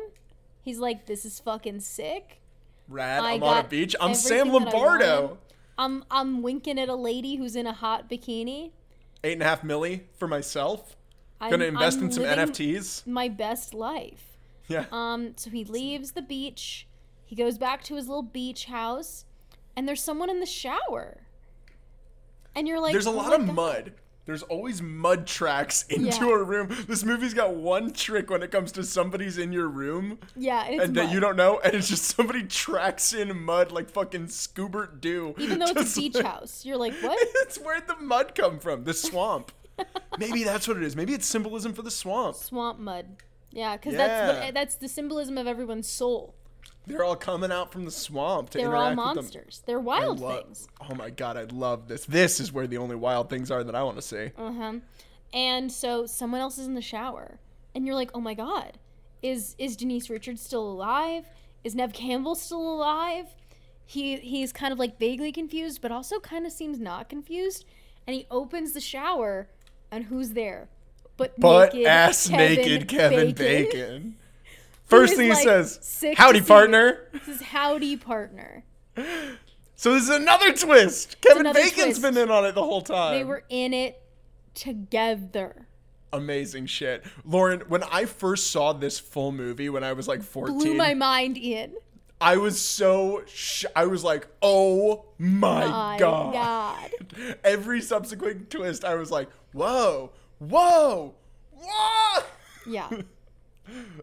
He's 0.61 0.79
like, 0.79 1.05
this 1.05 1.25
is 1.25 1.39
fucking 1.39 1.81
sick. 1.81 2.39
Rad. 2.87 3.23
I 3.23 3.33
I'm 3.33 3.43
on 3.43 3.65
a 3.65 3.67
beach. 3.67 3.95
I'm 3.99 4.13
Sam 4.15 4.47
everything 4.47 4.65
that 4.65 4.73
I 4.73 4.77
Lombardo. 4.77 5.37
I'm 5.77 6.05
I'm 6.09 6.41
winking 6.41 6.79
at 6.79 6.89
a 6.89 6.95
lady 6.95 7.35
who's 7.35 7.55
in 7.55 7.67
a 7.67 7.73
hot 7.73 8.09
bikini. 8.09 8.71
Eight 9.23 9.33
and 9.33 9.41
a 9.41 9.45
half 9.45 9.61
milli 9.61 10.01
for 10.17 10.27
myself. 10.27 10.95
I'm, 11.41 11.51
Gonna 11.51 11.65
invest 11.65 11.97
I'm 11.97 12.05
in 12.05 12.11
some 12.11 12.23
NFTs. 12.23 13.05
My 13.07 13.27
best 13.27 13.73
life. 13.73 14.37
Yeah. 14.67 14.85
Um, 14.91 15.33
so 15.35 15.49
he 15.49 15.63
leaves 15.65 16.11
the 16.11 16.21
beach. 16.21 16.87
He 17.25 17.35
goes 17.35 17.57
back 17.57 17.83
to 17.85 17.95
his 17.95 18.07
little 18.07 18.23
beach 18.23 18.65
house, 18.65 19.25
and 19.75 19.87
there's 19.87 20.01
someone 20.01 20.29
in 20.29 20.39
the 20.39 20.45
shower. 20.45 21.21
And 22.55 22.67
you're 22.67 22.79
like, 22.79 22.93
There's 22.93 23.07
a 23.07 23.09
"Oh 23.09 23.13
lot 23.13 23.33
of 23.33 23.45
God." 23.45 23.55
mud. 23.55 23.93
There's 24.25 24.41
always 24.43 24.81
mud 24.81 25.27
tracks 25.27 25.83
into 25.89 26.25
Yeah. 26.25 26.33
a 26.33 26.43
room. 26.43 26.75
This 26.87 27.03
movie's 27.03 27.33
got 27.33 27.53
one 27.55 27.91
trick 27.93 28.29
when 28.29 28.41
it 28.41 28.49
comes 28.51 28.71
to 28.73 28.83
somebody's 28.83 29.37
in 29.37 29.51
your 29.51 29.67
room 29.67 30.17
Yeah, 30.35 30.63
and 30.65 30.75
it's 30.75 30.83
and 30.85 30.95
that 30.97 31.11
you 31.11 31.19
don't 31.19 31.35
know, 31.35 31.59
and 31.63 31.75
it's 31.75 31.87
just 31.87 32.03
somebody 32.05 32.43
tracks 32.43 33.13
in 33.13 33.39
mud 33.39 33.71
like 33.71 33.89
fucking 33.89 34.27
Scoobert 34.27 34.99
Doo. 34.99 35.35
Even 35.37 35.59
though 35.59 35.67
it's 35.67 35.95
a 35.95 35.99
beach 36.01 36.15
like- 36.15 36.25
house, 36.25 36.65
you're 36.65 36.77
like, 36.77 36.93
what? 37.01 37.17
It's 37.21 37.59
where 37.59 37.79
the 37.81 37.95
mud 37.97 38.33
come 38.35 38.59
from. 38.59 38.83
The 38.83 38.93
swamp. 38.95 39.51
Maybe 40.17 40.43
that's 40.43 40.67
what 40.67 40.77
it 40.77 40.83
is. 40.83 40.95
Maybe 40.95 41.13
it's 41.13 41.25
symbolism 41.27 41.73
for 41.73 41.81
the 41.81 41.91
swamp. 41.91 42.35
Swamp 42.37 42.79
mud. 42.79 43.05
Yeah, 43.51 43.77
because 43.77 43.93
Yeah. 43.93 44.07
that's 44.07 44.45
the, 44.47 44.51
that's 44.53 44.75
the 44.75 44.87
symbolism 44.87 45.37
of 45.37 45.45
everyone's 45.47 45.87
soul. 45.87 46.33
They're 46.87 47.03
all 47.03 47.15
coming 47.15 47.51
out 47.51 47.71
from 47.71 47.85
the 47.85 47.91
swamp 47.91 48.51
to 48.51 48.57
They're 48.57 48.75
all 48.75 48.91
interact 48.91 49.15
monsters. 49.15 49.63
They're 49.65 49.79
wild 49.79 50.19
lo- 50.19 50.41
things. 50.41 50.67
Oh 50.89 50.95
my 50.95 51.09
god, 51.09 51.37
I 51.37 51.43
love 51.43 51.87
this. 51.87 52.05
This 52.05 52.39
is 52.39 52.51
where 52.51 52.67
the 52.67 52.77
only 52.77 52.95
wild 52.95 53.29
things 53.29 53.49
are 53.51 53.63
that 53.63 53.75
I 53.75 53.83
want 53.83 53.97
to 53.97 54.01
see. 54.01 54.31
Uh 54.37 54.51
huh. 54.51 54.73
And 55.33 55.71
so 55.71 56.05
someone 56.05 56.41
else 56.41 56.57
is 56.57 56.67
in 56.67 56.75
the 56.75 56.81
shower, 56.81 57.39
and 57.73 57.85
you're 57.85 57.95
like, 57.95 58.11
oh 58.13 58.21
my 58.21 58.33
god, 58.33 58.77
is 59.21 59.55
is 59.57 59.75
Denise 59.75 60.09
Richards 60.09 60.41
still 60.41 60.67
alive? 60.69 61.25
Is 61.63 61.75
Neve 61.75 61.93
Campbell 61.93 62.35
still 62.35 62.61
alive? 62.75 63.27
He 63.85 64.17
he's 64.17 64.51
kind 64.51 64.71
of 64.71 64.79
like 64.79 64.99
vaguely 64.99 65.31
confused, 65.31 65.81
but 65.81 65.91
also 65.91 66.19
kind 66.19 66.45
of 66.45 66.51
seems 66.51 66.79
not 66.79 67.09
confused. 67.09 67.65
And 68.07 68.15
he 68.15 68.27
opens 68.29 68.73
the 68.73 68.81
shower, 68.81 69.49
and 69.91 70.05
who's 70.05 70.31
there? 70.31 70.69
But 71.17 71.39
Butt 71.39 71.73
naked 71.73 71.87
ass 71.87 72.27
Kevin 72.27 72.55
naked 72.55 72.87
Kevin 72.87 73.31
Bacon. 73.33 73.71
Bacon. 73.71 74.15
First 74.85 75.15
thing 75.15 75.29
he 75.29 75.35
says, 75.35 75.79
"Howdy, 76.15 76.39
to 76.39 76.45
see 76.45 76.47
you." 76.47 76.55
partner." 76.55 77.09
This 77.11 77.27
is 77.27 77.41
howdy 77.41 77.97
partner. 77.97 78.63
So 79.75 79.93
this 79.93 80.03
is 80.03 80.09
another 80.09 80.53
twist. 80.53 81.19
Kevin 81.21 81.41
another 81.41 81.59
Bacon's 81.59 81.99
twist. 81.99 82.01
been 82.01 82.17
in 82.17 82.29
on 82.31 82.45
it 82.45 82.53
the 82.55 82.63
whole 82.63 82.81
time. 82.81 83.13
They 83.17 83.23
were 83.23 83.43
in 83.49 83.73
it 83.73 84.01
together. 84.53 85.67
amazing 86.13 86.65
shit. 86.65 87.03
Lauren, 87.25 87.61
when 87.67 87.83
I 87.83 88.05
first 88.05 88.51
saw 88.51 88.71
this 88.73 88.99
full 88.99 89.31
movie 89.33 89.67
when 89.69 89.83
I 89.83 89.91
was 89.93 90.07
like 90.07 90.23
14, 90.23 90.57
Blew 90.57 90.73
my 90.73 90.93
mind 90.93 91.37
in. 91.37 91.73
I 92.21 92.37
was 92.37 92.61
so 92.61 93.23
sh- 93.27 93.65
I 93.75 93.85
was 93.87 94.01
like, 94.03 94.27
"Oh 94.41 95.05
my, 95.17 95.65
My 95.67 95.97
god. 95.99 96.33
God. 96.33 97.35
Every 97.43 97.81
subsequent 97.81 98.49
twist, 98.49 98.85
I 98.85 98.95
was 98.95 99.11
like, 99.11 99.29
"Whoa. 99.51 100.11
Whoa. 100.39 101.15
Whoa!" 101.51 102.23
Yeah. 102.65 102.89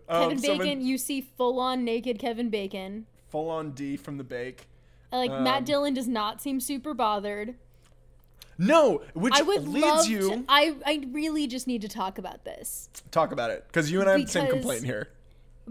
Um, 0.08 0.30
Kevin 0.36 0.40
Bacon, 0.58 0.80
you 0.84 0.98
see 0.98 1.20
full 1.20 1.60
on 1.60 1.84
naked 1.84 2.18
Kevin 2.18 2.50
Bacon. 2.50 3.06
full 3.30 3.48
on 3.50 3.70
D 3.72 3.96
from 3.96 4.18
the 4.18 4.24
bake. 4.24 4.66
Like 5.12 5.30
Um, 5.30 5.44
Matt 5.44 5.64
Dillon 5.64 5.94
does 5.94 6.08
not 6.08 6.40
seem 6.42 6.58
super 6.60 6.94
bothered. 6.94 7.54
No, 8.58 9.02
which 9.14 9.34
I 9.34 9.42
would 9.42 9.66
leads 9.66 10.08
you 10.08 10.20
to. 10.30 10.44
I 10.48 10.74
I 10.86 11.06
really 11.10 11.46
just 11.46 11.66
need 11.66 11.80
to 11.82 11.88
talk 11.88 12.18
about 12.18 12.44
this 12.44 12.88
talk 13.10 13.32
about 13.32 13.50
it 13.50 13.64
because 13.66 13.90
you 13.90 14.00
and 14.00 14.08
I 14.08 14.12
have 14.12 14.26
the 14.26 14.30
same 14.32 14.48
complaint 14.48 14.84
here. 14.84 15.08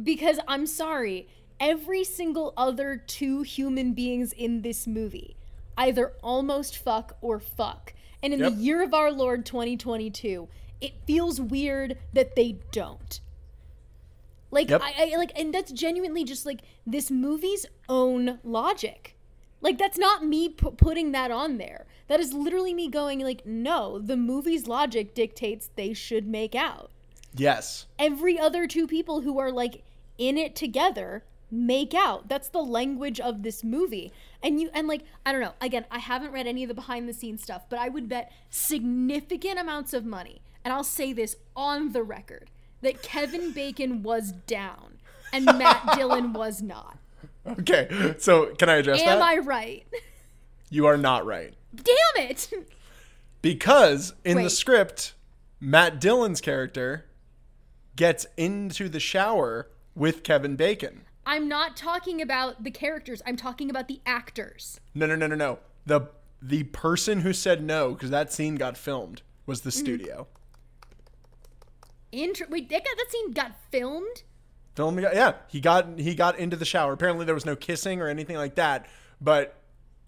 because 0.01 0.39
I'm 0.47 0.65
sorry. 0.65 1.27
Every 1.59 2.03
single 2.03 2.53
other 2.57 2.97
two 2.97 3.43
human 3.43 3.93
beings 3.93 4.33
in 4.33 4.61
this 4.63 4.87
movie 4.87 5.35
either 5.77 6.13
almost 6.23 6.77
fuck 6.77 7.17
or 7.21 7.39
fuck. 7.39 7.93
And 8.23 8.33
in 8.33 8.39
Yep. 8.39 8.53
the 8.53 8.57
year 8.59 8.83
of 8.83 8.93
our 8.93 9.11
Lord 9.11 9.45
2022, 9.45 10.47
it 10.81 10.93
feels 11.05 11.39
weird 11.39 11.97
that 12.13 12.35
they 12.35 12.57
don't. 12.71 13.19
Like 14.51 14.69
Yep. 14.69 14.81
I, 14.83 15.11
I 15.13 15.17
like 15.17 15.31
and 15.39 15.53
that's 15.53 15.71
genuinely 15.71 16.23
just 16.23 16.45
like 16.45 16.61
this 16.85 17.09
movie's 17.09 17.65
own 17.89 18.39
logic. 18.43 19.15
Like 19.61 19.77
that's 19.77 19.97
not 19.97 20.25
me 20.25 20.49
pu- 20.49 20.71
putting 20.71 21.11
that 21.13 21.31
on 21.31 21.57
there. 21.57 21.85
That 22.07 22.19
is 22.19 22.33
literally 22.33 22.73
me 22.73 22.89
going 22.89 23.19
like 23.19 23.45
no, 23.45 23.99
the 23.99 24.17
movie's 24.17 24.67
logic 24.67 25.13
dictates 25.13 25.69
they 25.75 25.93
should 25.93 26.27
make 26.27 26.53
out. 26.55 26.91
Yes. 27.33 27.85
Every 27.97 28.37
other 28.37 28.67
two 28.67 28.87
people 28.87 29.21
who 29.21 29.39
are 29.39 29.51
like 29.51 29.83
in 30.17 30.37
it 30.37 30.55
together 30.55 31.23
make 31.49 31.93
out. 31.93 32.27
That's 32.27 32.49
the 32.49 32.61
language 32.61 33.19
of 33.19 33.43
this 33.43 33.63
movie. 33.63 34.11
And 34.43 34.59
you 34.59 34.69
and 34.73 34.87
like 34.87 35.03
I 35.25 35.31
don't 35.31 35.41
know. 35.41 35.53
Again, 35.61 35.85
I 35.91 35.99
haven't 35.99 36.31
read 36.31 36.47
any 36.47 36.63
of 36.63 36.67
the 36.67 36.73
behind 36.73 37.07
the 37.07 37.13
scenes 37.13 37.43
stuff, 37.43 37.63
but 37.69 37.79
I 37.79 37.89
would 37.89 38.09
bet 38.09 38.31
significant 38.49 39.59
amounts 39.59 39.93
of 39.93 40.05
money. 40.05 40.41
And 40.63 40.73
I'll 40.73 40.83
say 40.83 41.13
this 41.13 41.35
on 41.55 41.91
the 41.91 42.03
record 42.03 42.49
that 42.81 43.01
Kevin 43.01 43.51
Bacon 43.51 44.03
was 44.03 44.31
down 44.47 44.97
and 45.33 45.45
Matt 45.45 45.93
Dillon 45.97 46.33
was 46.33 46.61
not. 46.61 46.97
Okay. 47.47 48.15
So 48.19 48.47
can 48.55 48.69
I 48.69 48.75
address 48.75 48.99
Am 49.01 49.05
that? 49.05 49.17
Am 49.17 49.23
I 49.23 49.37
right? 49.37 49.85
you 50.69 50.85
are 50.85 50.97
not 50.97 51.25
right. 51.25 51.53
Damn 51.75 52.29
it. 52.29 52.49
Because 53.41 54.13
in 54.23 54.41
the 54.43 54.49
script, 54.49 55.13
Matt 55.59 55.99
Dillon's 55.99 56.41
character 56.41 57.05
gets 57.95 58.25
into 58.37 58.87
the 58.89 58.99
shower 58.99 59.69
with 59.95 60.23
Kevin 60.23 60.55
Bacon. 60.55 61.01
I'm 61.25 61.47
not 61.47 61.75
talking 61.77 62.21
about 62.21 62.63
the 62.63 62.71
characters. 62.71 63.21
I'm 63.25 63.35
talking 63.37 63.69
about 63.69 63.87
the 63.87 63.99
actors. 64.05 64.79
No, 64.93 65.05
no, 65.05 65.15
no, 65.15 65.27
no, 65.27 65.35
no. 65.35 65.59
The 65.85 66.01
the 66.41 66.63
person 66.63 67.21
who 67.21 67.33
said 67.33 67.63
no 67.63 67.91
because 67.93 68.09
that 68.09 68.33
scene 68.33 68.55
got 68.55 68.75
filmed 68.77 69.21
was 69.45 69.61
the 69.61 69.69
Mm-hmm. 69.69 69.79
studio. 69.79 70.27
Inter- 72.11 72.47
Wait, 72.49 72.69
that 72.69 72.83
got 72.83 72.97
that 72.97 73.11
scene 73.11 73.31
got 73.31 73.53
filmed? 73.71 74.23
Film, 74.75 74.99
yeah, 74.99 75.33
he 75.47 75.59
got 75.59 75.99
he 75.99 76.15
got 76.15 76.39
into 76.39 76.55
the 76.55 76.65
shower. 76.65 76.93
Apparently, 76.93 77.25
there 77.25 77.35
was 77.35 77.45
no 77.45 77.55
kissing 77.55 78.01
or 78.01 78.07
anything 78.07 78.37
like 78.37 78.55
that. 78.55 78.87
But 79.19 79.61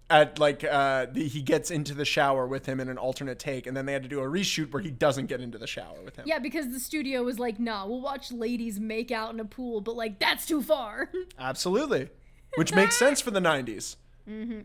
at 0.09 0.39
like 0.39 0.63
uh, 0.63 1.07
the, 1.11 1.27
he 1.27 1.41
gets 1.41 1.71
into 1.71 1.93
the 1.93 2.05
shower 2.05 2.45
with 2.45 2.65
him 2.65 2.79
in 2.79 2.87
an 2.87 2.97
alternate 2.97 3.39
take, 3.39 3.67
and 3.67 3.75
then 3.75 3.85
they 3.85 3.93
had 3.93 4.03
to 4.03 4.09
do 4.09 4.19
a 4.19 4.25
reshoot 4.25 4.71
where 4.71 4.81
he 4.81 4.91
doesn't 4.91 5.25
get 5.25 5.41
into 5.41 5.57
the 5.57 5.67
shower 5.67 6.01
with 6.03 6.15
him. 6.15 6.25
Yeah, 6.27 6.39
because 6.39 6.69
the 6.69 6.79
studio 6.79 7.23
was 7.23 7.39
like, 7.39 7.59
nah, 7.59 7.85
we'll 7.85 8.01
watch 8.01 8.31
ladies 8.31 8.79
make 8.79 9.11
out 9.11 9.33
in 9.33 9.39
a 9.39 9.45
pool, 9.45 9.81
but 9.81 9.95
like, 9.95 10.19
that's 10.19 10.45
too 10.45 10.61
far. 10.61 11.09
Absolutely, 11.39 12.09
which 12.55 12.73
makes 12.73 12.97
sense 12.97 13.21
for 13.21 13.31
the 13.31 13.39
'90s. 13.39 13.95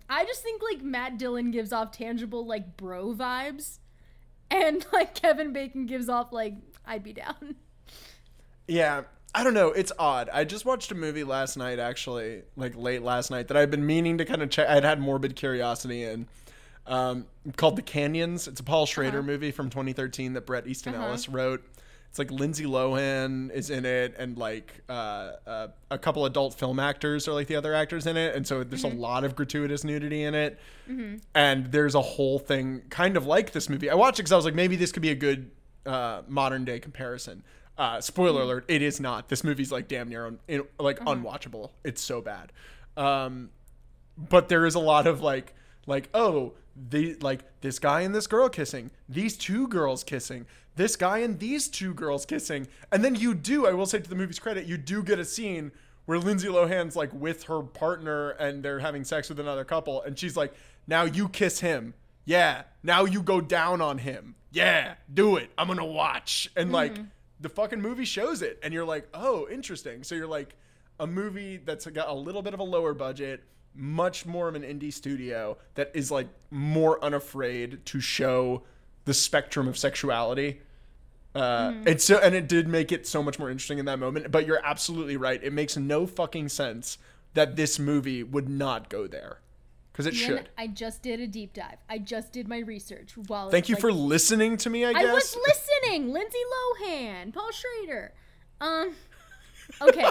I 0.08 0.24
just 0.24 0.42
think 0.42 0.62
like 0.62 0.82
Matt 0.82 1.18
Dillon 1.18 1.50
gives 1.50 1.72
off 1.72 1.90
tangible 1.90 2.46
like 2.46 2.76
bro 2.76 3.14
vibes, 3.14 3.78
and 4.50 4.84
like 4.92 5.14
Kevin 5.14 5.52
Bacon 5.52 5.86
gives 5.86 6.08
off 6.08 6.32
like, 6.32 6.54
I'd 6.88 7.04
be 7.04 7.12
down. 7.12 7.54
Yeah, 8.70 9.04
I 9.34 9.44
don't 9.44 9.54
know. 9.54 9.68
It's 9.68 9.92
odd. 9.98 10.28
I 10.30 10.44
just 10.44 10.66
watched 10.66 10.92
a 10.92 10.94
movie 10.94 11.24
last 11.24 11.56
night, 11.56 11.78
actually, 11.78 12.42
like 12.54 12.76
late 12.76 13.02
last 13.02 13.30
night, 13.30 13.48
that 13.48 13.56
I've 13.56 13.70
been 13.70 13.86
meaning 13.86 14.18
to 14.18 14.26
kind 14.26 14.42
of 14.42 14.50
check. 14.50 14.68
I'd 14.68 14.84
had 14.84 15.00
morbid 15.00 15.36
curiosity 15.36 16.04
in, 16.04 16.26
um, 16.86 17.24
called 17.56 17.76
The 17.76 17.82
Canyons. 17.82 18.46
It's 18.46 18.60
a 18.60 18.62
Paul 18.62 18.84
Schrader 18.84 19.22
movie 19.22 19.52
from 19.52 19.70
2013 19.70 20.34
that 20.34 20.44
Bret 20.44 20.66
Easton 20.66 20.94
Ellis 20.94 21.30
wrote. 21.30 21.64
It's 22.10 22.18
like 22.18 22.30
Lindsay 22.30 22.64
Lohan 22.64 23.50
is 23.52 23.70
in 23.70 23.86
it, 23.86 24.14
and 24.18 24.36
like 24.36 24.80
uh, 24.88 25.32
uh, 25.46 25.68
a 25.90 25.98
couple 25.98 26.24
adult 26.26 26.54
film 26.58 26.78
actors 26.78 27.26
are 27.28 27.32
like 27.32 27.46
the 27.46 27.56
other 27.56 27.74
actors 27.74 28.06
in 28.06 28.18
it, 28.18 28.34
and 28.34 28.46
so 28.46 28.64
there's 28.64 28.84
a 28.84 28.88
lot 28.88 29.24
of 29.24 29.34
gratuitous 29.34 29.82
nudity 29.82 30.22
in 30.24 30.34
it. 30.34 30.58
And 31.34 31.72
there's 31.72 31.94
a 31.94 32.00
whole 32.02 32.38
thing 32.38 32.82
kind 32.90 33.16
of 33.16 33.26
like 33.26 33.52
this 33.52 33.68
movie. 33.70 33.88
I 33.90 33.94
watched 33.94 34.18
it 34.18 34.22
because 34.24 34.32
I 34.32 34.36
was 34.36 34.44
like, 34.46 34.54
maybe 34.54 34.76
this 34.76 34.92
could 34.92 35.02
be 35.02 35.10
a 35.10 35.14
good 35.14 35.50
uh, 35.88 36.22
modern 36.28 36.64
day 36.64 36.78
comparison. 36.78 37.42
Uh, 37.76 38.00
spoiler 38.00 38.42
alert: 38.42 38.64
it 38.68 38.82
is 38.82 39.00
not. 39.00 39.28
This 39.28 39.42
movie's 39.42 39.72
like 39.72 39.88
damn 39.88 40.08
near 40.08 40.26
un- 40.26 40.38
in, 40.46 40.64
like 40.78 40.98
unwatchable. 41.00 41.70
It's 41.84 42.02
so 42.02 42.20
bad. 42.20 42.52
Um, 42.96 43.50
but 44.16 44.48
there 44.48 44.66
is 44.66 44.74
a 44.74 44.80
lot 44.80 45.06
of 45.06 45.20
like 45.20 45.54
like 45.86 46.08
oh 46.12 46.54
the 46.90 47.14
like 47.20 47.40
this 47.60 47.78
guy 47.78 48.02
and 48.02 48.14
this 48.14 48.26
girl 48.26 48.48
kissing, 48.48 48.90
these 49.08 49.36
two 49.36 49.68
girls 49.68 50.04
kissing, 50.04 50.46
this 50.76 50.96
guy 50.96 51.18
and 51.18 51.38
these 51.38 51.68
two 51.68 51.94
girls 51.94 52.26
kissing, 52.26 52.68
and 52.92 53.04
then 53.04 53.14
you 53.14 53.34
do. 53.34 53.66
I 53.66 53.72
will 53.72 53.86
say 53.86 53.98
to 53.98 54.08
the 54.08 54.16
movie's 54.16 54.38
credit, 54.38 54.66
you 54.66 54.76
do 54.76 55.02
get 55.02 55.18
a 55.18 55.24
scene 55.24 55.72
where 56.06 56.18
Lindsay 56.18 56.48
Lohan's 56.48 56.96
like 56.96 57.12
with 57.12 57.44
her 57.44 57.62
partner 57.62 58.30
and 58.30 58.62
they're 58.62 58.80
having 58.80 59.04
sex 59.04 59.28
with 59.28 59.40
another 59.40 59.64
couple, 59.64 60.02
and 60.02 60.18
she's 60.18 60.36
like, 60.36 60.52
"Now 60.86 61.04
you 61.04 61.28
kiss 61.28 61.60
him." 61.60 61.94
Yeah. 62.24 62.64
Now 62.82 63.06
you 63.06 63.22
go 63.22 63.40
down 63.40 63.80
on 63.80 63.98
him. 63.98 64.34
Yeah. 64.50 64.94
Do 65.12 65.36
it. 65.36 65.50
I'm 65.56 65.68
gonna 65.68 65.84
watch. 65.84 66.50
And 66.56 66.72
like 66.72 66.98
the 67.40 67.48
fucking 67.48 67.80
movie 67.80 68.04
shows 68.04 68.42
it, 68.42 68.58
and 68.62 68.74
you're 68.74 68.84
like, 68.84 69.08
oh, 69.14 69.48
interesting. 69.48 70.02
So 70.02 70.14
you're 70.14 70.26
like 70.26 70.56
a 71.00 71.06
movie 71.06 71.58
that's 71.58 71.86
got 71.86 72.08
a 72.08 72.14
little 72.14 72.42
bit 72.42 72.54
of 72.54 72.60
a 72.60 72.64
lower 72.64 72.94
budget, 72.94 73.44
much 73.74 74.26
more 74.26 74.48
of 74.48 74.54
an 74.54 74.62
indie 74.62 74.92
studio 74.92 75.56
that 75.74 75.90
is 75.94 76.10
like 76.10 76.28
more 76.50 77.02
unafraid 77.04 77.84
to 77.86 78.00
show 78.00 78.64
the 79.04 79.14
spectrum 79.14 79.68
of 79.68 79.78
sexuality. 79.78 80.60
Uh, 81.34 81.72
and 81.86 82.00
so, 82.00 82.18
and 82.18 82.34
it 82.34 82.48
did 82.48 82.66
make 82.66 82.90
it 82.90 83.06
so 83.06 83.22
much 83.22 83.38
more 83.38 83.50
interesting 83.50 83.78
in 83.78 83.84
that 83.84 83.98
moment. 83.98 84.30
But 84.30 84.46
you're 84.46 84.64
absolutely 84.64 85.16
right. 85.16 85.42
It 85.42 85.52
makes 85.52 85.76
no 85.76 86.06
fucking 86.06 86.48
sense 86.48 86.98
that 87.34 87.54
this 87.54 87.78
movie 87.78 88.24
would 88.24 88.48
not 88.48 88.88
go 88.88 89.06
there, 89.06 89.38
because 89.98 90.14
it 90.14 90.20
Ian, 90.20 90.36
should. 90.38 90.48
I 90.56 90.68
just 90.68 91.02
did 91.02 91.18
a 91.18 91.26
deep 91.26 91.54
dive. 91.54 91.78
I 91.88 91.98
just 91.98 92.30
did 92.30 92.46
my 92.46 92.58
research 92.58 93.16
while 93.26 93.50
Thank 93.50 93.68
you 93.68 93.74
like, 93.74 93.80
for 93.80 93.92
listening 93.92 94.56
to 94.58 94.70
me. 94.70 94.84
I 94.84 94.92
guess 94.92 95.04
I 95.04 95.12
was 95.12 95.36
listening. 95.82 96.12
Lindsay 96.12 96.38
Lohan, 96.54 97.34
Paul 97.34 97.50
Schrader. 97.50 98.12
Um 98.60 98.92
okay. 99.80 100.08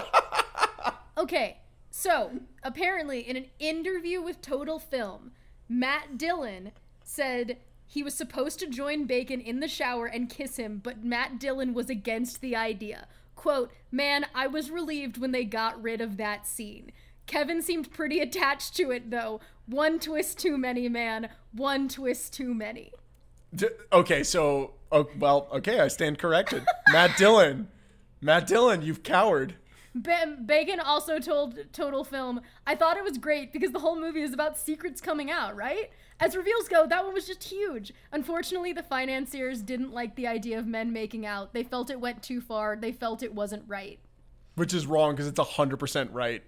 okay. 1.18 1.56
So, 1.90 2.32
apparently 2.62 3.20
in 3.20 3.38
an 3.38 3.46
interview 3.58 4.20
with 4.20 4.42
Total 4.42 4.78
Film, 4.78 5.32
Matt 5.70 6.18
Dillon 6.18 6.72
said 7.02 7.56
he 7.86 8.02
was 8.02 8.12
supposed 8.12 8.58
to 8.58 8.66
join 8.66 9.06
Bacon 9.06 9.40
in 9.40 9.60
the 9.60 9.68
shower 9.68 10.04
and 10.04 10.28
kiss 10.28 10.58
him, 10.58 10.82
but 10.84 11.02
Matt 11.02 11.40
Dillon 11.40 11.72
was 11.72 11.88
against 11.88 12.42
the 12.42 12.54
idea. 12.54 13.08
Quote, 13.34 13.72
"Man, 13.90 14.26
I 14.34 14.48
was 14.48 14.70
relieved 14.70 15.16
when 15.16 15.32
they 15.32 15.46
got 15.46 15.82
rid 15.82 16.02
of 16.02 16.18
that 16.18 16.46
scene." 16.46 16.92
Kevin 17.28 17.62
seemed 17.62 17.92
pretty 17.92 18.18
attached 18.18 18.74
to 18.76 18.90
it 18.90 19.10
though. 19.12 19.40
One 19.66 20.00
twist 20.00 20.38
too 20.38 20.58
many, 20.58 20.88
man. 20.88 21.28
One 21.52 21.88
twist 21.88 22.32
too 22.32 22.52
many. 22.54 22.90
D- 23.54 23.68
okay, 23.92 24.24
so 24.24 24.72
oh, 24.90 25.08
well, 25.18 25.46
okay, 25.52 25.78
I 25.78 25.88
stand 25.88 26.18
corrected. 26.18 26.64
Matt 26.92 27.16
Dillon, 27.16 27.68
Matt 28.20 28.46
Dillon, 28.46 28.82
you've 28.82 29.02
cowered. 29.02 29.54
Ba- 29.94 30.38
Bacon 30.44 30.80
also 30.80 31.18
told 31.18 31.58
Total 31.72 32.02
Film, 32.02 32.40
I 32.66 32.74
thought 32.74 32.96
it 32.96 33.04
was 33.04 33.18
great 33.18 33.52
because 33.52 33.72
the 33.72 33.78
whole 33.78 33.98
movie 33.98 34.22
is 34.22 34.32
about 34.32 34.58
secrets 34.58 35.00
coming 35.00 35.30
out, 35.30 35.56
right? 35.56 35.90
As 36.20 36.36
reveals 36.36 36.68
go, 36.68 36.86
that 36.86 37.04
one 37.04 37.14
was 37.14 37.26
just 37.26 37.44
huge. 37.44 37.92
Unfortunately, 38.12 38.72
the 38.72 38.82
financiers 38.82 39.62
didn't 39.62 39.92
like 39.92 40.16
the 40.16 40.26
idea 40.26 40.58
of 40.58 40.66
men 40.66 40.92
making 40.92 41.26
out. 41.26 41.52
They 41.52 41.62
felt 41.62 41.90
it 41.90 42.00
went 42.00 42.22
too 42.22 42.40
far. 42.40 42.76
They 42.76 42.92
felt 42.92 43.22
it 43.22 43.34
wasn't 43.34 43.64
right. 43.66 43.98
Which 44.56 44.74
is 44.74 44.86
wrong 44.86 45.12
because 45.12 45.28
it's 45.28 45.38
hundred 45.38 45.76
percent 45.76 46.10
right. 46.12 46.42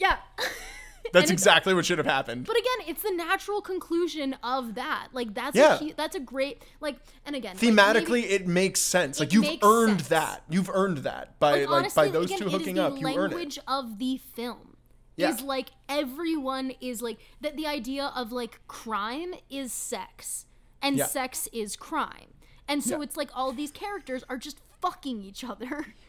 Yeah. 0.00 0.16
That's 1.12 1.30
exactly 1.30 1.74
what 1.74 1.84
should 1.86 1.98
have 1.98 2.06
happened. 2.06 2.46
But 2.46 2.56
again, 2.56 2.86
it's 2.88 3.02
the 3.02 3.10
natural 3.10 3.60
conclusion 3.60 4.36
of 4.44 4.74
that. 4.76 5.08
Like 5.12 5.34
that's 5.34 5.56
Yeah. 5.56 5.74
a 5.74 5.78
hu- 5.78 5.94
that's 5.96 6.14
a 6.14 6.20
great 6.20 6.62
like 6.80 6.96
and 7.26 7.34
again 7.34 7.56
like, 7.56 7.62
Thematically, 7.64 8.22
maybe- 8.22 8.30
it 8.34 8.46
makes 8.46 8.80
sense. 8.80 9.18
Like 9.18 9.32
you've 9.32 9.58
earned 9.62 10.00
sense. 10.02 10.08
that. 10.08 10.42
You've 10.48 10.70
earned 10.72 10.98
that 10.98 11.36
by 11.40 11.64
like, 11.64 11.68
honestly, 11.68 12.04
by 12.06 12.12
those 12.12 12.26
again, 12.26 12.38
two 12.38 12.48
hooking 12.50 12.78
up. 12.78 12.96
You 12.96 13.06
earn 13.08 13.12
it. 13.32 13.34
language 13.34 13.58
of 13.66 13.98
the 13.98 14.18
film. 14.18 14.76
Yeah. 15.16 15.30
Is 15.30 15.40
like 15.42 15.70
everyone 15.88 16.72
is 16.80 17.02
like 17.02 17.18
that. 17.40 17.56
The 17.56 17.66
idea 17.66 18.12
of 18.14 18.30
like 18.30 18.60
crime 18.68 19.34
is 19.48 19.72
sex, 19.72 20.46
and 20.80 20.96
Yeah. 20.96 21.06
sex 21.06 21.48
is 21.52 21.74
crime, 21.76 22.34
and 22.68 22.84
so 22.84 22.98
Yeah. 22.98 23.02
it's 23.04 23.16
like 23.16 23.30
all 23.34 23.50
these 23.52 23.72
characters 23.72 24.22
are 24.28 24.36
just 24.38 24.58
fucking 24.80 25.22
each 25.22 25.42
other. 25.42 25.94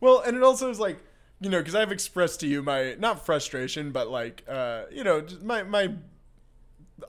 Well, 0.00 0.20
and 0.20 0.36
it 0.36 0.44
also 0.44 0.70
is 0.70 0.78
like, 0.78 0.96
you 1.40 1.50
know, 1.50 1.58
because 1.58 1.74
I've 1.74 1.92
expressed 1.92 2.40
to 2.40 2.46
you 2.46 2.62
my 2.62 2.96
not 2.98 3.24
frustration, 3.24 3.92
but 3.92 4.08
like, 4.08 4.44
uh, 4.48 4.82
you 4.90 5.04
know, 5.04 5.24
my 5.42 5.62
my 5.62 5.94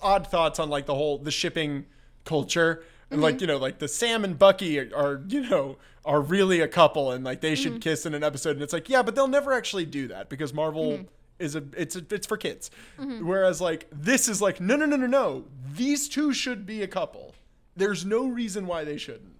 odd 0.01 0.27
thoughts 0.27 0.59
on 0.59 0.69
like 0.69 0.85
the 0.85 0.95
whole 0.95 1.17
the 1.17 1.31
shipping 1.31 1.85
culture, 2.25 2.83
and 3.09 3.21
like 3.21 3.35
mm-hmm. 3.35 3.41
you 3.41 3.47
know, 3.47 3.57
like 3.57 3.79
the 3.79 3.87
Sam 3.87 4.23
and 4.23 4.37
Bucky 4.37 4.79
are, 4.79 4.89
are 4.95 5.23
you 5.27 5.49
know 5.49 5.77
are 6.05 6.21
really 6.21 6.61
a 6.61 6.67
couple, 6.67 7.11
and 7.11 7.23
like 7.23 7.41
they 7.41 7.55
should 7.55 7.73
mm-hmm. 7.73 7.79
kiss 7.79 8.05
in 8.05 8.13
an 8.13 8.23
episode, 8.23 8.51
and 8.51 8.61
it's 8.61 8.73
like, 8.73 8.89
yeah, 8.89 9.01
but 9.01 9.15
they'll 9.15 9.27
never 9.27 9.51
actually 9.53 9.85
do 9.85 10.07
that 10.09 10.29
because 10.29 10.53
Marvel. 10.53 10.91
Mm-hmm. 10.91 11.03
Is 11.39 11.55
a 11.55 11.63
it's 11.77 11.95
a, 11.95 12.05
it's 12.09 12.27
for 12.27 12.35
kids, 12.35 12.69
whereas 12.97 13.61
like 13.61 13.87
this 13.93 14.27
is 14.27 14.41
like 14.41 14.59
no 14.59 14.75
no 14.75 14.85
no 14.85 14.97
no 14.97 15.07
no. 15.07 15.45
These 15.73 16.09
two 16.09 16.33
should 16.33 16.65
be 16.65 16.81
a 16.83 16.87
couple. 16.87 17.33
There's 17.77 18.05
no 18.05 18.27
reason 18.27 18.67
why 18.67 18.83
they 18.83 18.97
shouldn't 18.97 19.38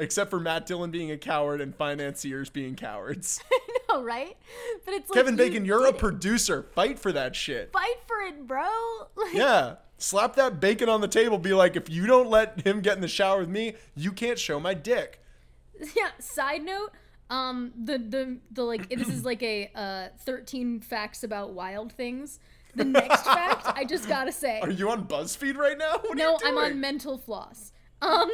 except 0.00 0.30
for 0.30 0.40
Matt 0.40 0.66
Dillon 0.66 0.90
being 0.90 1.10
a 1.10 1.16
coward 1.18 1.60
and 1.60 1.74
financiers 1.74 2.50
being 2.50 2.74
cowards. 2.74 3.40
I 3.52 3.78
know, 3.88 4.02
right? 4.02 4.36
But 4.84 4.94
it's 4.94 5.10
like 5.10 5.16
Kevin 5.16 5.34
you 5.34 5.38
Bacon, 5.38 5.64
you're 5.64 5.86
a 5.86 5.92
producer. 5.92 6.64
Fight 6.74 6.98
for 6.98 7.12
that 7.12 7.36
shit. 7.36 7.72
fight 7.72 7.96
for 8.06 8.20
it, 8.20 8.46
bro. 8.46 8.68
Like, 9.16 9.34
Yeah. 9.34 9.74
Slap 9.98 10.34
that 10.36 10.60
bacon 10.60 10.88
on 10.88 11.02
the 11.02 11.08
table. 11.08 11.36
Be 11.36 11.52
like, 11.52 11.76
if 11.76 11.90
you 11.90 12.06
don't 12.06 12.30
let 12.30 12.62
him 12.62 12.80
get 12.80 12.94
in 12.96 13.02
the 13.02 13.08
shower 13.08 13.40
with 13.40 13.50
me, 13.50 13.74
you 13.94 14.12
can't 14.12 14.38
show 14.38 14.58
my 14.58 14.72
dick. 14.72 15.20
yeah 15.96 16.10
side 16.18 16.62
note 16.62 16.90
um 17.30 17.72
the 17.84 17.96
the 17.96 18.38
the 18.50 18.62
like 18.62 18.88
this 18.90 19.08
is 19.08 19.24
like 19.24 19.42
a 19.42 19.70
uh 19.74 20.08
13 20.24 20.80
facts 20.80 21.22
about 21.22 21.52
wild 21.52 21.92
things 21.92 22.38
the 22.74 22.84
next 22.84 23.22
fact 23.24 23.66
i 23.66 23.84
just 23.84 24.08
gotta 24.08 24.32
say 24.32 24.60
Are 24.60 24.70
you 24.70 24.90
on 24.90 25.06
BuzzFeed 25.06 25.56
right 25.56 25.78
now? 25.78 25.92
What 25.92 26.12
are 26.12 26.14
no 26.16 26.32
you 26.32 26.38
i'm 26.44 26.58
on 26.58 26.80
mental 26.80 27.18
floss 27.18 27.72
um 28.02 28.30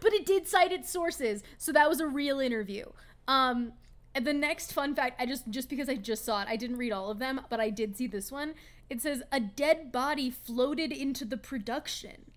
but 0.00 0.12
it 0.12 0.26
did 0.26 0.46
cite 0.46 0.72
its 0.72 0.90
sources 0.90 1.42
so 1.58 1.72
that 1.72 1.88
was 1.88 2.00
a 2.00 2.06
real 2.06 2.40
interview. 2.40 2.86
Um 3.28 3.72
and 4.14 4.26
the 4.26 4.32
next 4.32 4.72
fun 4.72 4.92
fact 4.92 5.20
i 5.20 5.26
just 5.26 5.48
just 5.50 5.68
because 5.68 5.88
i 5.88 5.94
just 5.94 6.24
saw 6.24 6.42
it 6.42 6.48
i 6.48 6.56
didn't 6.56 6.78
read 6.78 6.90
all 6.90 7.12
of 7.12 7.20
them 7.20 7.40
but 7.48 7.60
i 7.60 7.70
did 7.70 7.96
see 7.96 8.06
this 8.06 8.32
one. 8.32 8.54
It 8.88 9.00
says 9.00 9.22
a 9.30 9.38
dead 9.38 9.92
body 9.92 10.30
floated 10.30 10.90
into 10.90 11.24
the 11.24 11.36
production. 11.36 12.32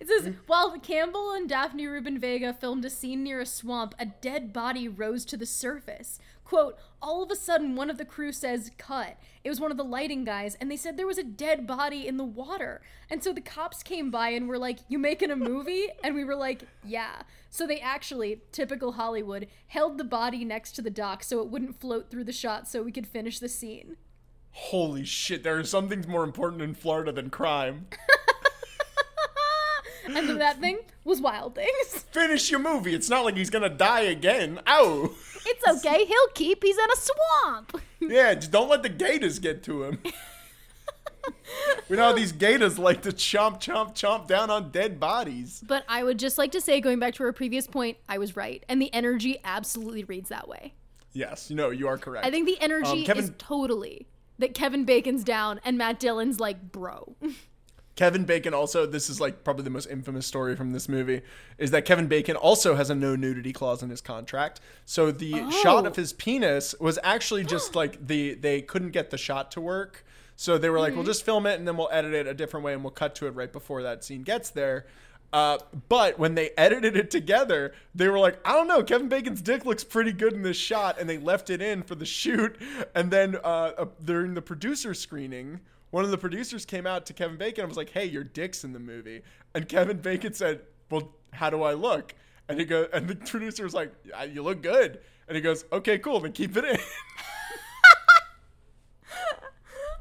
It 0.00 0.08
says, 0.08 0.32
while 0.46 0.78
Campbell 0.78 1.32
and 1.32 1.48
Daphne 1.48 1.86
Rubin 1.86 2.18
Vega 2.18 2.54
filmed 2.54 2.84
a 2.84 2.90
scene 2.90 3.22
near 3.22 3.40
a 3.40 3.46
swamp, 3.46 3.94
a 3.98 4.06
dead 4.06 4.52
body 4.52 4.88
rose 4.88 5.24
to 5.26 5.36
the 5.36 5.46
surface. 5.46 6.18
Quote, 6.54 6.78
all 7.02 7.20
of 7.20 7.32
a 7.32 7.34
sudden, 7.34 7.74
one 7.74 7.90
of 7.90 7.98
the 7.98 8.04
crew 8.04 8.30
says, 8.30 8.70
cut. 8.78 9.16
It 9.42 9.48
was 9.48 9.60
one 9.60 9.72
of 9.72 9.76
the 9.76 9.82
lighting 9.82 10.22
guys, 10.22 10.56
and 10.60 10.70
they 10.70 10.76
said 10.76 10.96
there 10.96 11.04
was 11.04 11.18
a 11.18 11.24
dead 11.24 11.66
body 11.66 12.06
in 12.06 12.16
the 12.16 12.22
water. 12.22 12.80
And 13.10 13.24
so 13.24 13.32
the 13.32 13.40
cops 13.40 13.82
came 13.82 14.08
by 14.12 14.28
and 14.28 14.46
were 14.46 14.56
like, 14.56 14.78
You 14.88 15.00
making 15.00 15.32
a 15.32 15.36
movie? 15.36 15.88
And 16.04 16.14
we 16.14 16.22
were 16.22 16.36
like, 16.36 16.62
Yeah. 16.86 17.22
So 17.50 17.66
they 17.66 17.80
actually, 17.80 18.42
typical 18.52 18.92
Hollywood, 18.92 19.48
held 19.66 19.98
the 19.98 20.04
body 20.04 20.44
next 20.44 20.76
to 20.76 20.82
the 20.82 20.90
dock 20.90 21.24
so 21.24 21.40
it 21.40 21.48
wouldn't 21.48 21.80
float 21.80 22.08
through 22.08 22.22
the 22.22 22.32
shot 22.32 22.68
so 22.68 22.84
we 22.84 22.92
could 22.92 23.08
finish 23.08 23.40
the 23.40 23.48
scene. 23.48 23.96
Holy 24.52 25.04
shit, 25.04 25.42
there 25.42 25.58
are 25.58 25.64
some 25.64 25.88
things 25.88 26.06
more 26.06 26.22
important 26.22 26.62
in 26.62 26.74
Florida 26.74 27.10
than 27.10 27.30
crime. 27.30 27.88
and 30.04 30.28
then 30.28 30.38
that 30.38 30.60
thing 30.60 30.78
was 31.04 31.20
Wild 31.20 31.54
Things. 31.54 32.04
Finish 32.12 32.50
your 32.50 32.60
movie. 32.60 32.94
It's 32.94 33.08
not 33.08 33.24
like 33.24 33.36
he's 33.36 33.50
gonna 33.50 33.68
die 33.68 34.00
again. 34.02 34.60
Ow. 34.66 35.10
It's 35.46 35.68
okay, 35.84 36.04
he'll 36.06 36.28
keep. 36.34 36.62
He's 36.64 36.78
in 36.78 36.84
a 36.90 36.96
swamp. 36.96 37.80
Yeah, 38.00 38.34
just 38.34 38.50
don't 38.50 38.68
let 38.68 38.82
the 38.82 38.90
gators 38.90 39.38
get 39.38 39.62
to 39.62 39.84
him. 39.84 39.98
we 41.88 41.96
know 41.96 42.02
how 42.04 42.12
these 42.12 42.32
gators 42.32 42.78
like 42.78 43.00
to 43.02 43.10
chomp, 43.12 43.54
chomp, 43.60 43.94
chomp 43.94 44.26
down 44.26 44.50
on 44.50 44.70
dead 44.70 45.00
bodies. 45.00 45.62
But 45.66 45.84
I 45.88 46.02
would 46.04 46.18
just 46.18 46.36
like 46.36 46.52
to 46.52 46.60
say, 46.60 46.80
going 46.82 46.98
back 46.98 47.14
to 47.14 47.24
our 47.24 47.32
previous 47.32 47.66
point, 47.66 47.96
I 48.06 48.18
was 48.18 48.36
right. 48.36 48.62
And 48.68 48.80
the 48.82 48.92
energy 48.92 49.38
absolutely 49.42 50.04
reads 50.04 50.28
that 50.28 50.48
way. 50.48 50.74
Yes, 51.14 51.48
no, 51.50 51.70
you 51.70 51.88
are 51.88 51.96
correct. 51.96 52.26
I 52.26 52.30
think 52.30 52.46
the 52.46 52.60
energy 52.60 52.90
Um, 52.90 53.04
Kevin- 53.04 53.24
is 53.24 53.32
totally 53.38 54.06
that 54.38 54.52
Kevin 54.52 54.84
Bacon's 54.84 55.24
down 55.24 55.60
and 55.64 55.78
Matt 55.78 55.98
Dillon's 55.98 56.38
like, 56.40 56.72
bro. 56.72 57.16
Kevin 57.96 58.24
Bacon 58.24 58.52
also, 58.54 58.86
this 58.86 59.08
is 59.08 59.20
like 59.20 59.44
probably 59.44 59.62
the 59.64 59.70
most 59.70 59.86
infamous 59.86 60.26
story 60.26 60.56
from 60.56 60.72
this 60.72 60.88
movie, 60.88 61.22
is 61.58 61.70
that 61.70 61.84
Kevin 61.84 62.08
Bacon 62.08 62.34
also 62.36 62.74
has 62.74 62.90
a 62.90 62.94
no 62.94 63.14
nudity 63.14 63.52
clause 63.52 63.82
in 63.82 63.90
his 63.90 64.00
contract. 64.00 64.60
So 64.84 65.12
the 65.12 65.48
shot 65.62 65.84
Oh. 65.84 65.86
of 65.86 65.96
his 65.96 66.12
penis 66.12 66.74
was 66.80 66.98
actually 67.04 67.44
just 67.44 67.74
like 67.76 68.06
the 68.06 68.34
they 68.34 68.62
couldn't 68.62 68.90
get 68.90 69.10
the 69.10 69.18
shot 69.18 69.50
to 69.52 69.60
work. 69.60 70.04
So 70.36 70.58
they 70.58 70.68
were 70.70 70.80
like, 70.80 70.88
Mm-hmm. 70.90 70.98
we'll 70.98 71.06
just 71.06 71.24
film 71.24 71.46
it 71.46 71.58
and 71.58 71.68
then 71.68 71.76
we'll 71.76 71.88
edit 71.92 72.12
it 72.14 72.26
a 72.26 72.34
different 72.34 72.64
way 72.64 72.72
and 72.72 72.82
we'll 72.82 72.90
cut 72.90 73.14
to 73.16 73.26
it 73.28 73.30
right 73.30 73.52
before 73.52 73.82
that 73.84 74.02
scene 74.02 74.22
gets 74.24 74.50
there. 74.50 74.86
Uh, 75.32 75.58
but 75.88 76.18
when 76.18 76.34
they 76.34 76.50
edited 76.58 76.96
it 76.96 77.10
together, 77.12 77.72
they 77.94 78.08
were 78.08 78.18
like, 78.18 78.38
I 78.44 78.52
don't 78.54 78.66
know, 78.68 78.82
Kevin 78.82 79.08
Bacon's 79.08 79.40
dick 79.42 79.64
looks 79.64 79.84
pretty 79.84 80.12
good 80.12 80.32
in 80.32 80.42
this 80.42 80.56
shot, 80.56 81.00
and 81.00 81.08
they 81.08 81.18
left 81.18 81.50
it 81.50 81.60
in 81.62 81.82
for 81.82 81.94
the 81.96 82.04
shoot. 82.04 82.56
And 82.94 83.10
then 83.10 83.36
uh, 83.36 83.72
uh, 83.78 83.86
during 84.04 84.34
the 84.34 84.42
producer 84.42 84.94
screening, 84.94 85.60
one 85.94 86.04
of 86.04 86.10
the 86.10 86.18
producers 86.18 86.66
came 86.66 86.88
out 86.88 87.06
to 87.06 87.12
Kevin 87.12 87.36
Bacon 87.36 87.62
and 87.62 87.68
was 87.68 87.76
like, 87.76 87.90
"Hey, 87.90 88.04
your 88.04 88.24
dick's 88.24 88.64
in 88.64 88.72
the 88.72 88.80
movie." 88.80 89.22
And 89.54 89.68
Kevin 89.68 89.98
Bacon 89.98 90.34
said, 90.34 90.62
"Well, 90.90 91.14
how 91.32 91.50
do 91.50 91.62
I 91.62 91.74
look?" 91.74 92.16
And 92.48 92.58
he 92.58 92.64
goes, 92.64 92.88
and 92.92 93.06
the 93.06 93.14
producer 93.30 93.62
was 93.62 93.74
like, 93.74 93.94
"Yeah, 94.04 94.24
"You 94.24 94.42
look 94.42 94.60
good." 94.60 94.98
And 95.28 95.36
he 95.36 95.40
goes, 95.40 95.64
"Okay, 95.72 95.98
cool, 95.98 96.18
then 96.18 96.32
keep 96.32 96.56
it 96.56 96.64
in." 96.64 96.76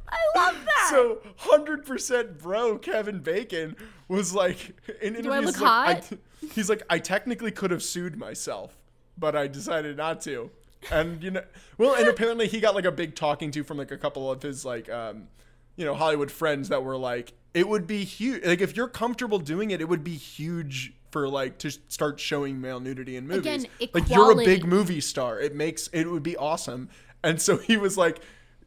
I 0.10 0.18
love 0.36 0.56
that. 0.66 0.88
So 0.90 1.20
hundred 1.38 1.86
percent, 1.86 2.40
bro. 2.40 2.80
Kevin 2.80 3.20
Bacon 3.20 3.76
was 4.08 4.34
like 4.34 4.76
in 5.00 5.16
interviews. 5.16 5.32
I 5.32 5.40
look 5.42 5.60
like, 5.62 6.06
he's 6.54 6.70
like, 6.70 6.82
I 6.90 6.98
technically 6.98 7.52
could 7.52 7.70
have 7.70 7.84
sued 7.84 8.18
myself, 8.18 8.76
but 9.16 9.36
I 9.36 9.46
decided 9.46 9.98
not 9.98 10.22
to. 10.22 10.50
And 10.90 11.22
you 11.22 11.30
know, 11.30 11.44
well, 11.78 11.94
and 11.94 12.08
apparently 12.08 12.48
he 12.48 12.60
got 12.60 12.74
like 12.74 12.86
a 12.86 12.92
big 12.92 13.14
talking 13.14 13.52
to 13.52 13.64
from 13.64 13.78
like 13.78 13.92
a 13.92 13.98
couple 13.98 14.32
of 14.32 14.42
his 14.42 14.66
like, 14.66 14.90
um, 14.90 15.28
you 15.76 15.86
know, 15.86 15.96
Hollywood 15.96 16.32
friends 16.32 16.70
that 16.70 16.84
were 16.84 16.98
like, 16.98 17.34
it 17.54 17.68
would 17.68 17.88
be 17.88 18.04
huge. 18.04 18.44
Like 18.46 18.62
if 18.62 18.76
you're 18.76 18.88
comfortable 18.88 19.40
doing 19.40 19.72
it, 19.72 19.82
it 19.82 19.88
would 19.88 20.04
be 20.04 20.16
huge 20.16 20.94
for 21.12 21.30
like 21.30 21.60
to 21.60 21.70
start 21.70 22.20
showing 22.20 22.60
male 22.60 22.80
nudity 22.80 23.16
in 23.18 23.28
movies. 23.28 23.66
Again, 23.80 23.90
like 23.94 24.10
you're 24.10 24.32
a 24.32 24.36
big 24.36 24.66
movie 24.66 25.02
star. 25.02 25.40
It 25.40 25.56
makes 25.56 25.88
it 25.94 26.10
would 26.10 26.24
be 26.24 26.36
awesome. 26.38 26.90
And 27.24 27.42
so 27.42 27.58
he 27.58 27.78
was 27.78 27.98
like, 27.98 28.20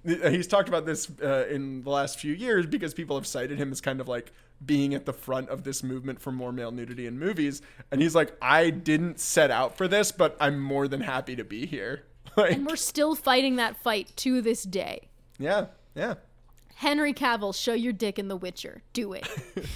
he's 0.05 0.47
talked 0.47 0.69
about 0.69 0.87
this 0.87 1.11
uh, 1.23 1.47
in 1.51 1.83
the 1.83 1.91
last 1.91 2.19
few 2.19 2.33
years 2.33 2.66
because 2.66 2.95
people 2.95 3.16
have 3.16 3.27
cited 3.27 3.59
him 3.59 3.73
as 3.73 3.81
kind 3.81 4.01
of 4.01 4.09
like 4.09 4.33
being 4.65 4.95
at 4.95 5.05
the 5.05 5.12
front 5.12 5.49
of 5.51 5.65
this 5.65 5.83
movement 5.83 6.20
for 6.20 6.33
more 6.33 6.53
male 6.53 6.70
nudity 6.70 7.07
in 7.07 7.19
movies. 7.19 7.61
And 7.91 8.01
he's 8.01 8.15
like, 8.15 8.35
I 8.41 8.70
didn't 8.70 9.20
set 9.20 9.51
out 9.51 9.77
for 9.77 9.89
this, 9.89 10.12
but 10.12 10.37
I'm 10.41 10.59
more 10.59 10.89
than 10.89 11.01
happy 11.01 11.37
to 11.37 11.45
be 11.45 11.66
here. 11.66 12.05
Like, 12.37 12.53
And 12.53 12.66
we're 12.66 12.77
still 12.77 13.15
fighting 13.15 13.57
that 13.57 13.78
fight 13.78 14.12
to 14.16 14.43
this 14.43 14.65
day. 14.65 15.09
yeah, 15.39 15.66
yeah. 15.95 16.15
Henry 16.77 17.15
Cavill, 17.15 17.55
show 17.55 17.73
your 17.73 17.93
dick 17.93 18.19
in 18.19 18.28
The 18.28 18.36
Witcher. 18.36 18.82
Do 18.93 19.12
it. 19.15 19.27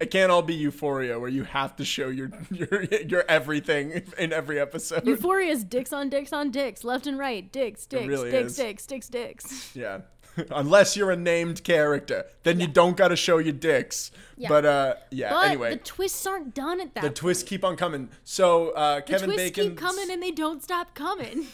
It 0.00 0.12
can't 0.12 0.30
all 0.30 0.42
be 0.42 0.54
Euphoria 0.54 1.18
where 1.18 1.28
you 1.28 1.42
have 1.42 1.74
to 1.76 1.84
show 1.84 2.08
your 2.08 2.30
your 2.50 2.84
your 2.84 3.24
everything 3.28 4.02
in 4.16 4.32
every 4.32 4.60
episode. 4.60 5.04
Euphoria 5.06 5.50
is 5.50 5.64
dicks 5.64 5.92
on 5.92 6.08
dicks 6.08 6.32
on 6.32 6.52
dicks, 6.52 6.84
left 6.84 7.08
and 7.08 7.18
right, 7.18 7.50
dicks, 7.50 7.84
dicks, 7.86 8.06
really 8.06 8.30
dicks, 8.30 8.52
is. 8.52 8.56
dicks, 8.56 8.86
dicks, 8.86 9.08
dicks. 9.08 9.76
Yeah. 9.76 10.02
Unless 10.50 10.96
you're 10.96 11.10
a 11.10 11.16
named 11.16 11.64
character, 11.64 12.24
then 12.44 12.60
you 12.60 12.68
don't 12.68 12.96
got 12.96 13.08
to 13.08 13.16
show 13.16 13.38
your 13.38 13.52
dicks. 13.52 14.12
Yeah. 14.36 14.48
But 14.48 14.64
uh 14.64 14.94
yeah, 15.10 15.30
But 15.30 15.46
anyway. 15.48 15.70
the 15.70 15.76
twists 15.78 16.24
aren't 16.28 16.54
done 16.54 16.80
at 16.80 16.94
that. 16.94 17.00
The 17.02 17.08
point. 17.08 17.16
twists 17.16 17.42
keep 17.42 17.64
on 17.64 17.76
coming. 17.76 18.08
So 18.22 18.70
uh, 18.70 18.96
The 18.96 19.02
Kevin 19.02 19.30
twists 19.30 19.42
Bacon. 19.50 19.68
keep 19.70 19.78
coming 19.78 20.10
and 20.12 20.22
they 20.22 20.30
don't 20.30 20.62
stop 20.62 20.94
coming. 20.94 21.48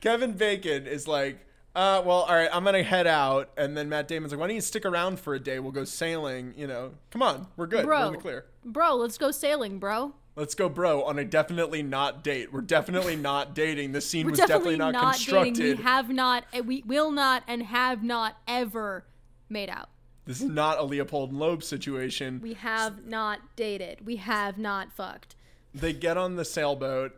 Kevin 0.00 0.32
Bacon 0.32 0.86
is 0.88 1.06
like, 1.06 1.38
uh, 1.76 2.02
well, 2.04 2.20
all 2.22 2.34
right, 2.34 2.48
I'm 2.52 2.64
gonna 2.64 2.82
head 2.82 3.06
out, 3.06 3.50
and 3.56 3.76
then 3.76 3.88
Matt 3.88 4.08
Damon's 4.08 4.32
like, 4.32 4.40
why 4.40 4.46
don't 4.46 4.56
you 4.56 4.60
stick 4.62 4.84
around 4.84 5.20
for 5.20 5.34
a 5.34 5.38
day? 5.38 5.58
We'll 5.60 5.72
go 5.72 5.84
sailing. 5.84 6.54
You 6.56 6.66
know, 6.66 6.92
come 7.10 7.22
on, 7.22 7.46
we're 7.56 7.66
good. 7.66 7.84
We're 7.84 7.92
bro, 7.92 8.06
in 8.08 8.12
the 8.14 8.18
clear. 8.18 8.46
bro, 8.64 8.94
let's 8.96 9.18
go 9.18 9.30
sailing, 9.30 9.78
bro. 9.78 10.14
Let's 10.36 10.54
go, 10.54 10.68
bro, 10.68 11.02
on 11.04 11.18
a 11.18 11.24
definitely 11.24 11.82
not 11.82 12.22
date. 12.24 12.52
We're 12.52 12.60
definitely 12.60 13.16
not 13.30 13.54
dating. 13.54 13.92
The 13.92 14.00
scene 14.00 14.26
We're 14.26 14.32
was 14.32 14.40
definitely, 14.40 14.76
definitely, 14.76 14.92
not, 14.92 15.02
not 15.04 15.14
constructed. 15.14 15.54
dating. 15.54 15.76
We 15.78 15.82
have 15.84 16.08
not, 16.10 16.44
and 16.52 16.66
we 16.66 16.82
will 16.86 17.10
not, 17.10 17.42
and 17.46 17.62
have 17.62 18.02
not 18.02 18.36
ever 18.48 19.04
made 19.48 19.70
out. 19.70 19.88
This 20.26 20.40
is 20.40 20.48
not 20.48 20.78
a 20.78 20.82
Leopold 20.82 21.30
and 21.30 21.38
Loeb 21.38 21.62
situation. 21.62 22.40
We 22.42 22.54
have 22.54 23.06
not 23.06 23.38
dated. 23.54 24.04
We 24.04 24.16
have 24.16 24.58
not 24.58 24.92
fucked. 24.92 25.36
they 25.74 25.92
get 25.92 26.16
on 26.16 26.36
the 26.36 26.44
sailboat, 26.44 27.12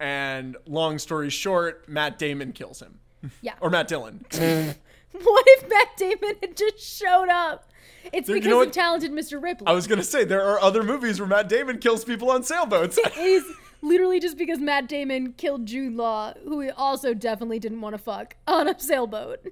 and 0.00 0.56
long 0.66 0.98
story 0.98 1.30
short, 1.30 1.88
Matt 1.88 2.18
Damon 2.18 2.52
kills 2.52 2.80
him, 2.80 2.98
Yeah. 3.42 3.54
or 3.60 3.70
Matt 3.70 3.88
Dillon. 3.88 4.24
What 5.16 5.44
if 5.46 5.68
Matt 5.68 5.96
Damon 5.96 6.34
had 6.40 6.56
just 6.56 6.80
showed 6.80 7.28
up? 7.28 7.70
It's 8.12 8.28
you 8.28 8.34
because 8.34 8.50
know 8.50 8.60
of 8.62 8.66
what? 8.66 8.74
talented 8.74 9.12
Mr. 9.12 9.40
Ripley. 9.40 9.64
I 9.68 9.72
was 9.72 9.86
gonna 9.86 10.02
say 10.02 10.24
there 10.24 10.42
are 10.44 10.60
other 10.60 10.82
movies 10.82 11.20
where 11.20 11.28
Matt 11.28 11.48
Damon 11.48 11.78
kills 11.78 12.04
people 12.04 12.32
on 12.32 12.42
sailboats. 12.42 12.98
it 12.98 13.16
is 13.16 13.44
literally 13.80 14.18
just 14.18 14.36
because 14.36 14.58
Matt 14.58 14.88
Damon 14.88 15.32
killed 15.34 15.66
Jude 15.66 15.94
Law, 15.94 16.32
who 16.42 16.60
he 16.60 16.70
also 16.70 17.14
definitely 17.14 17.60
didn't 17.60 17.80
want 17.80 17.94
to 17.94 17.98
fuck 17.98 18.34
on 18.48 18.68
a 18.68 18.76
sailboat. 18.78 19.44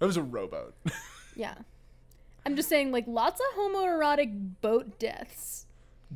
that 0.00 0.06
was 0.06 0.16
a 0.18 0.22
rowboat. 0.22 0.74
Yeah. 1.36 1.54
I'm 2.46 2.54
just 2.54 2.68
saying, 2.68 2.92
like, 2.92 3.06
lots 3.08 3.40
of 3.40 3.58
homoerotic 3.58 4.60
boat 4.60 5.00
deaths. 5.00 5.66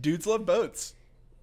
Dudes 0.00 0.26
love 0.28 0.46
boats. 0.46 0.94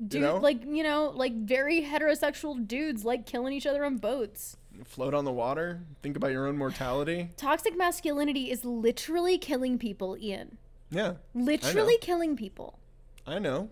Dude, 0.07 0.21
know? 0.21 0.37
like, 0.37 0.63
you 0.63 0.81
know, 0.83 1.11
like 1.13 1.33
very 1.33 1.81
heterosexual 1.81 2.65
dudes 2.65 3.03
like 3.03 3.25
killing 3.25 3.51
each 3.51 3.65
other 3.65 3.83
on 3.83 3.97
boats. 3.97 4.55
Float 4.83 5.13
on 5.13 5.25
the 5.25 5.31
water. 5.31 5.81
Think 6.01 6.17
about 6.17 6.31
your 6.31 6.47
own 6.47 6.57
mortality. 6.57 7.29
Toxic 7.37 7.77
masculinity 7.77 8.51
is 8.51 8.65
literally 8.65 9.37
killing 9.37 9.77
people, 9.79 10.17
Ian. 10.19 10.57
Yeah, 10.91 11.13
Literally 11.33 11.97
killing 11.99 12.35
people. 12.35 12.79
I 13.25 13.39
know. 13.39 13.69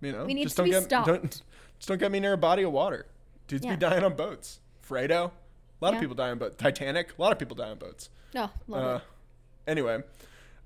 You 0.00 0.12
know, 0.12 0.24
We 0.26 0.34
need 0.34 0.44
just 0.44 0.56
to 0.56 0.62
don't 0.62 0.66
be 0.66 0.70
get 0.72 0.82
stopped. 0.84 1.06
don't 1.06 1.22
just 1.78 1.88
don't 1.88 1.98
get 1.98 2.10
me 2.12 2.20
near 2.20 2.34
a 2.34 2.38
body 2.38 2.62
of 2.62 2.72
water. 2.72 3.06
Dudes 3.48 3.64
Yeah. 3.64 3.72
be 3.72 3.76
dying 3.78 4.04
on 4.04 4.14
boats. 4.16 4.60
Fredo, 4.86 5.10
a 5.10 5.30
lot 5.80 5.90
Yeah. 5.92 5.94
of 5.94 6.00
people 6.00 6.14
die 6.14 6.30
on 6.30 6.38
boats. 6.38 6.56
Titanic, 6.56 7.12
a 7.18 7.22
lot 7.22 7.32
of 7.32 7.38
people 7.38 7.56
die 7.56 7.70
on 7.70 7.78
boats. 7.78 8.10
Oh, 8.36 8.50
Uh, 8.72 9.00
anyway, 9.66 10.02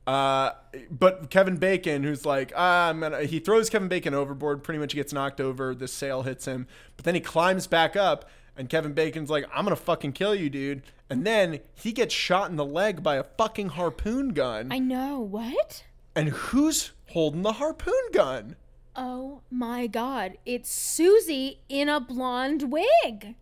uh, 0.07 0.51
but 0.91 1.31
Kevin 1.31 1.57
Bacon, 1.57 2.03
who's 2.03 2.27
like, 2.27 2.53
ah, 2.57 2.89
I'm 2.89 2.99
gonna, 3.01 3.23
he 3.25 3.39
throws 3.39 3.71
Kevin 3.71 3.89
Bacon 3.89 4.13
overboard. 4.15 4.65
Pretty 4.65 4.79
much 4.81 4.95
gets 4.95 5.13
knocked 5.13 5.41
over. 5.41 5.75
The 5.75 5.87
sail 5.87 6.23
hits 6.23 6.47
him, 6.47 6.67
but 6.97 7.05
then 7.05 7.15
he 7.15 7.21
climbs 7.21 7.67
back 7.69 7.95
up, 7.95 8.29
and 8.59 8.69
Kevin 8.69 8.93
Bacon's 8.93 9.31
like, 9.31 9.47
I'm 9.55 9.65
gonna 9.65 9.77
fucking 9.77 10.13
kill 10.13 10.35
you, 10.35 10.51
dude. 10.51 10.83
And 11.09 11.27
then 11.27 11.61
he 11.75 11.93
gets 11.93 12.13
shot 12.15 12.51
in 12.51 12.57
the 12.57 12.65
leg 12.67 13.03
by 13.03 13.17
a 13.17 13.23
fucking 13.25 13.71
harpoon 13.71 14.31
gun. 14.35 14.71
I 14.71 14.79
know. 14.79 15.21
What? 15.21 15.85
and 16.17 16.31
who's 16.31 16.91
holding 17.11 17.43
the 17.43 17.53
harpoon 17.53 17.95
gun? 18.13 18.57
Oh 18.97 19.43
my 19.51 19.87
god. 19.87 20.37
It's 20.45 20.69
Susie 20.71 21.61
in 21.69 21.89
a 21.89 22.01
blonde 22.01 22.73
wig. 22.73 23.37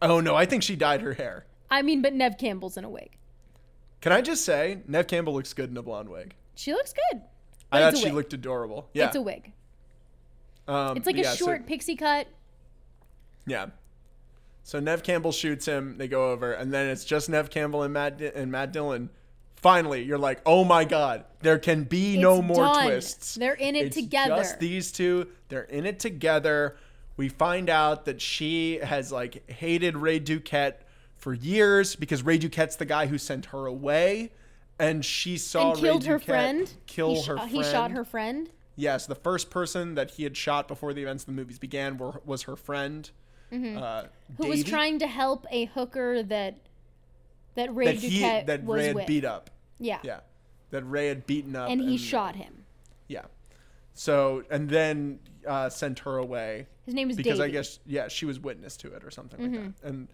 Oh 0.00 0.20
no, 0.20 0.34
I 0.36 0.46
think 0.46 0.62
she 0.62 0.76
dyed 0.76 1.00
her 1.02 1.14
hair. 1.14 1.44
I 1.70 1.82
mean, 1.82 2.00
but 2.00 2.12
Neve 2.12 2.38
Campbell's 2.38 2.76
in 2.76 2.84
a 2.84 2.88
wig. 2.90 3.16
Can 4.00 4.12
I 4.12 4.20
just 4.20 4.44
say, 4.44 4.78
Neve 4.86 5.06
Campbell 5.08 5.34
looks 5.34 5.52
good 5.52 5.70
in 5.70 5.76
a 5.76 5.82
blonde 5.82 6.08
wig. 6.08 6.34
She 6.54 6.72
looks 6.72 6.92
good. 7.10 7.22
I 7.72 7.80
thought 7.80 7.96
she 7.96 8.04
wig. 8.06 8.14
looked 8.14 8.32
adorable. 8.34 8.88
Yeah, 8.94 9.06
It's 9.06 9.16
a 9.16 9.22
wig. 9.22 9.52
um, 10.68 10.96
It's 10.96 11.06
like 11.06 11.16
yeah, 11.16 11.32
a 11.32 11.34
so- 11.36 11.46
short 11.46 11.66
pixie 11.66 11.96
cut. 11.96 12.26
yeah. 13.46 13.66
So 14.64 14.80
Neve 14.80 15.02
Campbell 15.02 15.32
shoots 15.32 15.66
him. 15.66 15.96
They 15.98 16.08
go 16.08 16.30
over, 16.30 16.52
and 16.52 16.72
then 16.72 16.88
it's 16.88 17.04
just 17.04 17.28
Neve 17.28 17.50
Campbell 17.50 17.82
and 17.82 17.92
Matt 17.92 18.18
Di- 18.18 18.32
and 18.34 18.50
Matt 18.52 18.72
Dillon. 18.72 19.10
Finally, 19.56 20.02
you're 20.02 20.18
like, 20.18 20.40
oh 20.44 20.64
my 20.64 20.84
god, 20.84 21.24
there 21.40 21.58
can 21.58 21.84
be 21.84 22.18
no 22.18 22.42
more 22.42 22.64
done. 22.64 22.86
twists. 22.86 23.34
They're 23.36 23.54
in 23.54 23.76
it 23.76 23.86
It's 23.86 23.96
together. 23.96 24.36
Just 24.36 24.58
these 24.58 24.90
two. 24.92 25.28
They're 25.48 25.62
in 25.62 25.86
it 25.86 26.00
together. 26.00 26.76
We 27.16 27.28
find 27.28 27.68
out 27.70 28.04
that 28.06 28.20
she 28.20 28.78
has 28.78 29.12
like 29.12 29.48
hated 29.50 29.96
Ray 29.96 30.18
Duquette 30.18 30.74
for 31.14 31.32
years 31.32 31.94
because 31.94 32.22
Ray 32.24 32.38
Duquette's 32.38 32.76
the 32.76 32.84
guy 32.84 33.06
who 33.06 33.18
sent 33.18 33.46
her 33.46 33.66
away, 33.66 34.32
and 34.78 35.04
she 35.04 35.38
saw 35.38 35.72
and 35.72 35.80
killed 35.80 36.02
Ray 36.04 36.08
her 36.10 36.18
Duquette 36.18 36.24
friend. 36.26 36.74
kill 36.86 37.14
he 37.14 37.22
sh- 37.22 37.26
her 37.26 37.34
uh, 37.34 37.46
friend. 37.46 37.50
He 37.52 37.62
shot 37.62 37.90
her 37.92 38.04
friend. 38.04 38.50
Yes, 38.74 39.06
the 39.06 39.14
first 39.14 39.50
person 39.50 39.94
that 39.96 40.12
he 40.12 40.24
had 40.24 40.36
shot 40.36 40.66
before 40.66 40.92
the 40.94 41.02
events 41.02 41.24
of 41.24 41.26
the 41.26 41.32
movies 41.32 41.58
began 41.58 41.98
were, 41.98 42.20
was 42.24 42.42
her 42.44 42.56
friend, 42.56 43.10
uh, 43.52 43.56
Mm-hmm. 43.56 44.42
Who 44.42 44.48
was 44.48 44.64
trying 44.64 44.98
to 45.00 45.06
help 45.06 45.46
a 45.50 45.66
hooker 45.66 46.22
that 46.22 46.56
that 47.54 47.74
Ray 47.74 47.86
that 47.86 47.94
he 47.96 48.20
Duquette 48.20 48.46
that 48.46 48.64
was 48.64 48.78
Ray 48.78 48.86
had 48.86 48.94
with. 48.94 49.06
beat 49.06 49.24
up. 49.26 49.50
Yeah. 49.78 49.98
Yeah, 50.02 50.20
that 50.70 50.82
Ray 50.84 51.08
had 51.08 51.26
beaten 51.26 51.54
up, 51.54 51.68
And 51.68 51.80
he 51.80 51.98
shot 51.98 52.36
him. 52.36 52.64
Yeah, 53.08 53.22
so 53.92 54.42
and 54.50 54.70
then 54.70 55.18
uh, 55.46 55.68
sent 55.68 55.98
her 56.00 56.16
away 56.16 56.66
His 56.86 56.94
name 56.94 57.10
is 57.10 57.16
because 57.16 57.40
I 57.40 57.48
guess 57.50 57.78
yeah 57.84 58.08
she 58.08 58.24
was 58.24 58.40
witness 58.40 58.76
to 58.78 58.94
it 58.94 59.04
or 59.04 59.10
something 59.10 59.40
like 59.42 59.50
Mm-hmm. 59.50 59.66
that, 59.82 59.88
and 59.88 60.08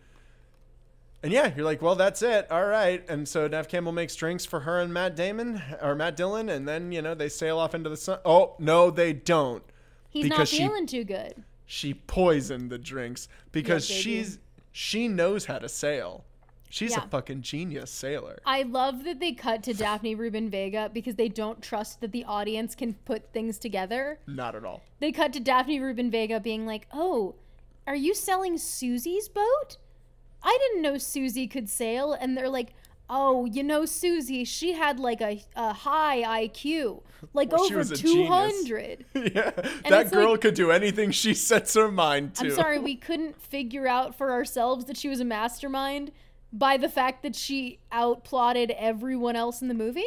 and 1.23 1.33
yeah 1.33 1.53
you're 1.55 1.65
like 1.65 1.81
well 1.83 1.95
that's 1.95 2.23
it 2.23 2.51
all 2.51 2.65
right, 2.65 3.05
and 3.09 3.29
so 3.29 3.47
Neve 3.47 3.69
Campbell 3.69 3.93
makes 3.93 4.17
drinks 4.17 4.45
for 4.45 4.61
her 4.61 4.81
and 4.81 4.93
Matt 4.93 5.15
Damon 5.15 5.63
or 5.81 5.95
Matt 5.95 6.17
Dillon, 6.17 6.49
and 6.49 6.67
then 6.67 6.91
you 6.91 7.03
know 7.03 7.15
they 7.15 7.29
sail 7.29 7.59
off 7.59 7.75
into 7.75 7.89
the 7.91 7.97
sun. 7.97 8.19
Oh 8.25 8.55
no, 8.59 8.91
they 8.91 9.13
don't. 9.13 9.63
He's 10.11 10.27
not 10.27 10.49
she- 10.49 10.59
feeling 10.59 10.87
too 10.87 11.05
good. 11.05 11.45
She 11.71 11.93
poisoned 11.93 12.71
the 12.71 12.79
drinks 12.79 13.29
because 13.53 13.87
baby. 13.87 14.01
she's 14.01 14.39
she 14.73 15.07
knows 15.07 15.45
how 15.45 15.59
to 15.59 15.69
sail. 15.69 16.25
She's 16.71 16.93
Yeah. 16.93 17.05
a 17.05 17.09
fucking 17.09 17.43
genius 17.43 17.91
sailor. 17.91 18.39
I 18.47 18.63
love 18.63 19.05
that 19.05 19.21
they 19.21 19.33
cut 19.33 19.63
to 19.65 19.75
Daphne 19.75 20.15
Rubin 20.15 20.49
Vega 20.51 20.91
because 20.93 21.15
they 21.17 21.29
don't 21.29 21.63
trust 21.63 22.01
that 22.01 22.13
the 22.13 22.25
audience 22.25 22.75
can 22.75 22.95
put 22.95 23.33
things 23.33 23.59
together. 23.59 24.19
Not 24.27 24.55
at 24.55 24.65
all. 24.65 24.83
They 24.99 25.13
cut 25.13 25.33
to 25.35 25.41
Daphne 25.41 25.79
Rubin 25.81 26.11
Vega 26.11 26.41
being 26.41 26.65
like, 26.67 26.87
"Oh, 26.93 27.35
are 27.87 27.97
you 27.97 28.15
selling 28.15 28.57
Susie's 28.59 29.29
boat? 29.29 29.77
I 30.43 30.57
didn't 30.61 30.83
know 30.83 30.97
Susie 30.99 31.47
could 31.49 31.69
sail." 31.69 32.13
And 32.15 32.37
they're 32.37 32.49
like, 32.49 32.73
"Oh, 33.11 33.45
you 33.47 33.63
know 33.63 33.85
Susie, 33.85 34.45
she 34.45 34.73
had 34.73 34.99
like 35.01 35.21
a, 35.21 35.43
a 35.57 35.73
high 35.73 36.47
IQ, 36.47 37.03
like 37.33 37.51
Well, 37.53 37.63
over 37.65 37.79
was 37.79 37.91
a 37.91 37.97
genius. 37.97 38.65
200." 38.65 39.05
yeah, 39.35 39.51
that 39.89 40.11
girl 40.11 40.33
like- 40.33 40.41
could 40.43 40.55
do 40.55 40.71
anything 40.71 41.11
she 41.11 41.35
sets 41.51 41.75
her 41.75 41.91
mind 41.91 42.35
to. 42.37 42.47
I'm 42.47 42.51
sorry, 42.53 42.79
we 42.79 42.97
couldn't 42.97 43.41
figure 43.41 43.87
out 43.87 44.15
for 44.17 44.33
ourselves 44.33 44.85
that 44.87 44.97
she 44.97 45.09
was 45.09 45.21
a 45.21 45.25
mastermind 45.25 46.13
by 46.53 46.77
the 46.77 46.89
fact 46.89 47.23
that 47.23 47.37
she 47.37 47.79
outplotted 47.93 48.75
everyone 48.79 49.37
else 49.37 49.61
in 49.61 49.69
the 49.69 49.75
movie. 49.75 50.05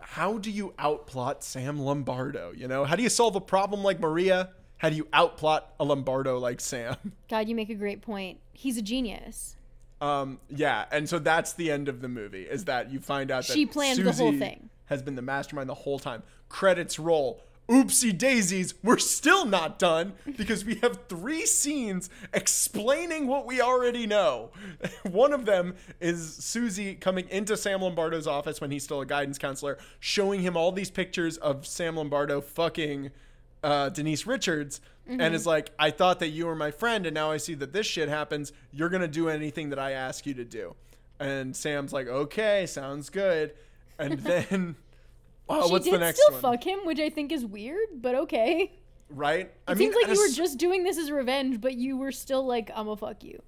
How 0.00 0.38
do 0.38 0.50
you 0.50 0.74
outplot 0.78 1.42
Sam 1.42 1.78
Lombardo? 1.78 2.52
You 2.54 2.68
know, 2.68 2.84
how 2.84 2.96
do 2.96 3.02
you 3.02 3.08
solve 3.08 3.34
a 3.36 3.40
problem 3.40 3.82
like 3.82 3.98
Maria? 4.00 4.50
How 4.78 4.90
do 4.90 4.96
you 4.96 5.06
outplot 5.12 5.62
a 5.78 5.84
Lombardo 5.84 6.38
like 6.38 6.60
Sam? 6.60 6.96
God, 7.28 7.48
you 7.48 7.54
make 7.54 7.70
a 7.70 7.74
great 7.74 8.02
point. 8.02 8.40
He's 8.52 8.76
a 8.76 8.82
genius. 8.82 9.56
Um, 10.02 10.40
yeah, 10.50 10.86
and 10.90 11.08
so 11.08 11.18
that's 11.20 11.52
the 11.52 11.70
end 11.70 11.88
of 11.88 12.00
the 12.00 12.08
movie. 12.08 12.42
Is 12.42 12.64
that 12.64 12.90
you 12.90 12.98
find 12.98 13.30
out 13.30 13.46
that 13.46 13.54
She 13.54 13.66
planned 13.66 14.00
the 14.00 14.12
whole 14.12 14.36
thing. 14.36 14.68
has 14.86 15.00
been 15.00 15.14
the 15.14 15.22
mastermind 15.22 15.68
the 15.68 15.74
whole 15.74 15.98
time. 16.00 16.24
Credits 16.48 16.98
roll. 16.98 17.40
Oopsie 17.68 18.16
daisies, 18.18 18.74
we're 18.82 18.98
still 18.98 19.46
not 19.46 19.78
done 19.78 20.14
because 20.36 20.64
we 20.64 20.74
have 20.82 20.98
three 21.08 21.46
scenes 21.46 22.10
explaining 22.34 23.28
what 23.28 23.46
we 23.46 23.60
already 23.60 24.04
know. 24.04 24.50
One 25.10 25.32
of 25.32 25.46
them 25.46 25.76
is 26.00 26.34
Susie 26.34 26.96
coming 26.96 27.28
into 27.30 27.56
Sam 27.56 27.80
Lombardo's 27.80 28.26
office 28.26 28.60
when 28.60 28.72
he's 28.72 28.82
still 28.82 29.00
a 29.00 29.06
guidance 29.06 29.38
counselor, 29.38 29.78
showing 30.00 30.40
him 30.40 30.56
all 30.56 30.72
these 30.72 30.90
pictures 30.90 31.36
of 31.38 31.64
Sam 31.64 31.96
Lombardo 31.96 32.40
fucking 32.40 33.10
uh, 33.62 33.88
Denise 33.90 34.26
Richards, 34.26 34.80
and 35.06 35.20
mm-hmm. 35.20 35.34
is 35.34 35.46
like, 35.46 35.70
I 35.78 35.90
thought 35.90 36.20
that 36.20 36.28
you 36.28 36.46
were 36.46 36.54
my 36.54 36.70
friend, 36.70 37.06
and 37.06 37.14
now 37.14 37.30
I 37.30 37.36
see 37.36 37.54
that 37.54 37.72
this 37.72 37.86
shit 37.86 38.08
happens. 38.08 38.52
You're 38.72 38.88
gonna 38.88 39.08
do 39.08 39.28
anything 39.28 39.70
that 39.70 39.78
I 39.78 39.92
ask 39.92 40.26
you 40.26 40.34
to 40.34 40.44
do. 40.44 40.74
And 41.18 41.54
Sam's 41.56 41.92
like, 41.92 42.08
okay, 42.08 42.66
sounds 42.66 43.10
good. 43.10 43.54
And 43.98 44.18
then, 44.20 44.76
oh, 45.48 45.66
she 45.66 45.72
what's 45.72 45.84
did 45.84 45.94
the 45.94 45.98
next 45.98 46.20
still 46.20 46.34
one? 46.34 46.42
fuck 46.42 46.64
him, 46.64 46.80
which 46.84 47.00
I 47.00 47.10
think 47.10 47.32
is 47.32 47.44
weird, 47.44 47.88
but 47.94 48.14
okay. 48.14 48.72
right? 49.10 49.52
I 49.66 49.72
It 49.72 49.78
seems 49.78 49.94
like 49.94 50.04
at 50.04 50.10
a 50.10 50.14
you 50.14 50.20
were 50.20 50.34
just 50.34 50.58
doing 50.58 50.84
this 50.84 50.98
as 50.98 51.10
revenge, 51.10 51.60
but 51.60 51.74
you 51.74 51.96
were 51.96 52.12
still 52.12 52.46
like, 52.46 52.70
I'm 52.74 52.86
gonna 52.86 52.96
fuck 52.96 53.24
you. 53.24 53.42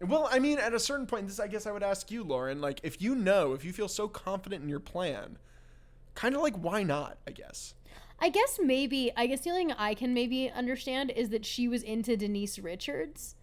Well, 0.00 0.28
I 0.30 0.38
mean, 0.38 0.58
at 0.58 0.74
a 0.74 0.78
certain 0.78 1.06
point, 1.06 1.26
this 1.26 1.40
I 1.40 1.48
guess 1.48 1.66
I 1.66 1.72
would 1.72 1.82
ask 1.82 2.10
you, 2.10 2.22
Lauren. 2.22 2.60
Like, 2.60 2.80
if 2.82 3.02
you 3.02 3.14
know, 3.14 3.52
if 3.52 3.64
you 3.64 3.72
feel 3.72 3.88
so 3.88 4.06
confident 4.06 4.62
in 4.62 4.68
your 4.68 4.80
plan, 4.80 5.38
kind 6.14 6.36
of 6.36 6.42
like, 6.42 6.56
why 6.56 6.82
not? 6.82 7.18
I 7.26 7.32
guess. 7.32 7.74
I 8.20 8.30
guess 8.30 8.58
maybe, 8.62 9.12
I 9.16 9.26
guess 9.26 9.40
the 9.40 9.50
only 9.50 9.66
thing 9.66 9.72
I 9.78 9.94
can 9.94 10.12
maybe 10.12 10.50
understand 10.50 11.10
is 11.10 11.28
that 11.30 11.44
she 11.46 11.68
was 11.68 11.82
into 11.82 12.16
Denise 12.16 12.58
Richards 12.58 13.36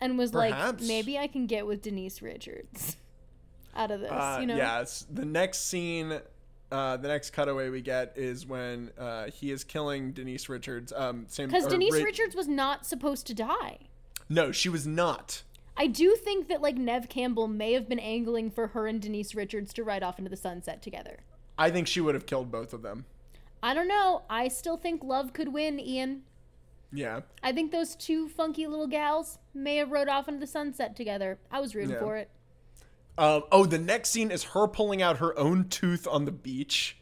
and 0.00 0.16
was 0.16 0.30
Perhaps. 0.32 0.80
like, 0.80 0.88
maybe 0.88 1.18
I 1.18 1.26
can 1.26 1.46
get 1.46 1.66
with 1.66 1.82
Denise 1.82 2.22
Richards 2.22 2.96
out 3.76 3.90
of 3.90 4.00
this, 4.00 4.10
Uh, 4.10 4.38
you 4.40 4.46
know? 4.46 4.56
Yeah. 4.56 4.84
The 5.12 5.26
next 5.26 5.68
scene, 5.68 6.18
uh, 6.72 6.96
the 6.96 7.08
next 7.08 7.30
cutaway 7.30 7.68
we 7.68 7.82
get 7.82 8.14
is 8.16 8.46
when 8.46 8.90
uh, 8.98 9.26
he 9.26 9.50
is 9.50 9.64
killing 9.64 10.12
Denise 10.12 10.48
Richards. 10.48 10.92
Um, 10.96 11.26
same 11.28 11.48
Because 11.48 11.66
Denise 11.66 12.02
Richards 12.02 12.34
was 12.34 12.48
not 12.48 12.86
supposed 12.86 13.26
to 13.26 13.34
die. 13.34 13.78
No, 14.30 14.50
she 14.52 14.68
was 14.70 14.86
not. 14.86 15.42
I 15.76 15.86
do 15.86 16.14
think 16.14 16.48
that 16.48 16.62
like 16.62 16.76
Neve 16.76 17.08
Campbell 17.08 17.48
may 17.48 17.72
have 17.72 17.88
been 17.88 17.98
angling 17.98 18.50
for 18.50 18.68
her 18.68 18.86
and 18.86 19.00
Denise 19.00 19.34
Richards 19.34 19.72
to 19.74 19.84
ride 19.84 20.02
off 20.02 20.18
into 20.18 20.30
the 20.30 20.36
sunset 20.36 20.82
together. 20.82 21.20
I 21.58 21.70
think 21.70 21.86
she 21.86 22.00
would 22.00 22.14
have 22.14 22.26
killed 22.26 22.50
both 22.50 22.72
of 22.72 22.82
them. 22.82 23.04
I 23.62 23.74
don't 23.74 23.88
know. 23.88 24.22
I 24.30 24.48
still 24.48 24.76
think 24.76 25.02
love 25.04 25.32
could 25.32 25.52
win, 25.52 25.78
Ian. 25.78 26.22
Yeah. 26.92 27.20
I 27.42 27.52
think 27.52 27.70
those 27.72 27.94
two 27.94 28.28
funky 28.28 28.66
little 28.66 28.86
gals 28.86 29.38
may 29.54 29.76
have 29.76 29.90
rode 29.92 30.08
off 30.08 30.28
into 30.28 30.40
the 30.40 30.46
sunset 30.46 30.96
together. 30.96 31.38
I 31.50 31.60
was 31.60 31.74
rooting 31.74 31.92
Yeah. 31.92 31.98
for 32.00 32.16
it. 32.16 32.30
Um, 33.18 33.42
oh, 33.52 33.66
the 33.66 33.78
next 33.78 34.10
scene 34.10 34.30
is 34.30 34.44
her 34.44 34.66
pulling 34.66 35.02
out 35.02 35.18
her 35.18 35.38
own 35.38 35.68
tooth 35.68 36.06
on 36.08 36.24
the 36.24 36.32
beach, 36.32 36.96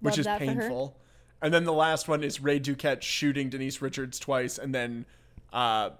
which 0.00 0.12
Love 0.12 0.18
is 0.20 0.26
for 0.26 0.32
her. 0.32 0.38
painful. 0.38 0.96
And 1.40 1.54
then 1.54 1.64
the 1.64 1.72
last 1.72 2.08
one 2.08 2.22
is 2.24 2.40
Ray 2.40 2.58
Duquette 2.60 3.02
shooting 3.02 3.48
Denise 3.48 3.80
Richards 3.80 4.18
twice 4.18 4.58
and 4.58 4.74
then 4.74 5.06
uh, 5.52 5.90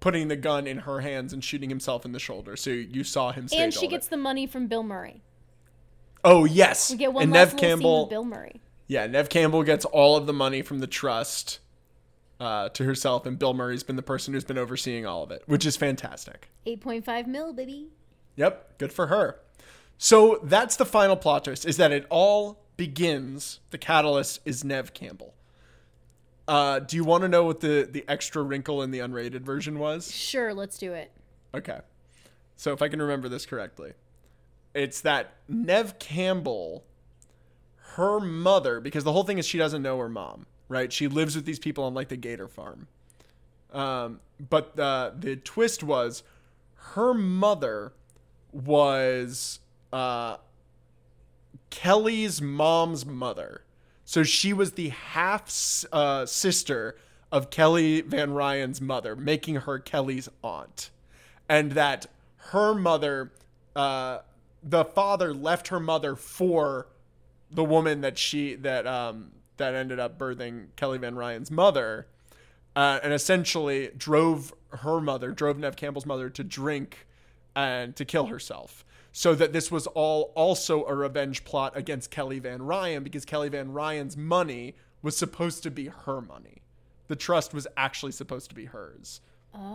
putting 0.00 0.28
the 0.28 0.36
gun 0.36 0.66
in 0.66 0.78
her 0.78 1.00
hands 1.00 1.32
and 1.32 1.42
shooting 1.42 1.70
himself 1.70 2.04
in 2.04 2.12
the 2.12 2.18
shoulder. 2.18 2.56
So 2.56 2.70
you 2.70 3.04
saw 3.04 3.32
him 3.32 3.46
And 3.56 3.72
she 3.72 3.86
gets 3.86 4.06
of 4.06 4.10
the 4.10 4.16
money 4.18 4.46
from 4.46 4.66
Bill 4.66 4.82
Murray. 4.82 5.22
Oh, 6.24 6.44
yes. 6.44 6.90
We 6.90 6.96
get 6.98 7.12
one 7.12 7.22
and 7.22 7.32
last 7.32 7.52
Neve 7.52 7.60
Campbell. 7.60 8.02
with 8.02 8.10
Bill 8.10 8.24
Murray. 8.24 8.60
Yeah, 8.90 9.06
Neve 9.06 9.28
Campbell 9.28 9.62
gets 9.62 9.84
all 9.84 10.16
of 10.16 10.26
the 10.26 10.32
money 10.32 10.62
from 10.62 10.80
the 10.80 10.88
trust 10.88 11.60
uh, 12.40 12.70
to 12.70 12.82
herself, 12.82 13.24
and 13.24 13.38
Bill 13.38 13.54
Murray's 13.54 13.84
been 13.84 13.94
the 13.94 14.02
person 14.02 14.34
who's 14.34 14.42
been 14.42 14.58
overseeing 14.58 15.06
all 15.06 15.22
of 15.22 15.30
it, 15.30 15.44
which 15.46 15.64
is 15.64 15.76
fantastic. 15.76 16.48
8.5 16.66 17.28
mil, 17.28 17.52
baby. 17.52 17.90
Yep, 18.34 18.78
good 18.78 18.92
for 18.92 19.06
her. 19.06 19.38
So 19.96 20.40
that's 20.42 20.74
the 20.74 20.84
final 20.84 21.14
plot 21.14 21.44
twist: 21.44 21.64
is 21.66 21.76
that 21.76 21.92
it 21.92 22.04
all 22.10 22.64
begins. 22.76 23.60
The 23.70 23.78
catalyst 23.78 24.40
is 24.44 24.64
Neve 24.64 24.92
Campbell. 24.92 25.34
Uh, 26.48 26.80
do 26.80 26.96
you 26.96 27.04
want 27.04 27.22
to 27.22 27.28
know 27.28 27.44
what 27.44 27.60
the 27.60 27.88
the 27.88 28.04
extra 28.08 28.42
wrinkle 28.42 28.82
in 28.82 28.90
the 28.90 28.98
unrated 28.98 29.42
version 29.42 29.78
was? 29.78 30.12
Sure, 30.12 30.52
let's 30.52 30.78
do 30.78 30.92
it. 30.94 31.12
Okay, 31.54 31.78
so 32.56 32.72
if 32.72 32.82
I 32.82 32.88
can 32.88 33.00
remember 33.00 33.28
this 33.28 33.46
correctly, 33.46 33.92
it's 34.74 35.00
that 35.02 35.34
Neve 35.46 36.00
Campbell, 36.00 36.82
her 37.96 38.20
mother, 38.20 38.80
because 38.80 39.04
the 39.04 39.12
whole 39.12 39.24
thing 39.24 39.38
is 39.38 39.46
she 39.46 39.58
doesn't 39.58 39.82
know 39.82 39.98
her 39.98 40.08
mom, 40.08 40.46
right? 40.68 40.92
She 40.92 41.08
lives 41.08 41.34
with 41.34 41.44
these 41.44 41.58
people 41.58 41.84
on 41.84 41.94
like 41.94 42.08
the 42.08 42.16
Gator 42.16 42.48
farm. 42.48 42.86
Um, 43.72 44.20
but 44.48 44.76
the 44.76 45.12
the 45.18 45.36
twist 45.36 45.82
was 45.82 46.22
her 46.74 47.14
mother 47.14 47.92
was 48.52 49.60
uh, 49.92 50.36
Kelly's 51.70 52.42
mom's 52.42 53.06
mother. 53.06 53.62
So 54.04 54.24
she 54.24 54.52
was 54.52 54.72
the 54.72 54.88
half 54.88 55.84
uh, 55.92 56.26
sister 56.26 56.96
of 57.30 57.50
Kelly 57.50 58.00
Van 58.00 58.32
Ryan's 58.32 58.80
mother, 58.80 59.14
making 59.14 59.56
her 59.56 59.78
Kelly's 59.78 60.28
aunt. 60.42 60.90
And 61.48 61.72
that 61.72 62.06
her 62.36 62.74
mother, 62.74 63.32
uh, 63.76 64.18
the 64.62 64.84
father 64.84 65.32
left 65.32 65.68
her 65.68 65.78
mother 65.78 66.16
for 66.16 66.88
the 67.50 67.64
woman 67.64 68.00
that 68.02 68.18
she 68.18 68.54
that 68.56 68.86
um 68.86 69.32
that 69.56 69.74
ended 69.74 69.98
up 69.98 70.18
birthing 70.18 70.66
Kelly 70.76 70.98
Van 70.98 71.16
Ryan's 71.16 71.50
mother, 71.50 72.06
uh, 72.74 73.00
and 73.02 73.12
essentially 73.12 73.90
drove 73.96 74.54
her 74.70 75.00
mother, 75.00 75.32
drove 75.32 75.58
Neve 75.58 75.76
Campbell's 75.76 76.06
mother 76.06 76.30
to 76.30 76.44
drink 76.44 77.06
and 77.54 77.94
to 77.96 78.04
kill 78.04 78.26
herself. 78.26 78.84
So 79.12 79.34
that 79.34 79.52
this 79.52 79.72
was 79.72 79.88
all 79.88 80.32
also 80.36 80.84
a 80.86 80.94
revenge 80.94 81.44
plot 81.44 81.76
against 81.76 82.10
Kelly 82.12 82.38
Van 82.38 82.62
Ryan 82.62 83.02
because 83.02 83.24
Kelly 83.24 83.48
Van 83.48 83.72
Ryan's 83.72 84.16
money 84.16 84.76
was 85.02 85.16
supposed 85.16 85.62
to 85.64 85.70
be 85.70 85.86
her 85.86 86.20
money. 86.20 86.62
The 87.08 87.16
trust 87.16 87.52
was 87.52 87.66
actually 87.76 88.12
supposed 88.12 88.50
to 88.50 88.54
be 88.54 88.66
hers 88.66 89.20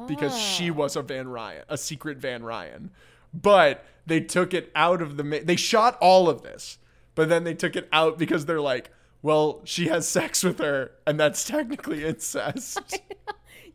because 0.07 0.39
she 0.39 0.71
was 0.71 0.95
a 0.95 1.01
Van 1.01 1.27
Ryan, 1.27 1.65
a 1.67 1.77
secret 1.77 2.17
Van 2.17 2.43
Ryan. 2.43 2.91
But 3.33 3.83
they 4.05 4.21
took 4.21 4.53
it 4.53 4.71
out 4.73 5.01
of 5.01 5.17
the. 5.17 5.23
Ma- 5.25 5.39
they 5.43 5.57
shot 5.57 5.97
all 5.99 6.29
of 6.29 6.43
this, 6.43 6.77
but 7.15 7.29
then 7.29 7.43
they 7.43 7.53
took 7.53 7.75
it 7.75 7.87
out 7.91 8.17
because 8.17 8.45
they're 8.45 8.61
like, 8.61 8.91
well, 9.21 9.61
she 9.63 9.87
has 9.87 10.07
sex 10.07 10.43
with 10.43 10.59
her, 10.59 10.91
and 11.07 11.19
that's 11.19 11.43
technically 11.43 12.05
incest. 12.05 12.99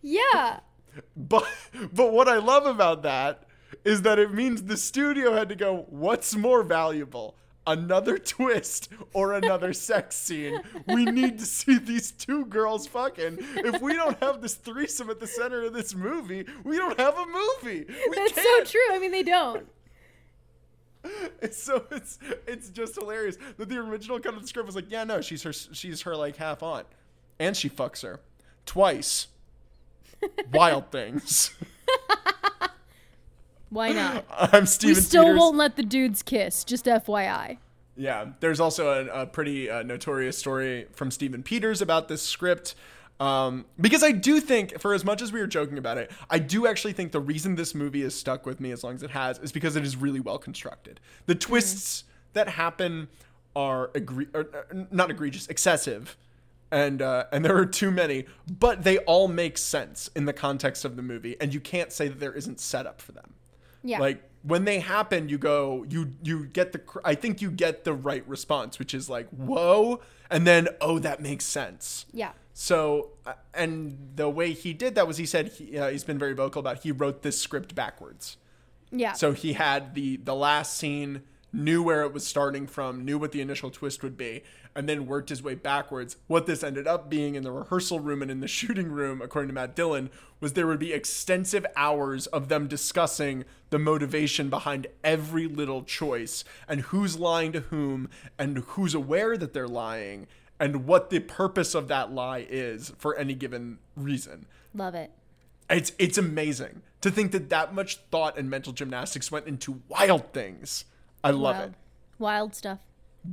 Yeah. 0.03 0.61
but 1.17 1.47
but 1.93 2.12
what 2.12 2.27
I 2.29 2.39
love 2.39 2.65
about 2.67 3.03
that 3.03 3.43
is 3.85 4.03
that 4.03 4.19
it 4.19 4.33
means 4.33 4.62
the 4.62 4.77
studio 4.77 5.35
had 5.35 5.49
to 5.51 5.55
go, 5.57 5.85
what's 5.91 6.35
more 6.35 6.62
valuable? 6.62 7.37
Another 7.67 8.17
twist 8.37 8.89
or 9.12 9.35
another 9.35 9.73
sex 9.75 10.17
scene. 10.17 10.61
We 10.87 11.05
need 11.05 11.39
to 11.39 11.45
see 11.45 11.79
these 11.79 12.11
two 12.12 12.47
girls 12.47 12.87
fucking. 12.87 13.39
If 13.57 13.83
we 13.83 13.93
don't 13.95 14.19
have 14.21 14.41
this 14.41 14.55
threesome 14.55 15.11
at 15.11 15.21
the 15.21 15.27
center 15.27 15.62
of 15.65 15.75
this 15.75 15.95
movie, 15.95 16.47
we 16.65 16.79
don't 16.79 16.99
have 16.99 17.19
a 17.19 17.27
movie. 17.27 17.85
We 18.09 18.17
That's 18.17 18.35
so 18.35 18.43
can't. 18.43 18.67
true. 18.67 18.81
I 18.93 18.99
mean, 18.99 19.12
they 19.12 19.23
don't. 19.23 19.67
So 21.52 21.85
it's 21.90 22.18
it's 22.47 22.68
just 22.68 22.94
hilarious 22.97 23.39
that 23.56 23.68
the 23.68 23.78
original 23.78 24.20
cut 24.20 24.35
of 24.35 24.43
the 24.43 24.47
script 24.47 24.66
was 24.66 24.77
like, 24.77 24.90
yeah, 24.90 25.05
no, 25.05 25.20
she's 25.22 25.43
her 25.43 25.52
she's 25.52 26.02
her 26.02 26.14
like 26.14 26.36
half 26.36 26.62
aunt, 26.62 26.86
and 27.39 27.56
she 27.56 27.70
fucks 27.70 28.02
her 28.02 28.20
twice. 28.66 29.28
Wild 30.52 30.90
things. 30.93 31.52
Why 33.70 33.93
not? 33.93 34.27
I'm 34.31 34.62
we 34.62 34.66
Stephen 34.66 35.02
still 35.02 35.24
Peters. 35.24 35.39
won't 35.39 35.56
let 35.56 35.77
the 35.77 35.82
dudes 35.82 36.22
kiss, 36.22 36.64
just 36.64 36.85
FYI. 36.86 37.59
Yeah, 37.97 38.27
there's 38.40 38.60
also 38.60 38.89
a, 38.89 39.22
a 39.22 39.27
pretty 39.27 39.70
uh, 39.70 39.82
notorious 39.82 40.36
story 40.36 40.86
from 40.93 41.10
Stephen 41.10 41.43
Peters 41.43 41.81
about 41.81 42.09
this 42.09 42.22
script. 42.22 42.74
Um, 43.21 43.67
because 43.79 44.03
I 44.03 44.13
do 44.13 44.41
think, 44.41 44.81
for 44.81 44.95
as 44.95 45.05
much 45.05 45.21
as 45.21 45.31
we 45.31 45.41
were 45.41 45.47
joking 45.47 45.77
about 45.79 45.99
it, 45.99 46.11
I 46.31 46.39
do 46.39 46.67
actually 46.67 46.95
think 46.95 47.13
the 47.13 47.21
reason 47.21 47.55
this 47.55 47.75
movie 47.75 48.03
has 48.03 48.15
stuck 48.15 48.47
with 48.47 48.61
me 48.61 48.71
as 48.73 48.83
long 48.83 48.95
as 48.95 49.03
it 49.03 49.11
has 49.11 49.39
is 49.41 49.53
because 49.53 49.77
it 49.77 49.85
is 49.85 49.95
really 49.97 50.21
well 50.21 50.39
constructed. 50.39 51.01
The 51.27 51.35
twists 51.35 52.05
that 52.33 52.49
happen 52.49 53.09
are, 53.55 53.89
egre- 53.89 54.35
or, 54.35 54.49
uh, 54.57 54.85
not 54.91 55.11
egregious, 55.11 55.47
excessive, 55.49 56.17
and 56.73 57.03
uh, 57.03 57.25
and 57.33 57.45
there 57.45 57.57
are 57.57 57.67
too 57.67 57.91
many, 57.91 58.25
but 58.49 58.85
they 58.85 58.99
all 58.99 59.29
make 59.29 59.59
sense 59.59 60.09
in 60.17 60.25
the 60.25 60.33
context 60.33 60.85
of 60.87 60.97
the 60.97 61.03
movie, 61.03 61.37
and 61.41 61.53
you 61.53 61.61
can't 61.61 61.93
say 61.93 62.09
that 62.09 62.21
there 62.21 62.33
isn't 62.33 62.59
setup 62.61 63.01
for 63.03 63.13
them 63.13 63.35
Yeah. 63.83 63.99
like 63.99 64.23
when 64.43 64.65
they 64.65 64.79
happen 64.81 65.29
you 65.29 65.37
go 65.37 65.85
you 65.91 66.13
you 66.23 66.47
get 66.47 66.73
the 66.73 66.79
cr- 66.79 67.01
i 67.05 67.15
think 67.15 67.43
you 67.43 67.51
get 67.51 67.85
the 67.85 67.93
right 67.93 68.27
response 68.27 68.79
which 68.79 68.95
is 68.95 69.11
like 69.11 69.29
whoa 69.29 70.01
and 70.31 70.47
then 70.47 70.67
oh 70.81 70.99
that 70.99 71.21
makes 71.21 71.45
sense 71.45 72.07
yeah. 72.15 72.31
So 72.52 73.10
uh, 73.27 73.32
and 73.55 73.97
the 74.16 74.28
way 74.28 74.52
he 74.52 74.72
did 74.72 74.94
that 74.94 75.06
was 75.06 75.16
he 75.16 75.27
said 75.27 75.48
he, 75.48 75.78
uh, 75.78 75.89
he's 75.89 76.05
been 76.05 76.18
very 76.18 76.35
vocal 76.35 76.60
about 76.60 76.82
he 76.82 76.93
wrote 76.93 77.22
this 77.22 77.40
script 77.40 77.74
backwards 77.74 78.36
Yeah. 78.90 79.12
so 79.12 79.32
he 79.32 79.55
had 79.55 79.94
the 79.94 80.16
the 80.18 80.35
last 80.35 80.77
scene 80.77 81.22
knew 81.52 81.82
where 81.82 82.02
it 82.02 82.12
was 82.12 82.24
starting 82.24 82.64
from, 82.64 83.05
knew 83.05 83.18
what 83.18 83.32
the 83.32 83.40
initial 83.40 83.72
twist 83.72 84.05
would 84.05 84.16
be, 84.16 84.40
and 84.77 84.89
then 84.89 85.05
worked 85.05 85.31
his 85.31 85.43
way 85.43 85.52
backwards. 85.56 86.16
What 86.28 86.47
this 86.47 86.62
ended 86.62 86.86
up 86.86 87.10
being 87.10 87.35
in 87.35 87.43
the 87.43 87.51
rehearsal 87.51 87.98
room 87.98 88.22
and 88.22 88.31
in 88.31 88.39
the 88.39 88.47
shooting 88.59 88.86
room, 88.93 89.20
according 89.20 89.48
to 89.48 89.55
Matt 89.55 89.74
Dillon, 89.74 90.10
was 90.39 90.52
there 90.52 90.68
would 90.68 90.78
be 90.78 90.93
extensive 90.93 91.66
hours 91.74 92.28
of 92.28 92.48
them 92.51 92.68
discussing 92.68 93.44
the 93.70 93.81
motivation 93.81 94.48
behind 94.48 94.86
every 95.02 95.48
little 95.48 95.82
choice 95.82 96.44
and 96.68 96.82
who's 96.82 97.18
lying 97.18 97.51
to 97.51 97.60
whom 97.62 98.09
and 98.39 98.59
who's 98.59 98.94
aware 98.94 99.36
that 99.36 99.52
they're 99.52 99.66
lying 99.66 100.28
and 100.61 100.87
what 100.87 101.11
the 101.11 101.19
purpose 101.19 101.74
of 101.74 101.89
that 101.89 102.12
lie 102.12 102.47
is 102.49 102.93
for 102.99 103.16
any 103.16 103.35
given 103.35 103.78
reason. 103.97 104.47
Love 104.74 104.95
it. 104.95 105.11
It's 105.69 105.93
it's 105.99 106.19
amazing 106.19 106.82
to 107.01 107.11
think 107.11 107.32
that 107.32 107.49
that 107.49 107.74
much 107.74 107.97
thought 108.11 108.39
and 108.39 108.51
mental 108.51 108.73
gymnastics 108.73 109.32
went 109.32 109.47
into 109.47 109.81
wild 109.89 110.32
things. 110.32 110.85
I 111.24 111.31
love 111.31 111.57
Wild. 111.57 111.70
it. 111.70 111.74
Wild 112.19 112.55
stuff. 112.55 112.78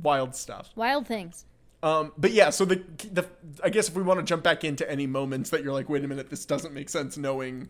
Wild 0.02 0.34
stuff. 0.34 0.70
Wild 0.74 1.06
things. 1.06 1.44
Um, 1.82 2.12
but 2.18 2.32
yeah, 2.32 2.50
so 2.50 2.64
the 2.64 2.82
the 3.12 3.26
I 3.62 3.68
guess 3.70 3.88
if 3.88 3.94
we 3.94 4.02
want 4.02 4.18
to 4.20 4.24
jump 4.24 4.42
back 4.42 4.64
into 4.64 4.88
any 4.90 5.06
moments 5.06 5.50
that 5.50 5.62
you're 5.62 5.72
like, 5.72 5.88
wait 5.88 6.04
a 6.04 6.08
minute, 6.08 6.30
this 6.30 6.44
doesn't 6.44 6.74
make 6.74 6.88
sense, 6.88 7.16
knowing 7.16 7.68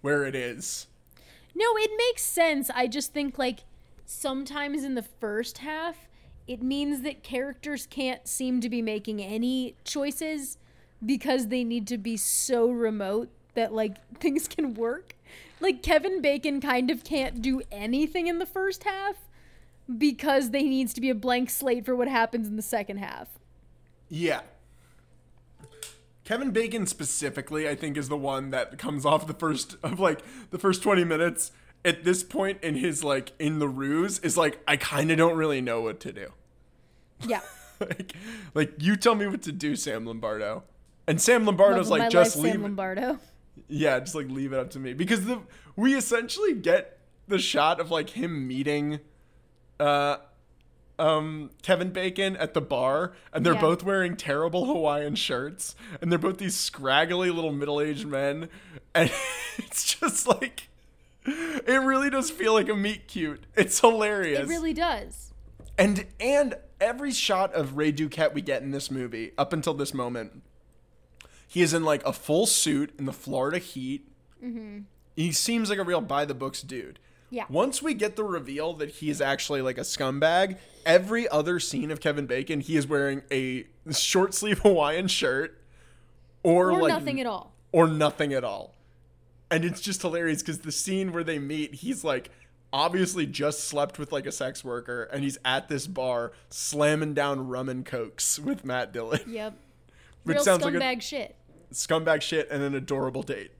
where 0.00 0.24
it 0.24 0.34
is. 0.34 0.86
No, 1.54 1.66
it 1.76 1.90
makes 1.96 2.22
sense. 2.22 2.70
I 2.74 2.86
just 2.86 3.12
think 3.12 3.38
like 3.38 3.60
sometimes 4.06 4.84
in 4.84 4.94
the 4.94 5.02
first 5.02 5.58
half, 5.58 6.08
it 6.46 6.62
means 6.62 7.02
that 7.02 7.22
characters 7.22 7.86
can't 7.86 8.26
seem 8.28 8.60
to 8.60 8.68
be 8.68 8.82
making 8.82 9.20
any 9.22 9.74
choices 9.84 10.58
because 11.04 11.48
they 11.48 11.64
need 11.64 11.86
to 11.86 11.98
be 11.98 12.16
so 12.16 12.70
remote 12.70 13.30
that 13.54 13.72
like 13.72 13.96
things 14.18 14.48
can 14.48 14.74
work. 14.74 15.14
Like 15.60 15.82
Kevin 15.82 16.20
Bacon 16.20 16.60
kind 16.60 16.90
of 16.90 17.04
can't 17.04 17.40
do 17.40 17.62
anything 17.72 18.26
in 18.26 18.38
the 18.38 18.46
first 18.46 18.84
half 18.84 19.16
because 19.98 20.50
they 20.50 20.62
needs 20.62 20.92
to 20.94 21.00
be 21.00 21.10
a 21.10 21.14
blank 21.14 21.50
slate 21.50 21.84
for 21.84 21.94
what 21.94 22.08
happens 22.08 22.48
in 22.48 22.56
the 22.56 22.62
second 22.62 22.98
half. 22.98 23.28
Yeah. 24.08 24.40
Kevin 26.24 26.52
Bacon 26.52 26.86
specifically, 26.86 27.68
I 27.68 27.74
think, 27.74 27.96
is 27.96 28.08
the 28.08 28.16
one 28.16 28.50
that 28.50 28.78
comes 28.78 29.04
off 29.04 29.26
the 29.26 29.34
first 29.34 29.76
of 29.82 30.00
like 30.00 30.20
the 30.50 30.58
first 30.58 30.82
twenty 30.82 31.04
minutes. 31.04 31.52
At 31.84 32.04
this 32.04 32.22
point 32.22 32.58
in 32.62 32.76
his 32.76 33.04
like 33.04 33.32
in 33.38 33.58
the 33.58 33.68
ruse, 33.68 34.18
is 34.20 34.36
like 34.36 34.58
I 34.66 34.76
kind 34.76 35.10
of 35.10 35.18
don't 35.18 35.36
really 35.36 35.60
know 35.60 35.80
what 35.82 36.00
to 36.00 36.12
do. 36.12 36.32
Yeah. 37.26 37.40
like, 37.80 38.14
like 38.54 38.72
you 38.78 38.96
tell 38.96 39.14
me 39.14 39.26
what 39.26 39.42
to 39.42 39.52
do, 39.52 39.76
Sam 39.76 40.06
Lombardo. 40.06 40.62
And 41.06 41.20
Sam 41.20 41.44
Lombardo's 41.44 41.90
like 41.90 42.10
just 42.10 42.36
life, 42.36 42.44
leave. 42.44 42.52
Sam 42.54 42.62
Lombardo. 42.62 43.18
Yeah, 43.68 44.00
just 44.00 44.14
like 44.14 44.28
leave 44.30 44.52
it 44.52 44.58
up 44.58 44.70
to 44.70 44.78
me 44.78 44.94
because 44.94 45.26
the 45.26 45.40
we 45.76 45.94
essentially 45.94 46.54
get 46.54 46.98
the 47.28 47.38
shot 47.38 47.80
of 47.80 47.90
like 47.90 48.10
him 48.10 48.46
meeting 48.48 49.00
uh 49.80 50.16
um 50.98 51.50
Kevin 51.62 51.90
Bacon 51.90 52.36
at 52.36 52.54
the 52.54 52.60
bar 52.60 53.12
and 53.32 53.44
they're 53.44 53.54
Yeah. 53.54 53.60
both 53.60 53.82
wearing 53.82 54.16
terrible 54.16 54.66
Hawaiian 54.66 55.14
shirts 55.16 55.74
and 56.00 56.10
they're 56.10 56.18
both 56.18 56.38
these 56.38 56.54
scraggly 56.56 57.30
little 57.30 57.52
middle-aged 57.52 58.06
men 58.06 58.48
and 58.94 59.10
it's 59.58 59.94
just 59.96 60.26
like 60.28 60.68
it 61.24 61.82
really 61.82 62.10
does 62.10 62.30
feel 62.30 62.52
like 62.52 62.68
a 62.68 62.74
meet 62.76 63.08
cute. 63.08 63.44
It's 63.56 63.80
hilarious. 63.80 64.40
It 64.40 64.46
really 64.48 64.72
does. 64.74 65.32
And 65.78 66.06
and 66.20 66.56
every 66.80 67.12
shot 67.12 67.52
of 67.54 67.76
Ray 67.76 67.92
Duquette 67.92 68.34
we 68.34 68.42
get 68.42 68.62
in 68.62 68.70
this 68.70 68.90
movie 68.90 69.32
up 69.38 69.52
until 69.52 69.74
this 69.74 69.94
moment, 69.94 70.42
he 71.48 71.62
is 71.62 71.72
in 71.74 71.84
like 71.84 72.04
a 72.04 72.12
full 72.12 72.46
suit 72.46 72.92
in 72.98 73.06
the 73.06 73.12
Florida 73.12 73.58
heat. 73.58 74.08
Mm-hmm. 74.44 74.80
He 75.16 75.32
seems 75.32 75.70
like 75.70 75.78
a 75.78 75.84
real 75.84 76.00
by 76.00 76.24
the 76.24 76.34
books 76.34 76.60
dude. 76.62 76.98
Yeah. 77.30 77.46
Once 77.48 77.82
we 77.82 77.94
get 77.94 78.14
the 78.16 78.22
reveal 78.24 78.74
that 78.74 78.90
he 78.90 79.10
is 79.10 79.20
actually 79.20 79.62
like 79.62 79.78
a 79.78 79.82
scumbag, 79.82 80.58
every 80.86 81.28
other 81.28 81.58
scene 81.58 81.90
of 81.90 82.00
Kevin 82.00 82.26
Bacon, 82.26 82.60
he 82.60 82.76
is 82.76 82.86
wearing 82.86 83.22
a 83.30 83.66
short 83.92 84.34
sleeve 84.34 84.60
Hawaiian 84.60 85.08
shirt, 85.08 85.58
or, 86.44 86.70
Or 86.70 86.82
like 86.82 86.92
nothing 86.92 87.20
at 87.20 87.26
all. 87.26 87.52
or 87.72 87.88
nothing 87.88 88.32
at 88.34 88.44
all. 88.44 88.73
And 89.54 89.64
it's 89.64 89.80
just 89.80 90.02
hilarious 90.02 90.42
because 90.42 90.58
the 90.58 90.72
scene 90.72 91.12
where 91.12 91.22
they 91.22 91.38
meet, 91.38 91.74
he's 91.74 92.02
like 92.02 92.30
obviously 92.72 93.24
just 93.24 93.60
slept 93.60 94.00
with 94.00 94.10
like 94.10 94.26
a 94.26 94.32
sex 94.32 94.64
worker 94.64 95.04
and 95.04 95.22
he's 95.22 95.38
at 95.44 95.68
this 95.68 95.86
bar 95.86 96.32
slamming 96.50 97.14
down 97.14 97.46
rum 97.46 97.68
and 97.68 97.86
cokes 97.86 98.36
with 98.40 98.64
Matt 98.64 98.92
Dillon. 98.92 99.20
Yep. 99.28 99.56
Which 100.24 100.34
Real 100.34 100.44
sounds 100.44 100.64
like 100.64 100.74
scumbag 100.74 100.98
a 100.98 101.00
shit. 101.00 101.36
scumbag 101.72 102.20
shit 102.20 102.48
and 102.50 102.64
an 102.64 102.74
adorable 102.74 103.22
date. 103.22 103.52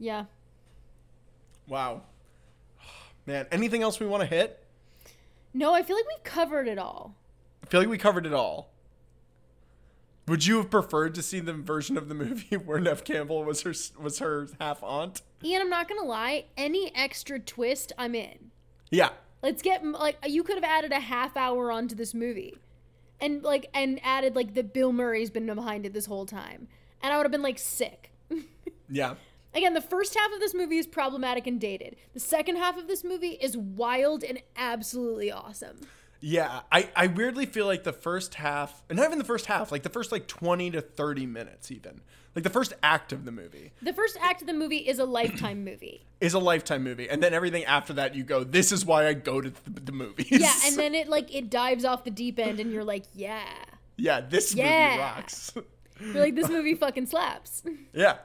Yeah. 0.00 0.24
Wow. 1.68 2.02
Man, 3.26 3.46
anything 3.52 3.82
else 3.84 4.00
we 4.00 4.06
want 4.06 4.22
to 4.22 4.26
hit? 4.26 4.60
No, 5.52 5.72
I 5.72 5.84
feel 5.84 5.94
like 5.94 6.06
we've 6.08 6.24
covered 6.24 6.66
it 6.66 6.78
all. 6.78 7.14
I 7.62 7.66
feel 7.66 7.78
like 7.78 7.88
we 7.88 7.96
covered 7.96 8.26
it 8.26 8.32
all. 8.34 8.73
Would 10.26 10.46
you 10.46 10.56
have 10.56 10.70
preferred 10.70 11.14
to 11.16 11.22
see 11.22 11.40
the 11.40 11.52
version 11.52 11.98
of 11.98 12.08
the 12.08 12.14
movie 12.14 12.56
where 12.64 12.80
Neve 12.80 13.04
Campbell 13.04 13.44
was 13.44 13.62
her 13.62 13.74
was 14.00 14.18
her 14.20 14.48
half 14.60 14.82
aunt? 14.82 15.22
Ian, 15.42 15.62
I'm 15.62 15.70
not 15.70 15.88
gonna 15.88 16.04
lie. 16.04 16.46
Any 16.56 16.94
extra 16.94 17.38
twist, 17.38 17.92
I'm 17.98 18.14
in. 18.14 18.50
Yeah. 18.90 19.10
Let's 19.42 19.60
get 19.62 19.84
like 19.84 20.16
you 20.26 20.42
could 20.42 20.56
have 20.56 20.64
added 20.64 20.92
a 20.92 21.00
half 21.00 21.36
hour 21.36 21.70
onto 21.70 21.94
this 21.94 22.14
movie, 22.14 22.56
and 23.20 23.42
like 23.42 23.68
and 23.74 24.00
added 24.02 24.34
like 24.34 24.54
that 24.54 24.72
Bill 24.72 24.92
Murray's 24.92 25.30
been 25.30 25.46
behind 25.46 25.84
it 25.84 25.92
this 25.92 26.06
whole 26.06 26.24
time, 26.24 26.68
and 27.02 27.12
I 27.12 27.16
would 27.18 27.24
have 27.24 27.32
been 27.32 27.42
like 27.42 27.58
sick. 27.58 28.10
Yeah. 28.88 29.14
Again, 29.54 29.74
the 29.74 29.80
first 29.80 30.14
half 30.14 30.32
of 30.32 30.40
this 30.40 30.52
movie 30.52 30.78
is 30.78 30.86
problematic 30.86 31.46
and 31.46 31.60
dated. 31.60 31.96
The 32.12 32.20
second 32.20 32.56
half 32.56 32.76
of 32.76 32.86
this 32.88 33.04
movie 33.04 33.38
is 33.40 33.56
wild 33.56 34.24
and 34.24 34.40
absolutely 34.56 35.30
awesome. 35.30 35.80
Yeah, 36.26 36.62
I, 36.72 36.88
I 36.96 37.08
weirdly 37.08 37.44
feel 37.44 37.66
like 37.66 37.84
the 37.84 37.92
first 37.92 38.36
half, 38.36 38.82
and 38.88 38.96
not 38.96 39.04
even 39.04 39.18
the 39.18 39.24
first 39.24 39.44
half, 39.44 39.70
like 39.70 39.82
the 39.82 39.90
first 39.90 40.10
like 40.10 40.26
20 40.26 40.70
to 40.70 40.80
30 40.80 41.26
minutes, 41.26 41.70
even, 41.70 42.00
like 42.34 42.44
the 42.44 42.48
first 42.50 42.72
act 42.82 43.12
of 43.12 43.26
the 43.26 43.30
movie 43.30 43.72
The 43.82 43.92
first 43.92 44.16
act 44.22 44.40
of 44.40 44.46
the 44.46 44.54
movie 44.54 44.78
is 44.78 44.98
a 44.98 45.04
lifetime 45.04 45.62
movie. 45.64 46.06
is 46.22 46.32
a 46.32 46.38
lifetime 46.38 46.82
movie. 46.82 47.10
And 47.10 47.22
then 47.22 47.34
everything 47.34 47.66
after 47.66 47.92
that, 47.92 48.14
you 48.14 48.24
go, 48.24 48.42
this 48.42 48.72
is 48.72 48.86
why 48.86 49.06
I 49.06 49.12
go 49.12 49.42
to 49.42 49.50
the, 49.50 49.80
the 49.80 49.92
movies. 49.92 50.28
Yeah, 50.30 50.54
and 50.64 50.76
then 50.78 50.94
it 51.00 51.08
like 51.10 51.34
it 51.34 51.50
dives 51.50 51.84
off 51.84 52.04
the 52.04 52.10
deep 52.10 52.38
end, 52.38 52.58
and 52.58 52.72
you're 52.72 52.84
like, 52.84 53.04
yeah, 53.12 53.44
yeah, 53.98 54.22
this 54.22 54.54
Yeah. 54.54 54.88
movie 54.88 55.00
rocks. 55.00 55.52
you're 56.00 56.22
like 56.22 56.36
this 56.36 56.48
movie 56.48 56.74
fucking 56.74 57.04
slaps. 57.04 57.62
yeah. 57.92 58.16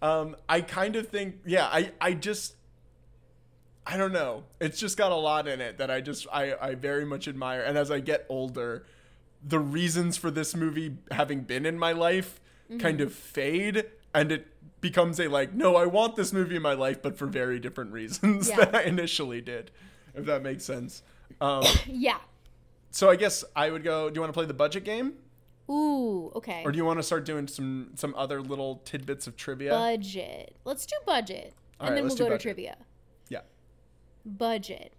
Um, 0.00 0.36
I 0.48 0.62
kind 0.62 0.96
of 0.96 1.08
think, 1.08 1.40
yeah, 1.44 1.66
I, 1.66 1.92
I 2.00 2.14
just, 2.14 2.54
I 3.86 3.96
don't 3.96 4.12
know. 4.12 4.44
It's 4.60 4.78
just 4.78 4.96
got 4.96 5.10
a 5.12 5.16
lot 5.16 5.48
in 5.48 5.60
it 5.60 5.78
that 5.78 5.90
I 5.90 6.00
just, 6.00 6.26
I, 6.32 6.54
I 6.60 6.74
very 6.76 7.04
much 7.04 7.26
admire. 7.26 7.62
And 7.62 7.76
as 7.76 7.90
I 7.90 8.00
get 8.00 8.26
older, 8.28 8.86
the 9.44 9.58
reasons 9.58 10.16
for 10.16 10.30
this 10.30 10.54
movie 10.54 10.96
having 11.10 11.40
been 11.40 11.66
in 11.66 11.78
my 11.78 11.92
life 11.92 12.40
kind 12.78 13.00
of 13.00 13.12
fade 13.12 13.84
and 14.14 14.30
it 14.32 14.46
becomes 14.80 15.18
a 15.20 15.28
like, 15.28 15.52
no, 15.52 15.76
I 15.76 15.86
want 15.86 16.16
this 16.16 16.32
movie 16.32 16.56
in 16.56 16.62
my 16.62 16.74
life, 16.74 17.02
but 17.02 17.18
for 17.18 17.26
very 17.26 17.58
different 17.58 17.92
reasons 17.92 18.48
Yeah. 18.48 18.56
than 18.64 18.74
I 18.76 18.82
initially 18.84 19.40
did, 19.40 19.70
if 20.14 20.24
that 20.26 20.42
makes 20.42 20.64
sense. 20.64 21.02
Um, 21.40 21.64
yeah. 21.86 22.18
so 22.90 23.10
I 23.10 23.16
guess 23.16 23.44
I 23.56 23.70
would 23.70 23.82
go, 23.84 24.08
do 24.10 24.14
you 24.14 24.20
want 24.20 24.32
to 24.32 24.36
play 24.38 24.46
the 24.46 24.54
budget 24.54 24.84
game? 24.84 25.14
Ooh, 25.70 26.32
okay. 26.36 26.62
Or 26.64 26.72
do 26.72 26.76
you 26.76 26.84
want 26.84 26.98
to 26.98 27.02
start 27.02 27.24
doing 27.24 27.46
some 27.46 27.90
some 27.94 28.14
other 28.16 28.40
little 28.42 28.76
tidbits 28.84 29.26
of 29.26 29.36
trivia? 29.36 29.70
budget. 29.70 30.56
Let's 30.64 30.84
do 30.86 30.96
budget, 31.06 31.54
All 31.80 31.86
and 31.86 31.94
right, 31.94 32.00
then 32.00 32.06
we'll 32.08 32.16
go 32.16 32.24
to 32.24 32.30
budget. 32.30 32.42
trivia. 32.42 32.76
Budget. 34.24 34.92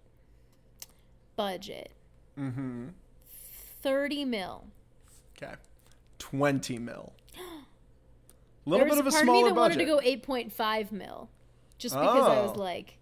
Budget. 1.36 1.90
Mm-hmm. 2.38 2.88
Thirty 3.82 4.24
mil. 4.24 4.66
Okay. 5.36 5.54
20 6.18 6.78
mil. 6.78 7.12
A 8.66 8.70
little 8.70 8.86
bit 8.86 8.98
of 8.98 9.06
a 9.06 9.10
part 9.10 9.22
smaller 9.24 9.38
of 9.38 9.44
me 9.44 9.48
that 9.50 9.54
budget. 9.54 9.56
wanted 9.56 9.78
to 9.78 9.84
go 9.84 10.00
eight 10.02 10.22
point 10.22 10.52
five 10.52 10.90
mil, 10.92 11.28
just 11.78 11.94
because 11.94 12.24
I 12.28 12.40
was 12.40 12.52
Oh. 12.54 12.60
like, 12.60 12.98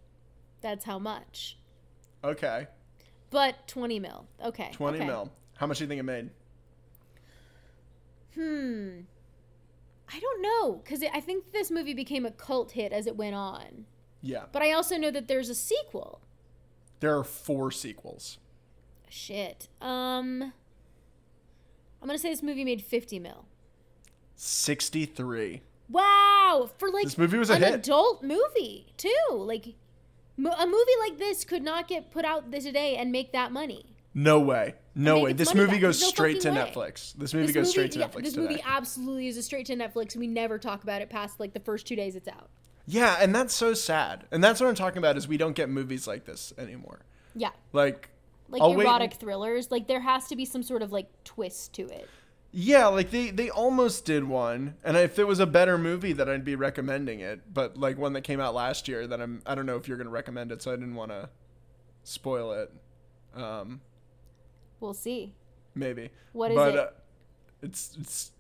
that's 0.61 0.85
how 0.85 0.99
much. 0.99 1.59
okay. 2.25 2.67
But 3.31 3.67
twenty 3.69 3.99
mil. 3.99 4.27
Okay. 4.45 4.71
20 4.73 4.99
okay. 4.99 5.07
mil. 5.07 5.31
How 5.57 5.67
much 5.67 5.79
do 5.79 5.85
you 5.85 5.89
think 5.89 6.01
it 6.01 6.05
made? 6.05 6.31
Hmm. 8.35 9.01
I 10.15 10.21
don't 10.21 10.43
know, 10.43 10.75
because 10.85 11.03
I 11.13 11.21
think 11.21 11.53
this 11.53 11.71
movie 11.71 11.95
became 11.95 12.27
a 12.27 12.31
cult 12.31 12.73
hit 12.73 12.93
as 12.93 13.07
it 13.07 13.17
went 13.17 13.35
on. 13.35 13.87
Yeah. 14.23 14.45
But 14.53 14.63
I 14.63 14.73
also 14.73 14.97
know 14.97 15.11
that 15.11 15.27
there's 15.29 15.49
a 15.49 15.55
sequel. 15.55 16.21
There 17.01 17.17
are 17.19 17.25
four 17.25 17.71
sequels. 17.71 18.39
Shit. 19.09 19.69
Um. 19.81 20.53
I'm 22.01 22.09
gonna 22.09 22.19
say 22.19 22.31
this 22.31 22.43
movie 22.43 22.65
made 22.65 22.83
fifty 22.83 23.19
mil. 23.19 23.45
63. 24.37 25.63
Wow, 25.89 26.71
for 26.79 26.91
like 26.91 27.05
This 27.05 27.19
movie 27.19 27.39
was 27.39 27.51
a 27.51 27.55
an 27.55 27.63
hit. 27.63 27.75
adult 27.75 28.23
movie 28.23 28.87
too. 28.97 29.11
Like 29.31 29.75
mo- 30.37 30.51
a 30.59 30.67
movie 30.67 30.93
like 31.01 31.19
this 31.19 31.45
could 31.45 31.63
not 31.63 31.87
get 31.87 32.11
put 32.11 32.25
out 32.25 32.51
today 32.51 32.97
and 32.97 33.13
make 33.13 33.33
that 33.33 33.53
money. 33.53 33.97
No 34.15 34.41
way. 34.41 34.75
No 34.95 35.21
way. 35.21 35.33
This 35.33 35.55
movie 35.55 35.73
back. 35.73 35.81
goes 35.83 36.01
no 36.01 36.09
straight 36.09 36.41
to 36.43 36.51
way. 36.51 36.57
Netflix. 36.57 37.15
This 37.15 37.33
movie 37.35 37.47
This 37.47 37.55
goes 37.55 37.71
straight 37.71 37.93
to 37.93 37.99
yeah, 38.01 38.09
Netflix 38.09 38.23
This 38.25 38.33
today. 38.35 38.49
movie 38.49 38.63
absolutely 38.67 39.29
is 39.29 39.37
a 39.37 39.43
straight 39.43 39.67
to 39.67 39.77
Netflix, 39.77 40.17
we 40.17 40.27
never 40.27 40.59
talk 40.59 40.83
about 40.83 41.03
it 41.03 41.09
past 41.11 41.39
like 41.41 41.53
the 41.53 41.61
first 41.61 41.87
two 41.87 41.97
days 41.97 42.17
it's 42.17 42.29
out. 42.29 42.51
Yeah, 42.87 43.17
and 43.21 43.35
that's 43.35 43.55
so 43.55 43.75
sad. 43.75 44.27
And 44.33 44.43
that's 44.43 44.61
what 44.61 44.69
I'm 44.69 44.75
talking 44.75 44.99
about 44.99 45.17
is 45.17 45.29
we 45.29 45.37
don't 45.37 45.55
get 45.55 45.69
movies 45.69 46.07
like 46.07 46.25
this 46.25 46.53
anymore. 46.59 47.01
Yeah. 47.35 47.51
Like, 47.73 48.11
Like 48.49 48.61
I'll 48.63 48.75
wait- 48.75 48.85
erotic 48.87 49.15
thrillers, 49.15 49.71
like 49.71 49.87
there 49.87 50.01
has 50.01 50.27
to 50.29 50.37
be 50.37 50.45
some 50.45 50.63
sort 50.63 50.83
of 50.83 50.91
like 50.93 51.09
twist 51.25 51.73
to 51.75 51.83
it. 51.89 52.09
yeah, 52.51 52.87
like 52.89 53.11
they 53.11 53.31
they 53.31 53.49
almost 53.51 54.05
did 54.05 54.25
one, 54.25 54.75
and 54.85 54.97
if 54.97 55.19
it 55.19 55.25
was 55.27 55.39
a 55.41 55.47
better 55.47 55.79
movie, 55.79 56.13
then 56.13 56.29
I'd 56.29 56.45
be 56.45 56.55
recommending 56.57 57.21
it. 57.21 57.55
But 57.55 57.79
like 57.79 57.97
one 57.97 58.13
that 58.15 58.23
came 58.23 58.41
out 58.41 58.53
last 58.55 58.89
year, 58.89 59.07
that 59.07 59.21
I'm 59.23 59.41
I 59.47 59.55
don't 59.55 59.65
know 59.65 59.77
if 59.77 59.89
you're 59.89 59.97
gonna 59.97 60.11
recommend 60.11 60.53
it, 60.53 60.61
so 60.61 60.71
I 60.73 60.77
didn't 60.77 60.97
want 60.97 61.13
to 61.13 61.31
spoil 62.05 62.53
it. 62.53 62.71
Um, 63.35 63.81
We'll 64.81 64.93
see. 64.93 65.33
maybe. 65.75 66.11
What 66.33 66.51
is 66.51 66.57
but, 66.57 66.75
it? 66.75 66.79
Uh, 66.81 66.87
it's 67.63 67.97
it's. 67.99 68.33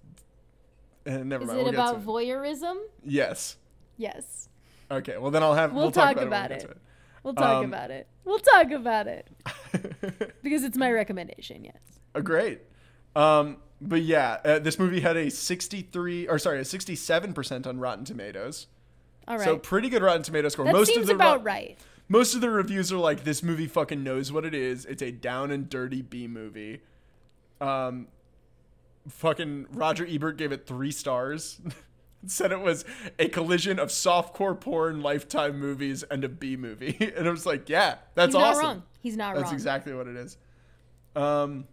Uh, 1.06 1.19
never 1.24 1.44
Is 1.44 1.48
mind. 1.48 1.60
it 1.60 1.64
we'll 1.64 1.73
about 1.74 1.93
to 1.94 2.01
it. 2.01 2.06
voyeurism? 2.06 2.77
Yes. 3.05 3.56
Yes. 3.97 4.48
Okay. 4.90 5.16
Well, 5.19 5.31
then 5.31 5.43
I'll 5.43 5.55
have. 5.55 5.73
We'll 5.73 5.85
We'll, 5.85 5.93
talk, 5.93 6.16
talk 6.16 6.24
about, 6.24 6.51
it. 6.51 6.77
We'll 7.23 7.35
talk 7.35 7.62
Um, 7.62 7.64
about 7.66 7.90
it. 7.90 8.06
We'll 8.24 8.39
talk 8.39 8.70
about 8.73 9.06
it 9.06 9.28
when 9.44 9.82
we 9.82 9.89
get 9.89 10.01
to 10.10 10.24
it. 10.27 10.43
because 10.43 10.64
it's 10.64 10.77
my 10.77 10.90
recommendation. 10.90 11.64
Yes. 11.64 11.77
Uh, 12.14 12.20
great. 12.20 12.60
Um, 13.16 13.59
but 13.81 14.02
yeah, 14.02 14.39
uh, 14.44 14.59
this 14.59 14.78
movie 14.78 15.01
had 15.01 15.16
a 15.16 15.31
63 15.31 16.28
or 16.28 16.39
sorry, 16.39 16.59
a 16.59 16.62
67% 16.62 17.66
on 17.66 17.78
Rotten 17.78 18.05
Tomatoes. 18.05 18.66
All 19.28 19.36
right. 19.36 19.44
So 19.44 19.56
pretty 19.56 19.89
good 19.89 20.02
Rotten 20.02 20.23
Tomato 20.23 20.48
score. 20.48 20.64
that 20.64 20.73
most 20.73 20.89
seems 20.89 21.02
of 21.02 21.06
the 21.09 21.14
about 21.14 21.39
ro- 21.39 21.44
right. 21.44 21.78
Most 22.09 22.35
of 22.35 22.40
the 22.40 22.51
reviews 22.51 22.93
are 22.93 22.97
like 22.98 23.24
this 23.24 23.43
movie 23.43 23.66
fucking 23.66 24.02
knows 24.02 24.32
what 24.32 24.44
it 24.44 24.55
is. 24.55 24.85
It's 24.86 25.02
a 25.02 25.10
down 25.12 25.51
and 25.51 25.69
dirty 25.70 26.02
B 26.02 26.27
movie. 26.27 26.81
Um 27.60 28.09
fucking 29.09 29.66
Roger 29.73 30.06
Ebert 30.09 30.36
gave 30.36 30.52
it 30.52 30.66
3 30.66 30.90
stars. 30.90 31.60
Said 32.27 32.53
it 32.53 32.61
was 32.61 32.85
a 33.19 33.28
collision 33.28 33.78
of 33.78 33.89
softcore 33.89 34.59
porn, 34.59 35.01
lifetime 35.01 35.59
movies, 35.59 36.05
and 36.05 36.23
a 36.23 36.28
B 36.28 36.57
movie. 36.57 37.12
And 37.16 37.27
I 37.27 37.31
was 37.31 37.47
like, 37.47 37.69
yeah, 37.69 37.97
that's 38.15 38.35
awesome. 38.35 38.55
He's 38.55 38.62
not 38.62 38.66
wrong. 38.66 38.82
He's 39.03 39.16
not 39.16 39.35
That's 39.35 39.35
wrong. 39.35 39.43
That's 39.43 39.53
exactly 39.53 39.94
what 39.94 40.07
it 40.07 40.16
is. 40.16 40.36
Um, 41.16 41.66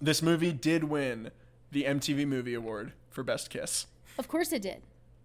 this 0.00 0.22
movie 0.22 0.52
did 0.52 0.84
win 0.84 1.30
the 1.70 1.84
MTV 1.84 2.26
Movie 2.26 2.54
Award 2.54 2.92
for 3.08 3.22
Best 3.22 3.50
Kiss. 3.50 3.86
Of 4.18 4.28
course 4.28 4.52
it 4.52 4.62
did. 4.62 4.82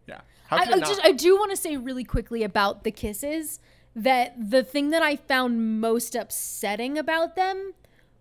Yeah. 0.08 0.22
How 0.48 0.58
I, 0.58 0.62
I 0.62 0.80
just 0.80 1.02
I 1.04 1.12
do 1.12 1.36
want 1.36 1.52
to 1.52 1.58
say 1.58 1.76
really 1.78 2.04
quickly 2.04 2.44
about 2.44 2.84
the 2.84 2.92
kisses 2.92 3.60
that 3.96 4.36
the 4.52 4.64
thing 4.64 4.90
that 4.92 5.02
I 5.02 5.16
found 5.16 5.80
most 5.80 6.16
upsetting 6.16 6.98
about 6.98 7.36
them 7.36 7.74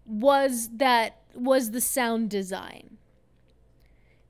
was 0.06 0.68
that 0.76 1.18
was 1.34 1.72
the 1.72 1.80
sound 1.80 2.30
design. 2.30 2.98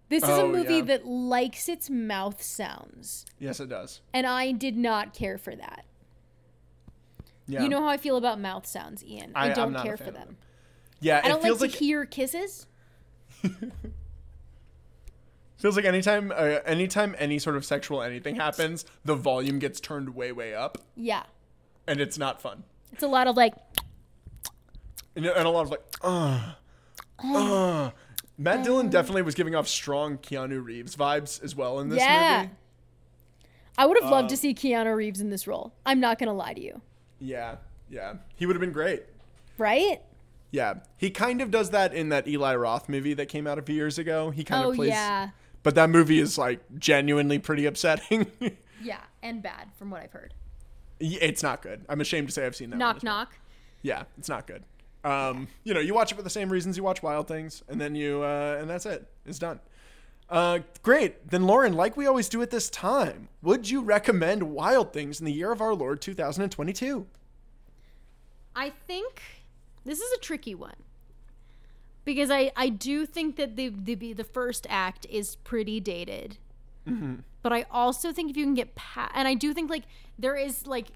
This 0.08 0.22
is 0.22 0.28
a 0.28 0.42
Oh, 0.42 0.48
movie 0.52 0.74
yeah. 0.76 0.82
that 0.82 1.06
likes 1.06 1.68
its 1.68 1.88
mouth 1.90 2.42
sounds, 2.42 3.24
yes, 3.38 3.58
it 3.60 3.68
does. 3.68 4.00
and 4.12 4.26
I 4.26 4.52
did 4.52 4.76
not 4.76 5.14
care 5.14 5.38
for 5.38 5.56
that. 5.56 5.84
Yeah. 7.46 7.62
You 7.62 7.68
know 7.68 7.80
how 7.82 7.88
I 7.88 7.96
feel 7.96 8.16
about 8.16 8.38
mouth 8.40 8.66
sounds, 8.66 9.04
Ian. 9.04 9.32
I, 9.34 9.50
I- 9.50 9.54
don't 9.54 9.74
a 9.76 9.82
care 9.82 9.96
for 9.96 10.04
them. 10.04 10.14
them. 10.14 10.36
yeah, 11.00 11.20
I 11.24 11.28
don't 11.28 11.42
feels 11.42 11.60
like 11.60 11.70
like, 11.70 11.78
to 11.78 11.84
hear 11.84 12.04
kisses. 12.06 12.66
feels 15.56 15.76
like 15.76 15.84
anytime 15.84 16.30
uh, 16.34 16.58
anytime 16.66 17.14
any 17.18 17.38
sort 17.38 17.56
of 17.56 17.64
sexual 17.64 18.02
anything 18.02 18.36
happens, 18.36 18.84
the 19.04 19.14
volume 19.14 19.58
gets 19.58 19.80
turned 19.80 20.14
way 20.14 20.32
way 20.32 20.54
up, 20.54 20.78
Yeah, 20.96 21.24
and 21.86 22.00
it's 22.00 22.18
not 22.18 22.40
fun. 22.40 22.64
it's 22.92 23.02
a 23.02 23.08
lot 23.08 23.26
of 23.26 23.36
like 23.36 23.54
And, 25.16 25.26
and 25.26 25.46
a 25.46 25.50
lot 25.50 25.62
of 25.62 25.70
like, 25.70 25.82
uh, 26.02 26.52
uh. 27.24 27.90
Matt 28.36 28.64
Dillon 28.64 28.88
definitely 28.88 29.22
was 29.22 29.34
giving 29.34 29.54
off 29.54 29.68
strong 29.68 30.18
Keanu 30.18 30.62
Reeves 30.64 30.96
vibes 30.96 31.42
as 31.42 31.54
well 31.54 31.78
in 31.80 31.88
this 31.88 32.00
yeah. 32.00 32.42
movie. 32.42 32.54
I 33.78 33.86
would 33.86 33.98
have 34.00 34.10
loved 34.10 34.26
Uh, 34.26 34.30
to 34.30 34.36
see 34.36 34.54
Keanu 34.54 34.94
Reeves 34.94 35.20
in 35.20 35.30
this 35.30 35.46
role. 35.46 35.72
I'm 35.86 36.00
not 36.00 36.18
gonna 36.18 36.32
lie 36.34 36.54
to 36.54 36.60
you, 36.60 36.80
Yeah, 37.18 37.56
yeah, 37.88 38.14
he 38.36 38.46
would 38.46 38.54
have 38.56 38.60
been 38.60 38.72
great. 38.72 39.04
right? 39.58 40.00
Yeah, 40.50 40.74
he 40.96 41.10
kind 41.10 41.40
of 41.40 41.50
does 41.50 41.70
that 41.70 41.92
in 41.92 42.10
that 42.10 42.28
Eli 42.28 42.54
Roth 42.54 42.88
movie 42.88 43.14
that 43.14 43.26
came 43.26 43.46
out 43.46 43.58
a 43.58 43.62
few 43.62 43.74
years 43.74 43.98
ago. 43.98 44.30
He 44.30 44.44
kind 44.44 44.64
Oh 44.64 44.70
of 44.70 44.76
plays, 44.76 44.90
yeah. 44.90 45.30
but 45.64 45.74
that 45.74 45.90
movie 45.90 46.20
is 46.20 46.38
like 46.38 46.60
genuinely 46.78 47.38
pretty 47.38 47.66
upsetting. 47.66 48.30
Yeah, 48.82 49.00
and 49.22 49.42
bad 49.42 49.68
from 49.78 49.90
what 49.90 50.02
I've 50.02 50.12
heard. 50.12 50.34
it's 51.00 51.42
not 51.42 51.62
good. 51.62 51.86
I'm 51.88 52.02
ashamed 52.02 52.28
to 52.28 52.34
say 52.34 52.44
I've 52.44 52.54
seen 52.54 52.68
that. 52.68 52.74
one 52.76 52.80
Knock 52.80 53.02
well. 53.02 53.14
knock. 53.20 53.38
Yeah, 53.80 54.02
it's 54.18 54.28
not 54.28 54.46
good. 54.46 54.62
Um, 55.04 55.48
you 55.64 55.74
know, 55.74 55.80
you 55.80 55.94
watch 55.94 56.12
it 56.12 56.14
for 56.14 56.22
the 56.22 56.30
same 56.30 56.50
reasons 56.50 56.76
you 56.76 56.82
watch 56.82 57.02
Wild 57.02 57.28
Things, 57.28 57.62
and 57.68 57.80
then 57.80 57.94
you, 57.94 58.22
uh, 58.22 58.56
and 58.58 58.68
that's 58.68 58.86
it. 58.86 59.06
It's 59.26 59.38
done. 59.38 59.60
Uh, 60.30 60.60
great. 60.82 61.28
Then 61.28 61.46
Lauren, 61.46 61.74
like 61.74 61.96
we 61.96 62.06
always 62.06 62.28
do 62.28 62.40
at 62.40 62.50
this 62.50 62.70
time, 62.70 63.28
would 63.42 63.68
you 63.68 63.82
recommend 63.82 64.42
Wild 64.44 64.92
Things 64.92 65.20
in 65.20 65.26
the 65.26 65.32
year 65.32 65.52
of 65.52 65.60
our 65.60 65.74
Lord 65.74 66.00
2022? 66.00 67.06
I 68.56 68.70
think 68.70 69.22
this 69.84 70.00
is 70.00 70.12
a 70.12 70.18
tricky 70.18 70.54
one 70.54 70.76
because 72.04 72.30
I 72.30 72.52
I 72.56 72.68
do 72.68 73.04
think 73.04 73.36
that 73.36 73.56
the 73.56 73.68
the 73.68 74.12
the 74.14 74.24
first 74.24 74.66
act 74.70 75.06
is 75.10 75.36
pretty 75.36 75.80
dated. 75.80 76.38
But 77.42 77.52
I 77.52 77.66
also 77.70 78.12
think 78.12 78.30
if 78.30 78.36
you 78.36 78.44
can 78.44 78.54
get 78.54 78.74
past, 78.74 79.12
and 79.14 79.26
I 79.26 79.34
do 79.34 79.52
think 79.54 79.70
like 79.70 79.84
there 80.18 80.36
is 80.36 80.66
like, 80.66 80.88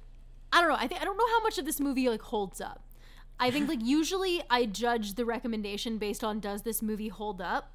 I 0.52 0.60
don't 0.60 0.70
know. 0.70 0.76
I 0.76 0.86
think 0.86 1.00
I 1.00 1.04
don't 1.04 1.16
know 1.16 1.26
how 1.26 1.42
much 1.42 1.58
of 1.58 1.64
this 1.64 1.80
movie 1.80 2.08
like 2.08 2.22
holds 2.22 2.60
up. 2.60 2.82
I 3.40 3.50
think 3.50 3.68
like 3.68 3.82
usually 3.82 4.42
I 4.50 4.66
judge 4.66 5.14
the 5.14 5.24
recommendation 5.24 5.98
based 5.98 6.24
on 6.24 6.40
does 6.40 6.62
this 6.62 6.82
movie 6.82 7.08
hold 7.08 7.40
up, 7.40 7.72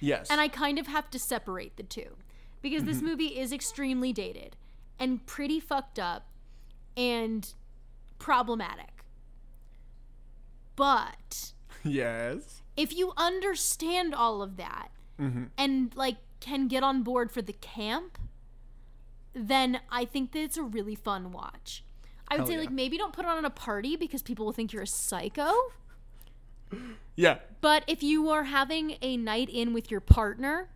Yes. 0.00 0.30
and 0.30 0.40
I 0.40 0.48
kind 0.48 0.78
of 0.78 0.86
have 0.86 1.10
to 1.10 1.18
separate 1.18 1.76
the 1.76 1.82
two 1.82 2.16
because 2.60 2.84
this 2.84 2.98
mm-hmm. 2.98 3.06
movie 3.06 3.38
is 3.38 3.52
extremely 3.52 4.12
dated 4.12 4.56
and 4.98 5.24
pretty 5.26 5.60
fucked 5.60 5.98
up 5.98 6.28
and 6.96 7.52
problematic. 8.18 9.04
But 10.76 11.52
yes. 11.84 12.62
if 12.76 12.96
you 12.96 13.12
understand 13.16 14.14
all 14.14 14.42
of 14.42 14.56
that 14.56 14.90
mm-hmm. 15.20 15.44
and 15.58 15.94
like 15.94 16.16
can 16.40 16.68
get 16.68 16.82
on 16.82 17.02
board 17.02 17.30
for 17.30 17.42
the 17.42 17.52
camp, 17.52 18.18
then 19.34 19.80
I 19.90 20.04
think 20.04 20.32
that 20.32 20.40
it's 20.40 20.56
a 20.56 20.62
really 20.62 20.94
fun 20.94 21.32
watch. 21.32 21.84
I 22.32 22.36
would 22.36 22.38
Hell 22.40 22.46
say 22.46 22.54
yeah. 22.54 22.60
like 22.60 22.70
maybe 22.70 22.96
don't 22.96 23.12
put 23.12 23.26
it 23.26 23.28
on 23.28 23.44
a 23.44 23.50
party 23.50 23.96
because 23.96 24.22
people 24.22 24.46
will 24.46 24.52
think 24.54 24.72
you're 24.72 24.82
a 24.82 24.86
psycho. 24.86 25.52
Yeah. 27.14 27.38
But 27.60 27.84
if 27.86 28.02
you 28.02 28.30
are 28.30 28.44
having 28.44 28.96
a 29.02 29.18
night 29.18 29.50
in 29.50 29.74
with 29.74 29.90
your 29.90 30.00
partner, 30.00 30.70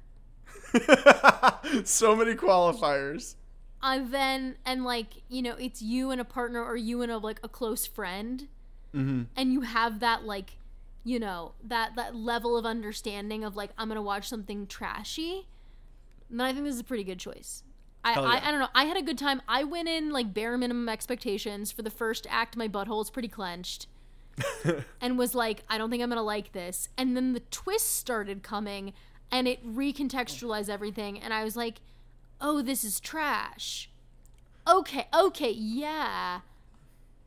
so 1.85 2.15
many 2.15 2.35
qualifiers. 2.35 3.37
uh, 3.81 4.01
then 4.05 4.57
and 4.67 4.85
like 4.85 5.23
you 5.31 5.41
know 5.41 5.55
it's 5.59 5.81
you 5.81 6.11
and 6.11 6.21
a 6.21 6.25
partner 6.25 6.63
or 6.63 6.77
you 6.77 7.01
and 7.01 7.11
a 7.11 7.17
like 7.17 7.41
a 7.43 7.49
close 7.49 7.87
friend, 7.87 8.49
and 9.35 9.53
you 9.53 9.63
have 9.63 10.01
that 10.01 10.25
like 10.25 10.59
you 11.05 11.19
know 11.19 11.53
that 11.65 11.97
that 11.97 12.15
level 12.15 12.57
of 12.59 12.67
understanding 12.67 13.45
of 13.45 13.57
like 13.57 13.71
I'm 13.79 13.89
gonna 13.89 14.03
watch 14.03 14.29
something 14.29 14.67
trashy, 14.67 15.49
then 16.29 16.43
I 16.43 16.53
think 16.53 16.65
this 16.67 16.75
is 16.75 16.81
a 16.81 16.85
pretty 16.85 17.05
good 17.05 17.19
choice. 17.19 17.63
I, 18.07 18.13
Hell 18.13 18.25
I. 18.25 18.39
I 18.39 18.51
don't 18.53 18.61
know. 18.61 18.69
I 18.73 18.85
had 18.85 18.97
a 18.97 19.03
good 19.03 19.19
time. 19.19 19.43
I 19.49 19.65
went 19.65 19.89
in 19.89 20.11
like 20.11 20.33
bare 20.33 20.57
minimum 20.57 20.89
expectations 20.89 21.73
for 21.73 21.83
the 21.83 21.91
first 21.91 22.25
act. 22.31 22.57
My 22.57 22.69
butthole's 22.69 23.11
pretty 23.11 23.29
clenched. 23.29 23.89
and 25.01 25.19
was 25.19 25.35
like, 25.35 25.65
I 25.69 25.77
don't 25.77 25.91
think 25.91 26.03
I'm 26.03 26.09
gonna 26.09 26.23
like 26.23 26.53
this. 26.53 26.89
And 26.97 27.17
then 27.17 27.33
the 27.33 27.41
twist 27.51 27.97
started 27.97 28.45
coming, 28.45 28.93
and 29.33 29.49
it 29.49 29.67
recontextualized 29.67 30.69
everything. 30.69 31.19
And 31.19 31.35
I 31.35 31.43
was 31.43 31.57
like, 31.57 31.81
oh, 32.41 32.63
this 32.63 32.85
is 32.85 33.01
trash. 33.01 33.91
Okay, 34.69 35.09
okay, 35.13 35.51
yeah. 35.51 36.41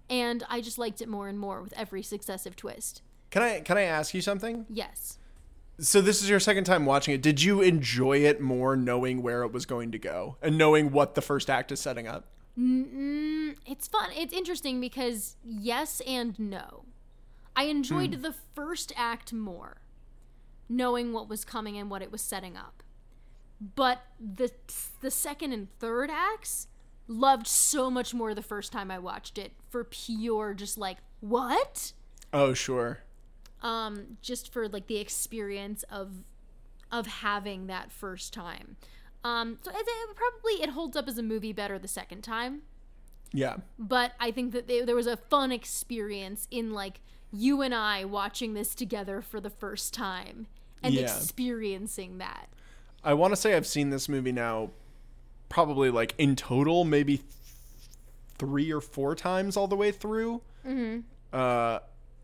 And 0.09 0.45
I 0.49 0.61
just 0.61 0.77
liked 0.77 1.01
it 1.01 1.09
more 1.09 1.27
and 1.27 1.37
more 1.37 1.61
with 1.61 1.73
every 1.73 2.03
successive 2.03 2.55
twist. 2.55 3.01
Can 3.31 3.41
I 3.41 3.59
can 3.59 3.77
I 3.77 3.83
ask 3.83 4.13
you 4.13 4.21
something? 4.21 4.65
Yes. 4.69 5.18
So 5.79 6.01
this 6.01 6.21
is 6.21 6.29
your 6.29 6.39
second 6.39 6.65
time 6.65 6.85
watching 6.85 7.13
it. 7.13 7.21
Did 7.21 7.41
you 7.41 7.61
enjoy 7.61 8.17
it 8.17 8.41
more 8.41 8.75
knowing 8.75 9.21
where 9.21 9.43
it 9.43 9.51
was 9.51 9.65
going 9.65 9.91
to 9.91 9.99
go 9.99 10.37
and 10.41 10.57
knowing 10.57 10.91
what 10.91 11.15
the 11.15 11.21
first 11.21 11.49
act 11.49 11.71
is 11.71 11.79
setting 11.79 12.07
up? 12.07 12.25
Mm, 12.59 13.55
it's 13.65 13.87
fun. 13.87 14.09
It's 14.15 14.33
interesting 14.33 14.81
because 14.81 15.37
yes 15.43 16.01
and 16.05 16.37
no. 16.37 16.85
I 17.55 17.63
enjoyed 17.63 18.21
the 18.21 18.33
first 18.53 18.93
act 18.95 19.33
more, 19.33 19.81
knowing 20.67 21.13
what 21.13 21.29
was 21.29 21.43
coming 21.43 21.77
and 21.77 21.89
what 21.89 22.01
it 22.01 22.11
was 22.11 22.21
setting 22.21 22.55
up. 22.55 22.83
But 23.75 24.01
the 24.19 24.51
the 25.01 25.11
second 25.11 25.51
and 25.51 25.67
third 25.79 26.09
acts 26.09 26.67
loved 27.07 27.47
so 27.47 27.89
much 27.89 28.13
more 28.13 28.33
the 28.33 28.41
first 28.41 28.71
time 28.71 28.89
I 28.91 28.99
watched 28.99 29.37
it 29.37 29.53
for 29.69 29.83
pure 29.83 30.53
just 30.53 30.77
like 30.77 30.97
what? 31.19 31.93
Oh, 32.31 32.53
sure. 32.53 32.99
Um 33.61 34.17
just 34.21 34.51
for 34.51 34.67
like 34.67 34.87
the 34.87 34.97
experience 34.97 35.83
of 35.91 36.23
of 36.91 37.05
having 37.07 37.67
that 37.67 37.91
first 37.91 38.33
time 38.33 38.75
um 39.23 39.57
so 39.61 39.69
it, 39.71 39.77
it 39.85 40.15
probably 40.15 40.53
it 40.63 40.69
holds 40.69 40.95
up 40.95 41.07
as 41.07 41.17
a 41.17 41.23
movie 41.23 41.53
better 41.53 41.77
the 41.77 41.87
second 41.87 42.21
time 42.21 42.61
Yeah. 43.33 43.57
but 43.77 44.13
i 44.19 44.31
think 44.31 44.53
that 44.53 44.67
they, 44.67 44.81
there 44.81 44.95
was 44.95 45.07
a 45.07 45.17
fun 45.17 45.51
experience 45.51 46.47
in 46.51 46.73
like 46.73 47.01
you 47.31 47.61
and 47.61 47.75
i 47.75 48.05
watching 48.05 48.53
this 48.53 48.73
together 48.73 49.21
for 49.21 49.39
the 49.41 49.49
first 49.49 49.93
time 49.93 50.47
and 50.81 50.93
Yeah. 50.93 51.01
experiencing 51.01 52.17
that 52.19 52.47
I 53.01 53.13
want 53.13 53.31
to 53.31 53.37
say 53.37 53.53
I've 53.55 53.65
seen 53.67 53.91
this 53.91 54.09
movie 54.09 54.33
now 54.33 54.71
probably 55.47 55.89
like 55.89 56.13
in 56.17 56.35
total 56.35 56.83
maybe 56.83 57.17
th- 57.17 57.29
three 58.37 58.71
or 58.73 58.81
four 58.81 59.15
times 59.15 59.55
all 59.55 59.67
the 59.69 59.75
way 59.77 59.91
through. 59.93 60.41
Mm-hmm. 60.67 60.99
Uh, 61.31 61.79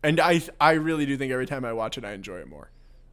and 0.06 0.20
I 0.20 0.40
I 0.60 0.72
really 0.72 1.04
do 1.04 1.16
think 1.16 1.32
every 1.32 1.46
time 1.46 1.64
I 1.64 1.72
watch 1.72 1.98
it, 1.98 2.04
I 2.04 2.12
enjoy 2.12 2.38
it 2.38 2.48
more. 2.48 2.70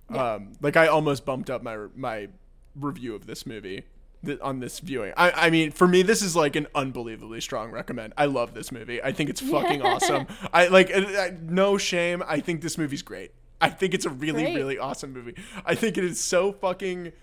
Um, 0.10 0.54
like 0.62 0.78
I 0.78 0.88
almost 0.88 1.26
bumped 1.26 1.50
up 1.50 1.64
my 1.64 1.88
my 1.96 2.28
review 2.76 3.16
of 3.16 3.26
this 3.26 3.46
movie 3.46 3.86
th- 4.26 4.40
on 4.42 4.60
this 4.60 4.80
viewing. 4.80 5.14
I, 5.18 5.32
I 5.32 5.50
mean, 5.50 5.72
for 5.72 5.88
me, 5.88 6.04
this 6.04 6.22
is 6.22 6.36
like 6.36 6.56
an 6.56 6.68
unbelievably 6.76 7.42
strong 7.42 7.72
recommend. 7.72 8.14
I 8.18 8.26
love 8.26 8.54
this 8.54 8.72
movie. 8.72 9.02
I 9.02 9.12
think 9.12 9.30
it's 9.30 9.42
fucking 9.42 9.82
awesome. 9.82 10.28
I 10.54 10.68
like, 10.68 10.92
uh, 10.94 11.00
uh, 11.00 11.30
no 11.42 11.78
shame. 11.78 12.24
I 12.28 12.40
think 12.40 12.62
this 12.62 12.78
movie's 12.78 13.02
great. 13.02 13.32
I 13.62 13.70
think 13.70 13.94
it's 13.94 14.06
a 14.06 14.10
really, 14.10 14.44
Great. 14.44 14.56
really 14.56 14.78
awesome 14.78 15.14
movie. 15.14 15.36
I 15.66 15.74
think 15.76 15.98
it 15.98 16.04
is 16.04 16.20
so 16.20 16.52
fucking. 16.52 17.14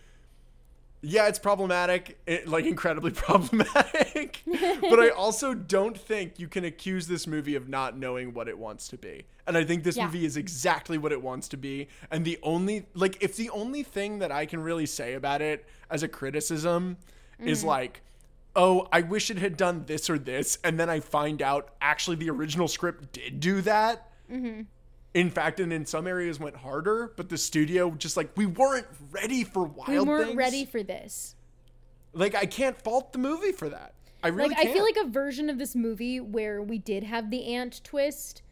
Yeah, 1.03 1.29
it's 1.29 1.39
problematic, 1.39 2.21
it, 2.27 2.47
like 2.47 2.67
incredibly 2.67 3.11
problematic. 3.27 4.43
but 4.47 5.01
I 5.01 5.09
also 5.17 5.55
don't 5.55 5.99
think 5.99 6.39
you 6.39 6.47
can 6.47 6.65
accuse 6.65 7.07
this 7.07 7.27
movie 7.27 7.55
of 7.55 7.69
not 7.69 7.97
knowing 7.97 8.35
what 8.35 8.49
it 8.49 8.59
wants 8.59 8.89
to 8.89 8.99
be. 8.99 9.25
And 9.47 9.57
I 9.57 9.65
think 9.65 9.83
this 9.83 9.97
Yeah. 9.97 10.07
movie 10.07 10.27
is 10.27 10.37
exactly 10.37 10.99
what 10.99 11.13
it 11.13 11.23
wants 11.23 11.49
to 11.49 11.57
be. 11.57 11.89
And 12.11 12.25
the 12.25 12.39
only, 12.43 12.87
like, 12.95 13.23
if 13.23 13.37
the 13.37 13.49
only 13.51 13.83
thing 13.83 14.19
that 14.19 14.31
I 14.31 14.45
can 14.45 14.61
really 14.61 14.87
say 14.87 15.15
about 15.15 15.41
it 15.41 15.67
as 15.91 16.03
a 16.03 16.09
criticism 16.09 16.99
is 17.39 17.61
mm-hmm. 17.61 17.69
like, 17.69 18.03
oh, 18.55 18.87
I 18.93 19.01
wish 19.01 19.31
it 19.31 19.39
had 19.39 19.57
done 19.57 19.85
this 19.87 20.11
or 20.11 20.19
this. 20.19 20.59
And 20.63 20.79
then 20.79 20.91
I 20.91 21.01
find 21.01 21.41
out 21.41 21.71
actually 21.81 22.17
the 22.17 22.31
original 22.31 22.69
script 22.69 23.13
did 23.13 23.41
do 23.41 23.63
that. 23.63 24.11
Mm-hmm. 24.31 24.63
In 25.13 25.31
fact, 25.31 25.59
and 25.59 25.73
in 25.73 25.87
some 25.87 26.07
areas 26.07 26.39
went 26.39 26.57
harder, 26.57 27.13
but 27.17 27.29
the 27.29 27.39
studio 27.39 27.91
just 27.93 28.17
like, 28.17 28.31
we 28.37 28.47
weren't 28.47 28.87
ready 29.11 29.43
for 29.43 29.65
wild 29.65 29.89
we 29.89 29.99
weren't 29.99 30.27
things. 30.27 30.37
ready 30.37 30.65
for 30.65 30.83
this. 30.83 31.35
Like 32.13 32.35
I 32.35 32.47
can't 32.47 32.81
fault 32.81 33.13
the 33.13 33.19
movie 33.19 33.53
for 33.53 33.69
that. 33.69 33.95
I 34.23 34.29
really 34.29 34.51
like 34.51 34.59
can't. 34.59 34.69
I 34.69 34.73
feel 34.73 34.85
like 34.85 34.97
a 34.97 35.09
version 35.09 35.51
of 35.51 35.59
this 35.59 35.75
movie 35.75 36.21
where 36.21 36.63
we 36.63 36.79
did 36.79 37.05
have 37.05 37.31
the 37.31 37.55
ant 37.55 37.83
twist 37.83 38.43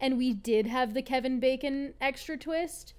and 0.00 0.18
we 0.18 0.34
did 0.34 0.66
have 0.66 0.94
the 0.94 1.02
Kevin 1.02 1.40
Bacon 1.40 1.94
extra 2.00 2.36
twist. 2.36 2.94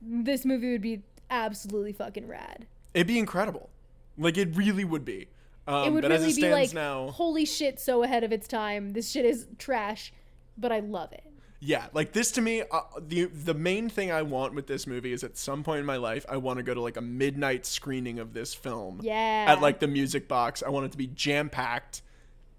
This 0.00 0.44
movie 0.44 0.72
would 0.72 0.82
be 0.82 1.02
absolutely 1.30 1.92
fucking 1.92 2.26
rad. 2.26 2.66
it'd 2.94 3.06
be 3.06 3.18
incredible. 3.18 3.70
Like 4.16 4.36
it 4.36 4.56
really 4.56 4.84
would 4.84 5.04
be. 5.04 5.28
Um, 5.66 5.86
it 5.86 5.90
would 5.90 6.04
really 6.04 6.30
it 6.30 6.36
be 6.36 6.50
like, 6.50 6.72
now, 6.72 7.10
holy 7.10 7.44
shit, 7.44 7.78
so 7.78 8.02
ahead 8.02 8.24
of 8.24 8.32
its 8.32 8.48
time. 8.48 8.90
This 8.90 9.10
shit 9.10 9.26
is 9.26 9.46
trash, 9.58 10.12
but 10.56 10.72
I 10.72 10.80
love 10.80 11.12
it. 11.12 11.24
Yeah, 11.60 11.86
like 11.92 12.12
this 12.12 12.30
to 12.32 12.40
me, 12.40 12.62
uh, 12.70 12.80
the 13.00 13.24
the 13.24 13.54
main 13.54 13.88
thing 13.88 14.12
I 14.12 14.22
want 14.22 14.54
with 14.54 14.66
this 14.68 14.86
movie 14.86 15.12
is 15.12 15.24
at 15.24 15.36
some 15.36 15.64
point 15.64 15.80
in 15.80 15.86
my 15.86 15.96
life, 15.96 16.24
I 16.28 16.36
want 16.36 16.58
to 16.58 16.62
go 16.62 16.72
to 16.74 16.80
like 16.80 16.96
a 16.96 17.00
midnight 17.00 17.66
screening 17.66 18.18
of 18.20 18.32
this 18.32 18.54
film. 18.54 19.00
Yeah. 19.02 19.46
At 19.48 19.60
like 19.60 19.80
the 19.80 19.88
Music 19.88 20.28
Box, 20.28 20.62
I 20.62 20.68
want 20.70 20.86
it 20.86 20.92
to 20.92 20.98
be 20.98 21.08
jam 21.08 21.50
packed. 21.50 22.02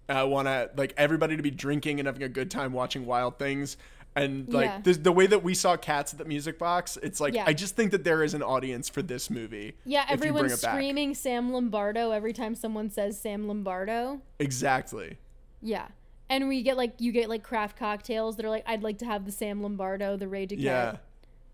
I 0.09 0.23
want 0.23 0.47
to 0.47 0.69
like 0.75 0.93
everybody 0.97 1.37
to 1.37 1.43
be 1.43 1.51
drinking 1.51 1.99
and 1.99 2.07
having 2.07 2.23
a 2.23 2.29
good 2.29 2.51
time 2.51 2.73
watching 2.73 3.05
Wild 3.05 3.37
Things. 3.39 3.77
And 4.15 4.51
like 4.51 4.65
Yeah. 4.65 4.81
the, 4.81 4.93
the 4.93 5.11
way 5.11 5.27
that 5.27 5.43
we 5.43 5.53
saw 5.53 5.77
cats 5.77 6.11
at 6.13 6.17
the 6.19 6.25
music 6.25 6.57
box, 6.59 6.97
it's 7.01 7.21
like 7.21 7.35
Yeah. 7.35 7.43
I 7.47 7.53
just 7.53 7.75
think 7.75 7.91
that 7.91 8.03
there 8.03 8.23
is 8.23 8.33
an 8.33 8.41
audience 8.43 8.89
for 8.89 9.01
this 9.01 9.29
movie. 9.29 9.75
Yeah, 9.85 10.03
if 10.05 10.11
you 10.11 10.17
bring 10.17 10.29
everyone's 10.29 10.61
screaming 10.61 11.13
Sam 11.15 11.53
Lombardo 11.53 12.11
every 12.11 12.33
time 12.33 12.55
someone 12.55 12.89
says 12.89 13.21
Sam 13.21 13.47
Lombardo. 13.47 14.21
Exactly. 14.39 15.19
Yeah. 15.61 15.87
And 16.29 16.47
we 16.47 16.61
get 16.61 16.77
like 16.77 16.93
you 16.99 17.11
get 17.11 17.27
like 17.29 17.43
craft 17.43 17.77
cocktails 17.77 18.35
that 18.37 18.45
are 18.45 18.49
like 18.49 18.63
I'd 18.67 18.83
like 18.83 18.99
to 18.99 19.05
have 19.05 19.25
the 19.25 19.31
Sam 19.31 19.61
Lombardo, 19.61 20.15
the 20.15 20.27
Ray 20.27 20.45
Duquette. 20.45 20.59
Yeah. 20.59 20.97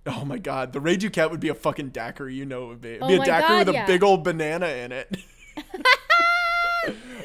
Oh 0.08 0.24
my 0.26 0.38
god, 0.38 0.74
the 0.74 0.82
Ray 0.82 0.98
Duquette 0.98 1.32
would 1.32 1.40
be 1.40 1.50
a 1.50 1.56
fucking 1.56 1.90
daiquiri. 1.90 2.36
You 2.36 2.46
know 2.46 2.66
it 2.66 2.68
would 2.68 2.82
be. 2.82 2.90
It'd 2.90 3.04
Oh 3.04 3.08
be 3.08 3.16
a 3.16 3.26
daiquiri 3.26 3.66
God, 3.66 3.68
with 3.68 3.76
a 3.76 3.86
big 3.88 4.04
old 4.04 4.24
banana 4.24 4.68
in 4.68 4.92
it. 4.92 5.18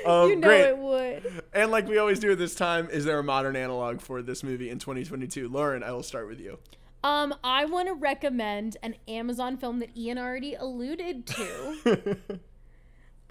um, 0.06 0.30
You 0.30 0.36
know 0.36 0.48
great. 0.48 0.68
it 0.68 0.78
would. 0.78 1.42
And 1.52 1.70
like 1.70 1.86
we 1.88 1.98
always 1.98 2.20
do 2.20 2.32
at 2.32 2.38
this 2.38 2.54
time, 2.54 2.88
is 2.90 3.04
there 3.04 3.18
a 3.18 3.24
modern 3.24 3.56
analog 3.56 4.00
for 4.00 4.22
this 4.22 4.42
movie 4.42 4.70
in 4.70 4.78
2022? 4.78 5.48
Lauren, 5.48 5.82
I 5.82 5.92
will 5.92 6.02
start 6.02 6.28
with 6.28 6.40
you. 6.40 6.58
Um, 7.02 7.34
I 7.42 7.64
want 7.64 7.88
to 7.88 7.94
recommend 7.94 8.76
an 8.82 8.94
Amazon 9.08 9.56
film 9.56 9.78
that 9.80 9.96
Ian 9.96 10.18
already 10.18 10.54
alluded 10.54 11.26
to. 11.26 12.16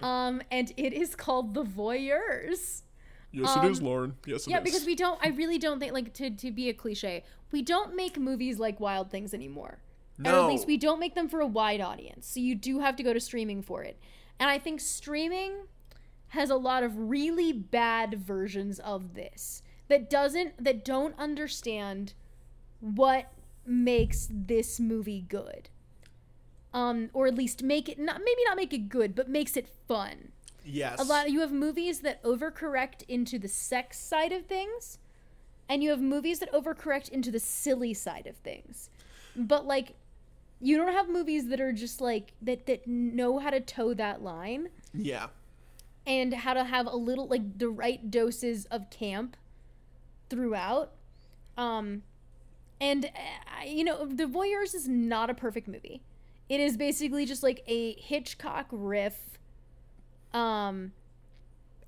um, 0.00 0.42
and 0.50 0.72
it 0.76 0.92
is 0.92 1.14
called 1.14 1.54
The 1.54 1.64
Voyeurs. 1.64 2.82
Yes, 3.32 3.56
it 3.56 3.64
is, 3.64 3.80
Lauren. 3.80 4.16
Yes, 4.26 4.32
it 4.32 4.40
is. 4.42 4.46
Um, 4.48 4.52
Yeah, 4.52 4.60
because 4.60 4.84
we 4.86 4.94
don't. 4.96 5.18
I 5.22 5.28
really 5.28 5.58
don't 5.58 5.78
think 5.78 5.92
like 5.92 6.12
to 6.14 6.30
to 6.30 6.50
be 6.50 6.68
a 6.68 6.74
cliche. 6.74 7.22
We 7.52 7.62
don't 7.62 7.94
make 7.94 8.18
movies 8.18 8.58
like 8.58 8.80
Wild 8.80 9.10
Things 9.10 9.32
anymore. 9.34 9.78
Or 10.18 10.22
No. 10.22 10.44
at 10.44 10.48
least 10.48 10.66
we 10.66 10.76
don't 10.76 11.00
make 11.00 11.14
them 11.14 11.28
for 11.28 11.40
a 11.40 11.46
wide 11.46 11.80
audience. 11.80 12.26
So 12.26 12.40
you 12.40 12.54
do 12.54 12.80
have 12.80 12.96
to 12.96 13.02
go 13.02 13.12
to 13.12 13.20
streaming 13.20 13.62
for 13.62 13.82
it. 13.82 13.98
And 14.38 14.50
I 14.50 14.58
think 14.58 14.80
streaming 14.80 15.66
has 16.28 16.50
a 16.50 16.56
lot 16.56 16.82
of 16.82 17.10
really 17.10 17.52
bad 17.52 18.14
versions 18.20 18.78
of 18.80 19.14
this 19.14 19.62
that 19.88 20.08
doesn't 20.10 20.62
that 20.62 20.84
don't 20.84 21.18
understand 21.18 22.14
what 22.80 23.32
makes 23.66 24.28
this 24.30 24.78
movie 24.80 25.24
good. 25.28 25.68
Um, 26.72 27.10
or 27.12 27.26
at 27.26 27.34
least 27.34 27.62
make 27.64 27.88
it 27.88 27.98
not 27.98 28.18
maybe 28.24 28.42
not 28.46 28.56
make 28.56 28.72
it 28.72 28.88
good, 28.88 29.14
but 29.14 29.28
makes 29.28 29.56
it 29.56 29.68
fun 29.88 30.30
yes. 30.64 31.00
a 31.00 31.04
lot 31.04 31.30
you 31.30 31.40
have 31.40 31.52
movies 31.52 32.00
that 32.00 32.22
overcorrect 32.22 33.02
into 33.08 33.38
the 33.38 33.48
sex 33.48 33.98
side 33.98 34.32
of 34.32 34.46
things 34.46 34.98
and 35.68 35.82
you 35.82 35.90
have 35.90 36.00
movies 36.00 36.38
that 36.40 36.52
overcorrect 36.52 37.08
into 37.08 37.30
the 37.30 37.40
silly 37.40 37.94
side 37.94 38.26
of 38.26 38.36
things 38.38 38.90
but 39.36 39.66
like 39.66 39.94
you 40.60 40.76
don't 40.76 40.92
have 40.92 41.08
movies 41.08 41.48
that 41.48 41.60
are 41.60 41.72
just 41.72 42.00
like 42.00 42.32
that 42.42 42.66
that 42.66 42.86
know 42.86 43.38
how 43.38 43.50
to 43.50 43.60
toe 43.60 43.94
that 43.94 44.22
line 44.22 44.68
Yeah. 44.92 45.28
and 46.06 46.34
how 46.34 46.54
to 46.54 46.64
have 46.64 46.86
a 46.86 46.96
little 46.96 47.26
like 47.28 47.58
the 47.58 47.68
right 47.70 48.10
doses 48.10 48.66
of 48.66 48.90
camp 48.90 49.36
throughout 50.28 50.92
um 51.56 52.02
and 52.80 53.06
uh, 53.06 53.64
you 53.66 53.84
know 53.84 54.06
the 54.06 54.24
voyeurs 54.26 54.74
is 54.74 54.86
not 54.88 55.28
a 55.30 55.34
perfect 55.34 55.66
movie 55.68 56.02
it 56.48 56.60
is 56.60 56.76
basically 56.76 57.24
just 57.26 57.42
like 57.42 57.62
a 57.66 57.94
hitchcock 58.00 58.66
riff 58.70 59.38
um 60.34 60.92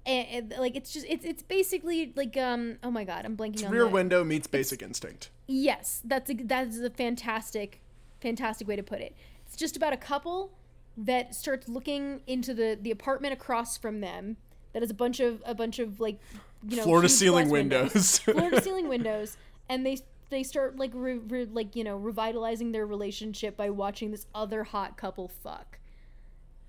and, 0.05 0.53
and, 0.53 0.55
like 0.59 0.75
it's 0.75 0.93
just 0.93 1.07
it's 1.09 1.25
it's 1.25 1.43
basically 1.43 2.13
like 2.17 2.37
um 2.37 2.79
oh 2.83 2.91
my 2.91 3.05
god 3.05 3.25
i'm 3.25 3.37
blanking 3.37 3.65
on 3.65 3.71
Rear 3.71 3.87
Window 3.87 4.25
meets 4.25 4.47
Basic 4.47 4.83
Instinct. 4.83 5.31
Yes, 5.47 6.01
that's 6.05 6.31
a, 6.31 6.35
that's 6.35 6.79
a 6.79 6.91
fantastic, 6.91 7.81
fantastic 8.21 8.67
way 8.67 8.77
to 8.77 8.83
put 8.83 9.01
it. 9.01 9.15
It's 9.47 9.57
just 9.57 9.77
about 9.77 9.93
a 9.93 9.99
couple 9.99 10.53
that 10.97 11.35
starts 11.35 11.69
looking 11.69 12.23
into 12.27 12.55
the 12.55 12.79
the 12.81 12.91
apartment 12.91 13.33
across 13.33 13.77
from 13.77 14.01
them. 14.01 14.37
That 14.73 14.83
is 14.83 14.91
a 14.91 14.95
bunch 14.95 15.21
of 15.21 15.43
a 15.45 15.55
bunch 15.55 15.79
of 15.79 16.01
like 16.01 16.19
you 16.67 16.77
know 16.77 16.85
Floor 16.85 17.03
to 17.03 17.09
ceiling 17.09 17.49
glass 17.49 17.53
windows. 17.53 18.19
floor 18.21 18.51
to 18.51 18.63
ceiling 18.63 18.89
windows, 18.97 19.37
and 19.69 19.85
they 19.85 19.99
they 20.31 20.43
start 20.43 20.77
like 20.79 20.91
re, 20.95 21.19
re, 21.19 21.45
like 21.45 21.77
you 21.77 21.85
know 21.85 21.97
revitalizing 21.97 22.73
their 22.73 22.87
relationship 22.87 23.57
by 23.57 23.69
watching 23.69 24.11
this 24.11 24.27
other 24.35 24.65
hot 24.65 24.97
couple 24.97 25.29
fuck. 25.29 25.79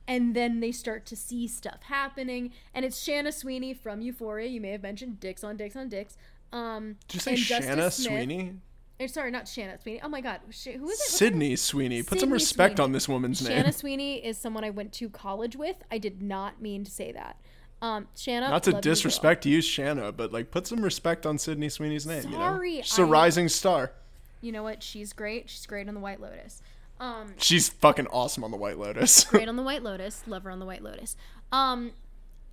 And 0.08 0.36
then 0.36 0.60
they 0.60 0.72
start 0.74 1.06
to 1.08 1.16
see 1.16 1.48
stuff 1.48 1.84
happening, 1.84 2.52
and 2.74 2.84
it's 2.84 3.02
Shanna 3.02 3.32
Sweeney 3.32 3.74
from 3.74 4.02
Euphoria. 4.02 4.48
You 4.50 4.60
may 4.60 4.72
have 4.72 4.84
mentioned 4.84 5.20
dicks 5.22 5.44
on 5.44 5.56
dicks 5.56 5.76
on 5.78 5.88
dicks. 5.88 6.18
Um, 6.52 6.98
Did 7.08 7.14
you 7.16 7.20
say 7.22 7.36
Shanna 7.38 7.90
Sweeney? 7.90 8.56
or 9.00 9.08
sorry, 9.08 9.32
not 9.32 9.48
Shanna 9.48 9.80
Sweeney. 9.82 10.02
Oh 10.04 10.10
my 10.10 10.20
God, 10.22 10.42
Sh- 10.50 10.76
who 10.78 10.90
is 10.90 11.00
it? 11.00 11.08
Sydney 11.10 11.56
Sweeney. 11.56 12.04
Put 12.04 12.20
some 12.20 12.32
respect 12.32 12.78
Sweeney. 12.78 12.84
on 12.86 12.92
this 12.92 13.08
woman's 13.08 13.40
her- 13.42 13.48
name. 13.50 13.60
Shanna 13.60 13.72
Sweeney 13.72 14.26
is 14.26 14.38
someone 14.38 14.64
I 14.66 14.70
went 14.72 14.92
to 14.94 15.10
college 15.10 15.56
with. 15.56 15.78
I 15.90 15.98
did 16.00 16.22
not 16.22 16.62
mean 16.62 16.84
to 16.84 16.92
say 16.92 17.12
that. 17.14 17.38
Um, 17.82 18.08
Shanna. 18.16 18.50
Not 18.50 18.64
to 18.64 18.72
love 18.72 18.86
you, 18.86 18.92
disrespect 18.92 19.46
you, 19.46 19.62
Shanna, 19.62 20.12
but 20.12 20.32
like 20.34 20.52
put 20.52 20.68
some 20.68 20.82
respect 20.84 21.26
on 21.26 21.38
Sydney 21.38 21.70
Sweeney's 21.70 22.06
name. 22.06 22.24
Sorry, 22.24 22.72
you 22.72 22.78
know? 22.78 22.84
she's 22.84 23.00
a 23.00 23.04
I- 23.04 23.06
rising 23.06 23.48
star. 23.50 23.94
You 24.42 24.52
know 24.52 24.64
what? 24.64 24.84
She's 24.84 25.14
great. 25.14 25.50
She's 25.50 25.66
great 25.66 25.88
on 25.88 25.94
the 25.94 26.02
White 26.02 26.20
Lotus. 26.20 26.62
Um, 27.04 27.34
She's 27.38 27.68
fucking 27.68 28.08
awesome 28.08 28.44
on 28.46 28.52
the 28.52 28.58
White 28.58 28.78
Lotus. 28.80 29.24
great 29.30 29.50
on 29.50 29.58
the 29.58 29.64
White 29.64 29.84
Lotus. 29.84 30.24
Love 30.26 30.44
her 30.44 30.52
on 30.52 30.60
the 30.60 30.66
White 30.66 30.82
Lotus. 30.82 31.18
Um, 31.52 31.92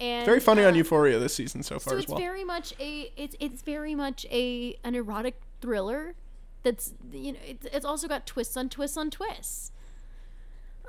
and 0.00 0.26
Very 0.26 0.40
funny 0.40 0.64
on 0.64 0.74
uh, 0.74 0.76
Euphoria 0.78 1.18
this 1.20 1.34
season 1.34 1.62
so 1.62 1.78
far 1.78 1.92
So 1.92 1.96
as 1.98 2.02
it's 2.04 2.10
well. 2.10 2.18
very 2.18 2.42
much 2.42 2.74
a 2.80 3.12
it's 3.16 3.36
it's 3.38 3.62
very 3.62 3.94
much 3.94 4.26
a 4.30 4.76
an 4.82 4.94
erotic 4.94 5.40
thriller 5.60 6.14
that's 6.62 6.94
you 7.12 7.32
know 7.32 7.38
it's, 7.46 7.66
it's 7.66 7.84
also 7.84 8.08
got 8.08 8.26
twists 8.26 8.56
on 8.56 8.68
twists 8.68 8.96
on 8.96 9.10
twists. 9.10 9.70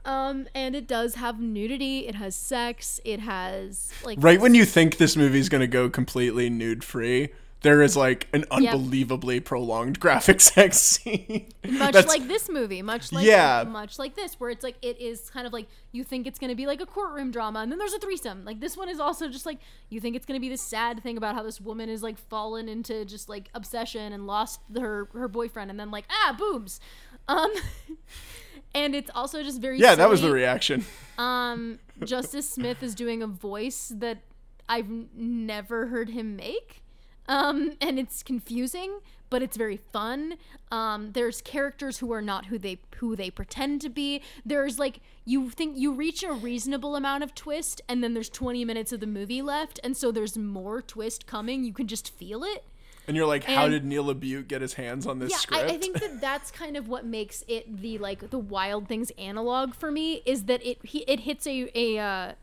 Um 0.06 0.48
and 0.56 0.76
it 0.76 0.88
does 0.88 1.16
have 1.16 1.40
nudity, 1.40 2.08
it 2.08 2.16
has 2.16 2.36
sex, 2.36 3.00
it 3.06 3.20
has 3.20 3.92
like 4.04 4.18
right 4.22 4.42
when 4.42 4.56
you 4.56 4.66
think 4.66 4.98
this 4.98 5.16
movie's 5.16 5.50
gonna 5.50 5.68
go 5.68 5.90
completely 5.90 6.50
nude 6.50 6.84
free, 6.84 7.30
there 7.62 7.82
is 7.84 7.96
like 7.96 8.28
an 8.34 8.46
unbelievably 8.50 9.40
prolonged 9.42 10.00
graphic 10.00 10.42
sex 10.52 10.78
scene. 10.80 11.48
much 11.64 11.94
That's- 11.94 12.08
like 12.08 12.28
this 12.28 12.50
movie, 12.50 12.82
much 12.82 13.12
like 13.12 13.26
Yeah. 13.26 13.64
much 13.68 14.00
like 14.00 14.16
this 14.16 14.40
where 14.40 14.50
it's 14.50 14.64
like 14.64 14.78
it 14.82 15.00
is 15.00 15.30
kind 15.30 15.46
of 15.46 15.54
like 15.54 15.68
you 15.92 16.04
think 16.04 16.26
it's 16.26 16.40
going 16.40 16.50
to 16.50 16.56
be 16.56 16.66
like 16.66 16.82
a 16.82 16.86
courtroom 16.86 17.30
drama 17.32 17.60
and 17.60 17.72
then 17.72 17.78
there's 17.78 17.94
a 17.94 18.00
threesome. 18.00 18.46
Like 18.46 18.60
this 18.60 18.76
one 18.76 18.90
is 18.90 19.00
also 19.00 19.30
just 19.30 19.46
like 19.46 19.60
you 19.90 20.00
think 20.00 20.16
it's 20.16 20.26
going 20.26 20.40
to 20.40 20.42
be 20.42 20.50
this 20.50 20.62
sad 20.62 21.04
thing 21.04 21.18
about 21.18 21.36
how 21.36 21.44
this 21.44 21.62
woman 21.62 21.88
is 21.90 22.02
like 22.02 22.18
fallen 22.18 22.68
into 22.68 23.06
just 23.06 23.30
like 23.30 23.50
obsession 23.54 24.12
and 24.12 24.26
lost 24.26 24.60
her 24.76 25.08
her 25.14 25.28
boyfriend 25.28 25.70
and 25.70 25.80
then 25.80 25.92
like 25.92 26.06
ah 26.10 26.36
boobs. 26.38 26.80
Um 27.28 27.52
and 28.74 28.96
it's 28.96 29.12
also 29.14 29.44
just 29.44 29.62
very 29.62 29.78
yeah, 29.80 29.96
that 29.96 30.10
was 30.10 30.22
the 30.22 30.32
reaction. 30.32 30.86
Um, 31.18 31.80
Justice 32.04 32.50
Smith 32.50 32.82
is 32.82 32.96
doing 32.96 33.22
a 33.22 33.28
voice 33.28 33.92
that 33.96 34.20
I've 34.68 34.90
never 35.14 35.88
heard 35.88 36.10
him 36.10 36.36
make. 36.36 36.81
Um, 37.32 37.74
and 37.80 37.98
it's 37.98 38.24
confusing, 38.24 39.00
but 39.30 39.42
it's 39.42 39.56
very 39.56 39.78
fun. 39.94 40.36
Um, 40.70 41.12
there's 41.14 41.42
characters 41.42 42.00
who 42.00 42.12
are 42.12 42.22
not 42.22 42.48
who 42.48 42.58
they 42.60 42.80
who 42.98 43.16
they 43.16 43.30
pretend 43.30 43.80
to 43.82 43.90
be. 43.90 44.22
There's 44.46 44.78
like 44.78 45.00
you 45.24 45.50
think 45.50 45.78
you 45.78 45.94
reach 45.94 46.24
a 46.24 46.34
reasonable 46.34 46.96
amount 46.98 47.24
of 47.24 47.34
twist, 47.34 47.82
and 47.88 48.04
then 48.04 48.14
there's 48.14 48.30
20 48.30 48.66
minutes 48.66 48.92
of 48.92 49.00
the 49.00 49.08
movie 49.08 49.42
left, 49.42 49.80
and 49.84 49.96
so 49.96 50.12
there's 50.12 50.38
more 50.38 50.82
twist 50.82 51.26
coming. 51.26 51.64
You 51.64 51.72
can 51.74 51.88
just 51.88 52.14
feel 52.16 52.44
it. 52.44 52.66
And 53.08 53.16
you're 53.18 53.26
like, 53.26 53.46
how 53.46 53.64
And- 53.64 53.72
did 53.72 53.86
Neil 53.86 54.06
LaBute 54.14 54.48
get 54.50 54.62
his 54.62 54.74
hands 54.74 55.08
on 55.08 55.20
this 55.20 55.32
Yeah, 55.32 55.38
script? 55.38 55.64
I, 55.72 55.74
I 55.76 55.78
think 55.78 56.00
that 56.02 56.20
that's 56.22 56.52
kind 56.62 56.76
of 56.76 56.88
what 56.90 57.06
makes 57.06 57.44
it 57.48 57.82
the 57.82 57.98
like 57.98 58.30
the 58.30 58.40
Wild 58.40 58.88
Things 58.90 59.10
analog 59.18 59.74
for 59.74 59.90
me 59.90 60.22
is 60.26 60.44
that 60.46 60.62
it 60.66 60.80
he, 60.84 61.00
it 61.08 61.22
hits 61.22 61.48
a 61.48 61.70
a 61.74 61.98
uh, 61.98 62.34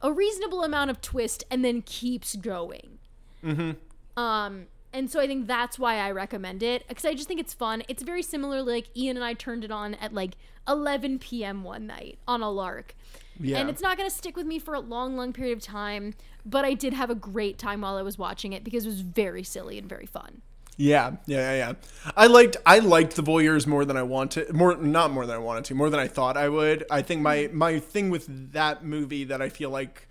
a 0.00 0.12
reasonable 0.12 0.62
amount 0.62 0.90
of 0.90 1.00
twist 1.00 1.42
and 1.50 1.64
then 1.64 1.82
keeps 1.82 2.36
going. 2.36 2.98
Mm-hmm. 3.44 3.72
Um, 4.18 4.66
and 4.92 5.08
so 5.08 5.20
I 5.20 5.28
think 5.28 5.46
that's 5.46 5.78
why 5.78 5.96
I 5.98 6.10
recommend 6.10 6.62
it 6.62 6.86
because 6.88 7.04
I 7.04 7.14
just 7.14 7.28
think 7.28 7.38
it's 7.38 7.54
fun. 7.54 7.84
It's 7.86 8.02
very 8.02 8.22
similar. 8.22 8.62
Like 8.62 8.88
Ian 8.96 9.16
and 9.16 9.24
I 9.24 9.34
turned 9.34 9.62
it 9.62 9.70
on 9.70 9.94
at 9.94 10.12
like 10.12 10.32
11 10.66 11.20
p.m. 11.20 11.62
one 11.62 11.86
night 11.86 12.18
on 12.26 12.42
a 12.42 12.50
lark. 12.50 12.96
Yeah. 13.38 13.58
And 13.58 13.70
it's 13.70 13.80
not 13.80 13.96
going 13.96 14.10
to 14.10 14.14
stick 14.14 14.36
with 14.36 14.46
me 14.46 14.58
for 14.58 14.74
a 14.74 14.80
long, 14.80 15.16
long 15.16 15.32
period 15.32 15.56
of 15.56 15.62
time, 15.62 16.14
but 16.44 16.64
I 16.64 16.74
did 16.74 16.94
have 16.94 17.10
a 17.10 17.14
great 17.14 17.58
time 17.58 17.82
while 17.82 17.96
I 17.96 18.02
was 18.02 18.18
watching 18.18 18.52
it 18.52 18.64
because 18.64 18.84
it 18.84 18.88
was 18.88 19.02
very 19.02 19.44
silly 19.44 19.78
and 19.78 19.88
very 19.88 20.06
fun. 20.06 20.42
Yeah, 20.76 21.16
yeah, 21.26 21.52
yeah, 21.52 21.54
yeah. 21.54 21.72
I 22.16 22.26
liked 22.26 22.56
I 22.64 22.80
liked 22.80 23.14
the 23.16 23.22
voyeurs 23.22 23.66
more 23.66 23.84
than 23.84 23.96
I 23.96 24.02
wanted 24.02 24.52
more 24.52 24.76
not 24.76 25.12
more 25.12 25.26
than 25.26 25.34
I 25.34 25.38
wanted 25.38 25.64
to, 25.66 25.74
more 25.74 25.90
than 25.90 25.98
I 25.98 26.06
thought 26.06 26.36
I 26.36 26.48
would. 26.48 26.84
I 26.90 27.02
think 27.02 27.20
my 27.20 27.50
my 27.52 27.80
thing 27.80 28.10
with 28.10 28.52
that 28.52 28.84
movie 28.84 29.24
that 29.24 29.42
I 29.42 29.48
feel 29.48 29.70
like 29.70 30.07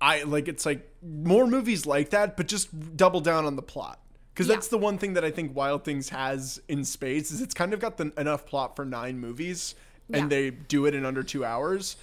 I 0.00 0.22
like 0.24 0.48
it's 0.48 0.66
like 0.66 0.88
more 1.02 1.46
movies 1.46 1.86
like 1.86 2.10
that, 2.10 2.36
but 2.36 2.48
just 2.48 2.96
double 2.96 3.20
down 3.20 3.44
on 3.46 3.56
the 3.56 3.62
plot. 3.62 4.00
Because 4.34 4.48
Yeah. 4.48 4.54
that's 4.56 4.68
the 4.68 4.76
one 4.78 4.98
thing 4.98 5.14
that 5.14 5.24
I 5.24 5.30
think 5.30 5.56
Wild 5.56 5.84
Things 5.84 6.10
has 6.10 6.60
in 6.68 6.84
spades 6.84 7.30
is 7.30 7.40
it's 7.40 7.54
kind 7.54 7.72
of 7.72 7.80
got 7.80 7.96
the, 7.96 8.12
enough 8.18 8.44
plot 8.46 8.76
for 8.76 8.84
nine 8.84 9.18
movies, 9.18 9.74
and 10.12 10.24
Yeah. 10.24 10.28
they 10.28 10.50
do 10.50 10.84
it 10.86 10.94
in 10.94 11.06
under 11.06 11.22
two 11.22 11.44
hours. 11.44 11.96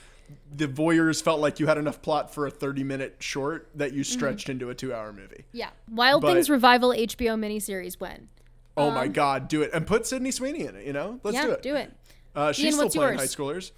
The 0.55 0.67
Voyeurs 0.67 1.21
felt 1.21 1.39
like 1.41 1.59
you 1.59 1.67
had 1.67 1.77
enough 1.77 2.01
plot 2.01 2.33
for 2.33 2.47
a 2.47 2.51
thirty-minute 2.51 3.17
short 3.19 3.69
that 3.75 3.89
Mm-hmm. 3.89 3.97
you 3.97 4.03
stretched 4.03 4.49
into 4.49 4.69
a 4.71 4.73
two-hour 4.75 5.13
movie. 5.13 5.45
Yeah. 5.51 5.69
Wild 5.91 6.23
But- 6.23 6.33
Things 6.33 6.49
revival 6.49 6.91
HBO 6.91 7.35
miniseries 7.37 7.99
when? 7.99 8.29
Oh 8.75 8.89
my 8.89 9.07
God, 9.07 9.47
do 9.47 9.61
it 9.61 9.69
and 9.71 9.85
put 9.85 10.07
Sydney 10.07 10.31
Sweeney 10.31 10.65
in 10.65 10.75
it. 10.75 10.87
You 10.87 10.93
know, 10.93 11.19
let's 11.23 11.37
Um, 11.37 11.43
yeah, 11.43 11.47
do 11.47 11.51
it. 11.53 11.61
do 11.61 11.75
it. 11.75 11.93
Uh, 12.35 12.51
she's 12.51 12.65
Ian, 12.65 12.73
still 12.73 12.89
playing 12.89 13.19
yours? 13.19 13.35
high 13.35 13.43
schoolers. 13.43 13.71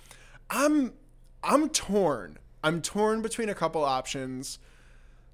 I'm 0.50 0.94
I'm 1.44 1.68
torn. 1.70 2.38
I'm 2.66 2.82
torn 2.82 3.22
between 3.22 3.48
a 3.50 3.54
couple 3.54 3.84
options, 3.86 4.58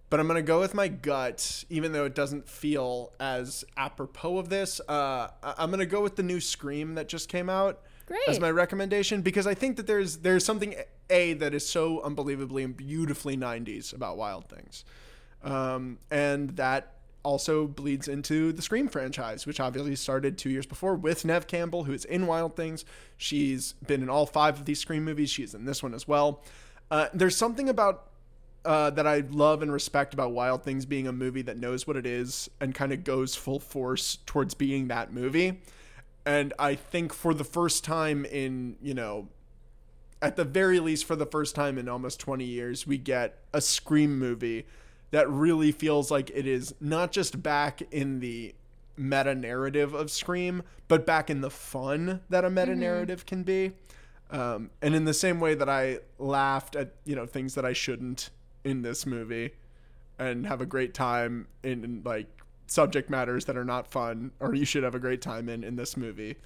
but 0.10 0.20
I'm 0.20 0.28
gonna 0.28 0.42
go 0.42 0.60
with 0.60 0.74
my 0.74 0.90
gut, 0.90 1.64
even 1.70 1.94
though 1.94 2.04
it 2.04 2.14
doesn't 2.14 2.50
feel 2.50 3.14
as 3.22 3.64
apropos 3.78 4.38
of 4.38 4.50
this. 4.50 4.82
Uh, 4.82 5.30
I- 5.42 5.54
I'm 5.58 5.72
gonna 5.72 5.86
go 5.86 6.02
with 6.02 6.18
the 6.18 6.24
new 6.24 6.42
Scream 6.42 6.96
that 6.96 7.08
just 7.08 7.30
came 7.30 7.50
out 7.50 7.82
Great. 8.06 8.20
as 8.28 8.42
my 8.42 8.52
recommendation 8.52 9.22
because 9.22 9.48
I 9.48 9.54
think 9.54 9.78
that 9.78 9.88
there's 9.88 10.18
there's 10.18 10.44
something 10.44 10.76
a 11.10 11.34
that 11.36 11.54
is 11.54 11.66
so 11.68 12.02
unbelievably 12.02 12.64
and 12.64 12.76
beautifully 12.76 13.38
90s 13.38 13.94
about 13.94 14.18
Wild 14.18 14.50
Things, 14.50 14.84
um, 15.42 16.00
and 16.12 16.50
that 16.58 16.96
also 17.24 17.66
bleeds 17.68 18.08
into 18.10 18.52
the 18.52 18.62
Scream 18.62 18.90
franchise, 18.90 19.46
which 19.46 19.60
obviously 19.62 19.96
started 19.96 20.38
two 20.38 20.50
years 20.50 20.66
before 20.66 20.96
with 20.96 21.24
Neve 21.24 21.48
Campbell, 21.48 21.86
who 21.86 21.94
is 21.94 22.04
in 22.04 22.28
Wild 22.28 22.58
Things. 22.58 22.84
She's 23.16 23.72
been 23.88 24.02
in 24.02 24.10
all 24.10 24.26
five 24.26 24.60
of 24.60 24.66
these 24.66 24.80
Scream 24.82 25.06
movies. 25.06 25.30
She's 25.30 25.54
in 25.54 25.64
this 25.64 25.82
one 25.82 25.94
as 25.94 26.06
well. 26.08 26.44
Uh, 26.92 27.08
there's 27.14 27.38
something 27.38 27.70
about 27.70 28.10
uh, 28.66 28.92
that 28.92 29.08
I 29.08 29.24
love 29.32 29.64
and 29.64 29.72
respect 29.72 30.14
about 30.14 30.34
Wild 30.34 30.64
Things 30.64 30.86
being 30.86 31.08
a 31.08 31.12
movie 31.12 31.42
that 31.44 31.58
knows 31.58 31.88
what 31.88 31.96
it 31.96 32.06
is 32.06 32.50
and 32.60 32.76
kind 32.76 32.92
of 32.92 33.04
goes 33.04 33.34
full 33.36 33.60
force 33.60 34.20
towards 34.26 34.54
being 34.54 34.90
that 34.90 35.12
movie. 35.12 35.62
And 36.26 36.54
I 36.60 36.76
think 36.76 37.14
for 37.14 37.34
the 37.34 37.46
first 37.46 37.84
time 37.84 38.26
in, 38.26 38.76
you 38.82 38.94
know, 38.94 39.30
at 40.22 40.36
the 40.36 40.44
very 40.44 40.80
least 40.80 41.06
for 41.06 41.16
the 41.16 41.26
first 41.26 41.56
time 41.56 41.80
in 41.80 41.90
almost 41.90 42.20
20 42.20 42.44
years, 42.44 42.86
we 42.86 42.98
get 43.00 43.40
a 43.54 43.62
Scream 43.62 44.20
movie 44.20 44.68
that 45.10 45.28
really 45.30 45.72
feels 45.72 46.12
like 46.12 46.30
it 46.30 46.46
is 46.46 46.76
not 46.80 47.12
just 47.12 47.42
back 47.42 47.82
in 47.92 48.20
the 48.20 48.54
meta 48.96 49.34
narrative 49.34 49.96
of 49.96 50.12
Scream, 50.12 50.62
but 50.88 51.06
back 51.06 51.30
in 51.30 51.42
the 51.42 51.50
fun 51.50 52.22
that 52.30 52.46
a 52.46 52.50
meta 52.50 52.76
narrative 52.76 53.26
can 53.26 53.42
be. 53.42 53.72
Um, 54.32 54.70
and 54.82 54.96
in 54.96 55.06
the 55.06 55.14
same 55.14 55.40
way 55.40 55.56
that 55.56 55.70
I 55.70 56.00
laughed 56.18 56.76
at 56.76 56.94
you 57.06 57.16
know 57.16 57.26
things 57.26 57.56
that 57.56 57.66
I 57.66 57.74
shouldn't 57.74 58.30
in 58.64 58.82
this 58.82 59.06
movie, 59.06 59.52
and 60.18 60.48
have 60.48 60.62
a 60.62 60.66
great 60.66 60.94
time 60.94 61.48
in, 61.64 61.84
in 61.84 62.02
like 62.04 62.28
subject 62.68 63.10
matters 63.10 63.46
that 63.46 63.58
are 63.58 63.66
not 63.66 63.88
fun, 63.88 64.32
or 64.40 64.56
you 64.56 64.66
should 64.66 64.84
have 64.84 64.96
a 64.96 65.00
great 65.00 65.22
time 65.22 65.50
in 65.50 65.64
in 65.64 65.76
this 65.76 65.98
movie. 65.98 66.38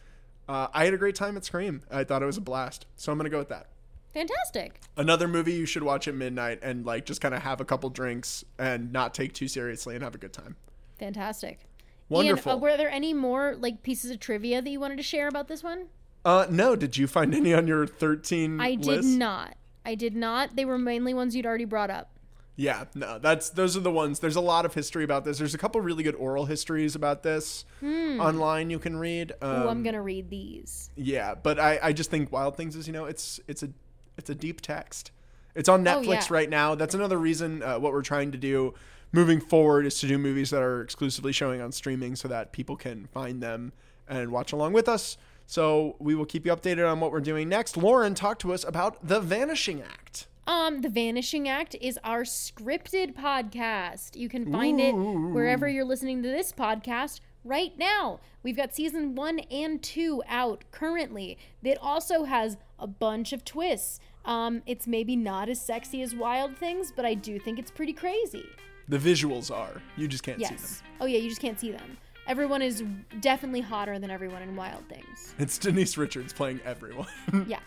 Uh, 0.47 0.67
I 0.73 0.85
had 0.85 0.93
a 0.93 0.97
great 0.97 1.15
time 1.15 1.37
at 1.37 1.45
Scream. 1.45 1.81
I 1.91 2.03
thought 2.03 2.21
it 2.21 2.27
was 2.27 2.37
a 2.37 2.41
blast, 2.41 2.85
so 2.95 3.11
I'm 3.11 3.17
gonna 3.17 3.29
go 3.29 3.39
with 3.39 3.49
that. 3.49 3.67
Fantastic. 4.15 4.79
Another 4.95 5.27
movie 5.27 5.51
you 5.51 5.65
should 5.65 5.83
watch 5.83 6.07
at 6.07 6.15
midnight 6.15 6.59
and 6.61 6.85
like 6.85 7.05
just 7.05 7.19
kind 7.19 7.35
of 7.35 7.41
have 7.41 7.59
a 7.59 7.65
couple 7.65 7.89
drinks 7.89 8.45
and 8.57 8.93
not 8.93 9.13
take 9.13 9.33
too 9.33 9.49
seriously 9.49 9.93
and 9.93 10.03
have 10.03 10.15
a 10.15 10.17
good 10.17 10.31
time. 10.31 10.55
Fantastic. 10.99 11.59
Wonderful. 12.07 12.53
Ian, 12.53 12.57
uh, 12.57 12.61
were 12.61 12.77
there 12.77 12.89
any 12.89 13.13
more 13.13 13.55
like 13.59 13.83
pieces 13.83 14.11
of 14.11 14.21
trivia 14.21 14.61
that 14.61 14.69
you 14.69 14.79
wanted 14.79 14.95
to 14.97 15.03
share 15.03 15.27
about 15.27 15.49
this 15.49 15.63
one? 15.63 15.87
Uh, 16.25 16.47
no, 16.49 16.75
did 16.75 16.97
you 16.97 17.05
find 17.07 17.33
any 17.35 17.53
on 17.53 17.67
your 17.67 17.85
13 17.87 18.59
I 18.59 18.75
did 18.75 18.85
list? 18.85 19.07
not. 19.09 19.55
I 19.85 19.93
did 19.95 20.15
not. 20.15 20.55
They 20.55 20.65
were 20.65 20.79
mainly 20.79 21.13
ones 21.13 21.35
you'd 21.35 21.45
already 21.45 21.65
brought 21.65 21.91
up. 21.91 22.09
Yeah, 22.57 22.85
no, 22.95 23.19
that's 23.19 23.49
those 23.49 23.75
are 23.75 23.81
the 23.81 23.91
ones. 23.91 24.19
There's 24.19 24.37
a 24.37 24.41
lot 24.41 24.65
of 24.65 24.73
history 24.73 25.03
about 25.03 25.25
this. 25.25 25.37
There's 25.37 25.53
a 25.53 25.57
couple 25.57 25.81
really 25.81 26.03
good 26.03 26.15
oral 26.15 26.45
histories 26.45 26.95
about 26.95 27.21
this 27.21 27.65
online 27.83 28.69
you 28.69 28.79
can 28.79 28.95
read. 28.97 29.33
Um, 29.41 29.55
Hmm. 29.55 29.61
Oh, 29.63 29.69
I'm 29.69 29.83
gonna 29.83 30.01
read 30.01 30.29
these. 30.29 30.89
Yeah, 30.95 31.35
but 31.35 31.59
I, 31.59 31.79
I 31.83 31.91
just 31.93 32.09
think 32.09 32.31
Wild 32.31 32.55
Things 32.55 32.75
is 32.77 32.87
you 32.87 32.93
know 32.93 33.05
it's 33.05 33.41
it's 33.47 33.61
a 33.61 33.69
it's 34.17 34.29
a 34.29 34.35
deep 34.35 34.61
text. 34.61 35.11
It's 35.53 35.67
on 35.67 35.83
Netflix 35.83 36.05
Oh, 36.07 36.11
yeah. 36.13 36.27
right 36.29 36.49
now. 36.49 36.75
That's 36.75 36.95
another 36.95 37.17
reason 37.17 37.61
uh, 37.61 37.77
what 37.77 37.91
we're 37.91 38.01
trying 38.01 38.31
to 38.31 38.37
do 38.37 38.73
moving 39.11 39.41
forward 39.41 39.85
is 39.85 39.99
to 39.99 40.07
do 40.07 40.17
movies 40.17 40.49
that 40.51 40.61
are 40.61 40.81
exclusively 40.81 41.33
showing 41.33 41.59
on 41.61 41.71
streaming 41.73 42.15
so 42.15 42.27
that 42.29 42.51
people 42.53 42.77
can 42.77 43.05
find 43.07 43.43
them 43.43 43.73
and 44.07 44.31
watch 44.31 44.53
along 44.53 44.71
with 44.73 44.87
us. 44.87 45.17
So 45.47 45.95
we 45.99 46.15
will 46.15 46.25
keep 46.25 46.45
you 46.45 46.55
updated 46.55 46.89
on 46.89 46.99
what 46.99 47.11
we're 47.11 47.19
doing 47.19 47.47
next. 47.49 47.77
Lauren, 47.77 48.15
talk 48.15 48.39
to 48.39 48.53
us 48.53 48.63
about 48.63 49.07
The 49.07 49.19
Vanishing 49.19 49.81
Act. 49.81 50.27
Um, 50.47 50.81
The 50.81 50.89
Vanishing 50.89 51.47
Act 51.47 51.75
is 51.81 51.99
our 52.03 52.23
scripted 52.23 53.15
podcast. 53.15 54.15
You 54.15 54.29
can 54.29 54.51
find 54.51 54.79
it 54.79 54.93
wherever 54.93 55.67
you're 55.67 55.85
listening 55.85 56.21
to 56.23 56.29
this 56.29 56.51
podcast 56.51 57.19
right 57.43 57.77
now. 57.77 58.19
We've 58.43 58.57
got 58.57 58.75
season 58.75 59.15
one 59.15 59.39
and 59.51 59.81
two 59.81 60.21
out 60.27 60.63
currently. 60.71 61.37
It 61.63 61.77
also 61.81 62.23
has 62.25 62.57
a 62.79 62.87
bunch 62.87 63.33
of 63.33 63.43
twists. 63.45 63.99
Um, 64.23 64.63
it's 64.65 64.87
maybe 64.87 65.15
not 65.15 65.49
as 65.49 65.61
sexy 65.61 66.01
as 66.01 66.15
Wild 66.15 66.57
Things, 66.57 66.91
but 66.95 67.05
I 67.05 67.13
do 67.13 67.39
think 67.39 67.59
it's 67.59 67.71
pretty 67.71 67.93
crazy. 67.93 68.45
The 68.87 68.97
visuals 68.97 69.55
are. 69.55 69.81
You 69.97 70.07
just 70.07 70.23
can't 70.23 70.39
see 70.39 70.45
them. 70.47 70.57
Oh 71.01 71.05
yeah, 71.05 71.17
you 71.19 71.29
just 71.29 71.41
can't 71.41 71.59
see 71.59 71.71
them. 71.71 71.97
Everyone 72.27 72.61
is 72.61 72.83
definitely 73.21 73.61
hotter 73.61 73.97
than 73.99 74.09
everyone 74.09 74.41
in 74.41 74.55
Wild 74.55 74.83
Things. 74.89 75.35
It's 75.37 75.59
Denise 75.59 75.97
Richards 75.97 76.33
playing 76.33 76.59
everyone. 76.65 77.07
yeah. 77.47 77.59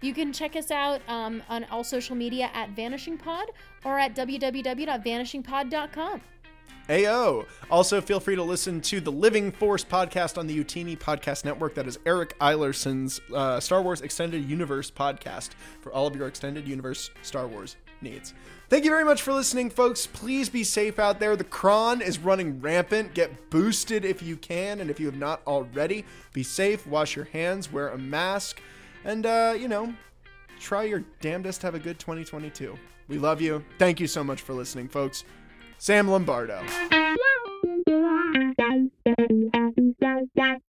You 0.00 0.14
can 0.14 0.32
check 0.32 0.56
us 0.56 0.70
out 0.70 1.02
um, 1.08 1.42
on 1.48 1.64
all 1.64 1.84
social 1.84 2.16
media 2.16 2.50
at 2.54 2.70
Vanishing 2.70 3.18
Pod 3.18 3.48
or 3.84 3.98
at 3.98 4.14
www.vanishingpod.com. 4.14 6.22
AO. 6.88 7.44
Also, 7.70 8.00
feel 8.00 8.20
free 8.20 8.36
to 8.36 8.42
listen 8.42 8.80
to 8.80 9.00
the 9.00 9.10
Living 9.10 9.50
Force 9.50 9.84
podcast 9.84 10.38
on 10.38 10.46
the 10.46 10.56
Utini 10.56 10.96
Podcast 10.96 11.44
Network. 11.44 11.74
That 11.74 11.88
is 11.88 11.98
Eric 12.06 12.38
Eilerson's 12.38 13.20
uh, 13.34 13.58
Star 13.60 13.82
Wars 13.82 14.02
Extended 14.02 14.48
Universe 14.48 14.88
podcast 14.90 15.50
for 15.80 15.92
all 15.92 16.06
of 16.06 16.14
your 16.14 16.28
extended 16.28 16.68
universe 16.68 17.10
Star 17.22 17.48
Wars 17.48 17.76
needs. 18.00 18.34
Thank 18.68 18.84
you 18.84 18.90
very 18.90 19.04
much 19.04 19.22
for 19.22 19.32
listening, 19.32 19.70
folks. 19.70 20.08
Please 20.08 20.48
be 20.48 20.64
safe 20.64 20.98
out 20.98 21.20
there. 21.20 21.36
The 21.36 21.44
cron 21.44 22.02
is 22.02 22.18
running 22.18 22.60
rampant. 22.60 23.14
Get 23.14 23.48
boosted 23.48 24.04
if 24.04 24.22
you 24.22 24.36
can, 24.36 24.80
and 24.80 24.90
if 24.90 24.98
you 24.98 25.06
have 25.06 25.16
not 25.16 25.40
already, 25.46 26.04
be 26.32 26.42
safe. 26.42 26.84
Wash 26.84 27.14
your 27.14 27.26
hands. 27.26 27.72
Wear 27.72 27.90
a 27.90 27.98
mask, 27.98 28.60
and 29.04 29.24
uh, 29.24 29.54
you 29.56 29.68
know, 29.68 29.94
try 30.58 30.82
your 30.82 31.04
damnedest 31.20 31.60
to 31.60 31.68
have 31.68 31.76
a 31.76 31.78
good 31.78 32.00
2022. 32.00 32.76
We 33.06 33.18
love 33.18 33.40
you. 33.40 33.64
Thank 33.78 34.00
you 34.00 34.08
so 34.08 34.24
much 34.24 34.42
for 34.42 34.52
listening, 34.52 34.88
folks. 34.88 35.22
Sam 35.78 36.08
Lombardo. 36.08 36.60